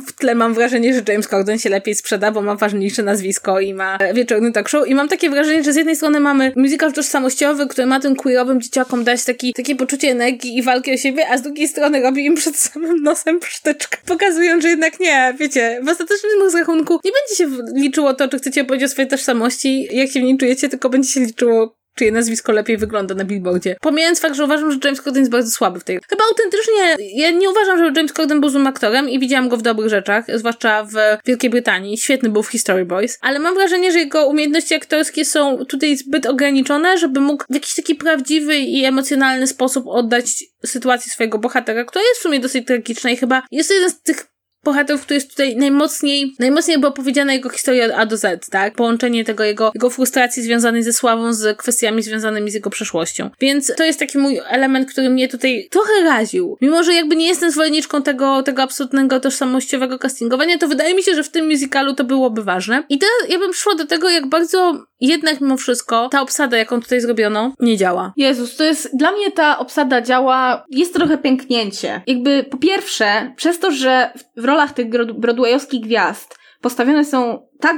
w 0.00 0.12
tle 0.12 0.34
mam 0.34 0.54
wrażenie, 0.54 0.94
że 0.94 1.02
James 1.08 1.28
Corden 1.28 1.58
się 1.58 1.70
lepiej 1.70 1.94
sprzeda, 1.94 2.30
bo 2.30 2.42
ma 2.42 2.54
ważniejsze 2.54 3.02
nazwisko 3.02 3.60
i 3.60 3.74
ma 3.74 3.98
wieczorny 4.14 4.52
talk 4.52 4.68
show 4.68 4.88
i 4.88 4.94
mam 4.94 5.08
takie 5.08 5.30
wrażenie, 5.30 5.64
że 5.64 5.72
z 5.72 5.76
jednej 5.76 5.96
strony 5.96 6.20
mamy 6.20 6.52
musical 6.56 6.92
tożsamościowy, 6.92 7.66
który 7.66 7.86
ma 7.86 8.00
tym 8.00 8.16
queerowym 8.16 8.60
dzieciakom 8.60 9.04
dać 9.04 9.24
taki 9.24 9.53
takie 9.54 9.76
poczucie 9.76 10.10
energii 10.10 10.58
i 10.58 10.62
walki 10.62 10.94
o 10.94 10.96
siebie, 10.96 11.28
a 11.28 11.38
z 11.38 11.42
drugiej 11.42 11.68
strony 11.68 12.02
robi 12.02 12.24
im 12.24 12.34
przed 12.34 12.56
samym 12.56 13.02
nosem 13.02 13.40
psztyczkę, 13.40 13.98
pokazując, 14.06 14.62
że 14.62 14.68
jednak 14.68 15.00
nie, 15.00 15.34
wiecie, 15.38 15.80
w 15.82 15.88
ostatecznym 15.88 16.40
rozrachunku 16.40 17.00
nie 17.04 17.10
będzie 17.12 17.36
się 17.36 17.62
liczyło 17.74 18.14
to, 18.14 18.28
czy 18.28 18.38
chcecie 18.38 18.64
powiedzieć 18.64 18.86
o 18.86 18.92
swojej 18.92 19.10
tożsamości, 19.10 19.88
jak 19.92 20.10
się 20.10 20.20
w 20.20 20.22
niej 20.22 20.36
czujecie, 20.36 20.68
tylko 20.68 20.90
będzie 20.90 21.08
się 21.08 21.20
liczyło 21.20 21.76
czyje 21.94 22.12
nazwisko 22.12 22.52
lepiej 22.52 22.76
wygląda 22.76 23.14
na 23.14 23.24
billboardzie. 23.24 23.76
Pomijając 23.80 24.20
fakt, 24.20 24.34
że 24.36 24.44
uważam, 24.44 24.72
że 24.72 24.78
James 24.84 25.00
Corden 25.00 25.22
jest 25.22 25.32
bardzo 25.32 25.50
słaby 25.50 25.80
w 25.80 25.84
tej. 25.84 25.98
Chyba 26.10 26.24
autentycznie, 26.24 26.96
ja 27.14 27.30
nie 27.30 27.50
uważam, 27.50 27.78
że 27.78 27.84
James 27.96 28.12
Corden 28.12 28.40
był 28.40 28.50
złym 28.50 28.66
aktorem 28.66 29.08
i 29.08 29.18
widziałam 29.18 29.48
go 29.48 29.56
w 29.56 29.62
dobrych 29.62 29.88
rzeczach, 29.88 30.24
zwłaszcza 30.34 30.84
w 30.84 30.92
Wielkiej 31.24 31.50
Brytanii. 31.50 31.98
Świetny 31.98 32.30
był 32.30 32.42
w 32.42 32.48
History 32.48 32.84
Boys, 32.84 33.18
ale 33.20 33.38
mam 33.38 33.54
wrażenie, 33.54 33.92
że 33.92 33.98
jego 33.98 34.26
umiejętności 34.26 34.74
aktorskie 34.74 35.24
są 35.24 35.64
tutaj 35.64 35.96
zbyt 35.96 36.26
ograniczone, 36.26 36.98
żeby 36.98 37.20
mógł 37.20 37.44
w 37.50 37.54
jakiś 37.54 37.74
taki 37.74 37.94
prawdziwy 37.94 38.56
i 38.56 38.84
emocjonalny 38.84 39.46
sposób 39.46 39.86
oddać 39.86 40.44
sytuację 40.66 41.12
swojego 41.12 41.38
bohatera, 41.38 41.84
która 41.84 42.04
jest 42.04 42.20
w 42.20 42.22
sumie 42.22 42.40
dosyć 42.40 42.66
tragiczna 42.66 43.10
i 43.10 43.16
chyba 43.16 43.42
jest 43.50 43.70
jeden 43.70 43.90
z 43.90 44.02
tych 44.02 44.33
bohaterów, 44.64 45.02
który 45.02 45.14
jest 45.14 45.30
tutaj 45.30 45.56
najmocniej, 45.56 46.34
najmocniej 46.38 46.78
była 46.78 46.92
powiedziana 46.92 47.32
jego 47.32 47.48
historia 47.48 47.96
A 47.96 48.06
do 48.06 48.16
Z, 48.16 48.50
tak? 48.50 48.74
Połączenie 48.74 49.24
tego 49.24 49.44
jego, 49.44 49.70
jego 49.74 49.90
frustracji 49.90 50.42
związanej 50.42 50.82
ze 50.82 50.92
sławą 50.92 51.32
z 51.32 51.58
kwestiami 51.58 52.02
związanymi 52.02 52.50
z 52.50 52.54
jego 52.54 52.70
przeszłością. 52.70 53.30
Więc 53.40 53.72
to 53.76 53.84
jest 53.84 53.98
taki 53.98 54.18
mój 54.18 54.40
element, 54.48 54.90
który 54.90 55.10
mnie 55.10 55.28
tutaj 55.28 55.68
trochę 55.70 55.92
raził. 56.04 56.56
Mimo, 56.60 56.82
że 56.82 56.94
jakby 56.94 57.16
nie 57.16 57.26
jestem 57.26 57.50
zwolenniczką 57.50 58.02
tego, 58.02 58.42
tego 58.42 58.62
absolutnego 58.62 59.20
tożsamościowego 59.20 59.98
castingowania, 59.98 60.58
to 60.58 60.68
wydaje 60.68 60.94
mi 60.94 61.02
się, 61.02 61.14
że 61.14 61.24
w 61.24 61.30
tym 61.30 61.48
musicalu 61.48 61.94
to 61.94 62.04
byłoby 62.04 62.44
ważne. 62.44 62.84
I 62.88 62.98
teraz 62.98 63.30
ja 63.30 63.38
bym 63.38 63.50
przyszła 63.50 63.74
do 63.74 63.86
tego, 63.86 64.08
jak 64.08 64.26
bardzo 64.26 64.84
jednak 65.06 65.40
mimo 65.40 65.56
wszystko 65.56 66.08
ta 66.08 66.20
obsada, 66.22 66.56
jaką 66.56 66.80
tutaj 66.80 67.00
zrobiono, 67.00 67.52
nie 67.60 67.76
działa. 67.76 68.12
Jezus, 68.16 68.56
to 68.56 68.64
jest, 68.64 68.96
dla 68.96 69.12
mnie 69.12 69.30
ta 69.30 69.58
obsada 69.58 70.02
działa, 70.02 70.64
jest 70.70 70.94
trochę 70.94 71.18
pęknięcie. 71.18 72.02
Jakby 72.06 72.44
po 72.50 72.56
pierwsze, 72.56 73.32
przez 73.36 73.58
to, 73.58 73.70
że 73.70 74.12
w 74.36 74.44
rolach 74.44 74.72
tych 74.72 74.88
broadwayowskich 75.14 75.80
gwiazd 75.80 76.38
postawione 76.60 77.04
są 77.04 77.48
tak 77.60 77.76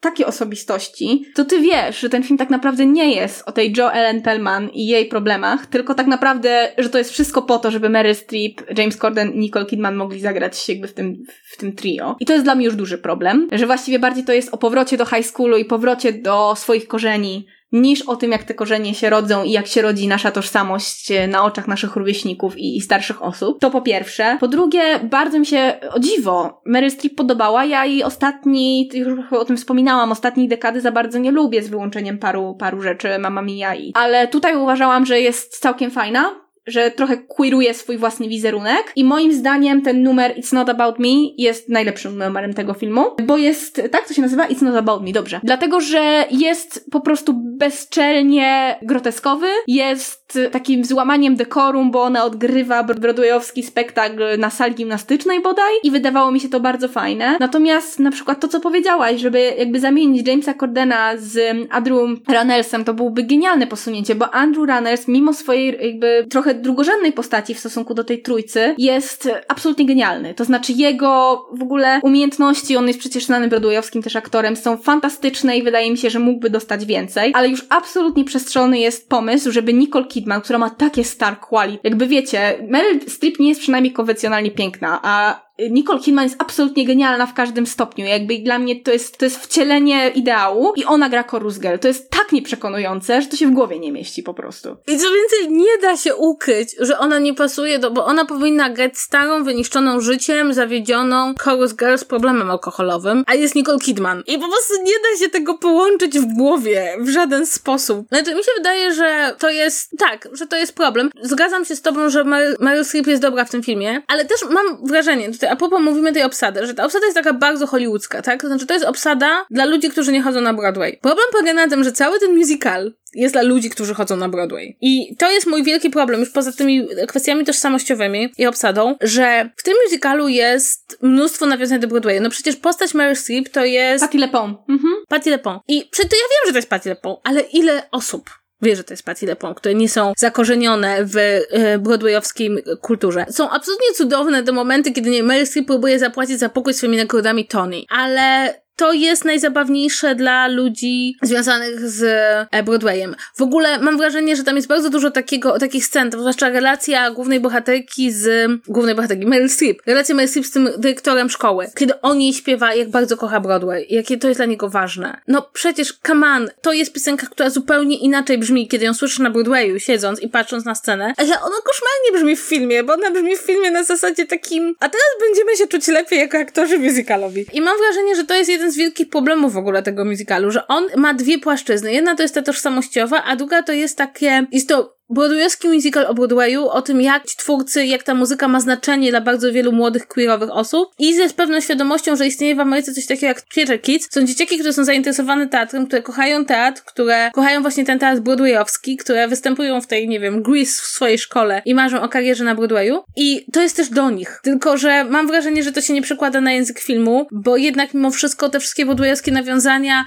takie 0.00 0.26
osobistości, 0.26 1.24
to 1.34 1.44
ty 1.44 1.60
wiesz, 1.60 2.00
że 2.00 2.08
ten 2.08 2.22
film 2.22 2.38
tak 2.38 2.50
naprawdę 2.50 2.86
nie 2.86 3.14
jest 3.14 3.42
o 3.46 3.52
tej 3.52 3.74
Jo 3.76 3.92
Ellen 3.92 4.22
Pellman 4.22 4.68
i 4.68 4.86
jej 4.86 5.06
problemach, 5.06 5.66
tylko 5.66 5.94
tak 5.94 6.06
naprawdę, 6.06 6.72
że 6.78 6.88
to 6.88 6.98
jest 6.98 7.10
wszystko 7.10 7.42
po 7.42 7.58
to, 7.58 7.70
żeby 7.70 7.88
Meryl 7.88 8.14
Streep, 8.14 8.78
James 8.78 8.96
Corden 8.96 9.32
i 9.32 9.38
Nicole 9.38 9.66
Kidman 9.66 9.96
mogli 9.96 10.20
zagrać 10.20 10.68
jakby 10.68 10.88
w 10.88 10.94
tym, 10.94 11.22
w 11.52 11.56
tym 11.56 11.72
trio. 11.72 12.16
I 12.20 12.26
to 12.26 12.32
jest 12.32 12.44
dla 12.44 12.54
mnie 12.54 12.64
już 12.64 12.76
duży 12.76 12.98
problem, 12.98 13.48
że 13.52 13.66
właściwie 13.66 13.98
bardziej 13.98 14.24
to 14.24 14.32
jest 14.32 14.54
o 14.54 14.58
powrocie 14.58 14.96
do 14.96 15.06
high 15.06 15.26
schoolu 15.26 15.56
i 15.56 15.64
powrocie 15.64 16.12
do 16.12 16.54
swoich 16.56 16.88
korzeni, 16.88 17.46
niż 17.72 18.02
o 18.02 18.16
tym, 18.16 18.32
jak 18.32 18.44
te 18.44 18.54
korzenie 18.54 18.94
się 18.94 19.10
rodzą 19.10 19.44
i 19.44 19.50
jak 19.50 19.66
się 19.66 19.82
rodzi 19.82 20.08
nasza 20.08 20.30
tożsamość 20.30 21.10
e, 21.10 21.28
na 21.28 21.44
oczach 21.44 21.68
naszych 21.68 21.96
rówieśników 21.96 22.58
i, 22.58 22.76
i 22.76 22.80
starszych 22.80 23.22
osób. 23.22 23.60
To 23.60 23.70
po 23.70 23.82
pierwsze. 23.82 24.36
Po 24.40 24.48
drugie, 24.48 25.00
bardzo 25.02 25.38
mi 25.38 25.46
się, 25.46 25.80
o 25.90 26.00
dziwo, 26.00 26.62
Mary 26.66 26.90
Streep 26.90 27.14
podobała. 27.14 27.64
Ja 27.64 27.84
jej 27.84 28.04
ostatni, 28.04 28.90
już 28.94 29.32
o 29.32 29.44
tym 29.44 29.56
wspominałam, 29.56 30.12
ostatniej 30.12 30.48
dekady 30.48 30.80
za 30.80 30.92
bardzo 30.92 31.18
nie 31.18 31.30
lubię 31.30 31.62
z 31.62 31.68
wyłączeniem 31.68 32.18
paru, 32.18 32.56
paru 32.58 32.82
rzeczy 32.82 33.18
Mama 33.18 33.42
Mia 33.42 33.74
i... 33.74 33.92
Ale 33.94 34.28
tutaj 34.28 34.56
uważałam, 34.56 35.06
że 35.06 35.20
jest 35.20 35.58
całkiem 35.58 35.90
fajna 35.90 36.45
że 36.66 36.90
trochę 36.90 37.16
queeruje 37.16 37.74
swój 37.74 37.98
własny 37.98 38.28
wizerunek 38.28 38.92
i 38.96 39.04
moim 39.04 39.32
zdaniem 39.32 39.82
ten 39.82 40.02
numer 40.02 40.34
It's 40.38 40.52
Not 40.52 40.68
About 40.68 40.98
Me 40.98 41.08
jest 41.38 41.68
najlepszym 41.68 42.18
numerem 42.18 42.54
tego 42.54 42.74
filmu, 42.74 43.04
bo 43.26 43.36
jest, 43.36 43.82
tak 43.90 44.08
to 44.08 44.14
się 44.14 44.22
nazywa? 44.22 44.46
It's 44.46 44.62
Not 44.62 44.76
About 44.76 45.02
Me, 45.02 45.12
dobrze. 45.12 45.40
Dlatego, 45.42 45.80
że 45.80 46.24
jest 46.30 46.90
po 46.90 47.00
prostu 47.00 47.32
bezczelnie 47.36 48.78
groteskowy, 48.82 49.46
jest 49.66 50.38
takim 50.52 50.84
złamaniem 50.84 51.36
dekorum, 51.36 51.90
bo 51.90 52.02
ona 52.02 52.24
odgrywa 52.24 52.84
broadwayowski 52.84 53.62
spektakl 53.62 54.22
na 54.38 54.50
sali 54.50 54.74
gimnastycznej 54.74 55.40
bodaj 55.42 55.72
i 55.82 55.90
wydawało 55.90 56.30
mi 56.30 56.40
się 56.40 56.48
to 56.48 56.60
bardzo 56.60 56.88
fajne. 56.88 57.36
Natomiast 57.40 57.98
na 57.98 58.10
przykład 58.10 58.40
to, 58.40 58.48
co 58.48 58.60
powiedziałaś, 58.60 59.20
żeby 59.20 59.54
jakby 59.58 59.80
zamienić 59.80 60.28
Jamesa 60.28 60.54
Cordena 60.54 61.12
z 61.16 61.56
Andrew 61.70 61.98
Runnelsem, 62.28 62.84
to 62.84 62.94
byłby 62.94 63.22
genialne 63.22 63.66
posunięcie, 63.66 64.14
bo 64.14 64.34
Andrew 64.34 64.68
Runnels 64.68 65.08
mimo 65.08 65.34
swojej 65.34 65.78
jakby 65.80 66.26
trochę 66.30 66.54
drugorzędnej 66.62 67.12
postaci 67.12 67.54
w 67.54 67.58
stosunku 67.58 67.94
do 67.94 68.04
tej 68.04 68.22
trójcy 68.22 68.74
jest 68.78 69.28
absolutnie 69.48 69.86
genialny. 69.86 70.34
To 70.34 70.44
znaczy 70.44 70.72
jego 70.72 71.46
w 71.52 71.62
ogóle 71.62 72.00
umiejętności, 72.02 72.76
on 72.76 72.88
jest 72.88 72.98
przecież 72.98 73.24
znanym 73.24 73.50
broadwayowskim 73.50 74.02
też 74.02 74.16
aktorem, 74.16 74.56
są 74.56 74.76
fantastyczne 74.76 75.58
i 75.58 75.62
wydaje 75.62 75.90
mi 75.90 75.98
się, 75.98 76.10
że 76.10 76.18
mógłby 76.18 76.50
dostać 76.50 76.84
więcej, 76.84 77.32
ale 77.34 77.48
już 77.48 77.66
absolutnie 77.68 78.24
przestrzelony 78.24 78.78
jest 78.78 79.08
pomysł, 79.08 79.52
żeby 79.52 79.72
Nicole 79.72 80.04
Kidman, 80.04 80.40
która 80.40 80.58
ma 80.58 80.70
takie 80.70 81.04
star 81.04 81.40
quality, 81.40 81.80
jakby 81.84 82.06
wiecie, 82.06 82.58
Meryl 82.68 83.00
Streep 83.08 83.38
nie 83.38 83.48
jest 83.48 83.60
przynajmniej 83.60 83.92
konwencjonalnie 83.92 84.50
piękna, 84.50 85.00
a 85.02 85.45
Nicole 85.58 86.00
Kidman 86.00 86.24
jest 86.24 86.36
absolutnie 86.38 86.86
genialna 86.86 87.26
w 87.26 87.34
każdym 87.34 87.66
stopniu. 87.66 88.06
Jakby 88.06 88.38
dla 88.38 88.58
mnie 88.58 88.80
to 88.80 88.92
jest, 88.92 89.18
to 89.18 89.24
jest 89.24 89.38
wcielenie 89.38 90.08
ideału 90.08 90.72
i 90.76 90.84
ona 90.84 91.08
gra 91.08 91.22
Chorus 91.22 91.58
Girl. 91.58 91.78
To 91.78 91.88
jest 91.88 92.10
tak 92.10 92.32
nieprzekonujące, 92.32 93.22
że 93.22 93.28
to 93.28 93.36
się 93.36 93.46
w 93.46 93.50
głowie 93.50 93.78
nie 93.78 93.92
mieści 93.92 94.22
po 94.22 94.34
prostu. 94.34 94.76
I 94.86 94.98
co 94.98 95.06
więcej, 95.14 95.56
nie 95.56 95.78
da 95.82 95.96
się 95.96 96.16
ukryć, 96.16 96.76
że 96.80 96.98
ona 96.98 97.18
nie 97.18 97.34
pasuje 97.34 97.78
do, 97.78 97.90
bo 97.90 98.04
ona 98.06 98.24
powinna 98.24 98.70
grać 98.70 98.98
starą, 98.98 99.44
wyniszczoną 99.44 100.00
życiem, 100.00 100.54
zawiedzioną 100.54 101.34
Chorus 101.40 101.74
Girl 101.74 101.96
z 101.96 102.04
problemem 102.04 102.50
alkoholowym, 102.50 103.24
a 103.26 103.34
jest 103.34 103.54
Nicole 103.54 103.78
Kidman. 103.78 104.22
I 104.26 104.38
po 104.38 104.48
prostu 104.48 104.74
nie 104.82 104.92
da 104.92 105.24
się 105.24 105.30
tego 105.30 105.58
połączyć 105.58 106.18
w 106.18 106.34
głowie 106.34 106.96
w 107.00 107.08
żaden 107.08 107.46
sposób. 107.46 108.08
Znaczy, 108.08 108.34
mi 108.34 108.44
się 108.44 108.50
wydaje, 108.56 108.94
że 108.94 109.36
to 109.38 109.50
jest, 109.50 109.90
tak, 109.98 110.28
że 110.32 110.46
to 110.46 110.56
jest 110.56 110.74
problem. 110.74 111.10
Zgadzam 111.22 111.64
się 111.64 111.76
z 111.76 111.82
tobą, 111.82 112.10
że 112.10 112.24
Meryl 112.60 112.84
Streep 112.84 113.06
jest 113.06 113.22
dobra 113.22 113.44
w 113.44 113.50
tym 113.50 113.62
filmie, 113.62 114.02
ale 114.08 114.24
też 114.24 114.40
mam 114.50 114.86
wrażenie, 114.86 115.32
tutaj 115.32 115.45
a 115.50 115.56
propos 115.56 115.80
mówimy 115.82 116.12
tej 116.12 116.22
obsady, 116.22 116.66
że 116.66 116.74
ta 116.74 116.84
obsada 116.84 117.06
jest 117.06 117.16
taka 117.16 117.32
bardzo 117.32 117.66
hollywoodzka, 117.66 118.22
tak? 118.22 118.40
To 118.40 118.46
znaczy 118.48 118.66
to 118.66 118.74
jest 118.74 118.86
obsada 118.86 119.46
dla 119.50 119.64
ludzi, 119.64 119.90
którzy 119.90 120.12
nie 120.12 120.22
chodzą 120.22 120.40
na 120.40 120.54
Broadway. 120.54 120.98
Problem 121.02 121.26
polega 121.32 121.52
na 121.52 121.68
tym, 121.68 121.84
że 121.84 121.92
cały 121.92 122.20
ten 122.20 122.36
musical 122.36 122.92
jest 123.14 123.34
dla 123.34 123.42
ludzi, 123.42 123.70
którzy 123.70 123.94
chodzą 123.94 124.16
na 124.16 124.28
Broadway. 124.28 124.76
I 124.80 125.16
to 125.16 125.30
jest 125.30 125.46
mój 125.46 125.62
wielki 125.62 125.90
problem, 125.90 126.20
już 126.20 126.30
poza 126.30 126.52
tymi 126.52 126.88
kwestiami 127.08 127.44
tożsamościowymi 127.44 128.32
i 128.38 128.46
obsadą, 128.46 128.96
że 129.00 129.50
w 129.56 129.62
tym 129.62 129.74
musicalu 129.84 130.28
jest 130.28 130.98
mnóstwo 131.02 131.46
nawiązań 131.46 131.80
do 131.80 131.88
Broadwayu. 131.88 132.20
No 132.22 132.30
przecież 132.30 132.56
postać 132.56 132.94
Mary 132.94 133.16
Streep 133.16 133.48
to 133.48 133.64
jest... 133.64 134.04
Patti 134.04 134.18
LePone. 134.18 134.54
Mhm. 134.68 134.94
Patti 135.08 135.30
LePone. 135.30 135.58
I 135.68 135.88
przy 135.90 136.02
to 136.02 136.16
ja 136.16 136.22
wiem, 136.22 136.46
że 136.46 136.52
to 136.52 136.58
jest 136.58 136.70
Patti 136.70 136.88
LePone, 136.88 137.16
ale 137.24 137.40
ile 137.40 137.82
osób 137.90 138.30
wie, 138.62 138.76
że 138.76 138.84
to 138.84 138.92
jest 138.92 139.02
Patti 139.02 139.26
LePone, 139.26 139.54
które 139.54 139.74
nie 139.74 139.88
są 139.88 140.12
zakorzenione 140.16 141.04
w 141.04 141.16
e, 141.16 141.78
broadwayowskiej 141.78 142.50
kulturze. 142.80 143.26
Są 143.30 143.50
absolutnie 143.50 143.86
cudowne 143.94 144.42
te 144.42 144.52
momenty, 144.52 144.92
kiedy 144.92 145.10
nie, 145.10 145.22
Mary 145.22 145.46
Streep 145.46 145.66
próbuje 145.66 145.98
zapłacić 145.98 146.38
za 146.38 146.48
pokój 146.48 146.74
swoimi 146.74 146.96
nagrodami 146.96 147.46
Tony, 147.46 147.82
ale 147.88 148.54
to 148.76 148.92
jest 148.92 149.24
najzabawniejsze 149.24 150.14
dla 150.14 150.48
ludzi 150.48 151.16
związanych 151.22 151.80
z 151.80 152.02
e, 152.50 152.62
Broadwayem. 152.62 153.16
W 153.36 153.42
ogóle 153.42 153.78
mam 153.78 153.98
wrażenie, 153.98 154.36
że 154.36 154.44
tam 154.44 154.56
jest 154.56 154.68
bardzo 154.68 154.90
dużo 154.90 155.10
takiego, 155.10 155.58
takich 155.58 155.86
scen, 155.86 156.12
zwłaszcza 156.12 156.48
relacja 156.48 157.10
głównej 157.10 157.40
bohaterki 157.40 158.12
z, 158.12 158.50
głównej 158.68 158.94
bohaterki, 158.94 159.26
Meryl 159.26 159.48
Streep. 159.48 159.78
Relacja 159.86 160.14
Meryl 160.14 160.28
Streep 160.28 160.46
z 160.46 160.50
tym 160.50 160.68
dyrektorem 160.78 161.30
szkoły. 161.30 161.70
Kiedy 161.74 162.00
on 162.00 162.20
jej 162.20 162.32
śpiewa, 162.32 162.74
jak 162.74 162.88
bardzo 162.88 163.16
kocha 163.16 163.40
Broadway. 163.40 163.86
Jakie 163.90 164.18
to 164.18 164.28
jest 164.28 164.38
dla 164.38 164.46
niego 164.46 164.68
ważne. 164.68 165.20
No 165.28 165.48
przecież, 165.52 165.98
come 166.06 166.26
on, 166.26 166.48
to 166.62 166.72
jest 166.72 166.92
piosenka, 166.92 167.26
która 167.26 167.50
zupełnie 167.50 167.98
inaczej 167.98 168.38
brzmi, 168.38 168.68
kiedy 168.68 168.84
ją 168.84 168.94
słyszysz 168.94 169.18
na 169.18 169.30
Broadwayu, 169.30 169.78
siedząc 169.78 170.20
i 170.20 170.28
patrząc 170.28 170.64
na 170.64 170.74
scenę. 170.74 171.14
Ale 171.16 171.28
ona 171.28 171.56
koszmarnie 171.64 172.12
brzmi 172.14 172.36
w 172.36 172.40
filmie, 172.40 172.84
bo 172.84 172.92
ona 172.92 173.10
brzmi 173.10 173.36
w 173.36 173.40
filmie 173.40 173.70
na 173.70 173.84
zasadzie 173.84 174.26
takim, 174.26 174.74
a 174.80 174.88
teraz 174.88 175.08
będziemy 175.20 175.56
się 175.56 175.66
czuć 175.66 175.88
lepiej 175.88 176.18
jako 176.18 176.38
aktorzy 176.38 176.78
musicalowi. 176.78 177.46
I 177.52 177.60
mam 177.60 177.78
wrażenie, 177.78 178.16
że 178.16 178.24
to 178.24 178.34
jest 178.34 178.50
jeden 178.50 178.65
jeden 178.66 178.72
z 178.72 178.76
wielkich 178.76 179.10
problemów 179.10 179.52
w 179.52 179.56
ogóle 179.56 179.82
tego 179.82 180.04
musicalu, 180.04 180.50
że 180.50 180.66
on 180.66 180.84
ma 180.96 181.14
dwie 181.14 181.38
płaszczyzny. 181.38 181.92
Jedna 181.92 182.14
to 182.14 182.22
jest 182.22 182.34
ta 182.34 182.42
tożsamościowa, 182.42 183.24
a 183.24 183.36
druga 183.36 183.62
to 183.62 183.72
jest 183.72 183.98
takie, 183.98 184.46
jest 184.52 184.68
to 184.68 184.95
Broadwayowski 185.10 185.68
musical 185.68 186.06
o 186.06 186.14
Broadwayu, 186.14 186.68
o 186.68 186.82
tym 186.82 187.00
jak 187.00 187.24
ci 187.26 187.36
twórcy, 187.36 187.86
jak 187.86 188.02
ta 188.02 188.14
muzyka 188.14 188.48
ma 188.48 188.60
znaczenie 188.60 189.10
dla 189.10 189.20
bardzo 189.20 189.52
wielu 189.52 189.72
młodych 189.72 190.06
queerowych 190.06 190.50
osób 190.50 190.88
i 190.98 191.14
ze 191.14 191.28
pewną 191.28 191.60
świadomością, 191.60 192.16
że 192.16 192.26
istnieje 192.26 192.54
w 192.54 192.60
Ameryce 192.60 192.92
coś 192.92 193.06
takiego 193.06 193.26
jak 193.26 193.42
Theater 193.42 193.82
Kids. 193.82 194.08
Są 194.10 194.24
dzieciaki, 194.24 194.58
które 194.58 194.72
są 194.72 194.84
zainteresowane 194.84 195.48
teatrem, 195.48 195.86
które 195.86 196.02
kochają 196.02 196.44
teatr, 196.44 196.82
które 196.82 197.30
kochają 197.34 197.62
właśnie 197.62 197.84
ten 197.84 197.98
teatr 197.98 198.20
broadwayowski, 198.20 198.96
które 198.96 199.28
występują 199.28 199.80
w 199.80 199.86
tej, 199.86 200.08
nie 200.08 200.20
wiem, 200.20 200.42
Grease 200.42 200.82
w 200.82 200.86
swojej 200.86 201.18
szkole 201.18 201.62
i 201.64 201.74
marzą 201.74 202.02
o 202.02 202.08
karierze 202.08 202.44
na 202.44 202.54
Broadwayu. 202.54 203.02
I 203.16 203.46
to 203.52 203.62
jest 203.62 203.76
też 203.76 203.88
do 203.88 204.10
nich. 204.10 204.40
Tylko, 204.42 204.76
że 204.78 205.04
mam 205.04 205.26
wrażenie, 205.26 205.62
że 205.62 205.72
to 205.72 205.80
się 205.80 205.92
nie 205.92 206.02
przekłada 206.02 206.40
na 206.40 206.52
język 206.52 206.80
filmu, 206.80 207.26
bo 207.32 207.56
jednak 207.56 207.94
mimo 207.94 208.10
wszystko 208.10 208.48
te 208.48 208.60
wszystkie 208.60 208.84
broadwayowskie 208.84 209.32
nawiązania 209.32 210.04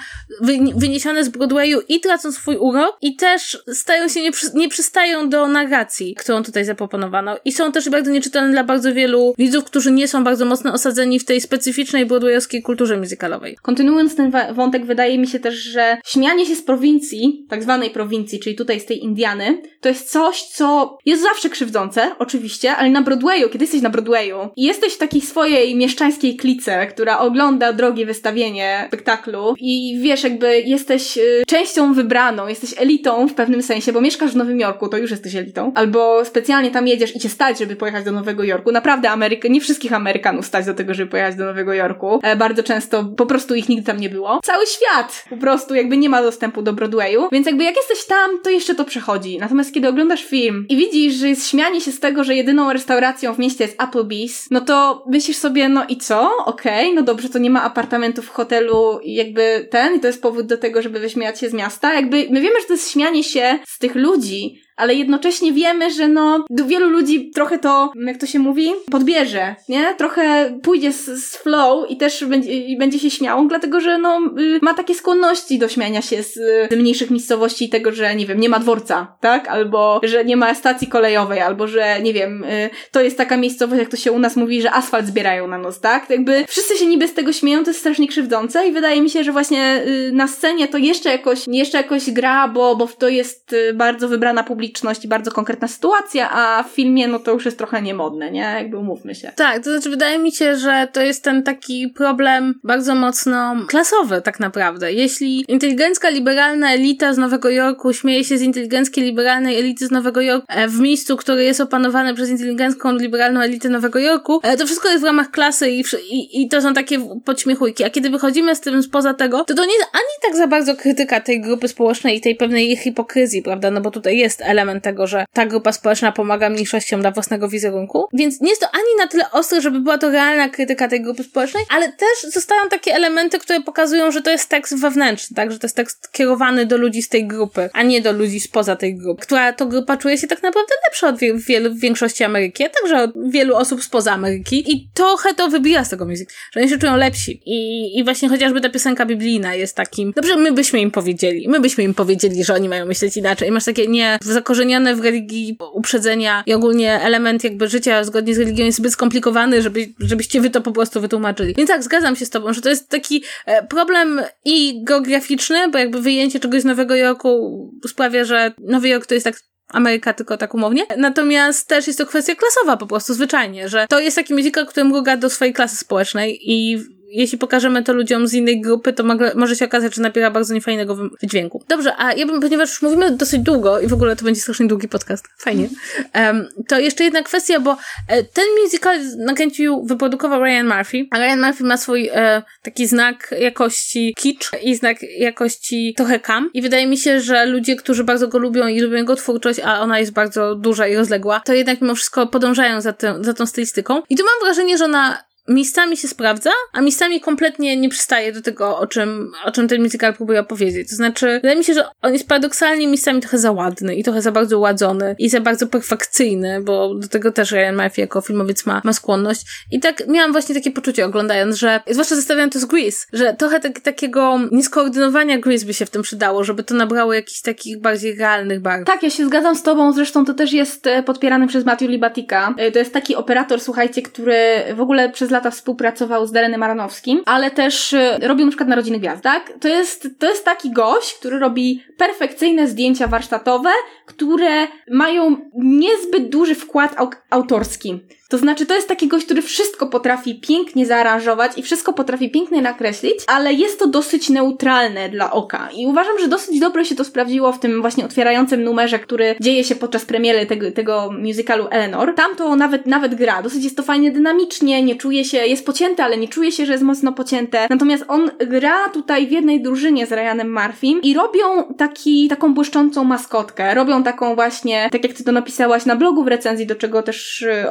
wyniesione 0.75 1.23
z 1.23 1.29
Broadwayu 1.29 1.81
i 1.87 1.99
tracą 1.99 2.31
swój 2.31 2.55
urok 2.55 2.97
i 3.01 3.15
też 3.15 3.63
stają 3.73 4.07
się 4.07 4.19
nieprzy, 4.53 4.83
przystają 4.89 5.29
do 5.29 5.47
narracji, 5.47 6.15
którą 6.15 6.43
tutaj 6.43 6.65
zaproponowano. 6.65 7.37
I 7.45 7.51
są 7.51 7.71
też 7.71 7.89
bardzo 7.89 8.11
nieczytelne 8.11 8.51
dla 8.51 8.63
bardzo 8.63 8.93
wielu 8.93 9.33
widzów, 9.37 9.63
którzy 9.63 9.91
nie 9.91 10.07
są 10.07 10.23
bardzo 10.23 10.45
mocno 10.45 10.73
osadzeni 10.73 11.19
w 11.19 11.25
tej 11.25 11.41
specyficznej 11.41 12.05
broadwayowskiej 12.05 12.61
kulturze 12.61 12.97
muzykalowej. 12.97 13.57
Kontynuując 13.61 14.15
ten 14.15 14.31
wątek, 14.53 14.85
wydaje 14.85 15.17
mi 15.19 15.27
się 15.27 15.39
też, 15.39 15.55
że 15.55 15.97
śmianie 16.05 16.45
się 16.45 16.55
z 16.55 16.61
prowincji, 16.61 17.45
tak 17.49 17.63
zwanej 17.63 17.89
prowincji, 17.89 18.39
czyli 18.39 18.55
tutaj 18.55 18.79
z 18.79 18.85
tej 18.85 19.03
Indiany, 19.03 19.61
to 19.81 19.89
jest 19.89 20.11
coś, 20.11 20.43
co 20.43 20.97
jest 21.05 21.23
zawsze 21.23 21.49
krzywdzące, 21.49 22.11
oczywiście, 22.19 22.75
ale 22.75 22.89
na 22.89 23.01
Broadwayu, 23.01 23.49
kiedy 23.49 23.63
jesteś 23.63 23.81
na 23.81 23.89
Broadwayu 23.89 24.37
i 24.55 24.63
jesteś 24.63 24.93
w 24.93 24.97
takiej 24.97 25.21
swojej 25.21 25.75
mieszczańskiej 25.75 26.35
klice, 26.35 26.87
która 26.87 27.19
ogląda 27.19 27.73
drogie 27.73 28.05
wystawienie 28.05 28.85
spektaklu 28.87 29.55
i 29.59 29.99
wiesz, 30.01 30.23
jakby 30.23 30.61
jesteś 30.61 31.17
y, 31.17 31.43
częścią 31.47 31.93
wybraną, 31.93 32.47
jesteś 32.47 32.73
elitą 32.77 33.27
w 33.27 33.33
pewnym 33.33 33.63
sensie, 33.63 33.93
bo 33.93 34.01
mieszkasz 34.01 34.31
w 34.31 34.35
Nowym 34.35 34.59
Jorku, 34.59 34.78
to 34.87 34.97
już 34.97 35.11
jesteś 35.11 35.35
elitą. 35.35 35.71
Albo 35.75 36.25
specjalnie 36.25 36.71
tam 36.71 36.87
jedziesz 36.87 37.15
i 37.15 37.19
cię 37.19 37.29
stać, 37.29 37.59
żeby 37.59 37.75
pojechać 37.75 38.05
do 38.05 38.11
Nowego 38.11 38.43
Jorku. 38.43 38.71
Naprawdę 38.71 39.09
Ameryka, 39.09 39.47
nie 39.47 39.61
wszystkich 39.61 39.93
Amerykanów 39.93 40.45
stać 40.45 40.65
do 40.65 40.73
tego, 40.73 40.93
żeby 40.93 41.11
pojechać 41.11 41.35
do 41.35 41.45
Nowego 41.45 41.73
Jorku. 41.73 42.19
E, 42.23 42.35
bardzo 42.35 42.63
często 42.63 43.05
po 43.17 43.25
prostu 43.25 43.55
ich 43.55 43.69
nigdy 43.69 43.85
tam 43.85 43.99
nie 43.99 44.09
było. 44.09 44.39
Cały 44.43 44.65
świat 44.65 45.25
po 45.29 45.37
prostu 45.37 45.75
jakby 45.75 45.97
nie 45.97 46.09
ma 46.09 46.21
dostępu 46.21 46.61
do 46.61 46.73
Broadwayu, 46.73 47.27
więc 47.31 47.47
jakby 47.47 47.63
jak 47.63 47.75
jesteś 47.75 48.05
tam, 48.05 48.41
to 48.43 48.49
jeszcze 48.49 48.75
to 48.75 48.85
przechodzi. 48.85 49.37
Natomiast 49.37 49.73
kiedy 49.73 49.87
oglądasz 49.87 50.25
film 50.25 50.65
i 50.69 50.77
widzisz, 50.77 51.13
że 51.13 51.29
jest 51.29 51.47
śmianie 51.47 51.81
się 51.81 51.91
z 51.91 51.99
tego, 51.99 52.23
że 52.23 52.35
jedyną 52.35 52.73
restauracją 52.73 53.33
w 53.33 53.39
mieście 53.39 53.63
jest 53.63 53.77
Applebee's, 53.77 54.47
no 54.51 54.61
to 54.61 55.03
myślisz 55.07 55.37
sobie, 55.37 55.69
no 55.69 55.85
i 55.89 55.97
co? 55.97 56.31
Okej, 56.45 56.83
okay, 56.83 56.95
no 56.95 57.01
dobrze, 57.01 57.29
to 57.29 57.39
nie 57.39 57.49
ma 57.49 57.63
apartamentów 57.63 58.25
w 58.25 58.29
hotelu 58.29 58.99
jakby 59.03 59.67
ten, 59.71 59.95
i 59.95 59.99
to 59.99 60.07
jest 60.07 60.21
powód 60.21 60.45
do 60.45 60.57
tego, 60.57 60.81
żeby 60.81 60.99
wyśmiać 60.99 61.39
się 61.39 61.49
z 61.49 61.53
miasta. 61.53 61.93
Jakby 61.93 62.27
my 62.29 62.41
wiemy, 62.41 62.61
że 62.61 62.67
to 62.67 62.73
jest 62.73 62.91
śmianie 62.91 63.23
się 63.23 63.59
z 63.67 63.79
tych 63.79 63.95
ludzi, 63.95 64.61
ale 64.79 64.95
jednocześnie 64.95 65.53
wiemy, 65.53 65.91
że 65.91 66.07
no, 66.07 66.45
wielu 66.49 66.89
ludzi 66.89 67.31
trochę 67.31 67.59
to, 67.59 67.91
jak 68.05 68.17
to 68.17 68.25
się 68.25 68.39
mówi, 68.39 68.71
podbierze, 68.91 69.55
nie? 69.69 69.95
Trochę 69.97 70.53
pójdzie 70.63 70.91
z, 70.91 71.05
z 71.05 71.37
flow 71.37 71.91
i 71.91 71.97
też 71.97 72.25
będzie, 72.25 72.53
i 72.53 72.77
będzie 72.77 72.99
się 72.99 73.11
śmiał, 73.11 73.47
dlatego 73.47 73.79
że 73.79 73.97
no, 73.97 74.21
y, 74.39 74.59
ma 74.61 74.73
takie 74.73 74.95
skłonności 74.95 75.59
do 75.59 75.67
śmiania 75.67 76.01
się 76.01 76.23
z, 76.23 76.33
z 76.71 76.75
mniejszych 76.75 77.11
miejscowości 77.11 77.65
i 77.65 77.69
tego, 77.69 77.91
że 77.91 78.15
nie 78.15 78.25
wiem, 78.25 78.39
nie 78.39 78.49
ma 78.49 78.59
dworca, 78.59 79.15
tak? 79.21 79.47
Albo, 79.47 80.01
że 80.03 80.25
nie 80.25 80.37
ma 80.37 80.55
stacji 80.55 80.87
kolejowej, 80.87 81.39
albo, 81.39 81.67
że 81.67 82.01
nie 82.01 82.13
wiem, 82.13 82.43
y, 82.43 82.69
to 82.91 83.01
jest 83.01 83.17
taka 83.17 83.37
miejscowość, 83.37 83.79
jak 83.79 83.89
to 83.89 83.97
się 83.97 84.11
u 84.11 84.19
nas 84.19 84.35
mówi, 84.35 84.61
że 84.61 84.71
asfalt 84.71 85.05
zbierają 85.05 85.47
na 85.47 85.57
nos, 85.57 85.79
tak? 85.79 86.09
Jakby 86.09 86.45
wszyscy 86.47 86.77
się 86.77 86.85
niby 86.85 87.07
z 87.07 87.13
tego 87.13 87.33
śmieją, 87.33 87.63
to 87.63 87.69
jest 87.69 87.79
strasznie 87.79 88.07
krzywdzące 88.07 88.67
i 88.67 88.71
wydaje 88.71 89.01
mi 89.01 89.09
się, 89.09 89.23
że 89.23 89.31
właśnie 89.31 89.83
y, 89.87 90.11
na 90.13 90.27
scenie 90.27 90.67
to 90.67 90.77
jeszcze 90.77 91.09
jakoś, 91.09 91.47
jeszcze 91.47 91.77
jakoś 91.77 92.11
gra, 92.11 92.47
bo, 92.47 92.75
bo 92.75 92.87
to 92.87 93.09
jest 93.09 93.55
bardzo 93.73 94.07
wybrana 94.07 94.43
publiczność 94.43 94.68
publiczność 94.69 95.05
i 95.05 95.07
bardzo 95.07 95.31
konkretna 95.31 95.67
sytuacja, 95.67 96.29
a 96.31 96.63
w 96.63 96.71
filmie 96.71 97.07
no 97.07 97.19
to 97.19 97.31
już 97.31 97.45
jest 97.45 97.57
trochę 97.57 97.81
niemodne, 97.81 98.31
nie? 98.31 98.39
Jakby 98.39 98.77
umówmy 98.77 99.15
się. 99.15 99.31
Tak, 99.35 99.63
to 99.63 99.71
znaczy 99.71 99.89
wydaje 99.89 100.19
mi 100.19 100.31
się, 100.31 100.55
że 100.55 100.87
to 100.93 101.01
jest 101.01 101.23
ten 101.23 101.43
taki 101.43 101.89
problem 101.89 102.59
bardzo 102.63 102.95
mocno 102.95 103.55
klasowy 103.67 104.21
tak 104.21 104.39
naprawdę. 104.39 104.93
Jeśli 104.93 105.45
inteligencka, 105.47 106.09
liberalna 106.09 106.73
elita 106.73 107.13
z 107.13 107.17
Nowego 107.17 107.49
Jorku 107.49 107.93
śmieje 107.93 108.23
się 108.23 108.37
z 108.37 108.41
inteligenckiej, 108.41 109.03
liberalnej 109.03 109.59
elity 109.59 109.87
z 109.87 109.91
Nowego 109.91 110.21
Jorku 110.21 110.45
e, 110.49 110.67
w 110.67 110.79
miejscu, 110.79 111.17
które 111.17 111.43
jest 111.43 111.61
opanowane 111.61 112.13
przez 112.13 112.29
inteligencką, 112.29 112.95
liberalną 112.95 113.39
elitę 113.39 113.69
Nowego 113.69 113.99
Jorku, 113.99 114.39
e, 114.43 114.57
to 114.57 114.65
wszystko 114.65 114.89
jest 114.89 115.01
w 115.01 115.05
ramach 115.05 115.31
klasy 115.31 115.69
i, 115.69 115.83
i, 116.11 116.41
i 116.41 116.49
to 116.49 116.61
są 116.61 116.73
takie 116.73 116.99
podśmiechujki. 117.25 117.83
A 117.83 117.89
kiedy 117.89 118.09
wychodzimy 118.09 118.55
z 118.55 118.61
tym 118.61 118.83
spoza 118.83 119.13
tego, 119.13 119.43
to 119.43 119.53
to 119.53 119.65
nie 119.65 119.73
jest 119.73 119.89
ani 119.93 120.31
tak 120.31 120.37
za 120.37 120.47
bardzo 120.47 120.75
krytyka 120.75 121.21
tej 121.21 121.41
grupy 121.41 121.67
społecznej 121.67 122.17
i 122.17 122.21
tej 122.21 122.35
pewnej 122.35 122.77
hipokryzji, 122.77 123.41
prawda? 123.41 123.71
No 123.71 123.81
bo 123.81 123.91
tutaj 123.91 124.17
jest 124.17 124.41
element 124.41 124.58
element 124.59 124.83
tego, 124.83 125.07
że 125.07 125.25
ta 125.33 125.45
grupa 125.45 125.71
społeczna 125.71 126.11
pomaga 126.11 126.49
mniejszościom 126.49 127.01
dla 127.01 127.11
własnego 127.11 127.49
wizerunku. 127.49 128.07
Więc 128.13 128.41
nie 128.41 128.49
jest 128.49 128.61
to 128.61 128.67
ani 128.73 128.97
na 128.97 129.07
tyle 129.07 129.31
ostre, 129.31 129.61
żeby 129.61 129.79
była 129.79 129.97
to 129.97 130.09
realna 130.09 130.49
krytyka 130.49 130.87
tej 130.87 131.01
grupy 131.01 131.23
społecznej, 131.23 131.63
ale 131.69 131.91
też 131.91 132.31
zostają 132.33 132.69
takie 132.69 132.93
elementy, 132.93 133.39
które 133.39 133.61
pokazują, 133.61 134.11
że 134.11 134.21
to 134.21 134.31
jest 134.31 134.49
tekst 134.49 134.79
wewnętrzny, 134.79 135.35
tak? 135.35 135.51
Że 135.51 135.59
to 135.59 135.67
jest 135.67 135.75
tekst 135.75 136.11
kierowany 136.11 136.65
do 136.65 136.77
ludzi 136.77 137.01
z 137.01 137.09
tej 137.09 137.27
grupy, 137.27 137.69
a 137.73 137.83
nie 137.83 138.01
do 138.01 138.11
ludzi 138.11 138.39
spoza 138.39 138.75
tej 138.75 138.95
grupy, 138.95 139.21
która 139.21 139.53
to 139.53 139.65
grupa 139.65 139.97
czuje 139.97 140.17
się 140.17 140.27
tak 140.27 140.43
naprawdę 140.43 140.73
lepsza 140.87 141.07
od 141.07 141.17
wie 141.17 141.33
wielu, 141.33 141.75
większości 141.75 142.23
Ameryki, 142.23 142.63
a 142.63 142.69
także 142.69 143.03
od 143.03 143.31
wielu 143.31 143.55
osób 143.55 143.83
spoza 143.83 144.11
Ameryki 144.11 144.71
i 144.73 144.89
trochę 144.93 145.33
to 145.33 145.47
wybija 145.47 145.85
z 145.85 145.89
tego 145.89 146.05
muzyki, 146.05 146.33
że 146.51 146.59
oni 146.59 146.69
się 146.69 146.77
czują 146.77 146.97
lepsi. 146.97 147.41
I, 147.45 147.89
I 147.99 148.03
właśnie 148.03 148.29
chociażby 148.29 148.61
ta 148.61 148.69
piosenka 148.69 149.05
biblijna 149.05 149.55
jest 149.55 149.75
takim, 149.75 150.11
dobrze, 150.15 150.35
my 150.35 150.51
byśmy 150.51 150.79
im 150.79 150.91
powiedzieli, 150.91 151.49
my 151.49 151.59
byśmy 151.59 151.83
im 151.83 151.93
powiedzieli, 151.93 152.43
że 152.43 152.53
oni 152.53 152.69
mają 152.69 152.85
myśleć 152.85 153.17
inaczej. 153.17 153.47
I 153.47 153.51
masz 153.51 153.65
takie, 153.65 153.87
nie, 153.87 154.17
w 154.21 154.25
zakorzenione 154.49 154.95
w 154.95 154.99
religii 154.99 155.57
uprzedzenia 155.73 156.43
i 156.45 156.53
ogólnie 156.53 157.01
element 157.01 157.43
jakby 157.43 157.67
życia 157.67 158.03
zgodnie 158.03 158.35
z 158.35 158.39
religią 158.39 158.65
jest 158.65 158.77
zbyt 158.77 158.93
skomplikowany, 158.93 159.61
żeby, 159.61 159.87
żebyście 159.99 160.41
wy 160.41 160.49
to 160.49 160.61
po 160.61 160.71
prostu 160.71 161.01
wytłumaczyli. 161.01 161.53
Więc 161.57 161.69
tak, 161.69 161.83
zgadzam 161.83 162.15
się 162.15 162.25
z 162.25 162.29
tobą, 162.29 162.53
że 162.53 162.61
to 162.61 162.69
jest 162.69 162.89
taki 162.89 163.23
e, 163.45 163.67
problem 163.67 164.21
i 164.45 164.83
geograficzny, 164.83 165.67
bo 165.67 165.77
jakby 165.77 166.01
wyjęcie 166.01 166.39
czegoś 166.39 166.61
z 166.61 166.65
Nowego 166.65 166.95
Jorku 166.95 167.71
sprawia, 167.87 168.25
że 168.25 168.53
Nowy 168.59 168.89
Jork 168.89 169.05
to 169.05 169.13
jest 169.13 169.23
tak 169.23 169.35
Ameryka, 169.67 170.13
tylko 170.13 170.37
tak 170.37 170.53
umownie. 170.53 170.83
Natomiast 170.97 171.67
też 171.67 171.87
jest 171.87 171.99
to 171.99 172.05
kwestia 172.05 172.35
klasowa 172.35 172.77
po 172.77 172.87
prostu, 172.87 173.13
zwyczajnie, 173.13 173.69
że 173.69 173.85
to 173.89 173.99
jest 173.99 174.15
taki 174.15 174.33
musical, 174.33 174.65
który 174.65 174.83
mruga 174.83 175.17
do 175.17 175.29
swojej 175.29 175.53
klasy 175.53 175.77
społecznej 175.77 176.39
i 176.41 176.79
jeśli 177.11 177.37
pokażemy 177.37 177.83
to 177.83 177.93
ludziom 177.93 178.27
z 178.27 178.33
innej 178.33 178.61
grupy, 178.61 178.93
to 178.93 179.03
może 179.35 179.55
się 179.55 179.65
okazać, 179.65 179.95
że 179.95 180.01
nabiera 180.01 180.31
bardzo 180.31 180.53
niefajnego 180.53 180.95
wydźwięku. 181.21 181.63
Dobrze, 181.67 181.93
a 181.97 182.13
ja 182.13 182.25
bym, 182.25 182.41
ponieważ 182.41 182.69
już 182.69 182.81
mówimy 182.81 183.11
dosyć 183.11 183.41
długo 183.41 183.79
i 183.79 183.87
w 183.87 183.93
ogóle 183.93 184.15
to 184.15 184.25
będzie 184.25 184.41
strasznie 184.41 184.67
długi 184.67 184.87
podcast, 184.87 185.27
fajnie, 185.37 185.69
um, 186.15 186.47
to 186.67 186.79
jeszcze 186.79 187.03
jedna 187.03 187.23
kwestia, 187.23 187.59
bo 187.59 187.77
e, 188.07 188.23
ten 188.23 188.45
musical 188.63 188.99
nakręcił, 189.17 189.85
wyprodukował 189.85 190.43
Ryan 190.43 190.67
Murphy, 190.67 191.07
a 191.11 191.17
Ryan 191.17 191.41
Murphy 191.41 191.63
ma 191.63 191.77
swój 191.77 192.09
e, 192.13 192.43
taki 192.61 192.87
znak 192.87 193.35
jakości 193.39 194.13
kitsch 194.17 194.63
i 194.63 194.75
znak 194.75 194.97
jakości 195.17 195.93
trochę 195.97 196.19
kam 196.19 196.49
i 196.53 196.61
wydaje 196.61 196.87
mi 196.87 196.97
się, 196.97 197.21
że 197.21 197.45
ludzie, 197.45 197.75
którzy 197.75 198.03
bardzo 198.03 198.27
go 198.27 198.37
lubią 198.37 198.67
i 198.67 198.79
lubią 198.79 198.97
jego 198.97 199.15
twórczość, 199.15 199.59
a 199.59 199.79
ona 199.79 199.99
jest 199.99 200.11
bardzo 200.11 200.55
duża 200.55 200.87
i 200.87 200.95
rozległa, 200.95 201.41
to 201.45 201.53
jednak 201.53 201.81
mimo 201.81 201.95
wszystko 201.95 202.27
podążają 202.27 202.81
za, 202.81 202.93
tym, 202.93 203.23
za 203.23 203.33
tą 203.33 203.45
stylistyką. 203.45 204.01
I 204.09 204.17
tu 204.17 204.23
mam 204.23 204.47
wrażenie, 204.47 204.77
że 204.77 204.85
ona 204.85 205.28
miejscami 205.49 205.97
się 205.97 206.07
sprawdza, 206.07 206.49
a 206.73 206.81
miejscami 206.81 207.21
kompletnie 207.21 207.77
nie 207.77 207.89
przystaje 207.89 208.31
do 208.31 208.41
tego, 208.41 208.77
o 208.77 208.87
czym, 208.87 209.31
o 209.45 209.51
czym 209.51 209.67
ten 209.67 209.83
musical 209.83 210.13
próbuje 210.13 210.39
opowiedzieć. 210.39 210.89
To 210.89 210.95
znaczy, 210.95 211.25
wydaje 211.25 211.55
mi 211.55 211.63
się, 211.63 211.73
że 211.73 211.85
on 212.01 212.13
jest 212.13 212.27
paradoksalnie 212.27 212.87
miejscami 212.87 213.21
trochę 213.21 213.37
za 213.37 213.51
ładny 213.51 213.95
i 213.95 214.03
trochę 214.03 214.21
za 214.21 214.31
bardzo 214.31 214.59
ładzony 214.59 215.15
i 215.19 215.29
za 215.29 215.41
bardzo 215.41 215.67
perfekcyjny, 215.67 216.61
bo 216.61 216.95
do 216.95 217.07
tego 217.07 217.31
też 217.31 217.51
Ryan 217.51 217.75
Murphy 217.75 218.01
jako 218.01 218.21
filmowiec 218.21 218.65
ma, 218.65 218.81
ma 218.83 218.93
skłonność. 218.93 219.41
I 219.71 219.79
tak 219.79 220.07
miałam 220.07 220.31
właśnie 220.31 220.55
takie 220.55 220.71
poczucie 220.71 221.05
oglądając, 221.05 221.55
że, 221.55 221.81
zwłaszcza 221.89 222.15
zestawiając 222.15 222.53
to 222.53 222.59
z 222.59 222.65
Grease, 222.65 223.07
że 223.13 223.33
trochę 223.33 223.59
tak, 223.59 223.79
takiego 223.79 224.39
nieskoordynowania 224.51 225.37
Grease 225.37 225.65
by 225.65 225.73
się 225.73 225.85
w 225.85 225.89
tym 225.89 226.01
przydało, 226.01 226.43
żeby 226.43 226.63
to 226.63 226.75
nabrało 226.75 227.13
jakichś 227.13 227.41
takich 227.41 227.81
bardziej 227.81 228.15
realnych 228.15 228.61
barw. 228.61 228.85
Tak, 228.85 229.03
ja 229.03 229.09
się 229.09 229.25
zgadzam 229.25 229.55
z 229.55 229.63
tobą, 229.63 229.93
zresztą 229.93 230.25
to 230.25 230.33
też 230.33 230.53
jest 230.53 230.87
e, 230.87 231.03
podpierane 231.03 231.47
przez 231.47 231.65
Matthew 231.65 231.89
Libatika. 231.89 232.53
E, 232.57 232.71
to 232.71 232.79
jest 232.79 232.93
taki 232.93 233.15
operator, 233.15 233.61
słuchajcie, 233.61 234.01
który 234.01 234.35
w 234.75 234.81
ogóle 234.81 235.09
przez 235.09 235.31
lata 235.39 235.51
współpracował 235.51 236.27
z 236.27 236.31
Darenem 236.31 236.63
Aronowskim, 236.63 237.21
ale 237.25 237.51
też 237.51 237.93
e, 237.93 238.19
robił 238.21 238.45
na 238.45 238.51
przykład 238.51 238.69
Narodziny 238.69 238.99
Gwiazd, 238.99 239.23
tak? 239.23 239.53
To 239.59 239.67
jest, 239.67 240.07
to 240.19 240.29
jest 240.29 240.45
taki 240.45 240.71
gość, 240.71 241.13
który 241.13 241.39
robi 241.39 241.83
perfekcyjne 241.97 242.67
zdjęcia 242.67 243.07
warsztatowe, 243.07 243.69
które 244.05 244.67
mają 244.91 245.37
niezbyt 245.53 246.29
duży 246.29 246.55
wkład 246.55 246.93
au 246.97 247.09
autorski. 247.29 247.99
To 248.29 248.37
znaczy, 248.37 248.65
to 248.65 248.75
jest 248.75 248.87
taki 248.87 249.07
gość, 249.07 249.25
który 249.25 249.41
wszystko 249.41 249.87
potrafi 249.87 250.35
pięknie 250.35 250.85
zaaranżować 250.85 251.51
i 251.57 251.63
wszystko 251.63 251.93
potrafi 251.93 252.31
pięknie 252.31 252.61
nakreślić, 252.61 253.15
ale 253.27 253.53
jest 253.53 253.79
to 253.79 253.87
dosyć 253.87 254.29
neutralne 254.29 255.09
dla 255.09 255.31
oka. 255.31 255.69
I 255.75 255.87
uważam, 255.87 256.19
że 256.19 256.27
dosyć 256.27 256.59
dobrze 256.59 256.85
się 256.85 256.95
to 256.95 257.03
sprawdziło 257.03 257.51
w 257.51 257.59
tym 257.59 257.81
właśnie 257.81 258.05
otwierającym 258.05 258.63
numerze, 258.63 258.99
który 258.99 259.35
dzieje 259.41 259.63
się 259.63 259.75
podczas 259.75 260.05
premiery 260.05 260.45
tego, 260.45 260.71
tego 260.71 261.11
musicalu 261.19 261.67
Eleanor. 261.71 262.15
Tam 262.15 262.35
to 262.35 262.55
nawet, 262.55 262.85
nawet 262.85 263.15
gra. 263.15 263.43
Dosyć 263.43 263.63
jest 263.63 263.77
to 263.77 263.83
fajnie 263.83 264.11
dynamicznie, 264.11 264.83
nie 264.83 264.95
czuje 264.95 265.25
się, 265.25 265.37
jest 265.37 265.65
pocięte, 265.65 266.03
ale 266.03 266.17
nie 266.17 266.27
czuje 266.27 266.51
się, 266.51 266.65
że 266.65 266.71
jest 266.71 266.83
mocno 266.83 267.13
pocięte. 267.13 267.67
Natomiast 267.69 268.03
on 268.07 268.31
gra 268.39 268.89
tutaj 268.89 269.27
w 269.27 269.31
jednej 269.31 269.61
drużynie 269.61 270.05
z 270.05 270.11
Ryanem 270.11 270.53
Murphym 270.53 271.01
i 271.01 271.13
robią 271.13 271.73
taki, 271.77 272.27
taką 272.27 272.53
błyszczącą 272.53 273.03
maskotkę. 273.03 273.73
Robią 273.73 274.03
taką 274.03 274.35
właśnie, 274.35 274.89
tak 274.91 275.03
jak 275.03 275.13
ty 275.13 275.23
to 275.23 275.31
napisałaś 275.31 275.85
na 275.85 275.95
blogu 275.95 276.23
w 276.23 276.27
recenzji, 276.27 276.67
do 276.67 276.75
czego 276.75 277.01
też 277.03 277.41
y, 277.41 277.69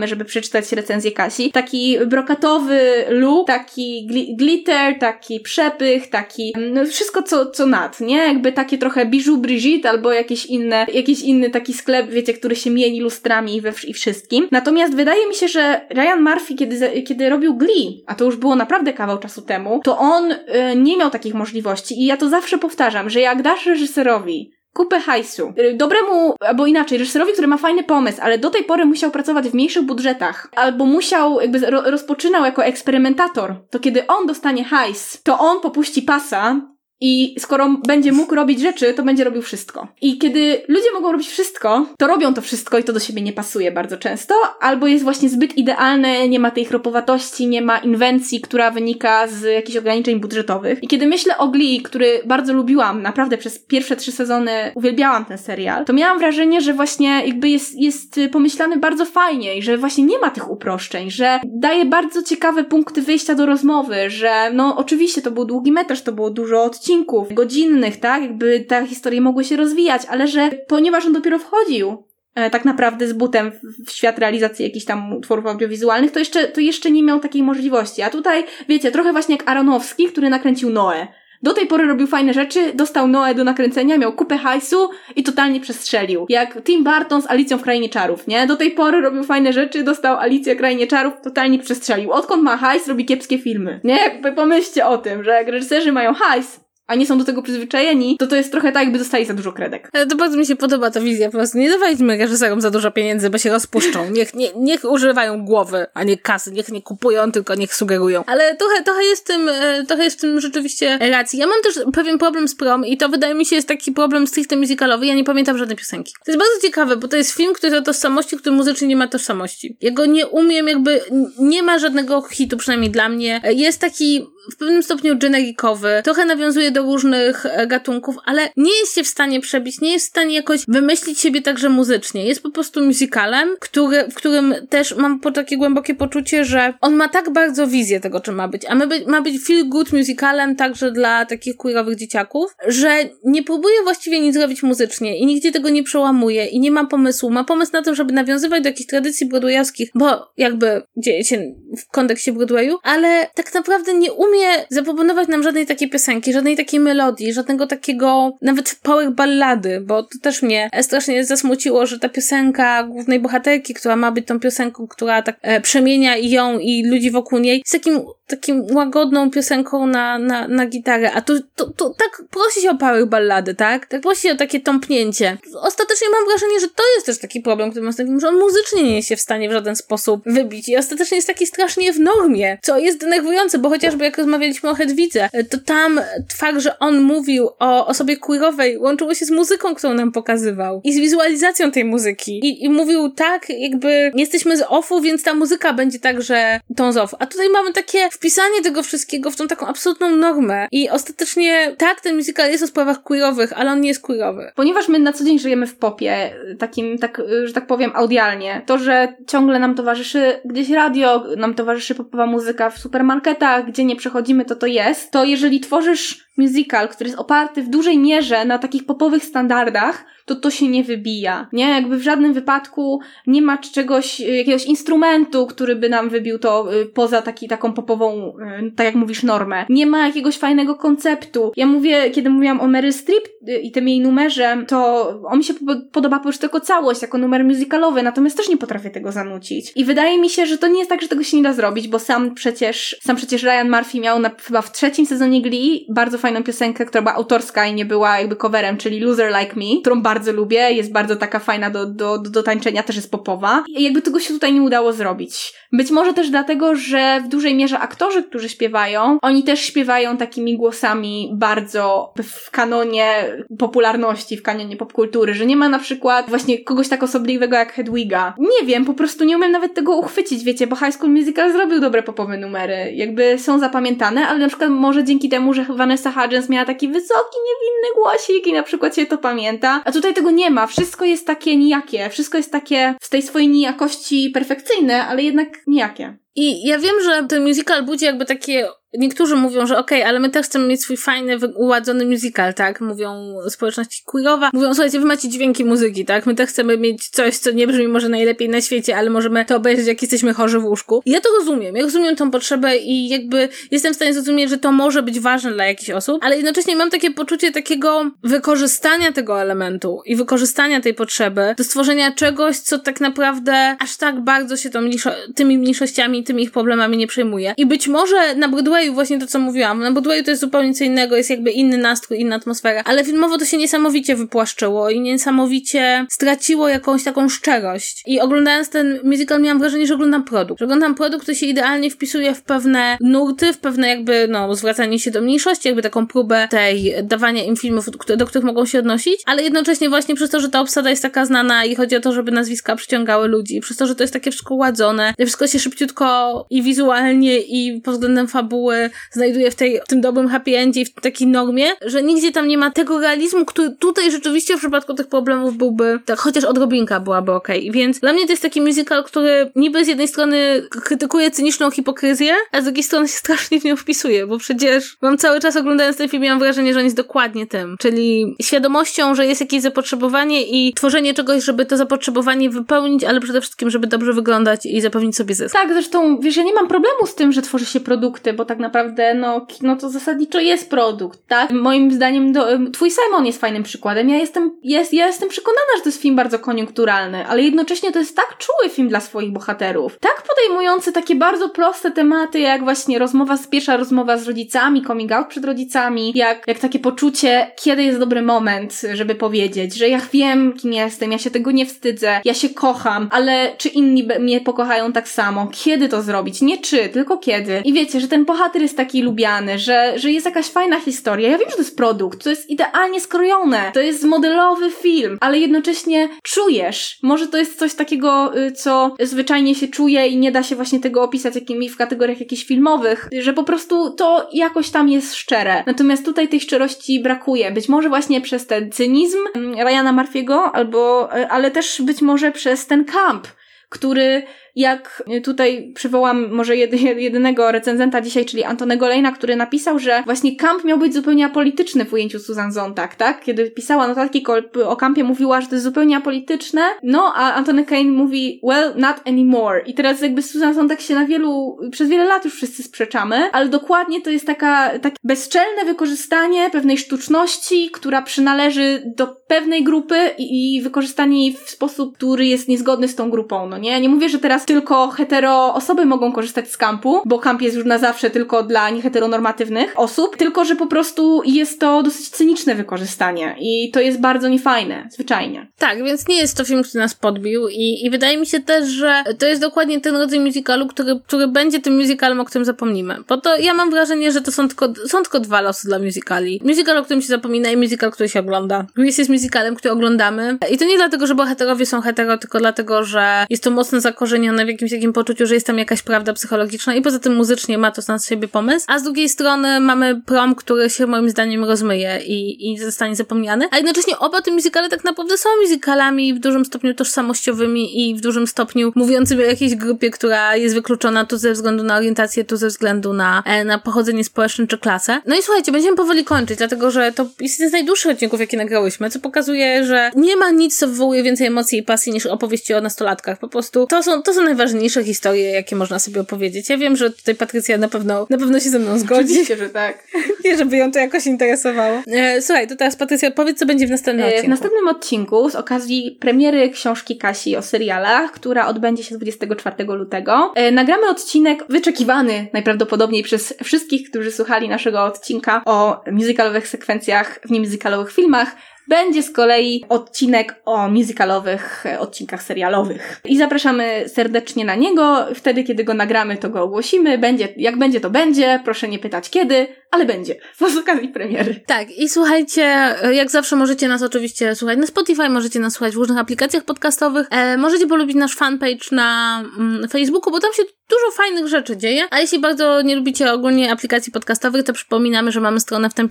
odsyłamy 0.00 0.08
żeby 0.08 0.24
przeczytać 0.24 0.72
recenzję 0.72 1.12
Kasi. 1.12 1.52
Taki 1.52 1.98
brokatowy 2.06 3.04
look, 3.08 3.46
taki 3.46 4.06
gli 4.06 4.36
glitter, 4.36 4.98
taki 4.98 5.40
przepych, 5.40 6.10
taki 6.10 6.54
no, 6.72 6.84
wszystko 6.84 7.22
co, 7.22 7.50
co 7.50 7.66
nad, 7.66 8.00
nie? 8.00 8.16
Jakby 8.16 8.52
takie 8.52 8.78
trochę 8.78 9.06
bijou 9.06 9.36
Brigitte 9.36 9.90
albo 9.90 10.12
jakieś 10.12 10.46
inne, 10.46 10.86
jakiś 10.94 11.22
inny 11.22 11.50
taki 11.50 11.72
sklep, 11.72 12.10
wiecie, 12.10 12.34
który 12.34 12.56
się 12.56 12.70
mieni 12.70 13.00
lustrami 13.00 13.56
i, 13.56 13.60
we, 13.60 13.72
i 13.86 13.92
wszystkim. 13.92 14.48
Natomiast 14.50 14.94
wydaje 14.94 15.26
mi 15.26 15.34
się, 15.34 15.48
że 15.48 15.80
Ryan 15.90 16.22
Murphy, 16.22 16.54
kiedy, 16.54 17.02
kiedy 17.02 17.28
robił 17.28 17.56
Glee, 17.56 18.04
a 18.06 18.14
to 18.14 18.24
już 18.24 18.36
było 18.36 18.56
naprawdę 18.56 18.92
kawał 18.92 19.18
czasu 19.18 19.42
temu, 19.42 19.80
to 19.84 19.98
on 19.98 20.32
y, 20.32 20.36
nie 20.76 20.96
miał 20.96 21.10
takich 21.10 21.34
możliwości 21.34 22.02
i 22.02 22.06
ja 22.06 22.16
to 22.16 22.28
zawsze 22.28 22.58
powtarzam, 22.58 23.10
że 23.10 23.20
jak 23.20 23.42
dasz 23.42 23.66
reżyserowi 23.66 24.59
kupę 24.72 25.00
hajsu. 25.00 25.54
Dobremu, 25.74 26.34
albo 26.40 26.66
inaczej, 26.66 26.98
reżyserowi, 26.98 27.32
który 27.32 27.48
ma 27.48 27.56
fajny 27.56 27.84
pomysł, 27.84 28.18
ale 28.22 28.38
do 28.38 28.50
tej 28.50 28.64
pory 28.64 28.84
musiał 28.84 29.10
pracować 29.10 29.48
w 29.48 29.54
mniejszych 29.54 29.82
budżetach, 29.82 30.48
albo 30.56 30.86
musiał, 30.86 31.40
jakby 31.40 31.58
ro 31.58 31.82
rozpoczynał 31.82 32.44
jako 32.44 32.64
eksperymentator, 32.64 33.54
to 33.70 33.78
kiedy 33.78 34.06
on 34.06 34.26
dostanie 34.26 34.64
hajs, 34.64 35.22
to 35.22 35.38
on 35.38 35.60
popuści 35.60 36.02
pasa 36.02 36.60
i 37.00 37.34
skoro 37.38 37.76
będzie 37.86 38.12
mógł 38.12 38.34
robić 38.34 38.60
rzeczy, 38.60 38.94
to 38.94 39.02
będzie 39.02 39.24
robił 39.24 39.42
wszystko. 39.42 39.88
I 40.00 40.18
kiedy 40.18 40.62
ludzie 40.68 40.92
mogą 40.94 41.12
robić 41.12 41.28
wszystko, 41.28 41.86
to 41.98 42.06
robią 42.06 42.34
to 42.34 42.42
wszystko 42.42 42.78
i 42.78 42.84
to 42.84 42.92
do 42.92 43.00
siebie 43.00 43.22
nie 43.22 43.32
pasuje 43.32 43.72
bardzo 43.72 43.96
często, 43.96 44.34
albo 44.60 44.86
jest 44.86 45.04
właśnie 45.04 45.28
zbyt 45.28 45.58
idealne, 45.58 46.28
nie 46.28 46.40
ma 46.40 46.50
tej 46.50 46.64
chropowatości, 46.64 47.46
nie 47.46 47.62
ma 47.62 47.78
inwencji, 47.78 48.40
która 48.40 48.70
wynika 48.70 49.26
z 49.28 49.42
jakichś 49.42 49.78
ograniczeń 49.78 50.20
budżetowych. 50.20 50.82
I 50.82 50.88
kiedy 50.88 51.06
myślę 51.06 51.38
o 51.38 51.48
Glee, 51.48 51.82
który 51.82 52.20
bardzo 52.24 52.52
lubiłam, 52.52 53.02
naprawdę 53.02 53.38
przez 53.38 53.58
pierwsze 53.58 53.96
trzy 53.96 54.12
sezony 54.12 54.52
uwielbiałam 54.74 55.24
ten 55.24 55.38
serial, 55.38 55.84
to 55.84 55.92
miałam 55.92 56.18
wrażenie, 56.18 56.60
że 56.60 56.74
właśnie 56.74 57.22
jakby 57.26 57.48
jest, 57.48 57.80
jest 57.80 58.20
pomyślany 58.32 58.76
bardzo 58.76 59.04
fajnie 59.04 59.58
i 59.58 59.62
że 59.62 59.78
właśnie 59.78 60.04
nie 60.04 60.18
ma 60.18 60.30
tych 60.30 60.50
uproszczeń, 60.50 61.10
że 61.10 61.40
daje 61.46 61.84
bardzo 61.84 62.22
ciekawe 62.22 62.64
punkty 62.64 63.02
wyjścia 63.02 63.34
do 63.34 63.46
rozmowy, 63.46 64.10
że 64.10 64.50
no 64.54 64.76
oczywiście 64.76 65.22
to 65.22 65.30
był 65.30 65.44
długi 65.44 65.72
metraż, 65.72 66.02
to 66.02 66.12
było 66.12 66.30
dużo 66.30 66.62
odcinków, 66.64 66.89
odcinków 66.90 67.34
godzinnych, 67.34 68.00
tak? 68.00 68.22
Jakby 68.22 68.60
te 68.60 68.86
historie 68.86 69.20
mogły 69.20 69.44
się 69.44 69.56
rozwijać, 69.56 70.02
ale 70.08 70.28
że 70.28 70.50
ponieważ 70.68 71.06
on 71.06 71.12
dopiero 71.12 71.38
wchodził 71.38 72.04
e, 72.34 72.50
tak 72.50 72.64
naprawdę 72.64 73.08
z 73.08 73.12
butem 73.12 73.52
w 73.86 73.90
świat 73.90 74.18
realizacji 74.18 74.64
jakichś 74.64 74.84
tam 74.84 75.12
utworów 75.12 75.46
audiowizualnych, 75.46 76.10
to 76.10 76.18
jeszcze, 76.18 76.48
to 76.48 76.60
jeszcze 76.60 76.90
nie 76.90 77.02
miał 77.02 77.20
takiej 77.20 77.42
możliwości. 77.42 78.02
A 78.02 78.10
tutaj, 78.10 78.44
wiecie, 78.68 78.90
trochę 78.90 79.12
właśnie 79.12 79.36
jak 79.36 79.50
Aronowski, 79.50 80.06
który 80.06 80.30
nakręcił 80.30 80.70
Noe. 80.70 81.06
Do 81.42 81.52
tej 81.52 81.66
pory 81.66 81.86
robił 81.86 82.06
fajne 82.06 82.34
rzeczy, 82.34 82.72
dostał 82.74 83.08
Noe 83.08 83.34
do 83.34 83.44
nakręcenia, 83.44 83.98
miał 83.98 84.12
kupę 84.12 84.38
hajsu 84.38 84.90
i 85.16 85.22
totalnie 85.22 85.60
przestrzelił. 85.60 86.26
Jak 86.28 86.62
Tim 86.62 86.84
Burton 86.84 87.22
z 87.22 87.26
Alicją 87.26 87.58
w 87.58 87.62
Krainie 87.62 87.88
Czarów, 87.88 88.26
nie? 88.26 88.46
Do 88.46 88.56
tej 88.56 88.70
pory 88.70 89.00
robił 89.00 89.24
fajne 89.24 89.52
rzeczy, 89.52 89.82
dostał 89.82 90.18
Alicję 90.18 90.54
w 90.54 90.58
Krainie 90.58 90.86
Czarów, 90.86 91.12
totalnie 91.22 91.58
przestrzelił. 91.58 92.10
Odkąd 92.12 92.42
ma 92.42 92.56
hajs, 92.56 92.88
robi 92.88 93.04
kiepskie 93.04 93.38
filmy. 93.38 93.80
Nie? 93.84 93.96
Jakby 93.96 94.32
pomyślcie 94.32 94.86
o 94.86 94.98
tym, 94.98 95.24
że 95.24 95.30
jak 95.30 95.48
reżyserzy 95.48 95.92
mają 95.92 96.14
hajs, 96.14 96.60
a 96.90 96.94
nie 96.94 97.06
są 97.06 97.18
do 97.18 97.24
tego 97.24 97.42
przyzwyczajeni, 97.42 98.16
to 98.18 98.26
to 98.26 98.36
jest 98.36 98.50
trochę 98.50 98.72
tak, 98.72 98.82
jakby 98.82 98.98
dostali 98.98 99.26
za 99.26 99.34
dużo 99.34 99.52
kredek. 99.52 99.90
To 100.08 100.16
bardzo 100.16 100.36
mi 100.36 100.46
się 100.46 100.56
podoba 100.56 100.90
ta 100.90 101.00
wizja, 101.00 101.26
po 101.28 101.32
prostu 101.32 101.58
nie 101.58 101.70
dawajmy 101.70 102.16
reżyserom 102.16 102.60
za 102.60 102.70
dużo 102.70 102.90
pieniędzy, 102.90 103.30
bo 103.30 103.38
się 103.38 103.50
rozpuszczą. 103.50 104.10
Niech, 104.16 104.34
nie, 104.34 104.48
niech 104.56 104.84
używają 104.84 105.44
głowy, 105.44 105.86
a 105.94 106.04
nie 106.04 106.18
kasy, 106.18 106.52
niech 106.52 106.68
nie 106.68 106.82
kupują, 106.82 107.32
tylko 107.32 107.54
niech 107.54 107.74
sugerują. 107.74 108.24
Ale 108.26 108.56
trochę, 108.56 108.82
trochę 108.82 109.04
jest 109.04 109.22
w 109.22 109.26
tym, 109.26 109.48
e, 109.48 109.84
trochę 109.84 110.04
jest 110.04 110.18
w 110.18 110.20
tym 110.20 110.40
rzeczywiście 110.40 110.98
racji. 111.10 111.38
Ja 111.38 111.46
mam 111.46 111.62
też 111.62 111.80
pewien 111.92 112.18
problem 112.18 112.48
z 112.48 112.54
prom 112.54 112.86
i 112.86 112.96
to 112.96 113.08
wydaje 113.08 113.34
mi 113.34 113.46
się 113.46 113.56
jest 113.56 113.68
taki 113.68 113.92
problem 113.92 114.26
stricte 114.26 114.56
musicalowy, 114.56 115.06
ja 115.06 115.14
nie 115.14 115.24
pamiętam 115.24 115.58
żadnej 115.58 115.76
piosenki. 115.76 116.12
To 116.24 116.30
jest 116.32 116.38
bardzo 116.38 116.60
ciekawe, 116.62 116.96
bo 116.96 117.08
to 117.08 117.16
jest 117.16 117.32
film, 117.32 117.54
który 117.54 117.76
o 117.76 117.82
tożsamości, 117.82 118.36
który 118.36 118.56
muzycznie 118.56 118.88
nie 118.88 118.96
ma 118.96 119.08
tożsamości. 119.08 119.76
Ja 119.80 119.90
go 119.90 120.06
nie 120.06 120.26
umiem 120.26 120.68
jakby, 120.68 121.00
nie 121.38 121.62
ma 121.62 121.78
żadnego 121.78 122.22
hitu, 122.22 122.56
przynajmniej 122.56 122.90
dla 122.90 123.08
mnie. 123.08 123.40
Jest 123.44 123.80
taki 123.80 124.26
w 124.52 124.56
pewnym 124.56 124.82
stopniu 124.82 125.18
generikowy, 125.18 126.00
trochę 126.04 126.24
nawiązuje 126.24 126.70
do 126.70 126.82
różnych 126.82 127.46
e, 127.46 127.66
gatunków, 127.66 128.16
ale 128.24 128.48
nie 128.56 128.78
jest 128.80 128.94
się 128.94 129.04
w 129.04 129.06
stanie 129.06 129.40
przebić, 129.40 129.80
nie 129.80 129.92
jest 129.92 130.06
w 130.06 130.08
stanie 130.08 130.34
jakoś 130.34 130.64
wymyślić 130.68 131.20
siebie 131.20 131.42
także 131.42 131.68
muzycznie. 131.68 132.26
Jest 132.26 132.42
po 132.42 132.50
prostu 132.50 132.80
musicalem, 132.84 133.56
który, 133.60 134.08
w 134.08 134.14
którym 134.14 134.54
też 134.68 134.96
mam 134.96 135.20
takie 135.20 135.56
głębokie 135.56 135.94
poczucie, 135.94 136.44
że 136.44 136.74
on 136.80 136.94
ma 136.94 137.08
tak 137.08 137.30
bardzo 137.30 137.66
wizję 137.66 138.00
tego, 138.00 138.20
czym 138.20 138.34
ma 138.34 138.48
być, 138.48 138.64
a 138.66 138.74
ma 138.74 138.86
być, 138.86 139.06
ma 139.06 139.22
być 139.22 139.44
feel 139.46 139.68
good 139.68 139.92
musicalem 139.92 140.56
także 140.56 140.92
dla 140.92 141.26
takich 141.26 141.56
queerowych 141.56 141.96
dzieciaków, 141.96 142.56
że 142.66 142.90
nie 143.24 143.42
próbuje 143.42 143.82
właściwie 143.82 144.20
nic 144.20 144.34
zrobić 144.34 144.62
muzycznie 144.62 145.18
i 145.18 145.26
nigdzie 145.26 145.52
tego 145.52 145.68
nie 145.68 145.82
przełamuje 145.82 146.46
i 146.46 146.60
nie 146.60 146.70
ma 146.70 146.86
pomysłu. 146.86 147.30
Ma 147.30 147.44
pomysł 147.44 147.72
na 147.72 147.82
to, 147.82 147.94
żeby 147.94 148.12
nawiązywać 148.12 148.62
do 148.62 148.68
jakichś 148.68 148.88
tradycji 148.88 149.26
broadwayowskich, 149.26 149.90
bo 149.94 150.32
jakby 150.36 150.82
dzieje 150.96 151.24
się 151.24 151.54
w 151.78 151.90
kontekście 151.90 152.32
Broadwayu, 152.32 152.78
ale 152.82 153.28
tak 153.34 153.54
naprawdę 153.54 153.94
nie 153.94 154.12
umie 154.12 154.29
umie 154.30 154.66
zaproponować 154.68 155.28
nam 155.28 155.42
żadnej 155.42 155.66
takiej 155.66 155.90
piosenki, 155.90 156.32
żadnej 156.32 156.56
takiej 156.56 156.80
melodii, 156.80 157.32
żadnego 157.32 157.66
takiego 157.66 158.38
nawet 158.42 158.78
power 158.82 159.10
ballady, 159.10 159.80
bo 159.80 160.02
to 160.02 160.18
też 160.22 160.42
mnie 160.42 160.70
strasznie 160.82 161.24
zasmuciło, 161.24 161.86
że 161.86 161.98
ta 161.98 162.08
piosenka 162.08 162.82
głównej 162.82 163.20
bohaterki, 163.20 163.74
która 163.74 163.96
ma 163.96 164.12
być 164.12 164.26
tą 164.26 164.40
piosenką, 164.40 164.86
która 164.88 165.22
tak 165.22 165.38
e, 165.42 165.60
przemienia 165.60 166.16
i 166.16 166.30
ją 166.30 166.58
i 166.58 166.86
ludzi 166.86 167.10
wokół 167.10 167.38
niej, 167.38 167.62
z 167.66 167.70
takim 167.70 168.00
takim 168.30 168.66
łagodną 168.74 169.30
piosenką 169.30 169.86
na, 169.86 170.18
na, 170.18 170.48
na 170.48 170.66
gitarę, 170.66 171.12
a 171.12 171.20
tu, 171.20 171.40
tu, 171.56 171.70
tu 171.70 171.94
tak 171.98 172.22
prosi 172.30 172.60
się 172.60 172.70
o 172.70 172.74
power 172.74 173.06
ballady, 173.06 173.54
tak? 173.54 173.86
Tak 173.86 174.00
prosi 174.00 174.22
się 174.22 174.32
o 174.32 174.36
takie 174.36 174.60
tąpnięcie. 174.60 175.38
Ostatecznie 175.60 176.08
mam 176.10 176.24
wrażenie, 176.28 176.60
że 176.60 176.68
to 176.68 176.82
jest 176.94 177.06
też 177.06 177.18
taki 177.18 177.40
problem, 177.40 177.70
który 177.70 177.84
mam 177.84 177.92
z 177.92 178.20
że 178.20 178.28
on 178.28 178.38
muzycznie 178.38 178.82
nie 178.82 178.96
jest 178.96 179.08
się 179.08 179.16
w 179.16 179.20
stanie 179.20 179.48
w 179.48 179.52
żaden 179.52 179.76
sposób 179.76 180.22
wybić 180.26 180.68
i 180.68 180.76
ostatecznie 180.76 181.16
jest 181.16 181.26
taki 181.26 181.46
strasznie 181.46 181.92
w 181.92 182.00
normie, 182.00 182.58
co 182.62 182.78
jest 182.78 183.00
denerwujące, 183.00 183.58
bo 183.58 183.68
chociażby 183.68 184.04
jak 184.04 184.18
rozmawialiśmy 184.18 184.70
o 184.70 184.74
Hedwidze, 184.74 185.28
to 185.50 185.58
tam 185.58 186.00
fakt, 186.36 186.60
że 186.60 186.78
on 186.78 187.00
mówił 187.00 187.48
o 187.58 187.86
osobie 187.86 188.16
queerowej 188.16 188.78
łączyło 188.78 189.14
się 189.14 189.24
z 189.24 189.30
muzyką, 189.30 189.74
którą 189.74 189.94
nam 189.94 190.12
pokazywał 190.12 190.80
i 190.84 190.92
z 190.92 190.96
wizualizacją 190.96 191.70
tej 191.72 191.84
muzyki 191.84 192.38
i, 192.38 192.64
i 192.64 192.68
mówił 192.68 193.10
tak, 193.10 193.46
jakby 193.48 194.12
jesteśmy 194.14 194.56
z 194.56 194.64
offu, 194.68 195.00
więc 195.00 195.22
ta 195.22 195.34
muzyka 195.34 195.72
będzie 195.72 195.98
także 195.98 196.60
tą 196.76 196.92
z 196.92 196.96
offu. 196.96 197.16
A 197.18 197.26
tutaj 197.26 197.48
mamy 197.48 197.72
takie 197.72 198.08
wpisanie 198.20 198.62
tego 198.62 198.82
wszystkiego 198.82 199.30
w 199.30 199.36
tą 199.36 199.48
taką 199.48 199.66
absolutną 199.66 200.16
normę 200.16 200.68
i 200.72 200.90
ostatecznie 200.90 201.74
tak, 201.78 202.00
ten 202.00 202.16
musical 202.16 202.50
jest 202.50 202.64
o 202.64 202.66
sprawach 202.66 203.02
queerowych, 203.02 203.52
ale 203.52 203.72
on 203.72 203.80
nie 203.80 203.88
jest 203.88 204.02
queerowy. 204.02 204.52
Ponieważ 204.54 204.88
my 204.88 204.98
na 204.98 205.12
co 205.12 205.24
dzień 205.24 205.38
żyjemy 205.38 205.66
w 205.66 205.76
popie, 205.76 206.34
takim, 206.58 206.98
tak, 206.98 207.22
że 207.44 207.52
tak 207.52 207.66
powiem, 207.66 207.90
audialnie, 207.94 208.62
to, 208.66 208.78
że 208.78 209.14
ciągle 209.26 209.58
nam 209.58 209.74
towarzyszy 209.74 210.40
gdzieś 210.44 210.70
radio, 210.70 211.24
nam 211.36 211.54
towarzyszy 211.54 211.94
popowa 211.94 212.26
muzyka 212.26 212.70
w 212.70 212.78
supermarketach, 212.78 213.66
gdzie 213.66 213.84
nie 213.84 213.96
przechodzimy, 213.96 214.44
to 214.44 214.56
to 214.56 214.66
jest, 214.66 215.10
to 215.10 215.24
jeżeli 215.24 215.60
tworzysz 215.60 216.29
musical, 216.36 216.88
który 216.88 217.10
jest 217.10 217.20
oparty 217.20 217.62
w 217.62 217.68
dużej 217.68 217.98
mierze 217.98 218.44
na 218.44 218.58
takich 218.58 218.86
popowych 218.86 219.24
standardach, 219.24 220.04
to 220.30 220.36
to 220.36 220.50
się 220.50 220.68
nie 220.68 220.84
wybija. 220.84 221.48
Nie? 221.52 221.68
Jakby 221.68 221.96
w 221.96 222.02
żadnym 222.02 222.32
wypadku 222.32 223.00
nie 223.26 223.42
ma 223.42 223.58
czegoś, 223.58 224.20
jakiegoś 224.20 224.64
instrumentu, 224.64 225.46
który 225.46 225.76
by 225.76 225.88
nam 225.88 226.08
wybił 226.08 226.38
to 226.38 226.74
y, 226.74 226.86
poza 226.86 227.22
taki, 227.22 227.48
taką 227.48 227.72
popową, 227.72 228.32
y, 228.66 228.72
tak 228.76 228.86
jak 228.86 228.94
mówisz, 228.94 229.22
normę. 229.22 229.66
Nie 229.68 229.86
ma 229.86 230.06
jakiegoś 230.06 230.38
fajnego 230.38 230.74
konceptu. 230.74 231.52
Ja 231.56 231.66
mówię, 231.66 232.10
kiedy 232.10 232.30
mówiłam 232.30 232.60
o 232.60 232.66
Mary 232.66 232.92
Streep 232.92 233.28
y, 233.48 233.58
i 233.58 233.70
tym 233.70 233.88
jej 233.88 234.00
numerze, 234.00 234.64
to 234.68 235.08
on 235.24 235.38
mi 235.38 235.44
się 235.44 235.54
podoba 235.92 236.16
po 236.16 236.22
prostu 236.22 236.46
jako 236.46 236.60
całość, 236.60 237.02
jako 237.02 237.18
numer 237.18 237.44
musicalowy, 237.44 238.02
natomiast 238.02 238.36
też 238.36 238.48
nie 238.48 238.56
potrafię 238.56 238.90
tego 238.90 239.12
zanucić. 239.12 239.72
I 239.76 239.84
wydaje 239.84 240.18
mi 240.18 240.30
się, 240.30 240.46
że 240.46 240.58
to 240.58 240.68
nie 240.68 240.78
jest 240.78 240.90
tak, 240.90 241.02
że 241.02 241.08
tego 241.08 241.22
się 241.22 241.36
nie 241.36 241.42
da 241.42 241.52
zrobić, 241.52 241.88
bo 241.88 241.98
sam 241.98 242.34
przecież, 242.34 242.96
sam 243.02 243.16
przecież 243.16 243.42
Ryan 243.42 243.70
Murphy 243.70 244.00
miał 244.00 244.18
na, 244.18 244.30
chyba 244.42 244.62
w 244.62 244.72
trzecim 244.72 245.06
sezonie 245.06 245.42
Glee 245.42 245.86
bardzo 245.88 246.18
fajną 246.20 246.42
piosenkę, 246.42 246.86
która 246.86 247.02
była 247.02 247.14
autorska 247.14 247.66
i 247.66 247.74
nie 247.74 247.84
była 247.84 248.18
jakby 248.18 248.36
coverem, 248.36 248.76
czyli 248.76 249.00
Loser 249.00 249.32
Like 249.40 249.56
Me, 249.56 249.80
którą 249.80 250.02
bardzo 250.02 250.32
lubię, 250.32 250.72
jest 250.72 250.92
bardzo 250.92 251.16
taka 251.16 251.38
fajna 251.38 251.70
do, 251.70 251.86
do, 251.86 252.18
do, 252.18 252.42
tańczenia, 252.42 252.82
też 252.82 252.96
jest 252.96 253.10
popowa. 253.10 253.64
I 253.68 253.82
jakby 253.84 254.02
tego 254.02 254.20
się 254.20 254.34
tutaj 254.34 254.52
nie 254.52 254.62
udało 254.62 254.92
zrobić. 254.92 255.52
Być 255.72 255.90
może 255.90 256.14
też 256.14 256.30
dlatego, 256.30 256.76
że 256.76 257.20
w 257.24 257.28
dużej 257.28 257.54
mierze 257.54 257.78
aktorzy, 257.78 258.22
którzy 258.22 258.48
śpiewają, 258.48 259.18
oni 259.22 259.42
też 259.42 259.60
śpiewają 259.60 260.16
takimi 260.16 260.56
głosami 260.56 261.30
bardzo 261.34 262.14
w 262.22 262.50
kanonie 262.50 263.36
popularności, 263.58 264.36
w 264.36 264.42
kanonie 264.42 264.76
popkultury, 264.76 265.34
że 265.34 265.46
nie 265.46 265.56
ma 265.56 265.68
na 265.68 265.78
przykład 265.78 266.26
właśnie 266.28 266.64
kogoś 266.64 266.88
tak 266.88 267.02
osobliwego 267.02 267.56
jak 267.56 267.72
Hedwiga. 267.72 268.34
Nie 268.38 268.66
wiem, 268.66 268.84
po 268.84 268.94
prostu 268.94 269.24
nie 269.24 269.36
umiem 269.36 269.52
nawet 269.52 269.74
tego 269.74 269.96
uchwycić, 269.96 270.44
wiecie, 270.44 270.66
bo 270.66 270.76
High 270.76 270.94
School 270.94 271.12
Musical 271.12 271.52
zrobił 271.52 271.80
dobre 271.80 272.02
popowe 272.02 272.36
numery. 272.36 272.92
Jakby 272.94 273.38
są 273.38 273.58
zapamiętane, 273.58 274.26
ale 274.28 274.38
na 274.38 274.48
przykład 274.48 274.70
może 274.70 275.04
dzięki 275.04 275.28
temu, 275.28 275.54
że 275.54 275.64
Vanessa 275.64 276.09
Hudgens 276.12 276.48
miała 276.48 276.64
taki 276.64 276.88
wysoki, 276.88 277.36
niewinny 277.44 277.94
głosik 277.94 278.46
i 278.46 278.52
na 278.52 278.62
przykład 278.62 278.96
się 278.96 279.06
to 279.06 279.18
pamięta. 279.18 279.82
A 279.84 279.92
tutaj 279.92 280.14
tego 280.14 280.30
nie 280.30 280.50
ma. 280.50 280.66
Wszystko 280.66 281.04
jest 281.04 281.26
takie 281.26 281.56
nijakie. 281.56 282.10
Wszystko 282.10 282.38
jest 282.38 282.52
takie 282.52 282.94
w 283.00 283.08
tej 283.08 283.22
swojej 283.22 283.48
nijakości 283.48 284.30
perfekcyjne, 284.30 285.06
ale 285.06 285.22
jednak 285.22 285.48
nijakie. 285.66 286.18
I 286.34 286.68
ja 286.68 286.78
wiem, 286.78 286.94
że 287.04 287.26
ten 287.28 287.42
musical 287.42 287.84
budzi 287.84 288.04
jakby 288.04 288.24
takie 288.24 288.68
Niektórzy 288.94 289.36
mówią, 289.36 289.66
że 289.66 289.78
okej, 289.78 289.98
okay, 289.98 290.08
ale 290.08 290.20
my 290.20 290.30
też 290.30 290.46
chcemy 290.46 290.66
mieć 290.66 290.82
swój 290.82 290.96
fajny, 290.96 291.38
uładzony 291.54 292.06
musical, 292.06 292.54
tak? 292.54 292.80
Mówią 292.80 293.36
społeczności 293.48 294.02
queerowa. 294.06 294.50
Mówią, 294.52 294.74
słuchajcie, 294.74 295.00
wy 295.00 295.06
macie 295.06 295.28
dźwięki 295.28 295.64
muzyki, 295.64 296.04
tak? 296.04 296.26
My 296.26 296.34
też 296.34 296.48
chcemy 296.48 296.76
mieć 296.76 297.08
coś, 297.08 297.36
co 297.36 297.50
nie 297.50 297.66
brzmi 297.66 297.88
może 297.88 298.08
najlepiej 298.08 298.48
na 298.48 298.60
świecie, 298.60 298.96
ale 298.96 299.10
możemy 299.10 299.44
to 299.44 299.56
obejrzeć, 299.56 299.86
jak 299.86 300.02
jesteśmy 300.02 300.34
chorzy 300.34 300.58
w 300.58 300.64
łóżku. 300.64 301.02
I 301.04 301.10
ja 301.10 301.20
to 301.20 301.28
rozumiem. 301.38 301.76
Ja 301.76 301.82
rozumiem 301.82 302.16
tą 302.16 302.30
potrzebę 302.30 302.76
i 302.76 303.08
jakby 303.08 303.48
jestem 303.70 303.92
w 303.92 303.96
stanie 303.96 304.14
zrozumieć, 304.14 304.50
że 304.50 304.58
to 304.58 304.72
może 304.72 305.02
być 305.02 305.20
ważne 305.20 305.52
dla 305.52 305.66
jakichś 305.66 305.90
osób, 305.90 306.24
ale 306.24 306.36
jednocześnie 306.36 306.76
mam 306.76 306.90
takie 306.90 307.10
poczucie 307.10 307.52
takiego 307.52 308.10
wykorzystania 308.22 309.12
tego 309.12 309.40
elementu 309.40 310.02
i 310.06 310.16
wykorzystania 310.16 310.80
tej 310.80 310.94
potrzeby 310.94 311.54
do 311.58 311.64
stworzenia 311.64 312.12
czegoś, 312.12 312.58
co 312.58 312.78
tak 312.78 313.00
naprawdę 313.00 313.76
aż 313.78 313.96
tak 313.96 314.20
bardzo 314.20 314.56
się 314.56 314.70
tą 314.70 314.80
mniejszo- 314.80 315.32
tymi 315.34 315.58
mniejszościami, 315.58 316.24
tymi 316.24 316.42
ich 316.42 316.50
problemami 316.50 316.96
nie 316.96 317.06
przejmuje. 317.06 317.54
I 317.56 317.66
być 317.66 317.88
może 317.88 318.34
na 318.34 318.48
Broadway 318.48 318.79
Broadwayu 318.80 318.94
właśnie 318.94 319.18
to, 319.18 319.26
co 319.26 319.38
mówiłam. 319.38 319.80
Na 319.80 319.92
Broadwayu 319.92 320.24
to 320.24 320.30
jest 320.30 320.40
zupełnie 320.40 320.74
co 320.74 320.84
innego, 320.84 321.16
jest 321.16 321.30
jakby 321.30 321.50
inny 321.50 321.78
nastrój, 321.78 322.20
inna 322.20 322.36
atmosfera, 322.36 322.82
ale 322.84 323.04
filmowo 323.04 323.38
to 323.38 323.44
się 323.44 323.56
niesamowicie 323.56 324.16
wypłaszczyło 324.16 324.90
i 324.90 325.00
niesamowicie 325.00 326.06
straciło 326.10 326.68
jakąś 326.68 327.04
taką 327.04 327.28
szczerość. 327.28 328.02
I 328.06 328.20
oglądając 328.20 328.70
ten 328.70 329.00
musical 329.04 329.42
miałam 329.42 329.58
wrażenie, 329.58 329.86
że 329.86 329.94
oglądam 329.94 330.24
produkt. 330.24 330.58
Że 330.58 330.64
oglądam 330.64 330.94
produkt, 330.94 331.22
który 331.22 331.36
się 331.36 331.46
idealnie 331.46 331.90
wpisuje 331.90 332.34
w 332.34 332.42
pewne 332.42 332.98
nurty, 333.00 333.52
w 333.52 333.58
pewne 333.58 333.88
jakby, 333.88 334.28
no, 334.30 334.54
zwracanie 334.54 334.98
się 334.98 335.10
do 335.10 335.20
mniejszości, 335.20 335.68
jakby 335.68 335.82
taką 335.82 336.06
próbę 336.06 336.48
tej 336.50 336.94
dawania 337.02 337.44
im 337.44 337.56
filmów, 337.56 337.86
do 338.16 338.26
których 338.26 338.44
mogą 338.44 338.66
się 338.66 338.78
odnosić, 338.78 339.20
ale 339.26 339.42
jednocześnie 339.42 339.88
właśnie 339.88 340.14
przez 340.14 340.30
to, 340.30 340.40
że 340.40 340.48
ta 340.48 340.60
obsada 340.60 340.90
jest 340.90 341.02
taka 341.02 341.26
znana 341.26 341.64
i 341.64 341.74
chodzi 341.74 341.96
o 341.96 342.00
to, 342.00 342.12
żeby 342.12 342.32
nazwiska 342.32 342.76
przyciągały 342.76 343.28
ludzi, 343.28 343.60
przez 343.60 343.76
to, 343.76 343.86
że 343.86 343.94
to 343.94 344.02
jest 344.02 344.12
takie 344.12 344.30
wszystko 344.30 344.54
ładzone, 344.54 345.14
wszystko 345.18 345.46
się 345.46 345.58
szybciutko 345.58 346.46
i 346.50 346.62
wizualnie 346.62 347.38
i 347.38 347.80
pod 347.80 347.94
względem 347.94 348.28
fabuły 348.28 348.69
fabuły 348.70 348.90
znajduje 349.12 349.50
w, 349.50 349.54
tej, 349.54 349.80
w 349.84 349.88
tym 349.88 350.00
dobrym 350.00 350.28
happy 350.28 350.56
endzie 350.56 350.84
w 350.84 350.92
takiej 350.92 351.26
normie, 351.26 351.66
że 351.86 352.02
nigdzie 352.02 352.32
tam 352.32 352.48
nie 352.48 352.58
ma 352.58 352.70
tego 352.70 353.00
realizmu, 353.00 353.44
który 353.44 353.70
tutaj 353.70 354.10
rzeczywiście 354.10 354.56
w 354.56 354.58
przypadku 354.58 354.94
tych 354.94 355.06
problemów 355.06 355.56
byłby, 355.56 355.98
tak, 356.04 356.18
chociaż 356.18 356.44
odrobinka 356.44 357.00
byłaby 357.00 357.32
okej. 357.32 357.60
Okay. 357.60 357.72
Więc 357.72 358.00
dla 358.00 358.12
mnie 358.12 358.24
to 358.24 358.32
jest 358.32 358.42
taki 358.42 358.60
musical, 358.60 359.04
który 359.04 359.50
niby 359.56 359.84
z 359.84 359.88
jednej 359.88 360.08
strony 360.08 360.62
krytykuje 360.70 361.30
cyniczną 361.30 361.70
hipokryzję, 361.70 362.34
a 362.52 362.60
z 362.60 362.64
drugiej 362.64 362.82
strony 362.82 363.08
się 363.08 363.14
strasznie 363.14 363.60
w 363.60 363.64
nią 363.64 363.76
wpisuje, 363.76 364.26
bo 364.26 364.38
przecież 364.38 364.96
mam 365.02 365.18
cały 365.18 365.40
czas 365.40 365.56
oglądając 365.56 365.96
ten 365.96 366.08
film, 366.08 366.24
mam 366.24 366.38
wrażenie, 366.38 366.72
że 366.72 366.78
on 366.78 366.84
jest 366.84 366.96
dokładnie 366.96 367.46
tym, 367.46 367.76
czyli 367.78 368.36
świadomością, 368.42 369.14
że 369.14 369.26
jest 369.26 369.40
jakieś 369.40 369.62
zapotrzebowanie 369.62 370.42
i 370.42 370.74
tworzenie 370.74 371.14
czegoś, 371.14 371.44
żeby 371.44 371.66
to 371.66 371.76
zapotrzebowanie 371.76 372.50
wypełnić, 372.50 373.04
ale 373.04 373.20
przede 373.20 373.40
wszystkim, 373.40 373.70
żeby 373.70 373.86
dobrze 373.86 374.12
wyglądać 374.12 374.66
i 374.66 374.80
zapewnić 374.80 375.16
sobie 375.16 375.34
zysk. 375.34 375.54
Tak, 375.54 375.72
zresztą, 375.72 376.20
wiesz, 376.20 376.36
ja 376.36 376.42
nie 376.42 376.54
mam 376.54 376.68
problemu 376.68 377.06
z 377.06 377.14
tym, 377.14 377.32
że 377.32 377.42
tworzy 377.42 377.66
się 377.66 377.80
produkty, 377.80 378.32
bo 378.32 378.44
tak 378.44 378.58
naprawdę, 378.60 379.14
no, 379.14 379.46
no 379.62 379.76
to 379.76 379.90
zasadniczo 379.90 380.40
jest 380.40 380.70
produkt, 380.70 381.20
tak? 381.28 381.50
Moim 381.50 381.92
zdaniem 381.92 382.32
do, 382.32 382.46
twój 382.72 382.90
Simon 382.90 383.26
jest 383.26 383.40
fajnym 383.40 383.62
przykładem. 383.62 384.08
Ja 384.08 384.16
jestem, 384.16 384.58
jest, 384.62 384.94
ja 384.94 385.06
jestem 385.06 385.28
przekonana, 385.28 385.76
że 385.76 385.82
to 385.82 385.88
jest 385.88 386.02
film 386.02 386.16
bardzo 386.16 386.38
koniunkturalny, 386.38 387.26
ale 387.26 387.42
jednocześnie 387.42 387.92
to 387.92 387.98
jest 387.98 388.16
tak 388.16 388.36
czuły 388.38 388.70
film 388.70 388.88
dla 388.88 389.00
swoich 389.00 389.32
bohaterów. 389.32 389.98
Tak 389.98 390.22
podejmujący 390.28 390.92
takie 390.92 391.14
bardzo 391.14 391.48
proste 391.48 391.90
tematy, 391.90 392.40
jak 392.40 392.64
właśnie 392.64 392.98
rozmowa, 392.98 393.38
pierwsza 393.50 393.76
rozmowa 393.76 394.16
z 394.16 394.26
rodzicami, 394.26 394.84
coming 394.86 395.12
out 395.12 395.28
przed 395.28 395.44
rodzicami, 395.44 396.12
jak, 396.14 396.46
jak 396.46 396.58
takie 396.58 396.78
poczucie, 396.78 397.50
kiedy 397.56 397.82
jest 397.82 397.98
dobry 397.98 398.22
moment, 398.22 398.82
żeby 398.94 399.14
powiedzieć, 399.14 399.74
że 399.74 399.88
ja 399.88 400.00
wiem, 400.12 400.52
kim 400.52 400.72
jestem, 400.72 401.12
ja 401.12 401.18
się 401.18 401.30
tego 401.30 401.50
nie 401.50 401.66
wstydzę, 401.66 402.20
ja 402.24 402.34
się 402.34 402.48
kocham, 402.48 403.08
ale 403.12 403.52
czy 403.58 403.68
inni 403.68 404.08
mnie 404.20 404.40
pokochają 404.40 404.92
tak 404.92 405.08
samo? 405.08 405.48
Kiedy 405.52 405.88
to 405.88 406.02
zrobić? 406.02 406.40
Nie 406.40 406.58
czy, 406.58 406.88
tylko 406.88 407.18
kiedy. 407.18 407.62
I 407.64 407.72
wiecie, 407.72 408.00
że 408.00 408.08
ten 408.08 408.24
bohater 408.24 408.49
bohater 408.50 408.62
jest 408.62 408.76
taki 408.76 409.02
lubiany, 409.02 409.58
że, 409.58 409.98
że 409.98 410.12
jest 410.12 410.26
jakaś 410.26 410.46
fajna 410.46 410.80
historia. 410.80 411.30
Ja 411.30 411.38
wiem, 411.38 411.50
że 411.50 411.56
to 411.56 411.62
jest 411.62 411.76
produkt, 411.76 412.24
to 412.24 412.30
jest 412.30 412.50
idealnie 412.50 413.00
skrojone, 413.00 413.70
to 413.74 413.80
jest 413.80 414.04
modelowy 414.04 414.70
film, 414.70 415.18
ale 415.20 415.38
jednocześnie 415.38 416.08
czujesz. 416.22 416.98
Może 417.02 417.28
to 417.28 417.38
jest 417.38 417.58
coś 417.58 417.74
takiego, 417.74 418.38
y, 418.38 418.52
co 418.52 418.96
zwyczajnie 419.00 419.54
się 419.54 419.68
czuje 419.68 420.06
i 420.06 420.16
nie 420.16 420.32
da 420.32 420.42
się 420.42 420.56
właśnie 420.56 420.80
tego 420.80 421.02
opisać 421.02 421.34
jakimi 421.34 421.68
w 421.68 421.76
kategoriach 421.76 422.20
jakichś 422.20 422.44
filmowych, 422.44 423.08
że 423.20 423.32
po 423.32 423.44
prostu 423.44 423.90
to 423.90 424.28
jakoś 424.32 424.70
tam 424.70 424.88
jest 424.88 425.14
szczere. 425.14 425.62
Natomiast 425.66 426.04
tutaj 426.04 426.28
tej 426.28 426.40
szczerości 426.40 427.00
brakuje. 427.00 427.50
Być 427.50 427.68
może 427.68 427.88
właśnie 427.88 428.20
przez 428.20 428.46
ten 428.46 428.72
cynizm 428.72 429.18
mm, 429.34 429.54
Ryana 429.54 429.92
Murphy'ego, 429.92 430.50
albo, 430.52 431.08
y, 431.18 431.28
ale 431.28 431.50
też 431.50 431.82
być 431.82 432.02
może 432.02 432.32
przez 432.32 432.66
ten 432.66 432.84
camp, 432.84 433.28
który 433.68 434.22
jak 434.60 435.02
tutaj 435.24 435.72
przywołam 435.74 436.30
może 436.30 436.56
jedynego 437.08 437.52
recenzenta 437.52 438.00
dzisiaj, 438.00 438.24
czyli 438.24 438.44
Antonego 438.44 438.88
Lejna, 438.88 439.12
który 439.12 439.36
napisał, 439.36 439.78
że 439.78 440.02
właśnie 440.04 440.36
kamp 440.36 440.64
miał 440.64 440.78
być 440.78 440.94
zupełnie 440.94 441.26
apolityczny 441.26 441.84
w 441.84 441.92
ujęciu 441.92 442.18
Susan 442.18 442.52
Zontag, 442.52 442.94
tak? 442.94 443.20
Kiedy 443.24 443.50
pisała 443.50 443.88
notatki 443.88 444.24
o 444.66 444.76
kampie, 444.76 445.04
mówiła, 445.04 445.40
że 445.40 445.46
to 445.46 445.54
jest 445.54 445.64
zupełnie 445.64 445.96
apolityczne, 445.96 446.62
no 446.82 447.12
a 447.16 447.34
Antony 447.34 447.64
Kane 447.64 447.90
mówi, 447.90 448.40
well, 448.42 448.72
not 448.76 448.96
anymore. 449.04 449.62
I 449.66 449.74
teraz 449.74 450.00
jakby 450.00 450.22
Susan 450.22 450.54
Zontag 450.54 450.80
się 450.80 450.94
na 450.94 451.06
wielu, 451.06 451.58
przez 451.70 451.88
wiele 451.88 452.04
lat 452.04 452.24
już 452.24 452.34
wszyscy 452.34 452.62
sprzeczamy, 452.62 453.30
ale 453.32 453.48
dokładnie 453.48 454.02
to 454.02 454.10
jest 454.10 454.26
taka, 454.26 454.78
takie 454.78 454.96
bezczelne 455.04 455.64
wykorzystanie 455.64 456.50
pewnej 456.50 456.78
sztuczności, 456.78 457.70
która 457.70 458.02
przynależy 458.02 458.92
do 458.96 459.06
pewnej 459.06 459.64
grupy 459.64 459.96
i, 460.18 460.56
i 460.56 460.62
wykorzystanie 460.62 461.24
jej 461.24 461.36
w 461.44 461.50
sposób, 461.50 461.96
który 461.96 462.26
jest 462.26 462.48
niezgodny 462.48 462.88
z 462.88 462.94
tą 462.94 463.10
grupą, 463.10 463.48
no 463.48 463.58
nie? 463.58 463.80
Nie 463.80 463.88
mówię, 463.88 464.08
że 464.08 464.18
teraz 464.18 464.46
tylko 464.50 464.88
hetero 464.88 465.54
osoby 465.54 465.86
mogą 465.86 466.12
korzystać 466.12 466.50
z 466.50 466.56
kampu, 466.56 467.02
bo 467.06 467.18
kamp 467.18 467.42
jest 467.42 467.56
już 467.56 467.64
na 467.66 467.78
zawsze 467.78 468.10
tylko 468.10 468.42
dla 468.42 468.70
nieheteronormatywnych 468.70 469.72
osób, 469.76 470.16
tylko 470.16 470.44
że 470.44 470.56
po 470.56 470.66
prostu 470.66 471.22
jest 471.24 471.60
to 471.60 471.82
dosyć 471.82 472.08
cyniczne 472.08 472.54
wykorzystanie 472.54 473.36
i 473.40 473.70
to 473.70 473.80
jest 473.80 474.00
bardzo 474.00 474.28
niefajne, 474.28 474.88
zwyczajnie. 474.90 475.46
Tak, 475.58 475.84
więc 475.84 476.08
nie 476.08 476.16
jest 476.16 476.36
to 476.36 476.44
film, 476.44 476.62
który 476.62 476.82
nas 476.82 476.94
podbił 476.94 477.48
i, 477.48 477.86
i 477.86 477.90
wydaje 477.90 478.18
mi 478.18 478.26
się 478.26 478.40
też, 478.40 478.68
że 478.68 479.04
to 479.18 479.26
jest 479.26 479.40
dokładnie 479.40 479.80
ten 479.80 479.96
rodzaj 479.96 480.20
musicalu, 480.20 480.66
który, 480.66 481.00
który 481.06 481.28
będzie 481.28 481.60
tym 481.60 481.76
musicalem, 481.76 482.20
o 482.20 482.24
którym 482.24 482.44
zapomnimy. 482.44 482.96
Bo 483.08 483.16
to 483.16 483.36
ja 483.36 483.54
mam 483.54 483.70
wrażenie, 483.70 484.12
że 484.12 484.20
to 484.20 484.32
są 484.32 484.48
tylko, 484.48 484.68
są 484.86 485.02
tylko 485.02 485.20
dwa 485.20 485.40
losy 485.40 485.68
dla 485.68 485.78
musicali. 485.78 486.40
Musical, 486.44 486.78
o 486.78 486.84
którym 486.84 487.02
się 487.02 487.08
zapomina 487.08 487.50
i 487.50 487.56
musical, 487.56 487.90
który 487.90 488.08
się 488.08 488.20
ogląda. 488.20 488.66
Grease 488.76 489.00
jest 489.00 489.10
musicalem, 489.10 489.56
który 489.56 489.72
oglądamy 489.72 490.38
i 490.50 490.58
to 490.58 490.64
nie 490.64 490.76
dlatego, 490.76 491.06
że 491.06 491.14
bohaterowie 491.14 491.66
są 491.66 491.80
hetero, 491.80 492.18
tylko 492.18 492.38
dlatego, 492.38 492.84
że 492.84 493.26
jest 493.30 493.42
to 493.42 493.50
mocno 493.50 493.80
zakorzenione 493.80 494.29
spełnione 494.30 494.44
w 494.44 494.48
jakimś 494.48 494.70
takim 494.70 494.92
poczuciu, 494.92 495.26
że 495.26 495.34
jest 495.34 495.46
tam 495.46 495.58
jakaś 495.58 495.82
prawda 495.82 496.12
psychologiczna 496.12 496.74
i 496.74 496.82
poza 496.82 496.98
tym 496.98 497.16
muzycznie 497.16 497.58
ma 497.58 497.70
to 497.70 497.82
na 497.88 497.98
siebie 497.98 498.28
pomysł, 498.28 498.66
a 498.68 498.78
z 498.78 498.82
drugiej 498.82 499.08
strony 499.08 499.60
mamy 499.60 500.00
prom, 500.06 500.34
który 500.34 500.70
się 500.70 500.86
moim 500.86 501.10
zdaniem 501.10 501.44
rozmyje 501.44 502.00
i, 502.06 502.52
i 502.52 502.58
zostanie 502.58 502.96
zapomniany, 502.96 503.48
a 503.50 503.56
jednocześnie 503.56 503.98
oba 503.98 504.22
te 504.22 504.30
muzykale 504.30 504.68
tak 504.68 504.84
naprawdę 504.84 505.18
są 505.18 505.28
muzykalami 505.42 506.14
w 506.14 506.18
dużym 506.18 506.44
stopniu 506.44 506.74
tożsamościowymi 506.74 507.90
i 507.90 507.94
w 507.94 508.00
dużym 508.00 508.26
stopniu 508.26 508.72
mówiącymi 508.74 509.22
o 509.22 509.26
jakiejś 509.26 509.54
grupie, 509.54 509.90
która 509.90 510.36
jest 510.36 510.54
wykluczona 510.54 511.04
tu 511.04 511.18
ze 511.18 511.32
względu 511.32 511.64
na 511.64 511.76
orientację, 511.76 512.24
tu 512.24 512.36
ze 512.36 512.48
względu 512.48 512.92
na, 512.92 513.22
e, 513.26 513.44
na 513.44 513.58
pochodzenie 513.58 514.04
społeczne 514.04 514.46
czy 514.46 514.58
klasę. 514.58 515.00
No 515.06 515.16
i 515.16 515.22
słuchajcie, 515.22 515.52
będziemy 515.52 515.76
powoli 515.76 516.04
kończyć, 516.04 516.38
dlatego 516.38 516.70
że 516.70 516.92
to 516.92 517.06
jest 517.20 517.38
jeden 517.38 517.50
z 517.50 517.52
najdłuższych 517.52 517.92
odcinków, 517.92 518.20
jakie 518.20 518.36
nagrałyśmy, 518.36 518.90
co 518.90 519.00
pokazuje, 519.00 519.64
że 519.64 519.90
nie 519.96 520.16
ma 520.16 520.30
nic, 520.30 520.58
co 520.58 520.68
wywołuje 520.68 521.02
więcej 521.02 521.26
emocji 521.26 521.58
i 521.58 521.62
pasji 521.62 521.92
niż 521.92 522.06
opowieści 522.06 522.54
o 522.54 522.60
nastolatkach. 522.60 523.18
Po 523.18 523.28
prostu 523.28 523.66
to 523.66 523.82
są, 523.82 524.02
to 524.02 524.14
są 524.14 524.19
najważniejsze 524.22 524.84
historie, 524.84 525.30
jakie 525.30 525.56
można 525.56 525.78
sobie 525.78 526.00
opowiedzieć. 526.00 526.48
Ja 526.48 526.58
wiem, 526.58 526.76
że 526.76 526.90
tutaj 526.90 527.14
Patrycja 527.14 527.58
na 527.58 527.68
pewno, 527.68 528.06
na 528.10 528.18
pewno 528.18 528.40
się 528.40 528.50
ze 528.50 528.58
mną 528.58 528.78
zgodzi. 528.78 529.04
Oczywiście, 529.04 529.36
że 529.36 529.48
tak. 529.48 529.84
Nie, 530.24 530.36
żeby 530.36 530.56
ją 530.56 530.72
to 530.72 530.78
jakoś 530.78 531.06
interesowało. 531.06 531.82
E, 531.86 532.22
słuchaj, 532.22 532.48
to 532.48 532.56
teraz 532.56 532.76
Patrycja, 532.76 533.10
powiedz, 533.10 533.38
co 533.38 533.46
będzie 533.46 533.66
w 533.66 533.70
następnym 533.70 534.06
odcinku. 534.06 534.26
W 534.26 534.30
następnym 534.30 534.68
odcinku 534.68 535.30
z 535.30 535.34
okazji 535.34 535.96
premiery 536.00 536.50
książki 536.50 536.96
Kasi 536.96 537.36
o 537.36 537.42
serialach, 537.42 538.12
która 538.12 538.46
odbędzie 538.46 538.84
się 538.84 538.96
24 538.96 539.64
lutego, 539.64 540.32
e, 540.34 540.50
nagramy 540.50 540.88
odcinek 540.88 541.44
wyczekiwany 541.48 542.28
najprawdopodobniej 542.32 543.02
przez 543.02 543.34
wszystkich, 543.44 543.90
którzy 543.90 544.12
słuchali 544.12 544.48
naszego 544.48 544.84
odcinka 544.84 545.42
o 545.44 545.84
musicalowych 545.92 546.48
sekwencjach 546.48 547.20
w 547.24 547.30
niemuzykalowych 547.30 547.92
filmach, 547.92 548.36
będzie 548.70 549.02
z 549.02 549.10
kolei 549.10 549.64
odcinek 549.68 550.42
o 550.44 550.68
musicalowych 550.68 551.66
e, 551.66 551.80
odcinkach 551.80 552.22
serialowych. 552.22 553.00
I 553.04 553.18
zapraszamy 553.18 553.84
serdecznie 553.88 554.44
na 554.44 554.54
niego. 554.54 555.06
Wtedy, 555.14 555.44
kiedy 555.44 555.64
go 555.64 555.74
nagramy, 555.74 556.16
to 556.16 556.30
go 556.30 556.42
ogłosimy. 556.42 556.98
Będzie, 556.98 557.28
jak 557.36 557.58
będzie, 557.58 557.80
to 557.80 557.90
będzie. 557.90 558.40
Proszę 558.44 558.68
nie 558.68 558.78
pytać 558.78 559.10
kiedy, 559.10 559.46
ale 559.70 559.86
będzie. 559.86 560.14
Z 560.54 560.56
okazji 560.56 560.88
premiery. 560.88 561.40
Tak, 561.46 561.70
i 561.70 561.88
słuchajcie, 561.88 562.42
e, 562.82 562.94
jak 562.94 563.10
zawsze 563.10 563.36
możecie 563.36 563.68
nas 563.68 563.82
oczywiście 563.82 564.34
słuchać 564.34 564.58
na 564.58 564.66
Spotify, 564.66 565.08
możecie 565.08 565.40
nas 565.40 565.52
słuchać 565.52 565.74
w 565.74 565.76
różnych 565.76 565.98
aplikacjach 565.98 566.44
podcastowych. 566.44 567.06
E, 567.10 567.36
możecie 567.36 567.66
polubić 567.66 567.96
nasz 567.96 568.16
fanpage 568.16 568.66
na 568.72 569.20
mm, 569.38 569.68
Facebooku, 569.68 570.12
bo 570.12 570.20
tam 570.20 570.32
się 570.32 570.42
dużo 570.42 570.96
fajnych 570.96 571.28
rzeczy 571.28 571.56
dzieje. 571.56 571.84
A 571.90 572.00
jeśli 572.00 572.18
bardzo 572.18 572.62
nie 572.62 572.76
lubicie 572.76 573.12
ogólnie 573.12 573.52
aplikacji 573.52 573.92
podcastowych, 573.92 574.44
to 574.44 574.52
przypominamy, 574.52 575.12
że 575.12 575.20
mamy 575.20 575.40
stronę 575.40 575.70
w 575.70 575.74
tym 575.74 575.88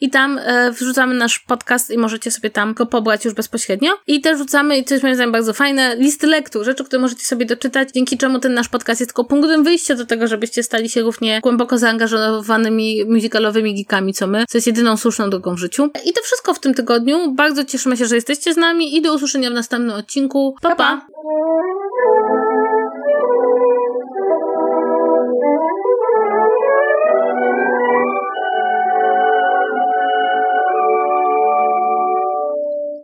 i 0.00 0.10
tam 0.10 0.38
e, 0.38 0.72
wrzucamy 0.72 1.14
nasz 1.14 1.38
podcast 1.38 1.90
i 1.90 1.98
możecie 1.98 2.30
sobie 2.30 2.50
tam 2.50 2.74
go 2.74 2.86
pobrać 2.86 3.24
już 3.24 3.34
bezpośrednio. 3.34 3.92
I 4.06 4.20
też 4.20 4.36
wrzucamy, 4.36 4.78
i 4.78 4.84
jest 4.90 5.02
moim 5.02 5.14
zdaniem 5.14 5.32
bardzo 5.32 5.52
fajne, 5.52 5.96
listy 5.96 6.26
lektur, 6.26 6.64
rzeczy, 6.64 6.84
które 6.84 7.02
możecie 7.02 7.24
sobie 7.24 7.46
doczytać, 7.46 7.88
dzięki 7.94 8.18
czemu 8.18 8.38
ten 8.38 8.54
nasz 8.54 8.68
podcast 8.68 9.00
jest 9.00 9.10
tylko 9.10 9.24
punktem 9.24 9.64
wyjścia 9.64 9.94
do 9.94 10.06
tego, 10.06 10.26
żebyście 10.26 10.62
stali 10.62 10.88
się 10.90 11.02
równie 11.02 11.40
głęboko 11.42 11.78
zaangażowanymi 11.78 13.04
musicalowymi 13.08 13.74
geekami, 13.74 14.14
co 14.14 14.26
my, 14.26 14.44
co 14.48 14.58
jest 14.58 14.66
jedyną 14.66 14.96
słuszną 14.96 15.30
drogą 15.30 15.54
w 15.54 15.58
życiu. 15.58 15.90
I 16.04 16.12
to 16.12 16.22
wszystko 16.22 16.54
w 16.54 16.60
tym 16.60 16.74
tygodniu. 16.74 17.32
Bardzo 17.32 17.64
cieszymy 17.64 17.96
się, 17.96 18.06
że 18.06 18.14
jesteście 18.14 18.54
z 18.54 18.56
nami 18.56 18.96
i 18.96 19.02
do 19.02 19.14
usłyszenia 19.14 19.50
w 19.50 19.54
następnym 19.54 19.96
odcinku. 19.96 20.54
Pa, 20.62 20.68
pa! 20.68 20.76
pa. 20.76 21.06